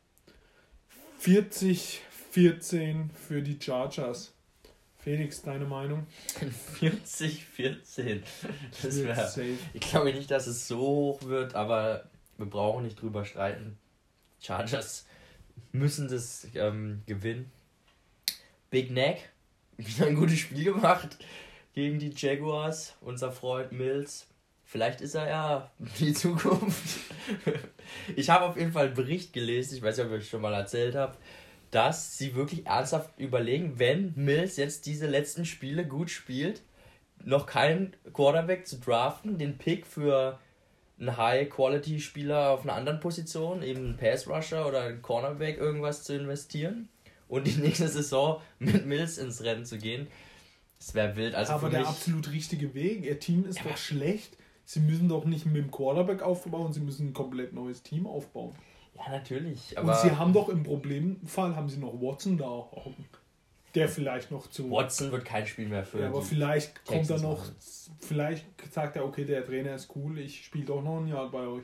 40, 1.19 2.01
14 2.31 3.09
für 3.09 3.41
die 3.41 3.57
Chargers. 3.59 4.33
Felix, 4.97 5.41
deine 5.41 5.65
Meinung? 5.65 6.05
40, 6.73 7.45
14. 7.45 8.23
Das 8.83 9.03
wär, 9.03 9.33
ich 9.73 9.81
glaube 9.81 10.13
nicht, 10.13 10.29
dass 10.29 10.47
es 10.47 10.67
so 10.67 10.79
hoch 10.79 11.23
wird, 11.23 11.55
aber 11.55 12.09
wir 12.37 12.45
brauchen 12.45 12.83
nicht 12.83 13.01
drüber 13.01 13.25
streiten. 13.25 13.77
Chargers 14.41 15.05
müssen 15.71 16.07
das 16.07 16.47
ähm, 16.55 17.01
gewinnen. 17.05 17.51
Big 18.69 18.91
Neck, 18.91 19.29
wieder 19.77 20.07
ein 20.07 20.15
gutes 20.15 20.39
Spiel 20.39 20.65
gemacht 20.65 21.17
gegen 21.73 21.99
die 21.99 22.13
Jaguars. 22.15 22.95
Unser 23.01 23.31
Freund 23.31 23.71
Mills. 23.71 24.27
Vielleicht 24.69 24.99
ist 24.99 25.15
er 25.15 25.29
ja 25.29 25.71
die 25.99 26.13
Zukunft. 26.13 26.99
ich 28.15 28.29
habe 28.29 28.45
auf 28.45 28.57
jeden 28.57 28.73
Fall 28.73 28.87
einen 28.87 28.95
Bericht 28.95 29.31
gelesen, 29.31 29.77
ich 29.77 29.81
weiß 29.81 29.97
nicht, 29.97 30.07
ob 30.07 30.13
ich 30.13 30.29
schon 30.29 30.41
mal 30.41 30.53
erzählt 30.53 30.95
habe, 30.95 31.15
dass 31.71 32.17
sie 32.17 32.35
wirklich 32.35 32.65
ernsthaft 32.65 33.17
überlegen, 33.17 33.79
wenn 33.79 34.11
Mills 34.15 34.57
jetzt 34.57 34.85
diese 34.85 35.07
letzten 35.07 35.45
Spiele 35.45 35.85
gut 35.85 36.09
spielt, 36.09 36.61
noch 37.23 37.45
keinen 37.45 37.95
Quarterback 38.13 38.67
zu 38.67 38.77
draften, 38.77 39.37
den 39.37 39.57
Pick 39.57 39.87
für 39.87 40.37
einen 40.99 41.15
High-Quality-Spieler 41.15 42.49
auf 42.49 42.63
einer 42.63 42.73
anderen 42.73 42.99
Position, 42.99 43.63
eben 43.63 43.79
einen 43.79 43.97
Pass-Rusher 43.97 44.67
oder 44.67 44.81
einen 44.81 45.01
Cornerback, 45.01 45.57
irgendwas 45.57 46.03
zu 46.03 46.13
investieren 46.13 46.89
und 47.29 47.47
die 47.47 47.51
nächste 47.61 47.87
Saison 47.87 48.41
mit 48.59 48.85
Mills 48.85 49.17
ins 49.17 49.41
Rennen 49.43 49.65
zu 49.65 49.77
gehen. 49.77 50.07
Das 50.79 50.93
wäre 50.93 51.15
wild. 51.15 51.35
Also 51.35 51.53
Aber 51.53 51.69
der 51.69 51.87
absolut 51.87 52.31
richtige 52.31 52.73
Weg. 52.73 53.03
Ihr 53.03 53.19
Team 53.19 53.45
ist 53.45 53.59
ja, 53.59 53.63
doch 53.63 53.77
schlecht. 53.77 54.36
Sie 54.69 54.81
müssen 54.81 55.07
doch 55.07 55.23
nicht 55.23 55.45
mit 55.45 55.55
dem 55.55 55.71
Quarterback 55.71 56.21
aufbauen, 56.21 56.73
sie 56.73 56.81
müssen 56.81 57.07
ein 57.07 57.13
komplett 57.13 57.53
neues 57.53 57.83
Team 57.83 58.05
aufbauen. 58.05 58.53
Ja, 58.97 59.13
natürlich. 59.13 59.77
Aber 59.77 59.93
und 59.93 59.97
sie 59.97 60.11
haben 60.11 60.33
doch 60.33 60.49
im 60.49 60.63
Problemfall 60.63 61.55
haben 61.55 61.69
sie 61.69 61.77
noch 61.77 61.93
Watson 62.01 62.37
da 62.37 62.67
der 63.75 63.87
vielleicht 63.87 64.29
noch 64.29 64.49
zu. 64.49 64.69
Watson 64.69 65.11
wird 65.13 65.23
kein 65.23 65.47
Spiel 65.47 65.69
mehr 65.69 65.85
für. 65.85 66.01
Ja, 66.01 66.07
aber 66.07 66.21
vielleicht 66.21 66.83
kommt 66.83 67.09
er 67.09 67.19
noch. 67.19 67.45
Vielleicht 67.99 68.45
sagt 68.73 68.97
er, 68.97 69.05
okay, 69.05 69.23
der 69.23 69.45
Trainer 69.45 69.75
ist 69.75 69.95
cool, 69.95 70.19
ich 70.19 70.43
spiele 70.43 70.65
doch 70.65 70.83
noch 70.83 70.99
ein 70.99 71.07
Jahr 71.07 71.31
bei 71.31 71.47
euch. 71.47 71.63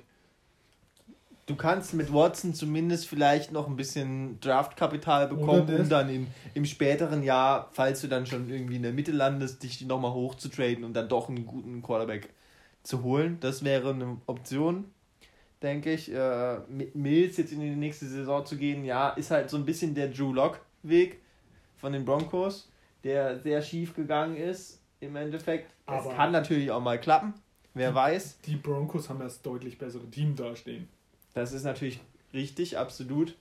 Du 1.45 1.57
kannst 1.57 1.93
mit 1.93 2.13
Watson 2.13 2.53
zumindest 2.53 3.05
vielleicht 3.05 3.51
noch 3.51 3.67
ein 3.67 3.75
bisschen 3.75 4.39
Draftkapital 4.39 5.27
bekommen, 5.27 5.75
um 5.75 5.89
dann 5.89 6.07
im, 6.07 6.27
im 6.53 6.63
späteren 6.63 7.21
Jahr, 7.21 7.69
falls 7.73 7.99
du 7.99 8.07
dann 8.07 8.25
schon 8.25 8.49
irgendwie 8.49 8.77
in 8.77 8.83
der 8.83 8.93
Mitte 8.93 9.11
landest, 9.11 9.61
dich 9.61 9.81
nochmal 9.81 10.13
hoch 10.13 10.35
zu 10.35 10.47
traden 10.47 10.85
und 10.85 10.93
dann 10.93 11.09
doch 11.09 11.27
einen 11.27 11.45
guten 11.45 11.81
Quarterback 11.81 12.29
zu 12.83 13.03
holen. 13.03 13.37
Das 13.39 13.63
wäre 13.63 13.91
eine 13.91 14.17
Option, 14.27 14.85
denke 15.61 15.93
ich. 15.93 16.13
Äh, 16.13 16.59
mit 16.67 16.95
Mills 16.95 17.37
jetzt 17.37 17.51
in 17.51 17.61
die 17.61 17.75
nächste 17.75 18.05
Saison 18.05 18.45
zu 18.45 18.57
gehen, 18.57 18.85
ja, 18.85 19.09
ist 19.09 19.31
halt 19.31 19.49
so 19.49 19.57
ein 19.57 19.65
bisschen 19.65 19.95
der 19.95 20.09
Drew 20.09 20.33
Lock-Weg 20.33 21.19
von 21.77 21.93
den 21.93 22.05
Broncos, 22.05 22.69
der 23.03 23.39
sehr 23.39 23.61
schief 23.61 23.95
gegangen 23.95 24.35
ist 24.35 24.81
im 24.99 25.15
Endeffekt. 25.15 25.73
Aber 25.85 26.11
es 26.11 26.15
kann 26.15 26.31
natürlich 26.31 26.71
auch 26.71 26.81
mal 26.81 26.99
klappen, 26.99 27.33
wer 27.73 27.89
die, 27.89 27.95
weiß. 27.95 28.39
Die 28.45 28.55
Broncos 28.55 29.09
haben 29.09 29.19
das 29.19 29.41
deutlich 29.41 29.77
bessere 29.77 30.09
Team 30.09 30.35
dastehen. 30.35 30.87
Das 31.33 31.51
ist 31.51 31.63
natürlich 31.63 31.99
richtig, 32.33 32.77
absolut. 32.77 33.35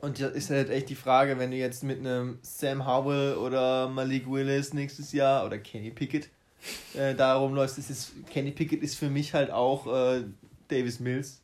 Und 0.00 0.20
das 0.20 0.32
ist 0.32 0.50
halt 0.50 0.70
echt 0.70 0.88
die 0.90 0.96
Frage, 0.96 1.38
wenn 1.38 1.50
du 1.50 1.56
jetzt 1.56 1.84
mit 1.84 2.00
einem 2.00 2.38
Sam 2.42 2.86
Howell 2.86 3.36
oder 3.36 3.88
Malik 3.88 4.28
Willis 4.28 4.74
nächstes 4.74 5.12
Jahr 5.12 5.46
oder 5.46 5.58
Kenny 5.58 5.90
Pickett 5.90 6.28
äh, 6.94 7.14
da 7.14 7.36
rumläufst, 7.36 7.78
ist 7.78 7.90
es, 7.90 8.12
Kenny 8.30 8.50
Pickett 8.50 8.82
ist 8.82 8.96
für 8.96 9.10
mich 9.10 9.34
halt 9.34 9.50
auch 9.50 9.86
äh, 9.86 10.24
Davis 10.68 11.00
Mills. 11.00 11.40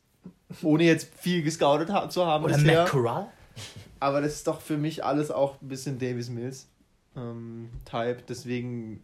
Ohne 0.61 0.83
jetzt 0.83 1.09
viel 1.15 1.43
gescoutet 1.43 2.11
zu 2.11 2.25
haben. 2.25 2.43
Oder 2.43 2.55
bisher. 2.55 2.81
Matt 2.81 2.89
Corral? 2.89 3.27
Aber 3.99 4.21
das 4.21 4.33
ist 4.33 4.47
doch 4.47 4.61
für 4.61 4.77
mich 4.77 5.05
alles 5.05 5.31
auch 5.31 5.61
ein 5.61 5.67
bisschen 5.67 5.99
Davis 5.99 6.29
Mills 6.29 6.67
ähm, 7.15 7.69
Type. 7.85 8.17
Deswegen 8.27 9.01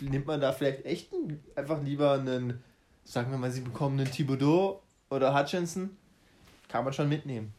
nimmt 0.00 0.26
man 0.26 0.40
da 0.40 0.52
vielleicht 0.52 0.84
echt 0.84 1.12
einen, 1.12 1.42
einfach 1.54 1.82
lieber 1.82 2.12
einen, 2.12 2.62
sagen 3.04 3.30
wir 3.30 3.38
mal, 3.38 3.50
sie 3.50 3.62
bekommen 3.62 3.98
einen 3.98 4.10
Thibodeau 4.10 4.82
oder 5.10 5.38
Hutchinson. 5.38 5.96
Kann 6.68 6.84
man 6.84 6.92
schon 6.92 7.08
mitnehmen. 7.08 7.52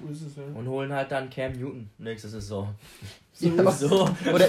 So 0.00 0.08
ist 0.08 0.22
es, 0.22 0.36
ja. 0.36 0.44
Und 0.54 0.68
holen 0.68 0.92
halt 0.92 1.10
dann 1.12 1.30
Cam 1.30 1.52
Newton 1.52 1.90
nächste 1.98 2.28
Saison. 2.28 2.74
So. 3.38 3.48
Ja, 3.48 3.70
so. 3.70 4.08
Oder 4.32 4.48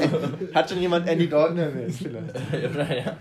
hat 0.53 0.69
schon 0.69 0.79
jemand 0.79 1.07
Andy 1.09 1.27
Dalton 1.27 1.57
erwähnt 1.57 1.93
vielleicht. 1.93 2.35
oder 2.71 2.97
ja. 2.97 3.17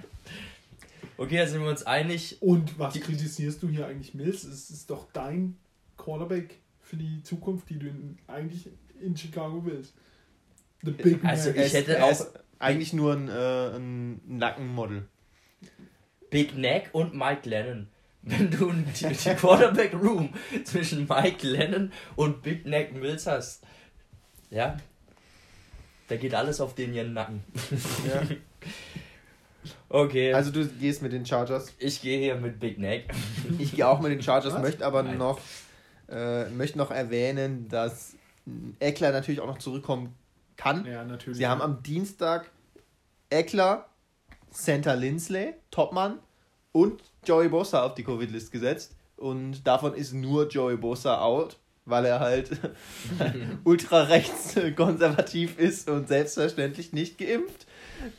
Okay, 1.19 1.39
da 1.39 1.47
sind 1.47 1.63
wir 1.63 1.71
uns 1.71 1.83
einig. 1.83 2.41
Und 2.41 2.79
was 2.79 2.95
kritisierst 2.95 3.63
du 3.63 3.69
hier 3.69 3.87
eigentlich 3.87 4.15
Mills? 4.15 4.45
Es 4.45 4.71
ist 4.71 4.89
doch 4.91 5.09
dein 5.13 5.57
Quarterback 5.97 6.61
für 6.81 6.97
die 6.97 7.21
Zukunft, 7.25 7.69
die 7.69 7.81
du 7.81 7.89
in, 7.89 8.17
eigentlich 8.29 8.69
in 9.01 9.17
Chicago 9.17 9.65
willst. 9.65 9.95
The 10.85 10.93
Big 10.93 11.23
Man. 11.23 11.33
Also 11.33 11.51
ich 11.51 11.75
hätte 11.75 12.05
auch 12.05 12.27
eigentlich 12.61 12.93
nur 12.93 13.15
ein, 13.15 13.29
äh, 13.29 13.77
ein 13.77 14.21
Nackenmodel. 14.39 15.09
Big 16.31 16.57
Neck 16.57 16.91
und 16.93 17.15
Mike 17.15 17.49
Lennon. 17.49 17.89
Wenn 18.23 18.51
du 18.51 18.73
die, 18.73 19.07
die 19.07 19.35
Quarterback 19.35 19.95
Room 19.95 20.33
zwischen 20.65 21.09
Mike 21.09 21.47
Lennon 21.47 21.93
und 22.15 22.43
Big 22.43 22.67
Neck 22.67 22.95
Mills 22.95 23.27
hast, 23.27 23.65
ja, 24.51 24.77
da 26.09 26.17
geht 26.17 26.35
alles 26.35 26.61
auf 26.61 26.75
den 26.75 26.95
ihren 26.95 27.13
Nacken. 27.13 27.43
Ja. 28.07 28.23
Okay. 29.89 30.33
Also 30.33 30.51
du 30.51 30.67
gehst 30.67 31.03
mit 31.03 31.13
den 31.13 31.25
Chargers? 31.25 31.73
Ich 31.79 32.01
gehe 32.01 32.19
hier 32.19 32.37
mit 32.37 32.59
Big 32.61 32.79
Neck. 32.79 33.09
Ich 33.59 33.75
gehe 33.75 33.87
auch 33.87 34.01
mit 34.01 34.13
den 34.13 34.23
Chargers, 34.23 34.55
Was? 34.55 34.63
möchte 34.63 34.85
aber 34.85 35.03
Nein. 35.03 35.19
noch 35.19 35.41
äh, 36.09 36.49
möchte 36.51 36.79
noch 36.79 36.91
erwähnen, 36.91 37.69
dass 37.69 38.15
Eckler 38.79 39.13
natürlich 39.13 39.41
auch 39.41 39.47
noch 39.47 39.59
zurückkommen 39.59 40.15
kann. 40.57 40.85
Ja, 40.87 41.05
natürlich. 41.05 41.39
Sie 41.39 41.47
haben 41.47 41.63
am 41.63 41.83
Dienstag 41.83 42.51
Eckler, 43.31 43.87
Santa 44.51 44.95
Lindsley, 44.95 45.55
Topmann 45.71 46.19
und 46.73 47.03
Joey 47.25 47.49
Bossa 47.49 47.85
auf 47.85 47.95
die 47.95 48.05
Covid-List 48.05 48.53
gesetzt. 48.53 48.95
Und 49.17 49.67
davon 49.67 49.95
ist 49.95 50.13
nur 50.13 50.49
Joey 50.49 50.77
Bossa 50.77 51.21
out, 51.21 51.59
weil 51.87 52.05
er 52.05 52.21
halt 52.21 52.51
ultra 53.65 54.03
rechts 54.03 54.57
konservativ 54.77 55.59
ist 55.59 55.89
und 55.89 56.09
selbstverständlich 56.09 56.93
nicht 56.93 57.17
geimpft. 57.17 57.67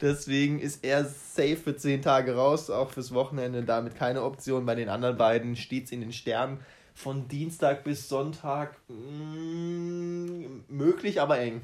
Deswegen 0.01 0.59
ist 0.59 0.83
er 0.83 1.05
safe 1.05 1.57
für 1.57 1.75
10 1.75 2.01
Tage 2.01 2.35
raus, 2.35 2.69
auch 2.69 2.89
fürs 2.91 3.13
Wochenende. 3.13 3.63
Damit 3.63 3.95
keine 3.95 4.23
Option. 4.23 4.65
Bei 4.65 4.73
den 4.73 4.89
anderen 4.89 5.17
beiden 5.17 5.55
steht 5.55 5.85
es 5.85 5.91
in 5.91 6.01
den 6.01 6.13
Sternen 6.13 6.59
von 6.95 7.27
Dienstag 7.27 7.83
bis 7.83 8.09
Sonntag 8.09 8.75
mh, 8.87 8.95
mm, 8.95 10.63
möglich, 10.69 11.21
aber 11.21 11.37
eng. 11.39 11.61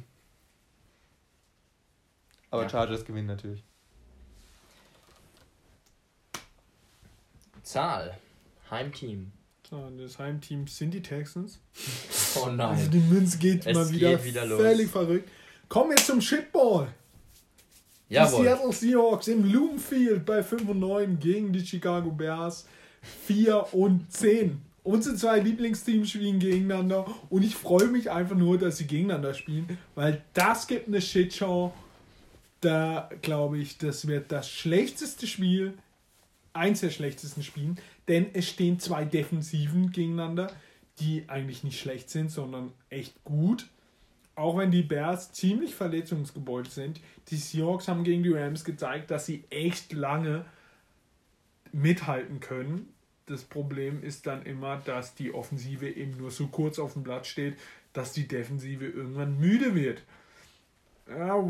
Aber 2.52 2.64
ja. 2.64 2.70
Chargers 2.70 3.04
gewinnen 3.04 3.28
natürlich. 3.28 3.64
Zahl. 7.64 8.16
Heimteam. 8.70 9.32
Das 9.98 10.20
Heimteam 10.20 10.68
sind 10.68 10.94
die 10.94 11.02
Texans. 11.02 11.60
Oh 12.36 12.48
nein. 12.48 12.70
Also 12.70 12.90
die 12.90 12.98
Münze 12.98 13.38
geht 13.38 13.64
es 13.64 13.76
mal 13.76 13.88
wieder, 13.92 14.16
geht 14.16 14.26
wieder 14.26 14.48
völlig 14.48 14.90
verrückt. 14.90 15.30
Kommen 15.70 15.92
wir 15.92 15.98
zum 15.98 16.20
Shitball. 16.20 16.88
Jawohl. 18.10 18.40
Die 18.40 18.48
Seattle 18.48 18.74
Seahawks 18.74 19.28
im 19.28 19.44
Bloomfield 19.44 20.26
bei 20.26 20.42
5 20.42 20.70
und 20.70 20.80
9 20.80 21.20
gegen 21.20 21.54
die 21.54 21.64
Chicago 21.64 22.10
Bears 22.10 22.66
4 23.28 23.74
und 23.74 24.12
10. 24.12 24.60
Unsere 24.84 25.16
zwei 25.16 25.40
Lieblingsteams 25.40 26.10
spielen 26.10 26.40
gegeneinander 26.40 27.06
und 27.30 27.44
ich 27.44 27.56
freue 27.56 27.88
mich 27.88 28.12
einfach 28.12 28.36
nur, 28.36 28.58
dass 28.58 28.78
sie 28.78 28.86
gegeneinander 28.86 29.34
spielen, 29.34 29.78
weil 29.96 30.22
das 30.34 30.68
gibt 30.68 30.88
eine 30.88 31.02
Shitshow. 31.02 31.72
Da 32.60 33.10
glaube 33.22 33.60
ich, 33.60 33.78
das 33.78 34.08
wird 34.08 34.32
das 34.32 34.50
schlechteste 34.50 35.28
Spiel, 35.28 35.78
eins 36.54 36.82
der 36.82 36.90
schlechtesten 36.90 37.44
Spielen, 37.44 37.80
denn 38.08 38.28
es 38.34 38.48
stehen 38.48 38.80
zwei 38.80 39.06
Defensiven 39.06 39.92
gegeneinander, 39.92 40.52
die 41.00 41.26
eigentlich 41.28 41.64
nicht 41.64 41.80
schlecht 41.80 42.10
sind, 42.10 42.30
sondern 42.30 42.72
echt 42.90 43.24
gut. 43.24 43.68
Auch 44.36 44.58
wenn 44.58 44.72
die 44.72 44.82
Bears 44.82 45.32
ziemlich 45.32 45.76
verletzungsgebeutelt 45.76 46.74
sind. 46.74 47.00
Die 47.30 47.36
Seahawks 47.36 47.88
haben 47.88 48.04
gegen 48.04 48.24
die 48.24 48.34
Rams 48.34 48.64
gezeigt, 48.64 49.12
dass 49.12 49.26
sie 49.26 49.44
echt 49.50 49.94
lange 49.94 50.46
mithalten 51.72 52.40
können. 52.40 52.94
Das 53.26 53.44
Problem 53.44 54.04
ist 54.04 54.28
dann 54.28 54.44
immer, 54.44 54.78
dass 54.78 55.16
die 55.16 55.34
Offensive 55.34 55.90
eben 55.90 56.18
nur 56.18 56.32
so 56.32 56.48
kurz 56.48 56.80
auf 56.80 56.94
dem 56.94 57.04
Blatt 57.04 57.28
steht, 57.28 57.58
dass 57.94 58.12
die 58.12 58.28
Defensive 58.28 58.86
irgendwann 58.86 59.40
müde 59.40 59.76
wird. 59.76 60.02
Ja, 61.08 61.42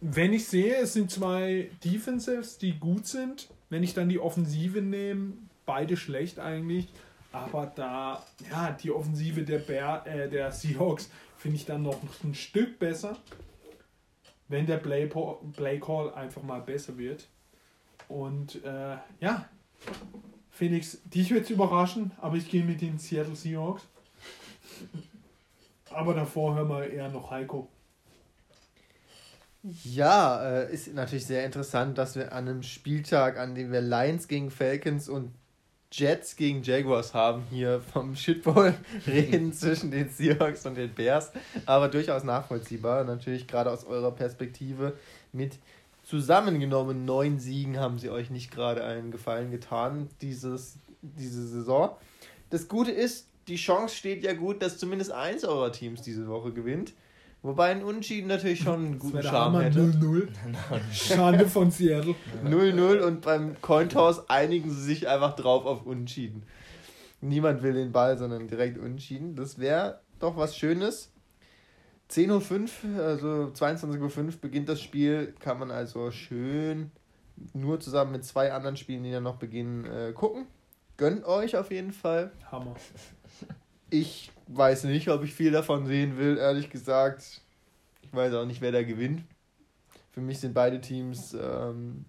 wenn 0.00 0.32
ich 0.32 0.46
sehe, 0.46 0.76
es 0.76 0.92
sind 0.92 1.10
zwei 1.10 1.70
Defensives, 1.84 2.58
die 2.58 2.78
gut 2.78 3.06
sind, 3.06 3.48
wenn 3.70 3.82
ich 3.82 3.94
dann 3.94 4.08
die 4.08 4.18
Offensive 4.18 4.80
nehme, 4.80 5.34
beide 5.66 5.96
schlecht 5.96 6.38
eigentlich, 6.38 6.88
aber 7.32 7.66
da, 7.74 8.24
ja, 8.50 8.72
die 8.72 8.90
Offensive 8.90 9.42
der, 9.42 9.58
Bear, 9.58 10.06
äh, 10.06 10.28
der 10.28 10.50
Seahawks 10.50 11.10
finde 11.36 11.56
ich 11.56 11.66
dann 11.66 11.82
noch 11.82 12.00
ein 12.24 12.34
Stück 12.34 12.78
besser, 12.78 13.16
wenn 14.48 14.66
der 14.66 14.78
Play, 14.78 15.08
Call 15.08 16.14
einfach 16.14 16.42
mal 16.42 16.60
besser 16.60 16.96
wird. 16.96 17.28
Und 18.08 18.64
äh, 18.64 18.96
ja, 19.20 19.48
Felix, 20.50 21.02
dich 21.04 21.30
wird 21.30 21.44
es 21.44 21.50
überraschen, 21.50 22.12
aber 22.20 22.36
ich 22.36 22.50
gehe 22.50 22.64
mit 22.64 22.80
den 22.80 22.98
Seattle 22.98 23.36
Seahawks. 23.36 23.86
Aber 25.90 26.14
davor 26.14 26.54
hören 26.54 26.68
wir 26.68 26.90
eher 26.90 27.08
noch 27.10 27.30
Heiko. 27.30 27.68
Ja, 29.62 30.60
äh, 30.60 30.72
ist 30.72 30.92
natürlich 30.94 31.26
sehr 31.26 31.44
interessant, 31.44 31.98
dass 31.98 32.14
wir 32.14 32.32
an 32.32 32.48
einem 32.48 32.62
Spieltag, 32.62 33.38
an 33.38 33.54
dem 33.54 33.72
wir 33.72 33.80
Lions 33.80 34.28
gegen 34.28 34.50
Falcons 34.50 35.08
und 35.08 35.32
Jets 35.90 36.36
gegen 36.36 36.62
Jaguars 36.62 37.14
haben, 37.14 37.42
hier 37.50 37.80
vom 37.80 38.14
Shitball 38.14 38.74
reden 39.06 39.52
zwischen 39.54 39.90
den 39.90 40.10
Seahawks 40.10 40.66
und 40.66 40.76
den 40.76 40.94
Bears. 40.94 41.32
Aber 41.66 41.88
durchaus 41.88 42.24
nachvollziehbar. 42.24 43.04
Natürlich 43.04 43.46
gerade 43.46 43.70
aus 43.70 43.84
eurer 43.84 44.12
Perspektive 44.12 44.96
mit 45.32 45.58
zusammengenommen 46.04 47.04
neun 47.04 47.38
Siegen 47.38 47.78
haben 47.78 47.98
sie 47.98 48.10
euch 48.10 48.30
nicht 48.30 48.50
gerade 48.50 48.84
einen 48.84 49.10
Gefallen 49.10 49.50
getan, 49.50 50.08
dieses, 50.22 50.76
diese 51.02 51.46
Saison. 51.46 51.90
Das 52.50 52.68
Gute 52.68 52.92
ist, 52.92 53.28
die 53.46 53.56
Chance 53.56 53.94
steht 53.94 54.22
ja 54.22 54.34
gut, 54.34 54.62
dass 54.62 54.78
zumindest 54.78 55.10
eins 55.10 55.44
eurer 55.44 55.72
Teams 55.72 56.02
diese 56.02 56.28
Woche 56.28 56.52
gewinnt. 56.52 56.92
Wobei 57.42 57.70
ein 57.70 57.84
Unentschieden 57.84 58.26
natürlich 58.26 58.60
schon 58.60 58.84
einen 58.84 58.98
guten 58.98 59.22
Charme 59.22 59.60
hätte. 59.60 59.80
0-0. 59.80 60.28
Schande 60.92 61.46
von 61.46 61.70
Seattle. 61.70 62.14
0-0 62.44 63.00
und 63.00 63.20
beim 63.22 63.60
Cointoss 63.62 64.28
einigen 64.28 64.70
sie 64.70 64.82
sich 64.82 65.08
einfach 65.08 65.36
drauf 65.36 65.64
auf 65.64 65.86
Unentschieden. 65.86 66.42
Niemand 67.20 67.62
will 67.62 67.74
den 67.74 67.92
Ball, 67.92 68.18
sondern 68.18 68.48
direkt 68.48 68.78
Unentschieden. 68.78 69.36
Das 69.36 69.58
wäre 69.58 70.00
doch 70.18 70.36
was 70.36 70.56
Schönes. 70.56 71.12
10.05 72.10 72.96
Uhr, 72.96 73.04
also 73.04 73.28
22.05 73.54 74.18
Uhr 74.18 74.32
beginnt 74.40 74.68
das 74.68 74.80
Spiel. 74.80 75.34
Kann 75.38 75.58
man 75.58 75.70
also 75.70 76.10
schön 76.10 76.90
nur 77.52 77.78
zusammen 77.80 78.12
mit 78.12 78.24
zwei 78.24 78.52
anderen 78.52 78.76
Spielen, 78.76 79.04
die 79.04 79.12
dann 79.12 79.22
noch 79.22 79.36
beginnen, 79.36 79.84
äh, 79.84 80.12
gucken. 80.12 80.46
Gönnt 80.96 81.24
euch 81.24 81.56
auf 81.56 81.70
jeden 81.70 81.92
Fall. 81.92 82.32
Hammer. 82.50 82.74
Ich 83.90 84.32
weiß 84.48 84.84
nicht, 84.84 85.08
ob 85.08 85.22
ich 85.24 85.34
viel 85.34 85.52
davon 85.52 85.86
sehen 85.86 86.16
will, 86.16 86.38
ehrlich 86.38 86.70
gesagt. 86.70 87.40
Ich 88.02 88.12
weiß 88.12 88.34
auch 88.34 88.46
nicht, 88.46 88.60
wer 88.60 88.72
da 88.72 88.82
gewinnt. 88.82 89.22
Für 90.10 90.20
mich 90.20 90.40
sind 90.40 90.54
beide 90.54 90.80
Teams 90.80 91.34
ähm, 91.34 92.04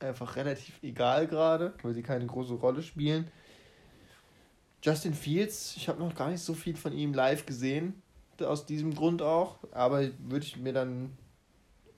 einfach 0.00 0.36
relativ 0.36 0.82
egal 0.82 1.26
gerade, 1.26 1.72
weil 1.82 1.94
sie 1.94 2.02
keine 2.02 2.26
große 2.26 2.54
Rolle 2.54 2.82
spielen. 2.82 3.28
Justin 4.82 5.14
Fields, 5.14 5.74
ich 5.76 5.88
habe 5.88 6.00
noch 6.00 6.14
gar 6.14 6.30
nicht 6.30 6.42
so 6.42 6.52
viel 6.52 6.76
von 6.76 6.92
ihm 6.92 7.14
live 7.14 7.46
gesehen, 7.46 8.02
aus 8.40 8.66
diesem 8.66 8.94
Grund 8.94 9.22
auch, 9.22 9.56
aber 9.70 10.02
würde 10.18 10.44
ich 10.44 10.58
mir 10.58 10.72
dann 10.72 11.16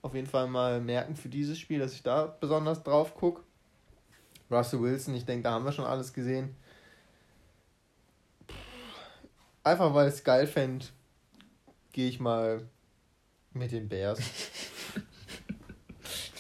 auf 0.03 0.15
jeden 0.15 0.29
Fall 0.29 0.47
mal 0.47 0.81
merken 0.81 1.17
für 1.17 1.29
dieses 1.29 1.59
Spiel, 1.59 1.81
dass 1.81 1.95
ich 1.95 2.03
da 2.03 2.27
besonders 2.27 2.83
drauf 2.83 3.15
gucke. 3.15 3.43
Russell 4.51 4.81
Wilson, 4.81 5.15
ich 5.15 5.25
denke, 5.25 5.45
da 5.45 5.53
haben 5.53 5.65
wir 5.65 5.73
schon 5.73 5.85
alles 5.85 6.13
gesehen. 6.13 6.55
Einfach 9.67 9.93
weil 9.95 10.07
ich 10.07 10.15
es 10.15 10.23
geil 10.23 10.47
fände, 10.47 10.87
gehe 11.91 12.09
ich 12.09 12.21
mal 12.21 12.69
mit 13.53 13.73
den 13.73 13.89
Bears. 13.89 14.21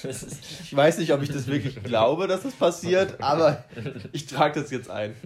ich 0.04 0.76
weiß 0.76 0.98
nicht, 0.98 1.12
ob 1.12 1.22
ich 1.22 1.30
das 1.30 1.48
wirklich 1.48 1.82
glaube, 1.82 2.28
dass 2.28 2.44
das 2.44 2.54
passiert, 2.54 3.20
aber 3.20 3.64
ich 4.12 4.26
trage 4.26 4.62
das 4.62 4.70
jetzt 4.70 4.88
ein. 4.88 5.16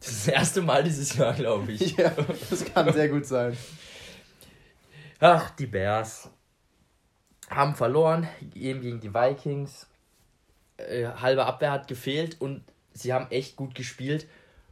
Das 0.00 0.08
ist 0.08 0.26
das 0.26 0.34
erste 0.34 0.62
Mal 0.62 0.82
dieses 0.82 1.16
Jahr, 1.16 1.32
glaube 1.34 1.70
ich. 1.70 1.96
Ja, 1.96 2.10
das 2.50 2.64
kann 2.64 2.92
sehr 2.92 3.08
gut 3.08 3.24
sein. 3.24 3.56
Ach, 5.20 5.50
die 5.50 5.66
Bears 5.66 6.28
haben 7.50 7.76
verloren, 7.76 8.26
eben 8.52 8.80
gegen 8.80 8.98
die 8.98 9.14
Vikings. 9.14 9.86
Äh, 10.78 11.06
halbe 11.06 11.46
Abwehr 11.46 11.70
hat 11.70 11.86
gefehlt 11.86 12.40
und 12.40 12.64
sie 12.92 13.12
haben 13.12 13.30
echt 13.30 13.54
gut 13.54 13.76
gespielt. 13.76 14.26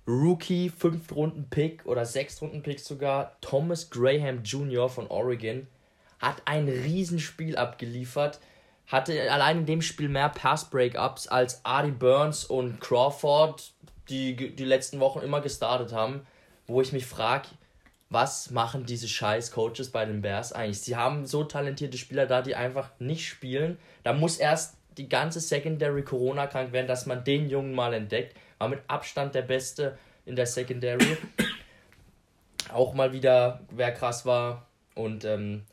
Rookie, 0.07 0.68
5 0.68 1.12
Runden 1.12 1.48
Pick 1.48 1.86
oder 1.86 2.05
6 2.05 2.42
Runden 2.42 2.62
Pick 2.62 2.80
sogar, 2.80 3.36
Thomas 3.40 3.88
Graham 3.90 4.42
Jr. 4.42 4.88
von 4.88 5.07
Oregon, 5.07 5.68
hat 6.18 6.42
ein 6.44 6.68
Riesenspiel 6.68 7.57
abgeliefert. 7.57 8.40
Hatte 8.86 9.30
allein 9.30 9.59
in 9.59 9.66
dem 9.66 9.82
Spiel 9.82 10.09
mehr 10.09 10.28
Pass-Breakups 10.28 11.28
als 11.28 11.64
Artie 11.64 11.92
Burns 11.92 12.44
und 12.44 12.80
Crawford, 12.80 13.72
die 14.09 14.55
die 14.55 14.64
letzten 14.64 15.00
Wochen 15.00 15.20
immer 15.20 15.40
gestartet 15.40 15.92
haben. 15.92 16.26
Wo 16.66 16.80
ich 16.80 16.92
mich 16.92 17.07
frage, 17.07 17.48
was 18.11 18.50
machen 18.50 18.84
diese 18.84 19.09
scheiß 19.09 19.53
Coaches 19.53 19.90
bei 19.90 20.05
den 20.05 20.20
Bears 20.20 20.53
eigentlich? 20.53 20.80
Sie 20.80 20.96
haben 20.96 21.26
so 21.26 21.44
talentierte 21.44 21.96
Spieler 21.96 22.26
da, 22.26 22.42
die 22.42 22.57
einfach 22.57 22.90
nicht 22.98 23.26
spielen. 23.26 23.78
Da 24.03 24.12
muss 24.12 24.36
erst 24.36 24.76
die 24.98 25.09
ganze 25.09 25.40
Secondary 25.40 26.03
Corona 26.03 26.46
krank 26.46 26.72
werden, 26.72 26.86
dass 26.86 27.07
man 27.07 27.24
den 27.24 27.48
Jungen 27.48 27.74
mal 27.74 27.94
entdeckt 27.94 28.36
war 28.62 28.68
mit 28.68 28.80
Abstand 28.86 29.34
der 29.34 29.42
Beste 29.42 29.98
in 30.24 30.36
der 30.36 30.46
Secondary. 30.46 31.16
Auch 32.72 32.94
mal 32.94 33.12
wieder, 33.12 33.60
wer 33.72 33.90
krass 33.90 34.24
war. 34.24 34.68
Und 34.94 35.24
ähm, 35.24 35.64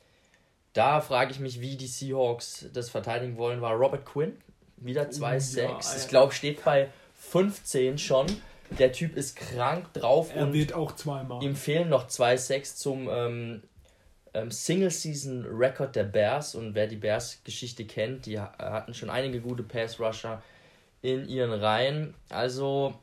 da 0.74 1.00
frage 1.00 1.32
ich 1.32 1.40
mich, 1.40 1.62
wie 1.62 1.78
die 1.78 1.86
Seahawks 1.86 2.66
das 2.74 2.90
verteidigen 2.90 3.38
wollen. 3.38 3.62
War 3.62 3.74
Robert 3.74 4.06
Quinn 4.06 4.38
wieder 4.78 5.04
2-6. 5.04 5.60
Ja, 5.60 5.80
ich 5.98 6.08
glaube, 6.08 6.34
steht 6.34 6.66
bei 6.66 6.90
15 7.14 8.00
schon. 8.00 8.26
Der 8.72 8.92
Typ 8.92 9.16
ist 9.16 9.36
krank 9.36 9.94
drauf. 9.94 10.32
Er 10.34 10.48
und 10.48 10.54
wird 10.54 10.74
auch 10.74 10.96
zweimal. 10.96 11.44
Ihm 11.44 11.56
fehlen 11.56 11.90
noch 11.90 12.08
2-6 12.08 12.76
zum 12.76 13.08
ähm, 13.08 13.62
ähm, 14.34 14.50
Single-Season-Record 14.50 15.96
der 15.96 16.06
Bears. 16.06 16.56
Und 16.56 16.74
wer 16.74 16.88
die 16.88 16.96
Bears-Geschichte 16.96 17.86
kennt, 17.86 18.26
die 18.26 18.40
hatten 18.40 18.96
schon 18.96 19.12
einige 19.12 19.42
gute 19.42 19.62
Pass-Rusher 19.62 20.42
in 21.02 21.28
ihren 21.28 21.54
Reihen. 21.54 22.14
Also, 22.30 22.94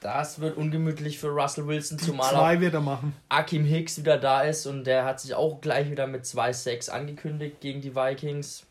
das 0.00 0.40
wird 0.40 0.56
ungemütlich 0.56 1.18
für 1.18 1.28
Russell 1.28 1.66
Wilson, 1.66 1.98
zumal 1.98 2.30
zwei 2.30 2.60
wird 2.60 2.74
er 2.74 2.80
machen. 2.80 3.14
Akim 3.28 3.64
Hicks 3.64 3.98
wieder 3.98 4.18
da 4.18 4.42
ist 4.42 4.66
und 4.66 4.84
der 4.84 5.04
hat 5.04 5.20
sich 5.20 5.34
auch 5.34 5.60
gleich 5.60 5.90
wieder 5.90 6.06
mit 6.06 6.24
2-6 6.24 6.90
angekündigt 6.90 7.60
gegen 7.60 7.80
die 7.80 7.94
Vikings. 7.94 8.66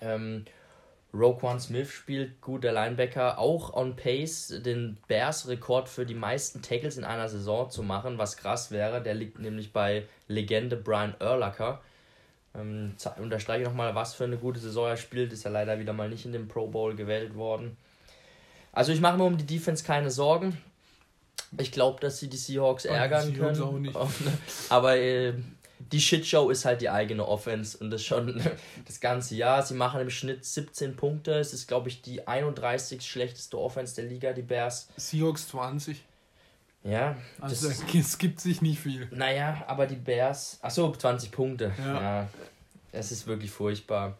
Ähm, 0.00 0.44
Roquan 1.14 1.60
Smith 1.60 1.90
spielt 1.90 2.40
gut, 2.40 2.64
der 2.64 2.72
Linebacker, 2.72 3.38
auch 3.38 3.72
on 3.72 3.96
pace, 3.96 4.60
den 4.64 4.98
Bears-Rekord 5.08 5.88
für 5.88 6.04
die 6.04 6.14
meisten 6.14 6.62
Tackles 6.62 6.98
in 6.98 7.04
einer 7.04 7.28
Saison 7.28 7.70
zu 7.70 7.82
machen, 7.82 8.18
was 8.18 8.36
krass 8.36 8.70
wäre. 8.70 9.02
Der 9.02 9.14
liegt 9.14 9.38
nämlich 9.38 9.72
bei 9.72 10.04
Legende 10.28 10.76
Brian 10.76 11.14
Urlacher. 11.20 11.80
Ähm, 12.56 12.94
unterstreiche 13.18 13.64
nochmal, 13.64 13.94
was 13.94 14.14
für 14.14 14.24
eine 14.24 14.38
gute 14.38 14.60
Saison 14.60 14.88
er 14.88 14.96
spielt. 14.96 15.32
Ist 15.32 15.44
ja 15.44 15.50
leider 15.50 15.78
wieder 15.78 15.92
mal 15.92 16.08
nicht 16.08 16.24
in 16.24 16.32
den 16.32 16.48
Pro 16.48 16.66
Bowl 16.68 16.94
gewählt 16.94 17.34
worden. 17.34 17.76
Also 18.72 18.92
ich 18.92 19.00
mache 19.00 19.16
mir 19.16 19.24
um 19.24 19.36
die 19.36 19.46
Defense 19.46 19.84
keine 19.84 20.10
Sorgen. 20.10 20.56
Ich 21.58 21.72
glaube, 21.72 22.00
dass 22.00 22.18
sie 22.18 22.28
die 22.28 22.36
Seahawks 22.36 22.84
ärgern 22.84 23.28
die 23.28 23.36
Seahawks 23.36 23.58
können. 23.58 23.92
Aber 24.68 24.96
äh, 24.96 25.34
die 25.78 26.00
Shitshow 26.00 26.50
ist 26.50 26.64
halt 26.64 26.80
die 26.80 26.90
eigene 26.90 27.26
Offense 27.26 27.78
und 27.78 27.90
das 27.90 28.02
schon 28.02 28.42
das 28.86 29.00
ganze 29.00 29.34
Jahr. 29.34 29.62
Sie 29.62 29.74
machen 29.74 30.00
im 30.00 30.10
Schnitt 30.10 30.44
17 30.44 30.96
Punkte. 30.96 31.34
Es 31.38 31.52
ist, 31.52 31.68
glaube 31.68 31.88
ich, 31.88 32.02
die 32.02 32.26
31 32.26 33.02
schlechteste 33.02 33.58
Offense 33.58 33.94
der 33.94 34.04
Liga, 34.04 34.32
die 34.32 34.42
Bears. 34.42 34.88
Seahawks 34.96 35.48
20. 35.48 36.02
Ja. 36.86 37.16
Also 37.40 37.68
es 37.94 38.18
gibt 38.18 38.40
sich 38.40 38.62
nicht 38.62 38.80
viel. 38.80 39.08
Naja, 39.10 39.64
aber 39.66 39.86
die 39.86 39.96
Bears. 39.96 40.58
Achso, 40.62 40.92
20 40.92 41.30
Punkte. 41.30 41.72
Ja. 41.78 42.00
ja. 42.00 42.28
Es 42.92 43.12
ist 43.12 43.26
wirklich 43.26 43.50
furchtbar. 43.50 44.16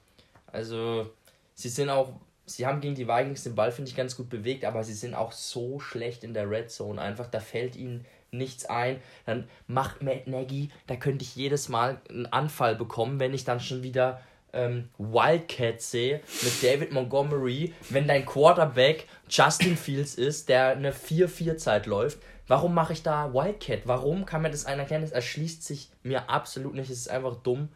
Also, 0.52 1.10
sie 1.54 1.68
sind 1.68 1.88
auch 1.88 2.12
sie 2.46 2.66
haben 2.66 2.80
gegen 2.80 2.94
die 2.94 3.08
Vikings 3.08 3.42
den 3.42 3.54
Ball, 3.54 3.72
finde 3.72 3.90
ich, 3.90 3.96
ganz 3.96 4.16
gut 4.16 4.30
bewegt, 4.30 4.64
aber 4.64 4.84
sie 4.84 4.94
sind 4.94 5.14
auch 5.14 5.32
so 5.32 5.80
schlecht 5.80 6.24
in 6.24 6.32
der 6.32 6.48
Red 6.48 6.70
Zone. 6.70 7.00
Einfach, 7.00 7.26
da 7.26 7.40
fällt 7.40 7.76
ihnen 7.76 8.06
nichts 8.30 8.64
ein. 8.66 9.00
Dann 9.26 9.48
macht 9.66 10.02
Matt 10.02 10.26
Nagy, 10.26 10.70
da 10.86 10.96
könnte 10.96 11.24
ich 11.24 11.36
jedes 11.36 11.68
Mal 11.68 12.00
einen 12.08 12.26
Anfall 12.26 12.76
bekommen, 12.76 13.20
wenn 13.20 13.34
ich 13.34 13.44
dann 13.44 13.60
schon 13.60 13.82
wieder 13.82 14.20
ähm, 14.52 14.88
Wildcat 14.98 15.80
sehe 15.82 16.20
mit 16.42 16.62
David 16.62 16.92
Montgomery, 16.92 17.74
wenn 17.90 18.06
dein 18.06 18.24
Quarterback 18.24 19.06
Justin 19.28 19.76
Fields 19.76 20.14
ist, 20.14 20.48
der 20.48 20.68
eine 20.68 20.92
4-4-Zeit 20.92 21.86
läuft. 21.86 22.18
Warum 22.48 22.74
mache 22.74 22.92
ich 22.92 23.02
da 23.02 23.32
Wildcat? 23.34 23.86
Warum 23.86 24.24
kann 24.24 24.42
mir 24.42 24.50
das 24.50 24.66
einer 24.66 24.82
erklären? 24.82 25.02
Das 25.02 25.12
erschließt 25.12 25.64
sich 25.64 25.90
mir 26.02 26.30
absolut 26.30 26.74
nicht. 26.74 26.90
Es 26.90 26.98
ist 26.98 27.10
einfach 27.10 27.36
dumm. 27.36 27.68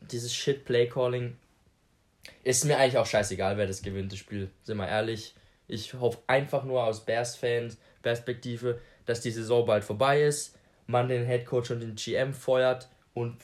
Dieses 0.00 0.34
Shit-Play-Calling 0.34 1.36
ist 2.42 2.64
mir 2.64 2.78
eigentlich 2.78 2.98
auch 2.98 3.06
scheißegal, 3.06 3.56
wer 3.56 3.66
das 3.66 3.82
gewinnt, 3.82 4.12
das 4.12 4.18
Spiel. 4.18 4.50
Sind 4.62 4.76
wir 4.76 4.88
ehrlich. 4.88 5.34
Ich 5.66 5.94
hoffe 5.94 6.18
einfach 6.26 6.64
nur 6.64 6.84
aus 6.84 7.04
Bears-Fans 7.04 7.78
Perspektive, 8.02 8.80
dass 9.06 9.22
die 9.22 9.30
Saison 9.30 9.64
bald 9.64 9.82
vorbei 9.82 10.22
ist, 10.22 10.58
man 10.86 11.08
den 11.08 11.24
Headcoach 11.24 11.70
und 11.70 11.80
den 11.80 11.94
GM 11.94 12.34
feuert 12.34 12.88
und 13.14 13.38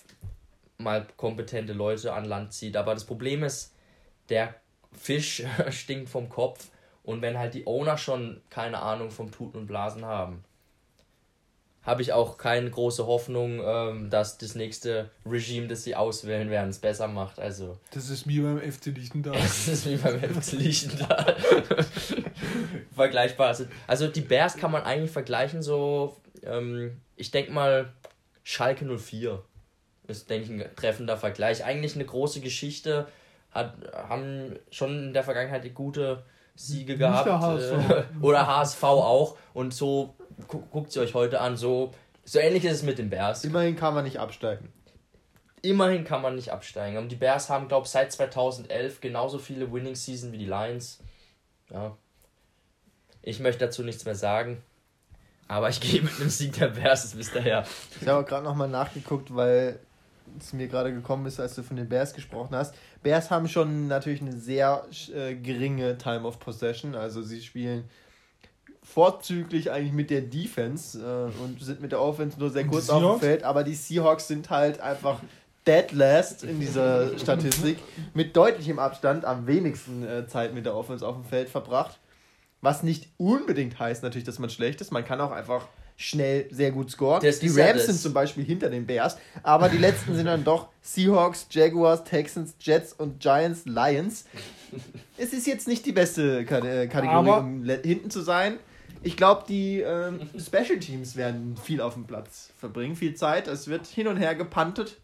mal 0.76 1.06
kompetente 1.16 1.72
Leute 1.72 2.12
an 2.12 2.26
Land 2.26 2.52
zieht. 2.52 2.76
Aber 2.76 2.92
das 2.92 3.06
Problem 3.06 3.42
ist, 3.42 3.74
der 4.28 4.54
Fisch 4.92 5.42
stinkt 5.70 6.10
vom 6.10 6.28
Kopf 6.28 6.68
und 7.02 7.22
wenn 7.22 7.38
halt 7.38 7.54
die 7.54 7.66
Owner 7.66 7.96
schon 7.96 8.42
keine 8.50 8.80
Ahnung 8.80 9.10
vom 9.10 9.30
Tuten 9.30 9.58
und 9.58 9.66
Blasen 9.66 10.04
haben, 10.04 10.44
habe 11.82 12.02
ich 12.02 12.12
auch 12.12 12.36
keine 12.36 12.70
große 12.70 13.06
Hoffnung, 13.06 13.62
ähm, 13.64 14.10
dass 14.10 14.36
das 14.38 14.54
nächste 14.54 15.10
Regime, 15.24 15.66
das 15.66 15.82
sie 15.82 15.96
auswählen 15.96 16.50
werden, 16.50 16.70
es 16.70 16.78
besser 16.78 17.08
macht. 17.08 17.40
Also 17.40 17.78
das 17.92 18.10
ist 18.10 18.28
wie 18.28 18.40
beim 18.40 18.60
FC 18.60 18.86
Liechtendahl. 18.86 19.32
Das 19.40 19.68
ist 19.68 19.86
wie 19.86 19.96
beim 19.96 20.20
FC 20.20 20.52
Liechtendahl. 20.52 21.36
Vergleichbar. 22.94 23.56
Also 23.86 24.08
die 24.08 24.20
Bears 24.20 24.56
kann 24.56 24.72
man 24.72 24.82
eigentlich 24.82 25.10
vergleichen 25.10 25.62
so, 25.62 26.16
ähm, 26.42 27.00
ich 27.16 27.30
denke 27.30 27.52
mal 27.52 27.92
Schalke 28.42 28.84
04 28.84 29.42
ist, 30.06 30.28
denke 30.28 30.52
ich, 30.52 30.62
ein 30.62 30.76
treffender 30.76 31.16
Vergleich. 31.16 31.64
Eigentlich 31.64 31.94
eine 31.94 32.04
große 32.04 32.40
Geschichte, 32.40 33.06
hat, 33.52 33.74
haben 33.94 34.56
schon 34.70 35.08
in 35.08 35.12
der 35.14 35.24
Vergangenheit 35.24 35.74
gute 35.74 36.24
Siege 36.54 36.96
gehabt. 36.96 37.28
HSV. 37.28 37.90
Äh, 37.90 38.04
oder 38.20 38.46
HSV 38.46 38.82
auch. 38.82 39.36
Und 39.54 39.72
so 39.72 40.14
guckt 40.48 40.92
sie 40.92 41.00
euch 41.00 41.14
heute 41.14 41.40
an. 41.40 41.56
So, 41.56 41.92
so 42.24 42.38
ähnlich 42.38 42.64
ist 42.64 42.72
es 42.72 42.82
mit 42.82 42.98
den 42.98 43.10
Bears. 43.10 43.44
Immerhin 43.44 43.76
kann 43.76 43.94
man 43.94 44.04
nicht 44.04 44.18
absteigen. 44.18 44.72
Immerhin 45.62 46.04
kann 46.04 46.22
man 46.22 46.36
nicht 46.36 46.52
absteigen. 46.52 46.96
Und 46.98 47.10
die 47.10 47.16
Bears 47.16 47.50
haben, 47.50 47.68
glaube 47.68 47.84
ich, 47.84 47.90
seit 47.90 48.12
2011 48.12 49.00
genauso 49.00 49.38
viele 49.38 49.72
Winning 49.72 49.94
Season 49.94 50.32
wie 50.32 50.38
die 50.38 50.46
Lions. 50.46 51.00
Ja. 51.70 51.96
Ich 53.22 53.40
möchte 53.40 53.66
dazu 53.66 53.82
nichts 53.82 54.04
mehr 54.04 54.14
sagen. 54.14 54.62
Aber 55.48 55.68
ich 55.68 55.80
gehe 55.80 56.02
mit 56.02 56.18
einem 56.18 56.30
Sieg 56.30 56.54
der 56.54 56.68
Bears, 56.68 57.14
ihr 57.14 57.46
ja. 57.46 57.64
Ich 58.00 58.08
habe 58.08 58.24
gerade 58.24 58.44
nochmal 58.44 58.68
nachgeguckt, 58.68 59.34
weil 59.34 59.78
es 60.38 60.52
mir 60.52 60.68
gerade 60.68 60.92
gekommen 60.92 61.26
ist, 61.26 61.40
als 61.40 61.56
du 61.56 61.62
von 61.62 61.76
den 61.76 61.88
Bears 61.88 62.14
gesprochen 62.14 62.54
hast. 62.54 62.74
Bears 63.02 63.30
haben 63.30 63.48
schon 63.48 63.88
natürlich 63.88 64.20
eine 64.20 64.32
sehr 64.32 64.86
äh, 65.14 65.34
geringe 65.34 65.98
Time 65.98 66.22
of 66.22 66.38
Possession. 66.38 66.94
Also 66.94 67.22
sie 67.22 67.42
spielen 67.42 67.88
vorzüglich 68.82 69.70
eigentlich 69.70 69.92
mit 69.92 70.10
der 70.10 70.22
Defense 70.22 70.98
äh, 70.98 71.42
und 71.42 71.62
sind 71.62 71.80
mit 71.80 71.92
der 71.92 72.00
Offense 72.00 72.38
nur 72.38 72.50
sehr 72.50 72.66
kurz 72.66 72.90
auf 72.90 73.18
dem 73.18 73.20
Feld, 73.20 73.44
aber 73.44 73.62
die 73.62 73.74
Seahawks 73.74 74.28
sind 74.28 74.50
halt 74.50 74.80
einfach 74.80 75.20
dead 75.66 75.92
last 75.92 76.42
in 76.42 76.58
dieser 76.60 77.18
Statistik 77.18 77.78
mit 78.14 78.34
deutlichem 78.36 78.78
Abstand 78.78 79.24
am 79.24 79.46
wenigsten 79.46 80.02
äh, 80.06 80.26
Zeit 80.26 80.54
mit 80.54 80.64
der 80.66 80.74
Offense 80.74 81.06
auf 81.06 81.14
dem 81.14 81.24
Feld 81.24 81.48
verbracht. 81.48 81.98
Was 82.62 82.82
nicht 82.82 83.08
unbedingt 83.16 83.78
heißt 83.78 84.02
natürlich, 84.02 84.24
dass 84.24 84.38
man 84.38 84.50
schlecht 84.50 84.80
ist. 84.80 84.90
Man 84.90 85.04
kann 85.04 85.20
auch 85.20 85.30
einfach 85.30 85.66
schnell 85.96 86.46
sehr 86.50 86.72
gut 86.72 86.90
scoren. 86.90 87.22
Das 87.22 87.40
die 87.40 87.48
Rams 87.48 87.86
sind 87.86 88.00
zum 88.00 88.14
Beispiel 88.14 88.42
hinter 88.42 88.70
den 88.70 88.86
Bears, 88.86 89.18
aber 89.42 89.68
die 89.68 89.76
letzten 89.76 90.14
sind 90.14 90.26
dann 90.26 90.44
doch 90.44 90.68
Seahawks, 90.80 91.46
Jaguars, 91.50 92.04
Texans, 92.04 92.54
Jets 92.58 92.94
und 92.94 93.20
Giants, 93.20 93.66
Lions. 93.66 94.24
Es 95.18 95.34
ist 95.34 95.46
jetzt 95.46 95.68
nicht 95.68 95.84
die 95.84 95.92
beste 95.92 96.40
äh, 96.40 96.44
Kategorie, 96.44 97.08
aber 97.08 97.40
um 97.40 97.64
hinten 97.64 98.10
zu 98.10 98.22
sein. 98.22 98.58
Ich 99.02 99.16
glaube, 99.16 99.44
die 99.48 99.80
ähm, 99.80 100.28
Special 100.38 100.78
Teams 100.78 101.16
werden 101.16 101.56
viel 101.56 101.80
auf 101.80 101.94
dem 101.94 102.06
Platz 102.06 102.52
verbringen, 102.58 102.96
viel 102.96 103.14
Zeit. 103.14 103.48
Es 103.48 103.68
wird 103.68 103.86
hin 103.86 104.08
und 104.08 104.18
her 104.18 104.34
gepantet. 104.34 104.98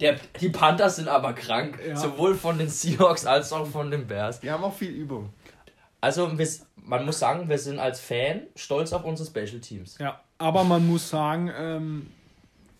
Der, 0.00 0.18
die 0.40 0.48
Panthers 0.48 0.96
sind 0.96 1.08
aber 1.08 1.34
krank, 1.34 1.78
ja. 1.86 1.94
sowohl 1.94 2.34
von 2.34 2.56
den 2.56 2.70
Seahawks 2.70 3.26
als 3.26 3.52
auch 3.52 3.66
von 3.66 3.90
den 3.90 4.06
Bears. 4.06 4.40
Die 4.40 4.50
haben 4.50 4.64
auch 4.64 4.74
viel 4.74 4.90
Übung. 4.90 5.30
Also 6.00 6.32
man 6.76 7.04
muss 7.04 7.18
sagen, 7.18 7.48
wir 7.50 7.58
sind 7.58 7.78
als 7.78 8.00
Fan 8.00 8.46
stolz 8.56 8.94
auf 8.94 9.04
unsere 9.04 9.28
Special 9.28 9.60
Teams. 9.60 9.98
Ja, 9.98 10.22
aber 10.38 10.64
man 10.64 10.86
muss 10.86 11.10
sagen, 11.10 11.52
ähm, 11.54 12.10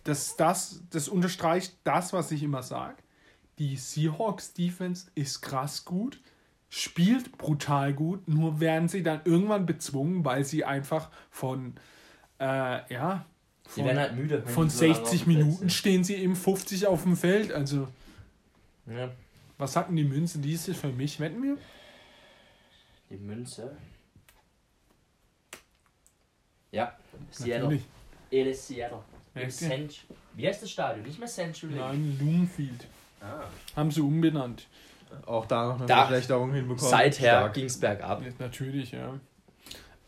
dass 0.04 0.36
das, 0.36 0.80
das 0.90 1.08
unterstreicht 1.08 1.76
das, 1.84 2.14
was 2.14 2.30
ich 2.30 2.42
immer 2.42 2.62
sage. 2.62 2.96
Die 3.58 3.76
Seahawks 3.76 4.54
Defense 4.54 5.10
ist 5.14 5.42
krass 5.42 5.84
gut 5.84 6.18
spielt 6.70 7.36
brutal 7.36 7.92
gut, 7.92 8.28
nur 8.28 8.60
werden 8.60 8.88
sie 8.88 9.02
dann 9.02 9.20
irgendwann 9.24 9.66
bezwungen, 9.66 10.24
weil 10.24 10.44
sie 10.44 10.64
einfach 10.64 11.10
von, 11.30 11.74
äh, 12.38 12.94
ja, 12.94 13.26
von, 13.64 13.84
werden 13.84 13.98
halt 13.98 14.14
müde. 14.14 14.42
Von 14.46 14.70
60 14.70 15.26
Minuten 15.26 15.68
stehen 15.68 16.04
sie 16.04 16.14
eben 16.14 16.36
50 16.36 16.86
auf 16.86 17.02
dem 17.02 17.16
Feld. 17.16 17.52
Also, 17.52 17.88
ja. 18.86 19.10
was 19.58 19.76
hatten 19.76 19.96
die 19.96 20.04
Münze? 20.04 20.38
Die 20.38 20.52
ist 20.52 20.70
für 20.76 20.92
mich, 20.92 21.18
wetten 21.18 21.42
wir? 21.42 21.58
Die 23.10 23.16
Münze? 23.16 23.76
Ja, 26.70 26.96
Seattle. 27.32 27.80
It 28.30 28.46
is 28.46 28.68
Seattle. 28.68 29.02
Wie 29.34 30.46
heißt 30.46 30.62
das 30.62 30.70
Stadion? 30.70 31.04
Nicht 31.04 31.18
mehr 31.18 31.28
Century. 31.28 31.74
Nein, 31.74 32.16
Loomfield. 32.20 32.86
Ah. 33.20 33.42
Haben 33.74 33.90
sie 33.90 34.00
umbenannt 34.00 34.68
auch 35.26 35.46
da 35.46 35.66
noch 35.66 35.78
eine 35.78 35.86
da, 35.86 36.06
Verschlechterung 36.06 36.52
hinbekommen. 36.52 36.90
Seither 36.90 37.48
ging 37.50 37.66
es 37.66 37.78
bergab. 37.78 38.22
Natürlich, 38.38 38.92
ja. 38.92 39.18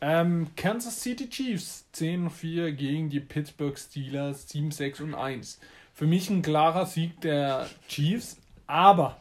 Ähm, 0.01 0.49
Kansas 0.57 1.01
City 1.01 1.29
Chiefs 1.29 1.87
10-4 1.95 2.73
gegen 2.73 3.09
die 3.09 3.21
Pittsburgh 3.21 3.79
Steelers 3.79 4.49
7-6 4.49 5.03
und 5.03 5.15
1. 5.15 5.61
Für 5.95 6.07
mich 6.07 6.29
ein 6.29 6.43
klarer 6.43 6.87
Sieg 6.87 7.21
der 7.21 7.69
Chiefs, 7.87 8.37
aber 8.67 9.17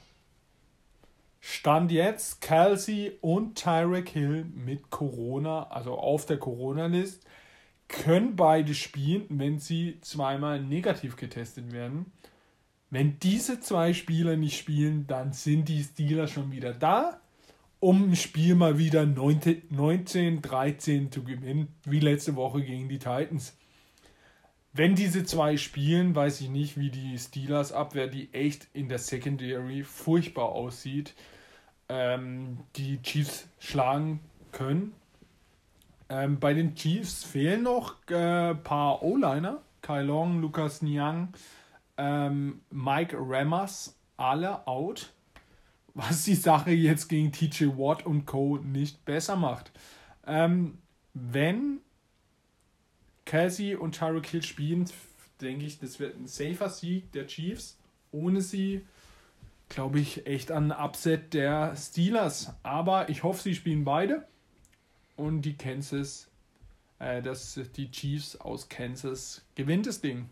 Stand 1.39 1.91
jetzt 1.91 2.41
Kelsey 2.41 3.17
und 3.21 3.55
Tyreek 3.55 4.09
Hill 4.09 4.45
mit 4.45 4.89
Corona, 4.91 5.67
also 5.69 5.97
auf 5.97 6.25
der 6.25 6.37
Corona-List, 6.37 7.25
können 7.87 8.35
beide 8.35 8.73
spielen, 8.73 9.25
wenn 9.29 9.59
sie 9.59 9.99
zweimal 10.01 10.61
negativ 10.61 11.15
getestet 11.15 11.73
werden. 11.73 12.11
Wenn 12.91 13.17
diese 13.19 13.61
zwei 13.61 13.93
Spieler 13.93 14.35
nicht 14.35 14.57
spielen, 14.57 15.07
dann 15.07 15.31
sind 15.31 15.69
die 15.69 15.81
Steelers 15.81 16.29
schon 16.29 16.51
wieder 16.51 16.73
da, 16.73 17.21
um 17.79 18.11
ein 18.11 18.15
Spiel 18.17 18.53
mal 18.53 18.77
wieder 18.77 19.05
19, 19.05 20.41
13 20.41 21.09
zu 21.09 21.23
gewinnen, 21.23 21.69
wie 21.85 22.01
letzte 22.01 22.35
Woche 22.35 22.61
gegen 22.61 22.89
die 22.89 22.99
Titans. 22.99 23.55
Wenn 24.73 24.95
diese 24.95 25.23
zwei 25.23 25.55
spielen, 25.55 26.15
weiß 26.15 26.41
ich 26.41 26.49
nicht, 26.49 26.77
wie 26.77 26.89
die 26.89 27.17
Steelers 27.17 27.71
Abwehr, 27.71 28.07
die 28.07 28.33
echt 28.33 28.67
in 28.73 28.89
der 28.89 28.99
Secondary 28.99 29.83
furchtbar 29.83 30.49
aussieht, 30.49 31.13
ähm, 31.87 32.57
die 32.75 33.01
Chiefs 33.01 33.47
schlagen 33.59 34.19
können. 34.51 34.93
Ähm, 36.09 36.39
bei 36.41 36.53
den 36.53 36.75
Chiefs 36.75 37.23
fehlen 37.23 37.63
noch 37.63 37.95
ein 38.09 38.15
äh, 38.15 38.55
paar 38.55 39.01
O-Liner. 39.01 39.61
Kai 39.81 40.01
Long, 40.03 40.41
Lukas 40.41 40.81
Niang, 40.81 41.29
ähm, 41.97 42.61
Mike 42.69 43.15
Rammers 43.19 43.97
alle 44.17 44.67
out, 44.67 45.13
was 45.93 46.23
die 46.25 46.35
Sache 46.35 46.71
jetzt 46.71 47.07
gegen 47.07 47.31
TJ 47.31 47.65
Watt 47.77 48.05
und 48.05 48.25
Co. 48.25 48.57
nicht 48.57 49.03
besser 49.05 49.35
macht. 49.35 49.71
Ähm, 50.25 50.77
wenn 51.13 51.79
Kelsey 53.25 53.75
und 53.75 53.97
Tyreek 53.97 54.27
Hill 54.27 54.43
spielen, 54.43 54.89
denke 55.41 55.65
ich, 55.65 55.79
das 55.79 55.99
wird 55.99 56.17
ein 56.17 56.27
safer 56.27 56.69
Sieg 56.69 57.11
der 57.11 57.27
Chiefs. 57.27 57.77
Ohne 58.11 58.41
sie 58.41 58.85
glaube 59.69 59.99
ich 59.99 60.27
echt 60.27 60.51
an 60.51 60.71
Upset 60.71 61.33
der 61.33 61.75
Steelers. 61.75 62.53
Aber 62.63 63.09
ich 63.09 63.23
hoffe, 63.23 63.41
sie 63.41 63.55
spielen 63.55 63.83
beide. 63.83 64.27
Und 65.15 65.43
die 65.43 65.55
Kansas, 65.55 66.29
äh, 66.99 67.21
das, 67.21 67.59
die 67.75 67.89
Chiefs 67.91 68.35
aus 68.35 68.69
Kansas 68.69 69.43
gewinnt 69.55 69.87
das 69.87 70.01
Ding. 70.01 70.29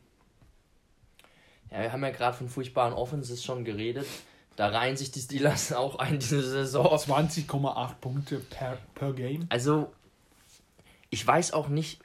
Ja, 1.72 1.82
wir 1.82 1.92
haben 1.92 2.04
ja 2.04 2.10
gerade 2.10 2.36
von 2.36 2.50
furchtbaren 2.50 2.94
Offenses 2.94 3.44
schon 3.44 3.64
geredet. 3.64 4.08
Da 4.56 4.68
reihen 4.68 4.98
sich 4.98 5.12
die 5.12 5.22
Steelers 5.22 5.72
auch 5.74 5.98
ein 6.00 6.20
diese 6.20 6.42
Saison. 6.42 6.86
20,8 6.88 7.96
Punkte 8.02 8.40
per, 8.40 8.78
per 8.96 9.14
Game. 9.14 9.46
Also, 9.50 9.94
ich 11.10 11.26
weiß 11.26 11.54
auch 11.54 11.70
nicht. 11.70 12.02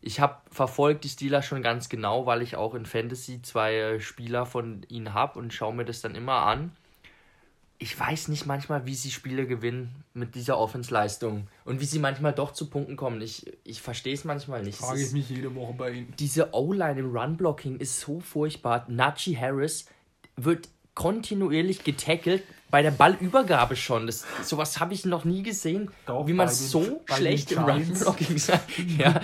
Ich 0.00 0.20
habe 0.20 0.36
verfolgt 0.50 1.04
die 1.04 1.08
Steelers 1.08 1.46
schon 1.46 1.62
ganz 1.62 1.88
genau, 1.88 2.26
weil 2.26 2.42
ich 2.42 2.56
auch 2.56 2.74
in 2.74 2.84
Fantasy 2.84 3.40
zwei 3.40 3.98
Spieler 4.00 4.44
von 4.44 4.84
ihnen 4.88 5.14
habe 5.14 5.38
und 5.38 5.52
schaue 5.52 5.74
mir 5.74 5.86
das 5.86 6.02
dann 6.02 6.14
immer 6.14 6.42
an. 6.42 6.76
Ich 7.78 7.98
weiß 7.98 8.28
nicht 8.28 8.46
manchmal, 8.46 8.86
wie 8.86 8.94
sie 8.94 9.10
Spiele 9.10 9.46
gewinnen 9.46 10.04
mit 10.14 10.34
dieser 10.34 10.58
Offensleistung 10.58 11.48
und 11.64 11.80
wie 11.80 11.84
sie 11.84 11.98
manchmal 11.98 12.32
doch 12.32 12.52
zu 12.52 12.70
Punkten 12.70 12.96
kommen. 12.96 13.20
Ich, 13.20 13.52
ich 13.64 13.82
verstehe 13.82 14.14
es 14.14 14.24
manchmal 14.24 14.62
nicht. 14.62 14.78
Frage 14.78 15.02
ich 15.02 15.12
mich 15.12 15.28
jede 15.28 15.54
Woche 15.54 15.74
bei 15.74 15.90
ihnen. 15.90 16.14
Diese 16.18 16.54
O-Line 16.54 17.00
im 17.00 17.16
Run-Blocking 17.16 17.78
ist 17.78 18.00
so 18.00 18.20
furchtbar. 18.20 18.86
Najee 18.88 19.36
Harris 19.36 19.86
wird 20.36 20.68
kontinuierlich 20.94 21.82
getackelt 21.82 22.44
bei 22.70 22.82
der 22.82 22.92
Ballübergabe 22.92 23.76
schon. 23.76 24.06
Das, 24.06 24.24
sowas 24.42 24.80
habe 24.80 24.94
ich 24.94 25.04
noch 25.04 25.24
nie 25.24 25.42
gesehen, 25.42 25.90
Doch, 26.06 26.26
wie 26.26 26.32
man 26.32 26.48
so 26.48 27.02
schlecht 27.06 27.52
im 27.52 27.64
Run-Blocking 27.64 28.38
sein 28.38 28.60
ja. 28.98 29.20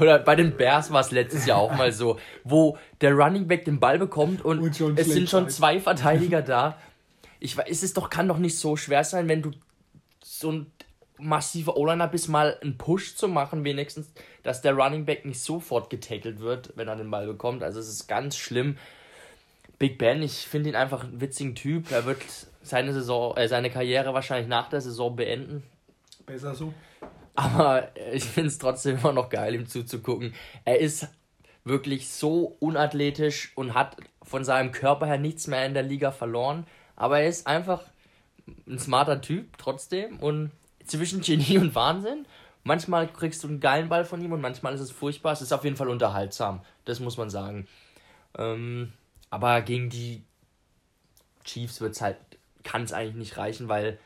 Oder 0.00 0.18
bei 0.18 0.36
den 0.36 0.56
Bears 0.56 0.92
war 0.92 1.00
es 1.00 1.12
letztes 1.12 1.46
Jahr 1.46 1.58
auch 1.58 1.74
mal 1.74 1.92
so, 1.92 2.18
wo 2.44 2.76
der 3.00 3.14
Running 3.14 3.46
Back 3.46 3.64
den 3.64 3.80
Ball 3.80 3.98
bekommt 3.98 4.44
und, 4.44 4.60
und 4.60 4.98
es 4.98 5.06
sind 5.08 5.30
schon 5.30 5.48
zwei 5.48 5.80
Verteidiger 5.80 6.42
da 6.42 6.76
ich 7.40 7.56
weiß, 7.56 7.82
es 7.82 7.94
doch, 7.94 8.10
kann 8.10 8.28
doch 8.28 8.38
nicht 8.38 8.58
so 8.58 8.76
schwer 8.76 9.02
sein, 9.02 9.28
wenn 9.28 9.42
du 9.42 9.50
so 10.22 10.52
ein 10.52 10.66
massiver 11.18 11.76
O-Liner 11.76 12.08
bist, 12.08 12.28
mal 12.28 12.58
einen 12.62 12.78
Push 12.78 13.16
zu 13.16 13.28
machen, 13.28 13.64
wenigstens, 13.64 14.12
dass 14.42 14.62
der 14.62 14.74
Running 14.74 15.04
Back 15.04 15.24
nicht 15.24 15.40
sofort 15.40 15.90
getackelt 15.90 16.40
wird, 16.40 16.72
wenn 16.76 16.88
er 16.88 16.96
den 16.96 17.10
Ball 17.10 17.26
bekommt. 17.26 17.62
Also 17.62 17.80
es 17.80 17.88
ist 17.88 18.06
ganz 18.06 18.36
schlimm. 18.36 18.76
Big 19.78 19.98
Ben, 19.98 20.22
ich 20.22 20.46
finde 20.46 20.70
ihn 20.70 20.76
einfach 20.76 21.04
einen 21.04 21.20
witzigen 21.20 21.54
Typ. 21.54 21.90
Er 21.90 22.04
wird 22.04 22.22
seine 22.62 22.92
Saison, 22.92 23.36
äh, 23.36 23.48
seine 23.48 23.70
Karriere 23.70 24.12
wahrscheinlich 24.12 24.48
nach 24.48 24.68
der 24.68 24.80
Saison 24.80 25.16
beenden. 25.16 25.62
Besser 26.26 26.54
so. 26.54 26.72
Aber 27.34 27.88
ich 28.12 28.24
finde 28.24 28.48
es 28.48 28.58
trotzdem 28.58 28.98
immer 28.98 29.12
noch 29.12 29.30
geil, 29.30 29.54
ihm 29.54 29.66
zuzugucken. 29.66 30.34
Er 30.64 30.80
ist 30.80 31.08
wirklich 31.64 32.10
so 32.10 32.56
unathletisch 32.60 33.52
und 33.54 33.74
hat 33.74 33.96
von 34.22 34.44
seinem 34.44 34.72
Körper 34.72 35.06
her 35.06 35.18
nichts 35.18 35.46
mehr 35.46 35.64
in 35.64 35.74
der 35.74 35.82
Liga 35.82 36.10
verloren. 36.12 36.66
Aber 37.00 37.20
er 37.20 37.30
ist 37.30 37.46
einfach 37.46 37.82
ein 38.68 38.78
smarter 38.78 39.22
Typ 39.22 39.56
trotzdem 39.56 40.18
und 40.20 40.50
zwischen 40.84 41.22
Genie 41.22 41.56
und 41.56 41.74
Wahnsinn. 41.74 42.26
Manchmal 42.62 43.08
kriegst 43.10 43.42
du 43.42 43.48
einen 43.48 43.58
geilen 43.58 43.88
Ball 43.88 44.04
von 44.04 44.20
ihm 44.20 44.32
und 44.32 44.42
manchmal 44.42 44.74
ist 44.74 44.82
es 44.82 44.90
furchtbar. 44.90 45.32
Es 45.32 45.40
ist 45.40 45.54
auf 45.54 45.64
jeden 45.64 45.76
Fall 45.76 45.88
unterhaltsam, 45.88 46.60
das 46.84 47.00
muss 47.00 47.16
man 47.16 47.30
sagen. 47.30 47.66
Ähm, 48.36 48.92
aber 49.30 49.62
gegen 49.62 49.88
die 49.88 50.24
Chiefs 51.42 51.80
wird's 51.80 52.02
halt, 52.02 52.18
kann 52.64 52.82
es 52.82 52.92
eigentlich 52.92 53.16
nicht 53.16 53.38
reichen, 53.38 53.70
weil 53.70 53.98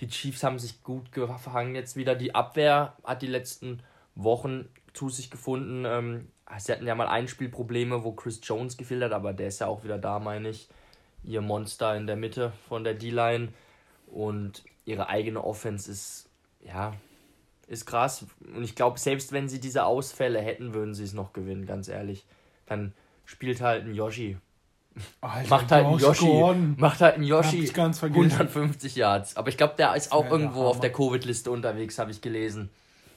die 0.00 0.08
Chiefs 0.08 0.42
haben 0.42 0.58
sich 0.58 0.82
gut 0.82 1.12
gefangen 1.12 1.74
jetzt 1.74 1.94
wieder. 1.94 2.14
Die 2.14 2.34
Abwehr 2.34 2.96
hat 3.04 3.20
die 3.20 3.26
letzten 3.26 3.82
Wochen 4.14 4.66
zu 4.94 5.10
sich 5.10 5.30
gefunden. 5.30 5.84
Ähm, 5.84 6.28
sie 6.56 6.72
hatten 6.72 6.86
ja 6.86 6.94
mal 6.94 7.06
Einspielprobleme, 7.06 8.02
wo 8.02 8.12
Chris 8.12 8.40
Jones 8.42 8.78
gefehlt 8.78 9.02
hat, 9.02 9.12
aber 9.12 9.34
der 9.34 9.48
ist 9.48 9.60
ja 9.60 9.66
auch 9.66 9.84
wieder 9.84 9.98
da, 9.98 10.18
meine 10.18 10.48
ich 10.48 10.70
ihr 11.24 11.40
Monster 11.40 11.96
in 11.96 12.06
der 12.06 12.16
Mitte 12.16 12.52
von 12.68 12.84
der 12.84 12.94
D-Line 12.94 13.48
und 14.06 14.64
ihre 14.84 15.08
eigene 15.08 15.42
Offense 15.42 15.90
ist, 15.90 16.28
ja, 16.64 16.94
ist 17.66 17.86
krass. 17.86 18.26
Und 18.54 18.64
ich 18.64 18.74
glaube, 18.74 18.98
selbst 18.98 19.32
wenn 19.32 19.48
sie 19.48 19.60
diese 19.60 19.84
Ausfälle 19.84 20.40
hätten, 20.40 20.74
würden 20.74 20.94
sie 20.94 21.04
es 21.04 21.12
noch 21.12 21.32
gewinnen, 21.32 21.66
ganz 21.66 21.88
ehrlich. 21.88 22.26
Dann 22.66 22.92
spielt 23.24 23.60
halt 23.60 23.84
ein 23.84 23.94
Yoshi. 23.94 24.36
Alter, 25.20 25.48
macht 25.48 25.70
halt 25.70 25.86
ein 25.86 25.98
Yoshi. 25.98 26.26
Gordon. 26.26 26.74
Macht 26.78 27.00
halt 27.00 27.14
ein 27.16 27.22
Yoshi 27.22 27.70
150 27.72 28.96
Yards. 28.96 29.36
Aber 29.36 29.48
ich 29.48 29.56
glaube, 29.56 29.74
der 29.78 29.94
ist 29.94 30.10
auch 30.12 30.28
irgendwo 30.28 30.64
auf 30.64 30.80
der 30.80 30.92
Covid-Liste 30.92 31.50
unterwegs, 31.50 31.98
habe 31.98 32.10
ich 32.10 32.20
gelesen. 32.20 32.70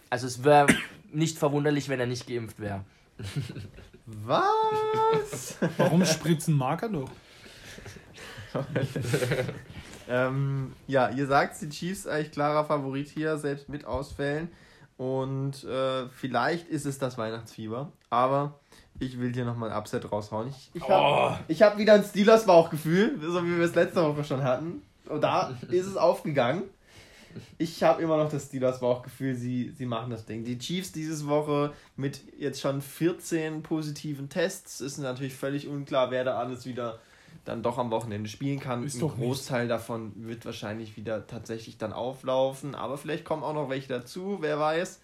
Also 0.09 0.27
es 0.27 0.43
wäre 0.43 0.67
nicht 1.11 1.39
verwunderlich, 1.39 1.89
wenn 1.89 1.99
er 1.99 2.05
nicht 2.05 2.27
geimpft 2.27 2.59
wäre. 2.59 2.83
Was? 4.05 5.57
Warum 5.77 6.05
spritzen 6.05 6.55
Marker 6.55 6.89
noch? 6.89 7.09
ähm, 10.09 10.73
ja, 10.87 11.09
ihr 11.09 11.27
sagt, 11.27 11.61
die 11.61 11.69
Chiefs 11.69 12.07
eigentlich 12.07 12.31
klarer 12.31 12.65
Favorit 12.65 13.07
hier, 13.07 13.37
selbst 13.37 13.69
mit 13.69 13.85
Ausfällen. 13.85 14.49
Und 14.97 15.63
äh, 15.63 16.07
vielleicht 16.09 16.67
ist 16.67 16.85
es 16.85 16.99
das 16.99 17.17
Weihnachtsfieber. 17.17 17.91
Aber 18.09 18.59
ich 18.99 19.19
will 19.19 19.31
dir 19.31 19.45
nochmal 19.45 19.71
ein 19.71 19.77
Upset 19.77 20.11
raushauen. 20.11 20.49
Ich, 20.49 20.71
ich 20.73 20.89
habe 20.89 21.37
oh. 21.47 21.55
hab 21.61 21.77
wieder 21.77 21.93
ein 21.93 22.03
Steelers-Bauchgefühl, 22.03 23.19
so 23.21 23.43
wie 23.43 23.57
wir 23.57 23.65
es 23.65 23.75
letzte 23.75 24.03
Woche 24.03 24.23
schon 24.23 24.43
hatten. 24.43 24.81
Und 25.09 25.21
da 25.21 25.57
ist 25.69 25.87
es 25.87 25.97
aufgegangen. 25.97 26.63
Ich 27.57 27.81
habe 27.81 28.01
immer 28.03 28.17
noch 28.17 28.29
das 28.29 28.45
Steelers-Bauchgefühl, 28.45 29.33
sie, 29.35 29.71
sie 29.75 29.87
machen 29.87 30.11
das 30.11 30.25
Ding. 30.25 30.43
Die 30.43 30.59
Chiefs 30.59 30.91
diese 30.91 31.27
Woche 31.27 31.73
mit 31.95 32.21
jetzt 32.37 32.61
schon 32.61 32.81
14 32.81 33.63
positiven 33.63 34.29
Tests. 34.29 34.81
Ist 34.81 34.99
natürlich 34.99 35.33
völlig 35.33 35.67
unklar, 35.67 36.11
wer 36.11 36.23
da 36.23 36.37
alles 36.37 36.67
wieder 36.67 36.99
dann 37.45 37.63
doch 37.63 37.77
am 37.77 37.91
Wochenende 37.91 38.29
spielen 38.29 38.59
kann. 38.59 38.83
Ist 38.83 39.01
Ein 39.01 39.09
Großteil 39.09 39.63
nicht. 39.63 39.71
davon 39.71 40.13
wird 40.15 40.45
wahrscheinlich 40.45 40.95
wieder 40.95 41.27
tatsächlich 41.27 41.77
dann 41.77 41.93
auflaufen, 41.93 42.75
aber 42.75 42.97
vielleicht 42.97 43.25
kommen 43.25 43.43
auch 43.43 43.53
noch 43.53 43.69
welche 43.69 43.89
dazu, 43.89 44.37
wer 44.41 44.59
weiß. 44.59 45.01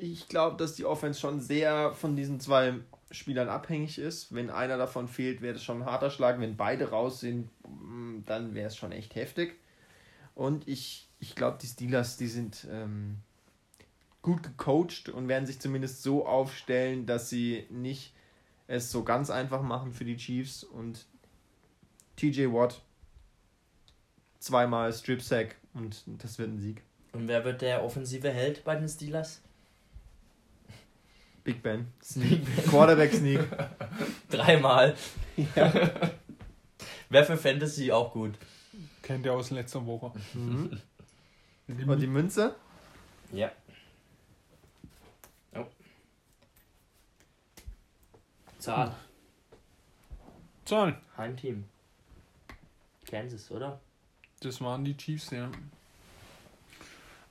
Ich 0.00 0.28
glaube, 0.28 0.56
dass 0.56 0.74
die 0.74 0.84
Offense 0.84 1.18
schon 1.18 1.40
sehr 1.40 1.92
von 1.94 2.14
diesen 2.14 2.38
zwei 2.38 2.74
Spielern 3.10 3.48
abhängig 3.48 3.98
ist. 3.98 4.34
Wenn 4.34 4.50
einer 4.50 4.76
davon 4.76 5.08
fehlt, 5.08 5.40
wäre 5.40 5.54
das 5.54 5.64
schon 5.64 5.82
ein 5.82 5.86
harter 5.86 6.10
Schlag. 6.10 6.38
Wenn 6.40 6.56
beide 6.56 6.90
raus 6.90 7.20
sind, 7.20 7.50
mm, 7.66 8.24
dann 8.26 8.54
wäre 8.54 8.68
es 8.68 8.76
schon 8.76 8.92
echt 8.92 9.16
heftig. 9.16 9.56
Und 10.34 10.68
ich, 10.68 11.08
ich 11.18 11.34
glaube, 11.34 11.58
die 11.60 11.66
Steelers, 11.66 12.16
die 12.16 12.28
sind 12.28 12.68
ähm, 12.70 13.16
gut 14.22 14.42
gecoacht 14.44 15.08
und 15.08 15.26
werden 15.26 15.46
sich 15.46 15.58
zumindest 15.58 16.02
so 16.02 16.26
aufstellen, 16.26 17.06
dass 17.06 17.28
sie 17.28 17.66
nicht 17.70 18.12
es 18.68 18.92
so 18.92 19.02
ganz 19.02 19.30
einfach 19.30 19.62
machen 19.62 19.92
für 19.92 20.04
die 20.04 20.16
Chiefs 20.16 20.62
und 20.62 21.06
TJ 22.16 22.46
Watt 22.52 22.80
zweimal 24.38 24.92
Strip 24.92 25.22
Sack 25.22 25.56
und 25.74 26.02
das 26.06 26.38
wird 26.38 26.50
ein 26.50 26.58
Sieg. 26.58 26.82
Und 27.12 27.26
wer 27.26 27.44
wird 27.44 27.62
der 27.62 27.82
offensive 27.82 28.30
Held 28.30 28.62
bei 28.64 28.76
den 28.76 28.88
Steelers? 28.88 29.40
Big 31.42 31.62
Ben. 31.62 31.88
Sneak. 32.02 32.42
Quarterback 32.68 33.12
Sneak. 33.12 33.40
Dreimal. 34.28 34.94
Ja. 35.36 35.72
Wäre 37.08 37.24
für 37.24 37.38
Fantasy 37.38 37.90
auch 37.90 38.12
gut. 38.12 38.34
Kennt 39.02 39.24
ihr 39.24 39.32
aus 39.32 39.50
letzter 39.50 39.86
Woche. 39.86 40.12
Mhm. 40.34 40.78
Und 41.86 42.00
die 42.00 42.06
Münze? 42.06 42.54
Ja. 43.32 43.50
Zahl. 48.68 48.94
Zahl. 50.66 51.00
Heimteam. 51.16 51.64
Kansas, 53.10 53.50
oder? 53.50 53.80
Das 54.40 54.60
waren 54.60 54.84
die 54.84 54.94
Chiefs, 54.94 55.30
ja. 55.30 55.50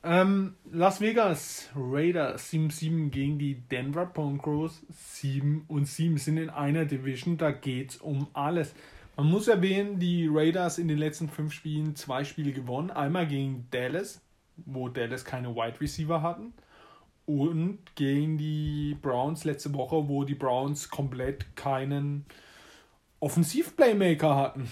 Ähm, 0.03 0.55
Las 0.71 0.99
Vegas 0.99 1.69
Raiders 1.75 2.51
7-7 2.51 3.09
gegen 3.09 3.37
die 3.37 3.53
Denver 3.53 4.07
Broncos 4.07 4.81
7 4.89 5.65
und 5.67 5.85
7 5.85 6.17
sind 6.17 6.37
in 6.37 6.49
einer 6.49 6.85
Division, 6.85 7.37
da 7.37 7.51
geht's 7.51 7.97
um 7.97 8.27
alles. 8.33 8.73
Man 9.15 9.27
muss 9.27 9.47
erwähnen, 9.47 9.99
die 9.99 10.27
Raiders 10.27 10.79
in 10.79 10.87
den 10.87 10.97
letzten 10.97 11.29
fünf 11.29 11.53
Spielen 11.53 11.95
zwei 11.95 12.23
Spiele 12.23 12.51
gewonnen. 12.51 12.89
Einmal 12.89 13.27
gegen 13.27 13.67
Dallas, 13.69 14.21
wo 14.55 14.89
Dallas 14.89 15.23
keine 15.23 15.55
Wide 15.55 15.79
Receiver 15.81 16.23
hatten 16.23 16.53
und 17.27 17.79
gegen 17.95 18.37
die 18.37 18.97
Browns 19.01 19.43
letzte 19.43 19.73
Woche, 19.73 20.07
wo 20.07 20.23
die 20.23 20.33
Browns 20.33 20.89
komplett 20.89 21.55
keinen 21.55 22.25
Offensiv-Playmaker 23.19 24.35
hatten. 24.35 24.71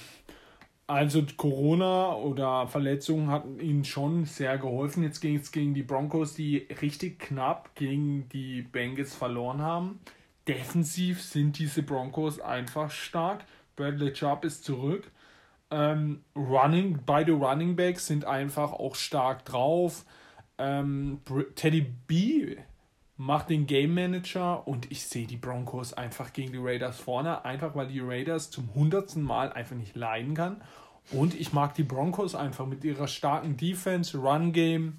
Also 0.87 1.23
Corona 1.35 2.13
oder 2.15 2.67
Verletzungen 2.67 3.29
hatten 3.29 3.59
ihnen 3.59 3.83
schon 3.83 4.25
sehr 4.25 4.57
geholfen. 4.57 5.03
Jetzt 5.03 5.19
ging 5.19 5.35
es 5.35 5.51
gegen 5.51 5.73
die 5.73 5.83
Broncos, 5.83 6.35
die 6.35 6.67
richtig 6.81 7.19
knapp 7.19 7.75
gegen 7.75 8.29
die 8.29 8.61
Bengals 8.61 9.13
verloren 9.13 9.61
haben. 9.61 9.99
Defensiv 10.47 11.23
sind 11.23 11.59
diese 11.59 11.83
Broncos 11.83 12.39
einfach 12.39 12.89
stark. 12.89 13.43
Bradley 13.75 14.13
Chubb 14.13 14.45
ist 14.45 14.63
zurück. 14.63 15.11
Ähm, 15.71 16.23
running, 16.35 16.99
beide 17.05 17.33
Running 17.33 17.75
Backs 17.75 18.07
sind 18.07 18.23
einfach 18.23 18.71
auch 18.71 18.95
stark 18.95 19.43
drauf. 19.43 20.05
Ähm, 20.57 21.21
Teddy 21.55 21.81
B 21.81 22.57
macht 23.17 23.49
den 23.49 23.65
Game 23.65 23.93
Manager 23.93 24.67
und 24.67 24.91
ich 24.91 25.05
sehe 25.05 25.27
die 25.27 25.37
Broncos 25.37 25.93
einfach 25.93 26.33
gegen 26.33 26.51
die 26.51 26.59
Raiders 26.59 26.99
vorne, 26.99 27.45
einfach 27.45 27.75
weil 27.75 27.87
die 27.87 28.01
Raiders 28.01 28.51
zum 28.51 28.73
hundertsten 28.73 29.23
Mal 29.23 29.53
einfach 29.53 29.75
nicht 29.75 29.95
leiden 29.95 30.33
kann. 30.33 30.61
Und 31.11 31.39
ich 31.39 31.53
mag 31.53 31.75
die 31.75 31.83
Broncos 31.83 32.35
einfach 32.35 32.65
mit 32.65 32.83
ihrer 32.83 33.07
starken 33.07 33.57
Defense, 33.57 34.17
Run 34.17 34.51
Game. 34.53 34.97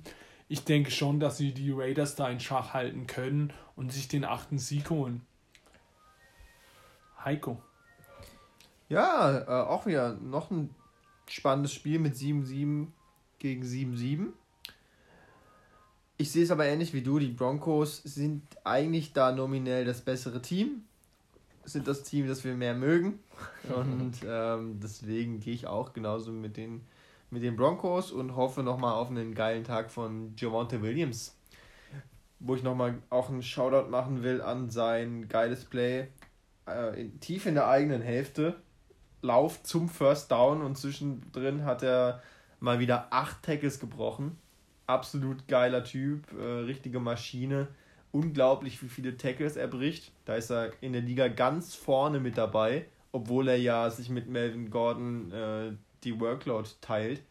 Ich 0.49 0.65
denke 0.65 0.91
schon, 0.91 1.21
dass 1.21 1.37
sie 1.37 1.53
die 1.53 1.73
Raiders 1.73 2.15
da 2.15 2.29
in 2.29 2.41
Schach 2.41 2.73
halten 2.73 3.07
können 3.07 3.53
und 3.75 3.93
sich 3.93 4.07
den 4.09 4.25
achten 4.25 4.59
Sieg 4.59 4.89
holen. 4.91 5.27
Heiko. 7.25 7.61
Ja, 8.89 9.39
äh, 9.39 9.67
auch 9.67 9.87
wieder 9.87 10.15
noch 10.15 10.51
ein 10.53 10.71
spannendes 11.29 11.73
Spiel 11.75 11.99
mit 11.99 12.15
7-7 12.15 12.87
gegen 13.41 13.65
7-7. 13.65 14.29
Ich 16.19 16.33
sehe 16.33 16.45
es 16.45 16.51
aber 16.51 16.65
ähnlich 16.65 16.95
wie 16.95 17.03
du. 17.03 17.19
Die 17.19 17.29
Broncos 17.29 18.03
sind 18.03 18.43
eigentlich 18.65 19.13
da 19.13 19.33
nominell 19.33 19.85
das 19.85 20.01
bessere 20.01 20.41
Team. 20.41 20.85
sind 21.65 21.87
das 21.87 22.05
Team, 22.05 22.27
das 22.27 22.43
wir 22.43 22.55
mehr 22.55 22.75
mögen. 22.75 23.19
Und 23.75 24.15
ähm, 24.27 24.81
deswegen 24.83 25.41
gehe 25.41 25.53
ich 25.53 25.67
auch 25.67 25.93
genauso 25.93 26.33
mit 26.33 26.57
den, 26.57 26.87
mit 27.31 27.43
den 27.43 27.57
Broncos 27.57 28.13
und 28.13 28.37
hoffe 28.37 28.63
nochmal 28.63 28.95
auf 28.95 29.11
einen 29.11 29.35
geilen 29.35 29.65
Tag 29.65 29.91
von 29.91 30.33
Javante 30.37 30.81
Williams. 30.81 31.37
Wo 32.39 32.55
ich 32.55 32.63
nochmal 32.63 32.99
auch 33.11 33.29
einen 33.29 33.43
Shoutout 33.43 33.91
machen 33.91 34.23
will 34.23 34.41
an 34.41 34.71
sein 34.71 35.29
geiles 35.29 35.65
Play 35.65 36.09
äh, 36.67 37.01
in, 37.01 37.21
tief 37.21 37.47
in 37.47 37.55
der 37.55 37.69
eigenen 37.69 38.01
Hälfte. 38.01 38.57
Lauf 39.23 39.63
zum 39.65 39.89
First 39.89 40.31
Down 40.31 40.63
und 40.63 40.79
zwischendrin 40.79 41.65
hat 41.65 41.83
er 41.83 42.23
mal 42.61 42.79
wieder 42.79 43.09
acht 43.11 43.43
Tackles 43.43 43.81
gebrochen. 43.81 44.39
Absolut 44.87 45.49
geiler 45.49 45.85
Typ, 45.85 46.27
äh, 46.39 46.43
richtige 46.43 47.01
Maschine 47.01 47.69
unglaublich, 48.17 48.83
wie 48.83 48.89
viele 48.89 49.17
Tackles 49.17 49.57
er 49.57 49.69
bricht. 49.69 50.13
Da 50.25 50.37
ist 50.37 50.51
er 50.51 50.73
in 50.81 50.93
der 50.93 51.03
Liga 51.03 51.29
ganz 51.29 51.75
vorne 51.75 52.19
mit 52.19 52.39
dabei, 52.39 52.87
obwohl 53.13 53.49
er 53.49 53.59
ja 53.59 53.91
sich 53.91 54.09
mit 54.09 54.29
Melvin 54.29 54.71
Gordon 54.71 55.31
äh, 55.33 55.73
die 56.05 56.19
Workload 56.19 56.69
teilt. 56.81 57.23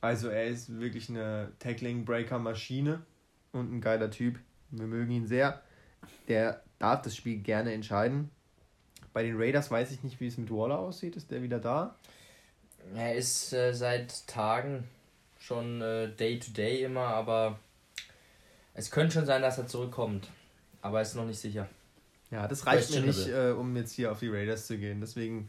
Also 0.00 0.28
er 0.28 0.46
ist 0.46 0.80
wirklich 0.80 1.08
eine 1.08 1.52
Tackling-Breaker-Maschine 1.60 3.02
und 3.52 3.72
ein 3.72 3.80
geiler 3.80 4.10
Typ. 4.10 4.38
Wir 4.70 4.86
mögen 4.86 5.10
ihn 5.10 5.26
sehr. 5.26 5.62
Der 6.28 6.62
darf 6.78 7.02
das 7.02 7.16
Spiel 7.16 7.38
gerne 7.38 7.72
entscheiden. 7.72 8.30
Bei 9.12 9.22
den 9.22 9.36
Raiders 9.36 9.70
weiß 9.70 9.90
ich 9.92 10.02
nicht, 10.04 10.20
wie 10.20 10.26
es 10.26 10.38
mit 10.38 10.50
Waller 10.50 10.78
aussieht. 10.78 11.16
Ist 11.16 11.30
der 11.30 11.42
wieder 11.42 11.58
da? 11.58 11.96
Er 12.94 13.16
ist 13.16 13.52
äh, 13.52 13.72
seit 13.72 14.26
Tagen 14.26 14.84
schon 15.48 15.80
äh, 15.80 16.08
Day 16.08 16.38
to 16.38 16.50
Day 16.52 16.84
immer, 16.84 17.06
aber 17.06 17.58
es 18.74 18.90
könnte 18.90 19.14
schon 19.14 19.26
sein, 19.26 19.40
dass 19.40 19.56
er 19.56 19.66
zurückkommt, 19.66 20.28
aber 20.82 21.00
ist 21.00 21.14
noch 21.14 21.24
nicht 21.24 21.38
sicher. 21.38 21.66
Ja, 22.30 22.46
das 22.46 22.66
reicht 22.66 22.90
mir 22.90 23.00
nicht, 23.00 23.28
äh, 23.28 23.52
um 23.52 23.74
jetzt 23.74 23.92
hier 23.92 24.12
auf 24.12 24.18
die 24.18 24.28
Raiders 24.28 24.66
zu 24.66 24.76
gehen. 24.76 25.00
Deswegen 25.00 25.48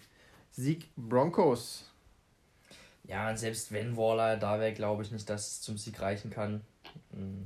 Sieg 0.51 0.87
Broncos. 0.95 1.83
Ja, 3.03 3.29
und 3.29 3.37
selbst 3.37 3.73
wenn 3.73 3.97
Waller 3.97 4.37
da 4.37 4.59
wäre, 4.61 4.73
glaube 4.73 5.03
ich 5.03 5.11
nicht, 5.11 5.29
dass 5.29 5.51
es 5.51 5.61
zum 5.61 5.77
Sieg 5.77 5.99
reichen 5.99 6.31
kann. 6.31 6.61
Mm. 7.11 7.43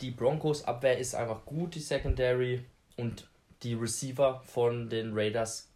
Die 0.00 0.12
Broncos 0.12 0.64
Abwehr 0.64 0.98
ist 0.98 1.16
einfach 1.16 1.44
gut, 1.44 1.74
die 1.74 1.80
Secondary 1.80 2.64
und 2.96 3.26
die 3.64 3.74
Receiver 3.74 4.42
von 4.46 4.88
den 4.88 5.12
Raiders 5.12 5.70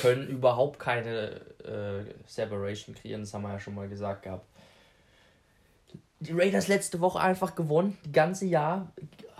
können 0.00 0.28
überhaupt 0.28 0.78
keine 0.78 1.40
äh, 1.64 2.04
Separation 2.26 2.94
kreieren, 2.94 3.22
das 3.22 3.34
haben 3.34 3.42
wir 3.42 3.52
ja 3.52 3.58
schon 3.58 3.74
mal 3.74 3.88
gesagt 3.88 4.22
gehabt 4.22 4.44
die 6.20 6.32
Raiders 6.32 6.68
letzte 6.68 7.00
Woche 7.00 7.18
einfach 7.18 7.54
gewonnen. 7.54 7.96
Die 8.04 8.12
ganze 8.12 8.44
Jahr 8.44 8.92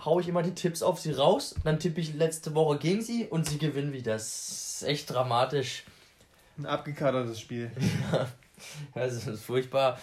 haue 0.03 0.21
ich 0.21 0.27
immer 0.27 0.41
die 0.41 0.55
Tipps 0.55 0.81
auf 0.81 0.99
sie 0.99 1.11
raus. 1.11 1.55
Dann 1.63 1.79
tippe 1.79 2.01
ich 2.01 2.15
letzte 2.15 2.55
Woche 2.55 2.79
gegen 2.79 3.01
sie 3.01 3.25
und 3.27 3.47
sie 3.47 3.59
gewinnen 3.59 3.93
wieder. 3.93 4.13
Das 4.13 4.81
ist 4.81 4.83
echt 4.83 5.09
dramatisch. 5.09 5.83
Ein 6.57 6.65
abgekadertes 6.65 7.39
Spiel. 7.39 7.71
ja, 8.11 8.27
das 8.95 9.27
ist 9.27 9.43
furchtbar. 9.43 9.99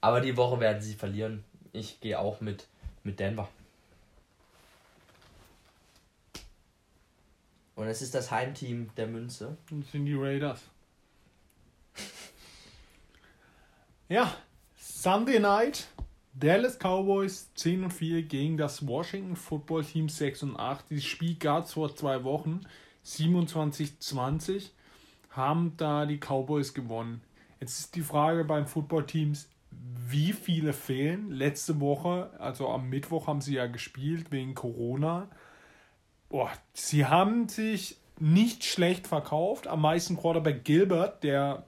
Aber 0.00 0.20
die 0.20 0.36
Woche 0.36 0.58
werden 0.58 0.80
sie 0.80 0.94
verlieren. 0.94 1.44
Ich 1.72 2.00
gehe 2.00 2.18
auch 2.18 2.40
mit, 2.40 2.66
mit 3.04 3.20
Denver. 3.20 3.48
Und 7.74 7.88
es 7.88 8.00
ist 8.00 8.14
das 8.14 8.30
Heimteam 8.30 8.88
der 8.96 9.06
Münze. 9.06 9.58
Und 9.70 9.86
sind 9.90 10.06
die 10.06 10.14
Raiders. 10.14 10.60
ja, 14.08 14.34
Sunday 14.78 15.38
Night. 15.38 15.88
Dallas 16.38 16.78
Cowboys 16.78 17.50
10 17.54 17.84
und 17.84 17.92
4 17.92 18.22
gegen 18.24 18.58
das 18.58 18.86
Washington 18.86 19.36
Football 19.36 19.84
Team 19.84 20.10
6 20.10 20.42
und 20.42 20.56
8. 20.56 20.84
Dieses 20.90 21.04
Spiel 21.04 21.36
gab 21.36 21.64
es 21.64 21.72
vor 21.72 21.94
zwei 21.96 22.24
Wochen. 22.24 22.60
27-20 23.06 24.70
haben 25.30 25.72
da 25.78 26.04
die 26.04 26.18
Cowboys 26.18 26.74
gewonnen. 26.74 27.22
Jetzt 27.58 27.78
ist 27.78 27.94
die 27.94 28.02
Frage 28.02 28.44
beim 28.44 28.66
Football 28.66 29.06
Teams, 29.06 29.48
wie 29.70 30.34
viele 30.34 30.74
fehlen? 30.74 31.30
Letzte 31.30 31.80
Woche, 31.80 32.30
also 32.38 32.68
am 32.68 32.90
Mittwoch 32.90 33.28
haben 33.28 33.40
sie 33.40 33.54
ja 33.54 33.66
gespielt 33.66 34.30
wegen 34.30 34.54
Corona. 34.54 35.28
Boah, 36.28 36.50
sie 36.74 37.06
haben 37.06 37.48
sich 37.48 37.96
nicht 38.20 38.64
schlecht 38.64 39.06
verkauft. 39.06 39.68
Am 39.68 39.80
meisten 39.80 40.18
Quarterback 40.18 40.64
Gilbert, 40.64 41.24
der 41.24 41.64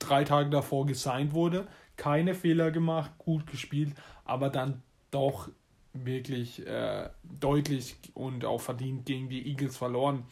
drei 0.00 0.24
Tage 0.24 0.50
davor 0.50 0.84
gesigned 0.84 1.32
wurde 1.32 1.68
keine 1.96 2.34
Fehler 2.34 2.70
gemacht, 2.70 3.12
gut 3.18 3.46
gespielt, 3.46 3.92
aber 4.24 4.50
dann 4.50 4.82
doch 5.10 5.48
wirklich 5.92 6.66
äh, 6.66 7.08
deutlich 7.22 7.96
und 8.14 8.44
auch 8.44 8.60
verdient 8.60 9.06
gegen 9.06 9.28
die 9.28 9.46
Eagles 9.48 9.76
verloren. 9.76 10.24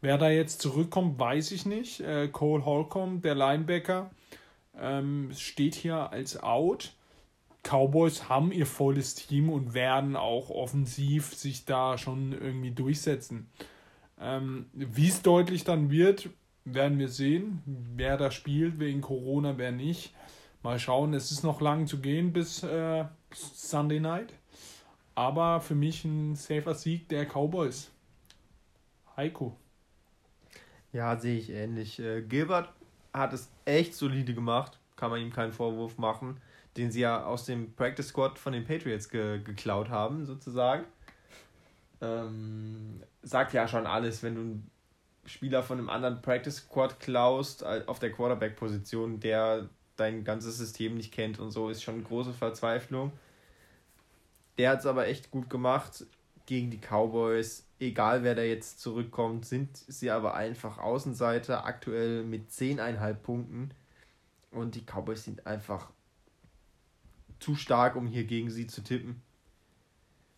Wer 0.00 0.16
da 0.16 0.30
jetzt 0.30 0.62
zurückkommt, 0.62 1.18
weiß 1.18 1.52
ich 1.52 1.66
nicht. 1.66 2.00
Äh, 2.00 2.28
Cole 2.28 2.64
Holcomb, 2.64 3.22
der 3.22 3.34
Linebacker, 3.34 4.10
ähm, 4.78 5.30
steht 5.34 5.74
hier 5.74 6.10
als 6.10 6.42
out. 6.42 6.94
Cowboys 7.62 8.30
haben 8.30 8.52
ihr 8.52 8.64
volles 8.64 9.14
Team 9.14 9.50
und 9.50 9.74
werden 9.74 10.16
auch 10.16 10.48
offensiv 10.48 11.34
sich 11.34 11.66
da 11.66 11.98
schon 11.98 12.32
irgendwie 12.32 12.70
durchsetzen. 12.70 13.50
Ähm, 14.18 14.66
Wie 14.72 15.08
es 15.08 15.20
deutlich 15.20 15.64
dann 15.64 15.90
wird, 15.90 16.30
werden 16.64 16.98
wir 16.98 17.08
sehen. 17.08 17.62
Wer 17.66 18.16
da 18.16 18.30
spielt 18.30 18.78
wegen 18.78 19.02
Corona, 19.02 19.58
wer 19.58 19.72
nicht. 19.72 20.14
Mal 20.62 20.78
schauen, 20.78 21.14
es 21.14 21.30
ist 21.30 21.42
noch 21.42 21.60
lang 21.62 21.86
zu 21.86 22.00
gehen 22.00 22.32
bis 22.32 22.62
äh, 22.62 23.04
Sunday 23.32 23.98
Night. 23.98 24.34
Aber 25.14 25.60
für 25.60 25.74
mich 25.74 26.04
ein 26.04 26.36
safer 26.36 26.74
Sieg 26.74 27.08
der 27.08 27.24
Cowboys. 27.24 27.90
Heiko. 29.16 29.56
Ja, 30.92 31.16
sehe 31.16 31.38
ich 31.38 31.50
ähnlich. 31.50 31.98
Äh, 31.98 32.22
Gilbert 32.22 32.72
hat 33.12 33.32
es 33.32 33.50
echt 33.64 33.94
solide 33.94 34.34
gemacht. 34.34 34.78
Kann 34.96 35.10
man 35.10 35.20
ihm 35.20 35.32
keinen 35.32 35.52
Vorwurf 35.52 35.96
machen. 35.96 36.40
Den 36.76 36.90
sie 36.90 37.00
ja 37.00 37.24
aus 37.24 37.46
dem 37.46 37.74
Practice 37.74 38.08
Squad 38.08 38.38
von 38.38 38.52
den 38.52 38.64
Patriots 38.64 39.08
ge 39.08 39.42
geklaut 39.42 39.88
haben, 39.88 40.26
sozusagen. 40.26 40.84
Ähm, 42.02 43.02
sagt 43.22 43.54
ja 43.54 43.66
schon 43.66 43.86
alles, 43.86 44.22
wenn 44.22 44.34
du 44.34 44.40
einen 44.40 44.70
Spieler 45.24 45.62
von 45.62 45.78
einem 45.78 45.88
anderen 45.88 46.22
Practice 46.22 46.56
Squad 46.56 47.00
klaust, 47.00 47.62
äh, 47.62 47.82
auf 47.86 47.98
der 47.98 48.12
Quarterback-Position, 48.12 49.20
der 49.20 49.68
dein 50.00 50.24
ganzes 50.24 50.58
System 50.58 50.94
nicht 50.96 51.12
kennt 51.12 51.38
und 51.38 51.50
so, 51.50 51.68
ist 51.68 51.82
schon 51.82 52.02
große 52.02 52.32
Verzweiflung. 52.32 53.12
Der 54.58 54.70
hat 54.70 54.80
es 54.80 54.86
aber 54.86 55.06
echt 55.06 55.30
gut 55.30 55.48
gemacht 55.48 56.06
gegen 56.46 56.70
die 56.70 56.80
Cowboys. 56.80 57.66
Egal 57.78 58.24
wer 58.24 58.34
da 58.34 58.42
jetzt 58.42 58.80
zurückkommt, 58.80 59.46
sind 59.46 59.76
sie 59.76 60.10
aber 60.10 60.34
einfach 60.34 60.78
Außenseiter, 60.78 61.64
aktuell 61.64 62.24
mit 62.24 62.50
10,5 62.50 63.14
Punkten. 63.14 63.70
Und 64.50 64.74
die 64.74 64.84
Cowboys 64.84 65.24
sind 65.24 65.46
einfach 65.46 65.90
zu 67.38 67.54
stark, 67.54 67.96
um 67.96 68.06
hier 68.06 68.24
gegen 68.24 68.50
sie 68.50 68.66
zu 68.66 68.82
tippen. 68.82 69.22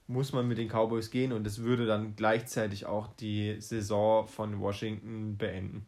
Muss 0.07 0.33
man 0.33 0.47
mit 0.47 0.59
den 0.59 0.69
Cowboys 0.69 1.11
gehen 1.11 1.33
und 1.33 1.47
es 1.47 1.63
würde 1.63 1.87
dann 1.87 2.15
gleichzeitig 2.15 2.87
auch 2.87 3.09
die 3.17 3.61
Saison 3.61 4.27
von 4.29 4.61
Washington 4.61 5.37
beenden. 5.39 5.87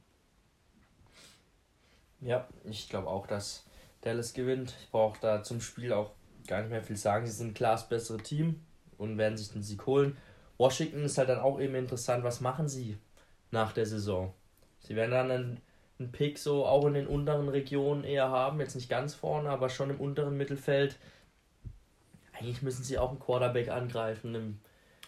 Ja, 2.25 2.49
ich 2.65 2.89
glaube 2.89 3.09
auch, 3.09 3.27
dass 3.27 3.67
Dallas 4.01 4.33
gewinnt. 4.33 4.75
Ich 4.81 4.91
brauche 4.91 5.21
da 5.21 5.43
zum 5.43 5.61
Spiel 5.61 5.93
auch 5.93 6.13
gar 6.47 6.61
nicht 6.63 6.71
mehr 6.71 6.83
viel 6.83 6.97
sagen. 6.97 7.27
Sie 7.27 7.33
sind 7.33 7.55
klar 7.55 7.73
das 7.73 7.89
bessere 7.89 8.19
Team 8.19 8.65
und 8.97 9.19
werden 9.19 9.37
sich 9.37 9.51
den 9.51 9.63
Sieg 9.63 9.85
holen. 9.87 10.17
Washington 10.57 11.05
ist 11.05 11.19
halt 11.19 11.29
dann 11.29 11.41
auch 11.41 11.61
eben 11.61 11.75
interessant, 11.75 12.25
was 12.25 12.41
machen 12.41 12.69
sie 12.69 12.97
nach 13.51 13.73
der 13.73 13.87
Saison? 13.87 14.33
Sie 14.81 14.97
werden 14.97 15.11
dann 15.11 15.31
einen, 15.31 15.61
einen 15.99 16.13
Pick 16.13 16.39
so 16.39 16.65
auch 16.65 16.87
in 16.87 16.95
den 16.95 17.07
unteren 17.07 17.49
Regionen 17.49 18.05
eher 18.05 18.31
haben, 18.31 18.61
jetzt 18.61 18.75
nicht 18.75 18.89
ganz 18.89 19.15
vorne, 19.15 19.51
aber 19.51 19.69
schon 19.69 19.91
im 19.91 20.01
unteren 20.01 20.37
Mittelfeld. 20.37 20.97
Eigentlich 22.33 22.63
müssen 22.63 22.85
sie 22.85 22.99
auch 22.99 23.11
einen 23.11 23.21
Quarterback 23.21 23.69
angreifen 23.69 24.35
im, 24.35 24.61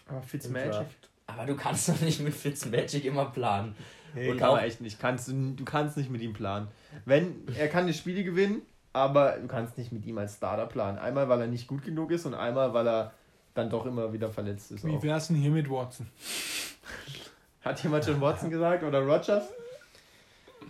aber 0.07 0.21
Fitzmagic. 0.21 0.87
Aber 1.27 1.45
du 1.45 1.55
kannst 1.55 1.89
doch 1.89 1.99
nicht 2.01 2.21
mit 2.21 2.33
Fitzmagic 2.33 3.05
immer 3.05 3.25
planen. 3.25 3.75
Nee, 4.15 4.31
und 4.31 4.37
kann 4.37 4.51
man 4.51 4.63
echt 4.63 4.81
nicht. 4.81 4.99
Kannst, 4.99 5.27
du 5.27 5.65
kannst 5.65 5.97
nicht 5.97 6.09
mit 6.09 6.21
ihm 6.21 6.33
planen. 6.33 6.69
Wenn, 7.05 7.47
er 7.57 7.67
kann 7.67 7.85
die 7.85 7.93
Spiele 7.93 8.23
gewinnen, 8.23 8.61
aber 8.93 9.33
du 9.33 9.47
kannst 9.47 9.77
nicht 9.77 9.91
mit 9.91 10.05
ihm 10.05 10.17
als 10.17 10.37
Starter 10.37 10.65
planen. 10.65 10.97
Einmal, 10.97 11.29
weil 11.29 11.41
er 11.41 11.47
nicht 11.47 11.67
gut 11.67 11.83
genug 11.83 12.11
ist 12.11 12.25
und 12.25 12.33
einmal, 12.33 12.73
weil 12.73 12.87
er 12.87 13.13
dann 13.53 13.69
doch 13.69 13.85
immer 13.85 14.13
wieder 14.13 14.29
verletzt 14.29 14.71
ist. 14.71 14.85
Wie 14.85 15.01
wär's 15.03 15.27
denn 15.27 15.35
hier 15.35 15.51
mit 15.51 15.69
Watson? 15.69 16.07
Hat 17.61 17.83
jemand 17.83 18.05
schon 18.05 18.21
Watson 18.21 18.49
gesagt 18.49 18.83
oder 18.83 19.01
Rogers? 19.01 19.43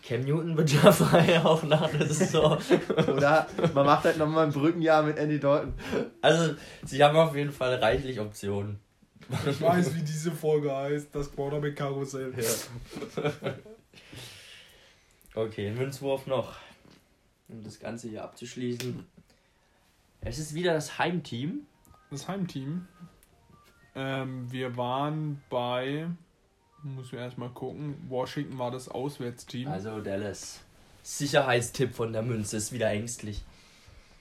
Cam 0.03 0.21
Newton 0.21 0.57
wird 0.57 0.71
ja 0.71 0.91
frei 0.91 1.41
auch 1.43 1.63
nach 1.63 1.89
der 1.89 2.07
Saison. 2.07 2.57
Oder 3.07 3.47
man 3.73 3.85
macht 3.85 4.05
halt 4.05 4.17
nochmal 4.17 4.45
ein 4.45 4.53
Brückenjahr 4.53 5.03
mit 5.03 5.17
Andy 5.17 5.39
Dalton. 5.39 5.73
Also, 6.21 6.55
sie 6.85 7.03
haben 7.03 7.17
auf 7.17 7.35
jeden 7.35 7.51
Fall 7.51 7.75
reichlich 7.75 8.19
Optionen. 8.19 8.79
Ich 9.49 9.61
weiß, 9.61 9.95
wie 9.95 10.01
diese 10.01 10.31
Folge 10.31 10.75
heißt, 10.75 11.13
das 11.13 11.33
Quarterback-Karussell. 11.33 12.33
Ja. 12.37 13.33
okay, 15.41 15.71
Münzwurf 15.71 16.27
noch, 16.27 16.55
um 17.49 17.63
das 17.63 17.79
Ganze 17.79 18.09
hier 18.09 18.23
abzuschließen. 18.23 19.05
Es 20.21 20.39
ist 20.39 20.53
wieder 20.53 20.73
das 20.73 20.97
Heimteam. 20.97 21.61
Das 22.09 22.27
Heimteam. 22.27 22.87
Ähm, 23.95 24.51
wir 24.51 24.77
waren 24.77 25.41
bei 25.49 26.07
Muss 26.83 27.11
wir 27.11 27.19
erstmal 27.19 27.49
gucken. 27.49 27.95
Washington 28.07 28.57
war 28.57 28.71
das 28.71 28.87
Auswärtsteam. 28.89 29.67
Also 29.67 29.99
Dallas. 30.01 30.61
Sicherheitstipp 31.03 31.95
von 31.95 32.13
der 32.13 32.21
Münze 32.21 32.57
ist 32.57 32.71
wieder 32.71 32.89
ängstlich. 32.89 33.43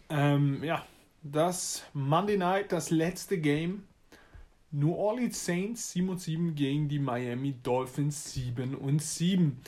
Ähm, 0.08 0.62
ja, 0.62 0.86
das 1.22 1.84
Monday 1.92 2.36
Night, 2.36 2.70
das 2.72 2.90
letzte 2.90 3.38
Game. 3.38 3.82
New 4.70 4.94
Orleans 4.94 5.44
Saints 5.44 5.92
7 5.92 6.08
und 6.08 6.20
7 6.20 6.54
gegen 6.54 6.88
die 6.88 6.98
Miami 6.98 7.54
Dolphins 7.62 8.32
7 8.32 8.74
und 8.74 9.02
7. 9.02 9.60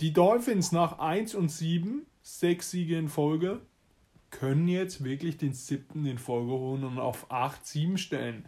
Die 0.00 0.12
Dolphins 0.12 0.72
nach 0.72 0.98
1 0.98 1.34
und 1.34 1.50
7, 1.50 2.06
sechs 2.22 2.70
Siege 2.70 2.98
in 2.98 3.08
Folge, 3.08 3.60
können 4.30 4.68
jetzt 4.68 5.04
wirklich 5.04 5.38
den 5.38 5.52
siebten 5.52 6.04
in 6.04 6.18
Folge 6.18 6.52
holen 6.52 6.84
und 6.84 6.98
auf 6.98 7.30
8-7 7.30 7.96
stellen. 7.96 8.44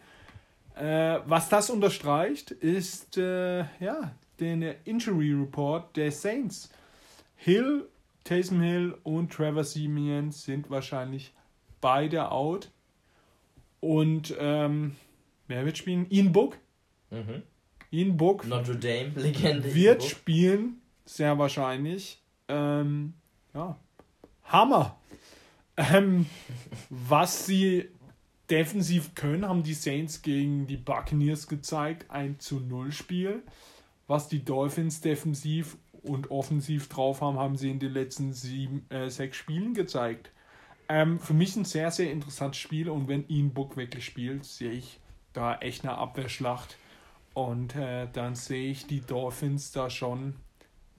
Äh, 0.75 1.19
was 1.25 1.49
das 1.49 1.69
unterstreicht, 1.69 2.51
ist 2.51 3.17
äh, 3.17 3.59
ja, 3.79 4.13
der 4.39 4.85
Injury 4.85 5.33
Report 5.33 5.95
der 5.95 6.11
Saints. 6.11 6.69
Hill, 7.35 7.87
Taysom 8.23 8.61
Hill 8.61 8.97
und 9.03 9.31
Trevor 9.31 9.63
Simeon 9.63 10.31
sind 10.31 10.69
wahrscheinlich 10.69 11.33
beide 11.81 12.31
out. 12.31 12.69
Und 13.79 14.35
ähm, 14.37 14.95
wer 15.49 15.65
wird 15.65 15.77
spielen? 15.77 16.07
Ian 16.09 16.31
Book. 16.31 16.57
Mhm. 17.09 17.43
Ian 17.91 18.17
Book 18.17 18.47
Notre 18.47 18.77
Dame, 18.77 19.11
Legende. 19.15 19.73
wird 19.73 20.03
spielen, 20.03 20.79
sehr 21.05 21.37
wahrscheinlich. 21.37 22.21
Ähm, 22.47 23.13
ja, 23.53 23.77
Hammer. 24.45 24.97
Ähm, 25.75 26.27
was 26.89 27.45
sie 27.45 27.89
defensiv 28.49 29.15
können, 29.15 29.47
haben 29.47 29.63
die 29.63 29.73
Saints 29.73 30.21
gegen 30.21 30.67
die 30.67 30.77
Buccaneers 30.77 31.47
gezeigt. 31.47 32.09
Ein 32.09 32.39
zu 32.39 32.59
0 32.59 32.91
Spiel. 32.91 33.43
Was 34.07 34.27
die 34.27 34.43
Dolphins 34.43 35.01
defensiv 35.01 35.77
und 36.01 36.31
offensiv 36.31 36.89
drauf 36.89 37.21
haben, 37.21 37.37
haben 37.37 37.57
sie 37.57 37.69
in 37.69 37.79
den 37.79 37.93
letzten 37.93 38.33
sieben, 38.33 38.85
äh, 38.89 39.09
sechs 39.09 39.37
Spielen 39.37 39.73
gezeigt. 39.73 40.31
Ähm, 40.87 41.19
für 41.19 41.33
mich 41.33 41.55
ein 41.55 41.65
sehr, 41.65 41.91
sehr 41.91 42.11
interessantes 42.11 42.59
Spiel 42.59 42.89
und 42.89 43.07
wenn 43.07 43.27
Ian 43.29 43.51
Book 43.51 43.77
wirklich 43.77 44.05
spielt, 44.05 44.45
sehe 44.45 44.71
ich 44.71 44.99
da 45.33 45.57
echt 45.57 45.83
eine 45.83 45.97
Abwehrschlacht. 45.97 46.77
Und 47.33 47.75
äh, 47.75 48.07
dann 48.11 48.35
sehe 48.35 48.71
ich 48.71 48.87
die 48.87 49.01
Dolphins 49.01 49.71
da 49.71 49.89
schon 49.89 50.35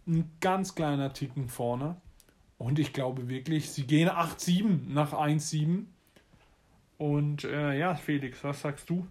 ein 0.07 0.31
ganz 0.40 0.74
kleiner 0.74 1.12
Ticken 1.12 1.48
vorne. 1.48 1.97
Und 2.59 2.78
ich 2.78 2.93
glaube 2.93 3.28
wirklich, 3.28 3.70
sie 3.70 3.86
gehen 3.86 4.09
8-7 4.09 4.89
nach 4.89 5.12
1-7. 5.12 5.85
Und 6.98 7.44
äh, 7.44 7.78
ja, 7.78 7.94
Felix, 7.94 8.44
was 8.44 8.61
sagst 8.61 8.90
du? 8.90 9.07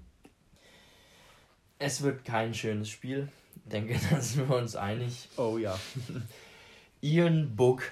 Es 1.80 2.02
wird 2.04 2.26
kein 2.26 2.54
schönes 2.54 2.90
Spiel. 2.90 3.30
Ich 3.56 3.72
denke, 3.72 4.00
da 4.12 4.22
sind 4.22 4.50
wir 4.50 4.58
uns 4.58 4.76
einig. 4.76 5.30
Oh 5.38 5.58
ja. 5.58 5.78
Ian 7.02 7.56
Book, 7.56 7.84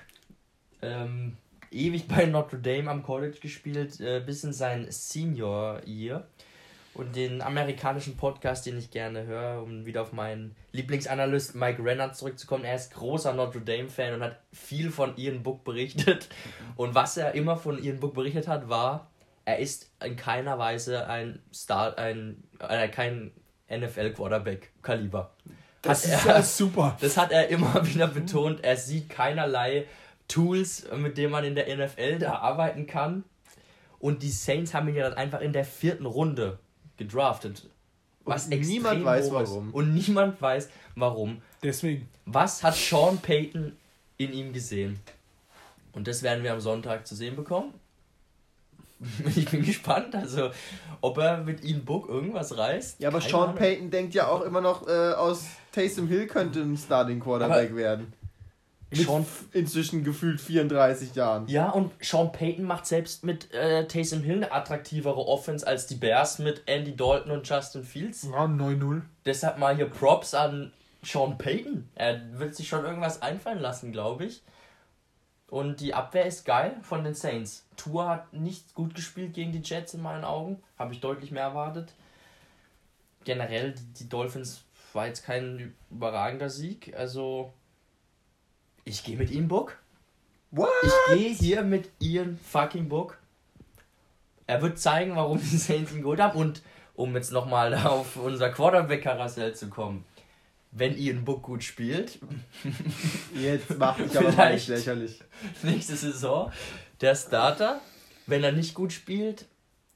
ähm, 0.81 1.37
ewig 1.71 2.07
bei 2.07 2.25
Notre 2.25 2.59
Dame 2.59 2.91
am 2.91 3.03
College 3.03 3.37
gespielt, 3.41 3.99
äh, 3.99 4.21
bis 4.23 4.43
in 4.43 4.53
sein 4.53 4.85
Senior 4.91 5.81
Year. 5.87 6.27
Und 6.97 7.15
den 7.15 7.43
amerikanischen 7.43 8.17
Podcast, 8.17 8.65
den 8.65 8.77
ich 8.79 8.89
gerne 8.89 9.25
höre, 9.27 9.61
um 9.61 9.85
wieder 9.85 10.01
auf 10.01 10.13
meinen 10.13 10.55
Lieblingsanalyst 10.71 11.53
Mike 11.53 11.83
Renner 11.83 12.11
zurückzukommen. 12.11 12.63
Er 12.65 12.73
ist 12.75 12.93
großer 12.95 13.33
Notre 13.33 13.61
Dame-Fan 13.61 14.15
und 14.15 14.23
hat 14.23 14.39
viel 14.51 14.89
von 14.89 15.15
Ian 15.15 15.43
Book 15.43 15.63
berichtet. 15.63 16.27
Und 16.75 16.95
was 16.95 17.17
er 17.17 17.33
immer 17.35 17.55
von 17.55 17.81
Ian 17.83 17.99
Book 17.99 18.15
berichtet 18.15 18.47
hat, 18.47 18.67
war, 18.67 19.11
er 19.45 19.59
ist 19.59 19.91
in 20.03 20.15
keiner 20.15 20.57
Weise 20.57 21.07
ein 21.07 21.39
Star, 21.53 21.97
ein, 21.99 22.43
äh, 22.67 22.87
kein 22.87 23.31
NFL-Quarterback-Kaliber. 23.69 25.31
Das 25.81 26.05
Hat 26.05 26.13
ist 26.19 26.25
er- 26.25 26.35
ja 26.37 26.41
super. 26.41 26.97
Das 27.01 27.17
hat 27.17 27.31
er 27.31 27.47
immer 27.49 27.85
wieder 27.85 28.07
betont. 28.07 28.63
Er 28.63 28.75
sieht 28.77 29.09
keinerlei 29.09 29.85
Tools, 30.27 30.87
mit 30.95 31.17
denen 31.17 31.31
man 31.31 31.43
in 31.45 31.55
der 31.55 31.67
NFL 31.77 32.19
da 32.19 32.39
arbeiten 32.39 32.87
kann. 32.87 33.23
Und 33.99 34.23
die 34.23 34.29
Saints 34.31 34.73
haben 34.73 34.87
ihn 34.89 34.95
ja 34.95 35.09
dann 35.09 35.17
einfach 35.17 35.41
in 35.41 35.53
der 35.53 35.63
vierten 35.65 36.05
Runde 36.05 36.59
gedraftet. 36.97 37.69
Was 38.25 38.47
Und 38.47 38.59
niemand 38.59 39.05
weiß, 39.05 39.31
warum. 39.31 39.73
Und 39.73 39.93
niemand 39.93 40.41
weiß, 40.41 40.69
warum. 40.95 41.41
Deswegen. 41.63 42.07
Was 42.25 42.61
hat 42.63 42.75
Sean 42.75 43.17
Payton 43.19 43.71
in 44.17 44.33
ihm 44.33 44.51
gesehen? 44.53 44.99
Und 45.93 46.07
das 46.07 46.21
werden 46.23 46.43
wir 46.43 46.51
am 46.53 46.59
Sonntag 46.59 47.07
zu 47.07 47.15
sehen 47.15 47.35
bekommen. 47.35 47.73
Ich 49.35 49.49
bin 49.49 49.63
gespannt, 49.63 50.15
also 50.15 50.49
ob 51.01 51.19
er 51.19 51.37
mit 51.37 51.63
Ian 51.63 51.85
Book 51.85 52.09
irgendwas 52.09 52.57
reißt. 52.57 52.99
Ja, 52.99 53.09
aber 53.09 53.19
Keine 53.19 53.29
Sean 53.29 53.43
Ahnung. 53.43 53.55
Payton 53.55 53.91
denkt 53.91 54.13
ja 54.15 54.27
auch 54.27 54.41
immer 54.41 54.59
noch, 54.59 54.87
äh, 54.87 55.13
aus 55.13 55.45
Taysom 55.71 56.07
Hill 56.07 56.25
könnte 56.25 56.61
ein 56.61 56.75
Starting 56.77 57.19
Quarterback 57.19 57.69
Aber- 57.69 57.77
werden. 57.77 58.13
Mit 58.89 58.99
Sean 58.99 59.25
inzwischen 59.51 60.03
gefühlt 60.03 60.39
34 60.39 61.13
Jahren. 61.13 61.47
Ja, 61.47 61.69
und 61.69 61.91
Sean 62.01 62.31
Payton 62.31 62.63
macht 62.63 62.85
selbst 62.85 63.25
mit 63.25 63.53
äh, 63.53 63.85
Taysom 63.85 64.23
Hill 64.23 64.37
eine 64.37 64.51
attraktivere 64.51 65.27
Offense 65.27 65.67
als 65.67 65.87
die 65.87 65.95
Bears 65.95 66.39
mit 66.39 66.63
Andy 66.67 66.95
Dalton 66.95 67.31
und 67.31 67.47
Justin 67.47 67.83
Fields. 67.83 68.23
Ja, 68.23 68.45
9-0. 68.45 69.01
Deshalb 69.25 69.57
mal 69.57 69.75
hier 69.75 69.89
Props 69.89 70.33
an 70.33 70.71
Sean 71.03 71.37
Payton. 71.37 71.89
Er 71.95 72.21
wird 72.39 72.55
sich 72.55 72.69
schon 72.69 72.85
irgendwas 72.85 73.21
einfallen 73.21 73.59
lassen, 73.59 73.91
glaube 73.91 74.25
ich. 74.25 74.41
Und 75.49 75.79
die 75.79 75.93
Abwehr 75.93 76.25
ist 76.25 76.45
geil 76.45 76.77
von 76.81 77.03
den 77.03 77.13
Saints. 77.13 77.65
Tour 77.77 78.07
hat 78.07 78.33
nicht 78.33 78.73
gut 78.73 78.95
gespielt 78.95 79.33
gegen 79.33 79.51
die 79.51 79.61
Jets 79.61 79.93
in 79.93 80.01
meinen 80.01 80.25
Augen. 80.25 80.61
Habe 80.77 80.93
ich 80.93 80.99
deutlich 80.99 81.31
mehr 81.31 81.43
erwartet. 81.43 81.93
Generell, 83.23 83.73
die, 83.73 83.93
die 83.99 84.09
Dolphins 84.09 84.63
war 84.93 85.07
jetzt 85.07 85.23
kein 85.23 85.73
überragender 85.89 86.49
Sieg. 86.49 86.93
Also, 86.97 87.53
ich 88.87 89.03
gehe 89.03 89.17
mit 89.17 89.31
Ian 89.31 89.47
Book. 89.47 89.77
What? 90.51 90.69
Ich 90.83 91.17
gehe 91.17 91.33
hier 91.33 91.61
mit 91.63 91.89
Ian 91.99 92.39
fucking 92.41 92.87
Book. 92.87 93.17
Er 94.47 94.61
wird 94.61 94.79
zeigen, 94.79 95.15
warum 95.15 95.39
die 95.51 95.57
Saints 95.57 95.91
ihn 95.91 96.01
geholt 96.01 96.21
haben. 96.21 96.39
Und 96.39 96.61
um 96.95 97.13
jetzt 97.15 97.31
nochmal 97.31 97.73
auf 97.85 98.15
unser 98.15 98.49
Quarterback-Karussell 98.49 99.53
zu 99.55 99.67
kommen. 99.69 100.05
Wenn 100.71 100.97
Ian 100.97 101.25
Book 101.25 101.43
gut 101.43 101.63
spielt, 101.63 102.19
Jetzt 103.35 103.77
macht 103.77 103.99
dich 103.99 104.17
aber 104.17 104.31
mal 104.31 104.53
nicht 104.53 104.67
lächerlich. 104.67 105.23
nächste 105.63 105.95
Saison 105.95 106.51
der 107.01 107.15
Starter. 107.15 107.81
Wenn 108.25 108.43
er 108.43 108.51
nicht 108.51 108.73
gut 108.73 108.91
spielt, 108.91 109.45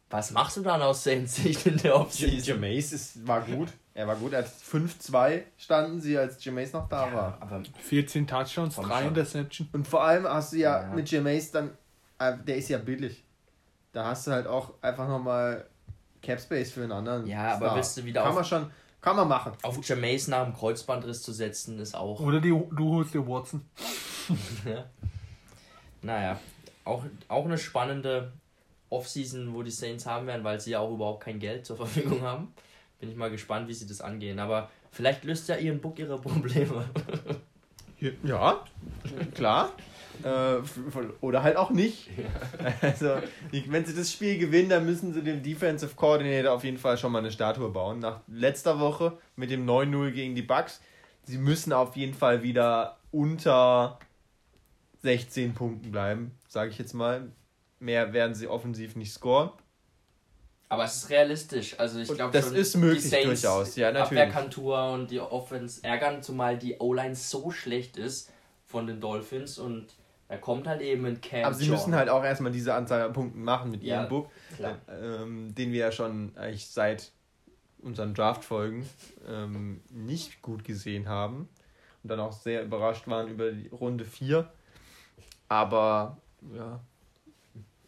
was 0.09 0.31
machst 0.31 0.57
du 0.57 0.61
dann 0.61 0.81
aus 0.81 1.03
Saints 1.03 1.35
Sicht 1.35 1.65
in 1.65 1.77
der 1.77 1.95
Offseason? 1.97 2.55
Jameis 2.55 2.93
ist, 2.93 3.27
war 3.27 3.41
gut. 3.41 3.69
Er 3.93 4.07
war 4.07 4.15
gut. 4.15 4.31
Er 4.34 4.39
hat 4.39 4.47
5-2 4.47 5.43
standen 5.57 5.99
sie, 5.99 6.18
als 6.18 6.43
Jameis 6.43 6.72
noch 6.73 6.88
da 6.88 7.11
war. 7.13 7.38
Aber 7.41 7.61
14 7.80 8.26
Touchdowns, 8.26 8.76
Komm 8.76 8.88
3 8.88 8.99
schon. 8.99 9.07
Interception. 9.09 9.69
Und 9.73 9.88
vor 9.88 10.03
allem 10.03 10.26
hast 10.26 10.53
du 10.53 10.57
ja, 10.57 10.81
Ja. 10.84 10.88
mit 10.93 11.11
Jameis 11.11 11.51
dann, 11.51 11.72
äh, 12.19 12.38
der 12.47 12.55
ist 12.57 12.69
ja 12.69 12.77
billig. 12.77 13.23
Da 13.91 14.05
hast 14.05 14.27
du 14.27 14.31
halt 14.31 14.47
auch 14.47 14.73
einfach 14.81 15.07
nochmal 15.09 15.65
Cap 16.22 16.39
Space 16.39 16.72
für 16.72 16.84
einen 16.84 16.93
anderen. 16.93 17.27
Ja, 17.27 17.55
aber 17.55 17.76
willst 17.76 17.97
du 17.97 18.05
wieder 18.05 18.22
Kann 18.22 18.30
auf- 18.30 18.35
man 18.35 18.45
schon, 18.45 18.72
kann 19.01 19.15
man 19.18 19.27
machen. 19.27 19.51
auf 19.63 19.84
Jameis 19.85 20.27
nach 20.30 20.45
dem 20.45 20.53
Kreuzbandriss 20.55 21.22
zu 21.23 21.34
setzen, 21.34 21.77
ist 21.80 21.93
auch 21.95 22.19
Oder 22.22 22.39
die, 22.39 22.49
du 22.49 22.89
holst 22.95 23.13
dir 23.13 23.27
Watson. 23.27 23.65
Ja. 24.65 24.85
Naja, 26.03 26.39
auch, 26.84 27.03
auch 27.27 27.45
eine 27.45 27.57
spannende 27.59 28.31
Offseason, 28.89 29.53
wo 29.53 29.61
die 29.61 29.69
Saints 29.72 30.05
haben 30.07 30.26
werden, 30.27 30.43
weil 30.43 30.59
sie 30.59 30.72
ja 30.72 30.80
auch 30.80 30.91
überhaupt 30.91 31.23
kein 31.23 31.38
Geld 31.39 31.65
zur 31.65 31.77
Verfügung 31.77 32.22
haben. 32.23 32.53
Bin 33.01 33.09
ich 33.09 33.17
mal 33.17 33.29
gespannt, 33.29 33.67
wie 33.67 33.73
sie 33.73 33.87
das 33.87 33.99
angehen. 33.99 34.39
Aber 34.39 34.69
vielleicht 34.91 35.25
löst 35.25 35.49
ja 35.49 35.57
ihren 35.57 35.81
Book 35.81 35.99
ihre 35.99 36.17
Probleme. 36.21 36.85
Ja, 38.23 38.63
klar. 39.35 39.73
Äh, 40.23 40.57
oder 41.21 41.43
halt 41.43 41.57
auch 41.57 41.71
nicht. 41.71 42.09
Also, 42.81 43.15
wenn 43.51 43.85
sie 43.85 43.95
das 43.95 44.11
Spiel 44.11 44.37
gewinnen, 44.37 44.69
dann 44.69 44.85
müssen 44.85 45.13
sie 45.13 45.23
dem 45.23 45.41
Defensive 45.41 45.95
Coordinator 45.95 46.53
auf 46.53 46.63
jeden 46.63 46.77
Fall 46.77 46.97
schon 46.97 47.11
mal 47.11 47.19
eine 47.19 47.31
Statue 47.31 47.69
bauen. 47.69 47.99
Nach 47.99 48.21
letzter 48.27 48.79
Woche 48.79 49.17
mit 49.35 49.51
dem 49.51 49.67
9-0 49.67 50.11
gegen 50.11 50.35
die 50.35 50.41
Bucks. 50.41 50.81
Sie 51.23 51.37
müssen 51.37 51.73
auf 51.73 51.95
jeden 51.95 52.13
Fall 52.13 52.43
wieder 52.43 52.97
unter 53.11 53.99
16 55.01 55.53
Punkten 55.53 55.91
bleiben, 55.91 56.31
sage 56.47 56.69
ich 56.71 56.77
jetzt 56.77 56.93
mal. 56.93 57.31
Mehr 57.79 58.13
werden 58.13 58.35
sie 58.35 58.47
offensiv 58.47 58.95
nicht 58.95 59.11
scoren. 59.11 59.49
Aber 60.72 60.85
es 60.85 60.95
ist 60.95 61.10
realistisch. 61.10 61.77
Also 61.77 61.99
ich 61.99 62.07
glaube 62.07 62.31
das 62.31 62.45
schon, 62.45 62.56
ist 62.56 62.77
möglich 62.77 63.02
die 63.03 63.10
Saints 63.10 63.41
durchaus, 63.41 63.76
ja, 63.76 63.91
natürlich. 63.91 64.23
Abwehrkantur 64.23 64.91
und 64.93 65.11
die 65.11 65.19
Offense 65.19 65.84
ärgern, 65.84 66.23
zumal 66.23 66.57
die 66.57 66.77
O-Line 66.80 67.14
so 67.14 67.52
schlecht 67.52 67.98
ist 67.98 68.31
von 68.68 68.88
den 68.88 69.02
Dolphins 69.02 69.57
und 69.57 69.88
da 70.30 70.38
kommt 70.38 70.68
halt 70.68 70.80
eben 70.80 71.06
ein 71.06 71.19
Cam 71.19 71.43
Aber 71.43 71.56
sie 71.56 71.65
Jordan. 71.65 71.77
müssen 71.77 71.95
halt 71.95 72.07
auch 72.07 72.23
erstmal 72.23 72.53
diese 72.53 72.73
Anzahl 72.73 73.02
an 73.02 73.11
Punkten 73.11 73.43
machen 73.43 73.69
mit 73.72 73.84
Ja, 73.84 73.98
ihrem 73.99 74.07
Book. 74.07 74.30
Klar. 74.56 74.77
ähm, 74.88 75.53
den 75.53 75.73
wir 75.73 75.80
ja 75.81 75.91
schon 75.91 76.31
eigentlich 76.38 76.69
seit 76.69 77.11
unseren 77.81 78.14
Draft-Folgen 78.14 78.88
ähm, 79.27 79.81
nicht 79.89 80.41
gut 80.41 80.64
gesehen 80.64 81.10
haben 81.10 81.49
und 82.02 82.10
dann 82.10 82.22
auch 82.22 82.31
sehr 82.31 82.64
überrascht 82.64 83.10
waren 83.10 83.27
über 83.27 83.52
die 83.52 83.68
Runde 83.68 84.06
4. 84.06 84.49
Aber 85.49 86.15
ja, 86.56 86.80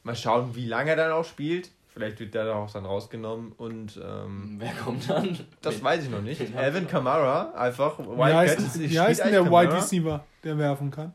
mal 0.04 0.18
schauen, 0.18 0.54
wie 0.54 0.66
lange 0.66 0.90
er 0.90 0.96
dann 0.98 1.12
auch 1.14 1.24
spielt. 1.24 1.70
Vielleicht 1.94 2.20
wird 2.20 2.34
der 2.34 2.56
auch 2.56 2.72
dann 2.72 2.86
rausgenommen 2.86 3.52
und 3.52 4.02
ähm, 4.04 4.56
Wer 4.58 4.74
kommt 4.74 5.08
dann? 5.10 5.38
das 5.62 5.76
Wen- 5.78 5.84
weiß 5.84 6.04
ich 6.06 6.10
noch 6.10 6.22
nicht. 6.22 6.42
haben 6.56 6.88
Kamara, 6.88 7.52
einfach 7.54 8.00
Wie 8.00 8.22
heißt, 8.24 8.80
wie 8.80 9.00
heißt 9.00 9.24
denn 9.24 9.32
der 9.32 9.44
Wide 9.46 9.52
Kamara. 9.68 9.76
Receiver, 9.76 10.26
der 10.44 10.58
werfen 10.58 10.90
kann? 10.90 11.14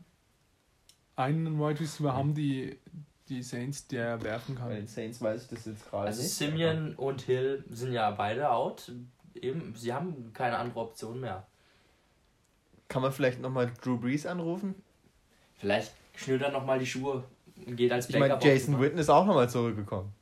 Einen 1.17 1.59
Wide 1.59 1.81
Receiver 1.81 2.13
haben 2.13 2.33
die, 2.33 2.79
die 3.27 3.43
Saints, 3.43 3.87
der 3.87 4.21
werfen 4.23 4.55
Bei 4.55 4.61
kann. 4.61 4.69
den 4.69 4.87
Saints 4.87 5.21
weiß 5.21 5.43
ich 5.43 5.49
das 5.49 5.65
jetzt 5.65 5.89
gerade 5.89 6.07
Also 6.07 6.21
nicht. 6.21 6.33
Simeon 6.33 6.95
und 6.95 7.21
Hill 7.23 7.65
sind 7.69 7.91
ja 7.91 8.09
beide 8.11 8.49
out. 8.49 8.89
Eben, 9.35 9.73
sie 9.75 9.93
haben 9.93 10.31
keine 10.33 10.57
andere 10.57 10.79
Option 10.79 11.19
mehr. 11.19 11.45
Kann 12.87 13.01
man 13.01 13.11
vielleicht 13.11 13.41
nochmal 13.41 13.69
Drew 13.83 13.97
Brees 13.97 14.25
anrufen? 14.25 14.75
Vielleicht 15.57 15.91
schnürt 16.15 16.41
er 16.41 16.51
nochmal 16.51 16.79
die 16.79 16.85
Schuhe 16.85 17.23
und 17.67 17.75
geht 17.75 17.91
als 17.91 18.07
Ich 18.09 18.15
meine, 18.17 18.29
Backup 18.35 18.45
Jason 18.45 18.79
Witten 18.79 18.97
ist 18.97 19.09
auch 19.09 19.25
nochmal 19.25 19.49
zurückgekommen. 19.49 20.13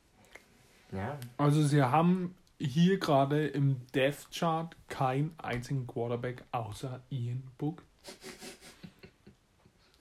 Ja, 0.92 1.18
Also 1.36 1.62
sie 1.62 1.82
haben 1.82 2.34
hier 2.58 2.98
gerade 2.98 3.46
im 3.46 3.76
Death 3.94 4.30
Chart 4.32 4.74
keinen 4.88 5.34
einzigen 5.38 5.86
Quarterback 5.86 6.42
außer 6.50 7.00
Ian 7.10 7.42
Book. 7.58 7.82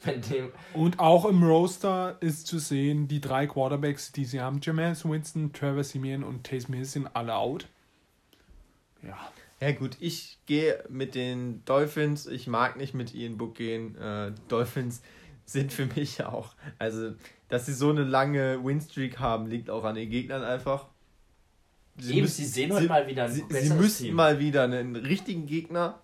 mit 0.06 0.30
dem 0.30 0.52
Und 0.74 1.00
auch 1.00 1.26
im 1.26 1.44
Roster 1.44 2.18
ist 2.22 2.48
zu 2.48 2.60
sehen, 2.60 3.08
die 3.08 3.22
drei 3.22 3.48
Quarterbacks, 3.48 4.12
die 4.12 4.26
sie 4.26 4.42
haben, 4.42 4.60
Jameis 4.62 5.06
Winston, 5.06 5.54
Trevor 5.54 5.84
Simeon 5.84 6.24
und 6.24 6.46
Taysom 6.46 6.74
Hill 6.74 6.86
sind 6.86 7.16
alle 7.16 7.36
out. 7.36 7.68
Ja, 9.04 9.32
Ja 9.60 9.72
gut, 9.72 9.98
ich 10.00 10.38
gehe 10.46 10.84
mit 10.90 11.16
den 11.16 11.64
Dolphins. 11.66 12.28
Ich 12.28 12.48
mag 12.48 12.78
nicht 12.78 12.94
mit 12.94 13.14
Ian 13.14 13.38
Book 13.38 13.56
gehen. 13.56 13.98
Äh, 13.98 14.32
Dolphins 14.48 15.02
sind 15.48 15.72
für 15.74 15.86
mich 15.96 16.24
auch. 16.24 16.54
Also, 16.78 17.14
dass 17.50 17.66
sie 17.66 17.74
so 17.74 17.90
eine 17.90 18.04
lange 18.04 18.64
Winstreak 18.64 19.18
haben, 19.20 19.48
liegt 19.48 19.70
auch 19.70 19.84
an 19.86 19.96
den 19.96 20.10
Gegnern 20.10 20.44
einfach. 20.44 20.86
Eben, 22.00 22.22
müssen- 22.22 22.36
sie 22.36 22.46
sehen 22.46 22.74
heute 22.74 22.88
mal 22.88 23.08
wieder 23.08 23.28
sie, 23.30 23.44
sie 23.50 23.74
müssten 23.74 24.04
Team. 24.06 24.16
mal 24.16 24.38
wieder 24.40 24.66
einen 24.66 24.96
richtigen 24.96 25.48
Gegner 25.48 26.00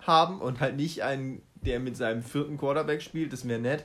haben 0.00 0.40
und 0.40 0.60
halt 0.60 0.76
nicht 0.76 1.02
einen, 1.02 1.42
der 1.54 1.80
mit 1.80 1.96
seinem 1.96 2.22
vierten 2.22 2.56
Quarterback 2.58 3.02
spielt. 3.02 3.32
Das 3.32 3.48
wäre 3.48 3.58
nett. 3.58 3.84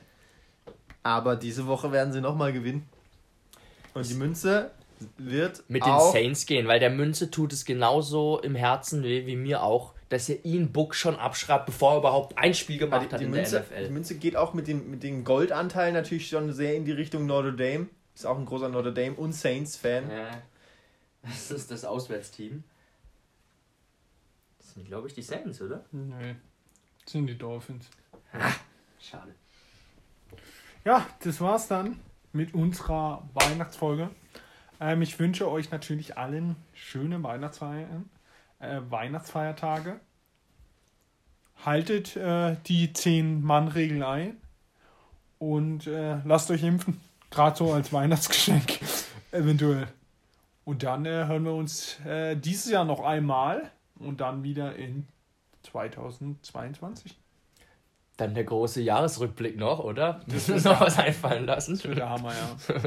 Aber 1.02 1.36
diese 1.38 1.66
Woche 1.66 1.92
werden 1.92 2.12
sie 2.14 2.22
nochmal 2.22 2.52
gewinnen. 2.54 2.84
Und 3.94 4.08
die 4.08 4.14
Münze 4.16 4.72
wird 5.18 5.64
mit 5.70 5.86
den 5.86 5.94
Saints 6.12 6.46
gehen, 6.46 6.68
weil 6.68 6.80
der 6.82 6.90
Münze 6.90 7.32
tut 7.32 7.54
es 7.54 7.64
genauso 7.64 8.40
im 8.42 8.54
Herzen 8.54 9.02
weh 9.02 9.26
wie 9.26 9.38
mir 9.38 9.64
auch, 9.64 9.94
dass 10.10 10.28
er 10.28 10.44
ihn 10.44 10.72
Book 10.72 10.96
schon 10.96 11.16
abschreibt, 11.16 11.68
bevor 11.68 11.94
er 11.94 11.98
überhaupt 12.00 12.38
ein 12.38 12.54
Spiel 12.54 12.78
gemacht 12.78 13.08
die, 13.10 13.14
hat 13.14 13.22
die, 13.22 13.26
in 13.26 13.32
Münze, 13.32 13.62
der 13.62 13.80
die 13.80 13.84
NFL. 13.86 13.94
Münze 13.94 14.16
geht 14.18 14.36
auch 14.36 14.54
mit 14.54 14.68
dem, 14.68 14.90
mit 14.90 15.04
dem 15.04 15.24
Goldanteil 15.24 15.92
natürlich 15.94 16.28
schon 16.30 16.52
sehr 16.52 16.76
in 16.76 16.86
die 16.86 16.92
Richtung 16.92 17.26
Notre 17.26 17.54
Dame. 17.54 17.88
Ist 18.16 18.26
auch 18.26 18.38
ein 18.38 18.46
großer 18.46 18.70
Notre 18.70 18.94
Dame 18.94 19.16
und 19.16 19.34
Saints-Fan. 19.34 20.10
Ja, 20.10 20.42
das 21.22 21.52
ist 21.52 21.72
das 21.72 21.86
Auswärtsteam. 21.86 22.64
Das 24.58 24.74
sind, 24.74 24.86
glaube 24.86 25.08
ich, 25.08 25.14
die 25.14 25.22
Saints, 25.22 25.62
oder? 25.62 25.86
nee, 25.92 26.36
das 27.04 27.12
sind 27.14 27.28
die 27.28 27.38
Dolphins. 27.38 27.90
Schade. 29.00 29.34
Ja, 30.86 31.06
das 31.24 31.40
war's 31.40 31.68
dann 31.68 32.00
mit 32.34 32.54
unserer 32.54 33.28
Weihnachtsfolge. 33.34 34.10
Ähm, 34.80 35.02
ich 35.02 35.20
wünsche 35.20 35.50
euch 35.50 35.72
natürlich 35.72 36.18
allen 36.18 36.56
schöne 36.74 37.22
Weihnachtsfeiern, 37.22 38.10
äh, 38.60 38.80
Weihnachtsfeiertage. 38.90 40.00
Haltet 41.66 42.16
äh, 42.16 42.56
die 42.68 42.90
10-Mann-Regel 42.90 44.04
ein 44.04 44.38
und 45.40 45.88
äh, 45.88 46.18
lasst 46.24 46.52
euch 46.52 46.64
impfen. 46.64 47.02
Gerade 47.32 47.58
so 47.58 47.74
als 47.74 47.92
Weihnachtsgeschenk, 47.92 48.80
eventuell. 49.32 49.88
Und 50.64 50.84
dann 50.84 51.06
äh, 51.06 51.26
hören 51.26 51.44
wir 51.44 51.54
uns 51.54 52.00
äh, 52.06 52.36
dieses 52.36 52.72
Jahr 52.72 52.86
noch 52.86 53.02
einmal 53.02 53.72
und 53.98 54.22
dann 54.22 54.44
wieder 54.44 54.76
in 54.76 55.08
2022. 55.64 57.18
Dann 58.18 58.34
der 58.34 58.44
große 58.44 58.82
Jahresrückblick 58.82 59.58
noch, 59.58 59.80
oder? 59.80 60.22
Müssen 60.28 60.50
wir 60.50 60.56
uns 60.56 60.64
noch 60.66 60.82
was 60.82 61.00
einfallen 61.00 61.46
lassen. 61.46 61.80
Das 61.82 61.96
der 61.96 62.10
Hammer, 62.10 62.34
ja. 62.34 62.76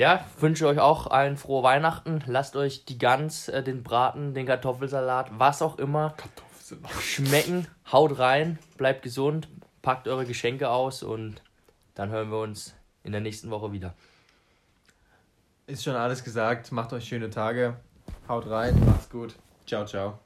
Ja, 0.00 0.24
wünsche 0.38 0.66
euch 0.66 0.78
auch 0.78 1.08
allen 1.08 1.36
frohe 1.36 1.62
Weihnachten. 1.62 2.22
Lasst 2.24 2.56
euch 2.56 2.86
die 2.86 2.96
Gans, 2.96 3.50
äh, 3.50 3.62
den 3.62 3.82
Braten, 3.82 4.32
den 4.32 4.46
Kartoffelsalat, 4.46 5.30
was 5.38 5.60
auch 5.60 5.76
immer 5.78 6.14
schmecken. 7.02 7.66
Haut 7.92 8.18
rein, 8.18 8.58
bleibt 8.78 9.02
gesund, 9.02 9.48
packt 9.82 10.08
eure 10.08 10.24
Geschenke 10.24 10.70
aus 10.70 11.02
und 11.02 11.42
dann 11.94 12.08
hören 12.08 12.30
wir 12.30 12.38
uns 12.38 12.74
in 13.04 13.12
der 13.12 13.20
nächsten 13.20 13.50
Woche 13.50 13.72
wieder. 13.72 13.92
Ist 15.66 15.84
schon 15.84 15.96
alles 15.96 16.24
gesagt. 16.24 16.72
Macht 16.72 16.94
euch 16.94 17.06
schöne 17.06 17.28
Tage. 17.28 17.76
Haut 18.26 18.48
rein. 18.48 18.82
Macht's 18.86 19.10
gut. 19.10 19.34
Ciao, 19.66 19.84
ciao. 19.84 20.18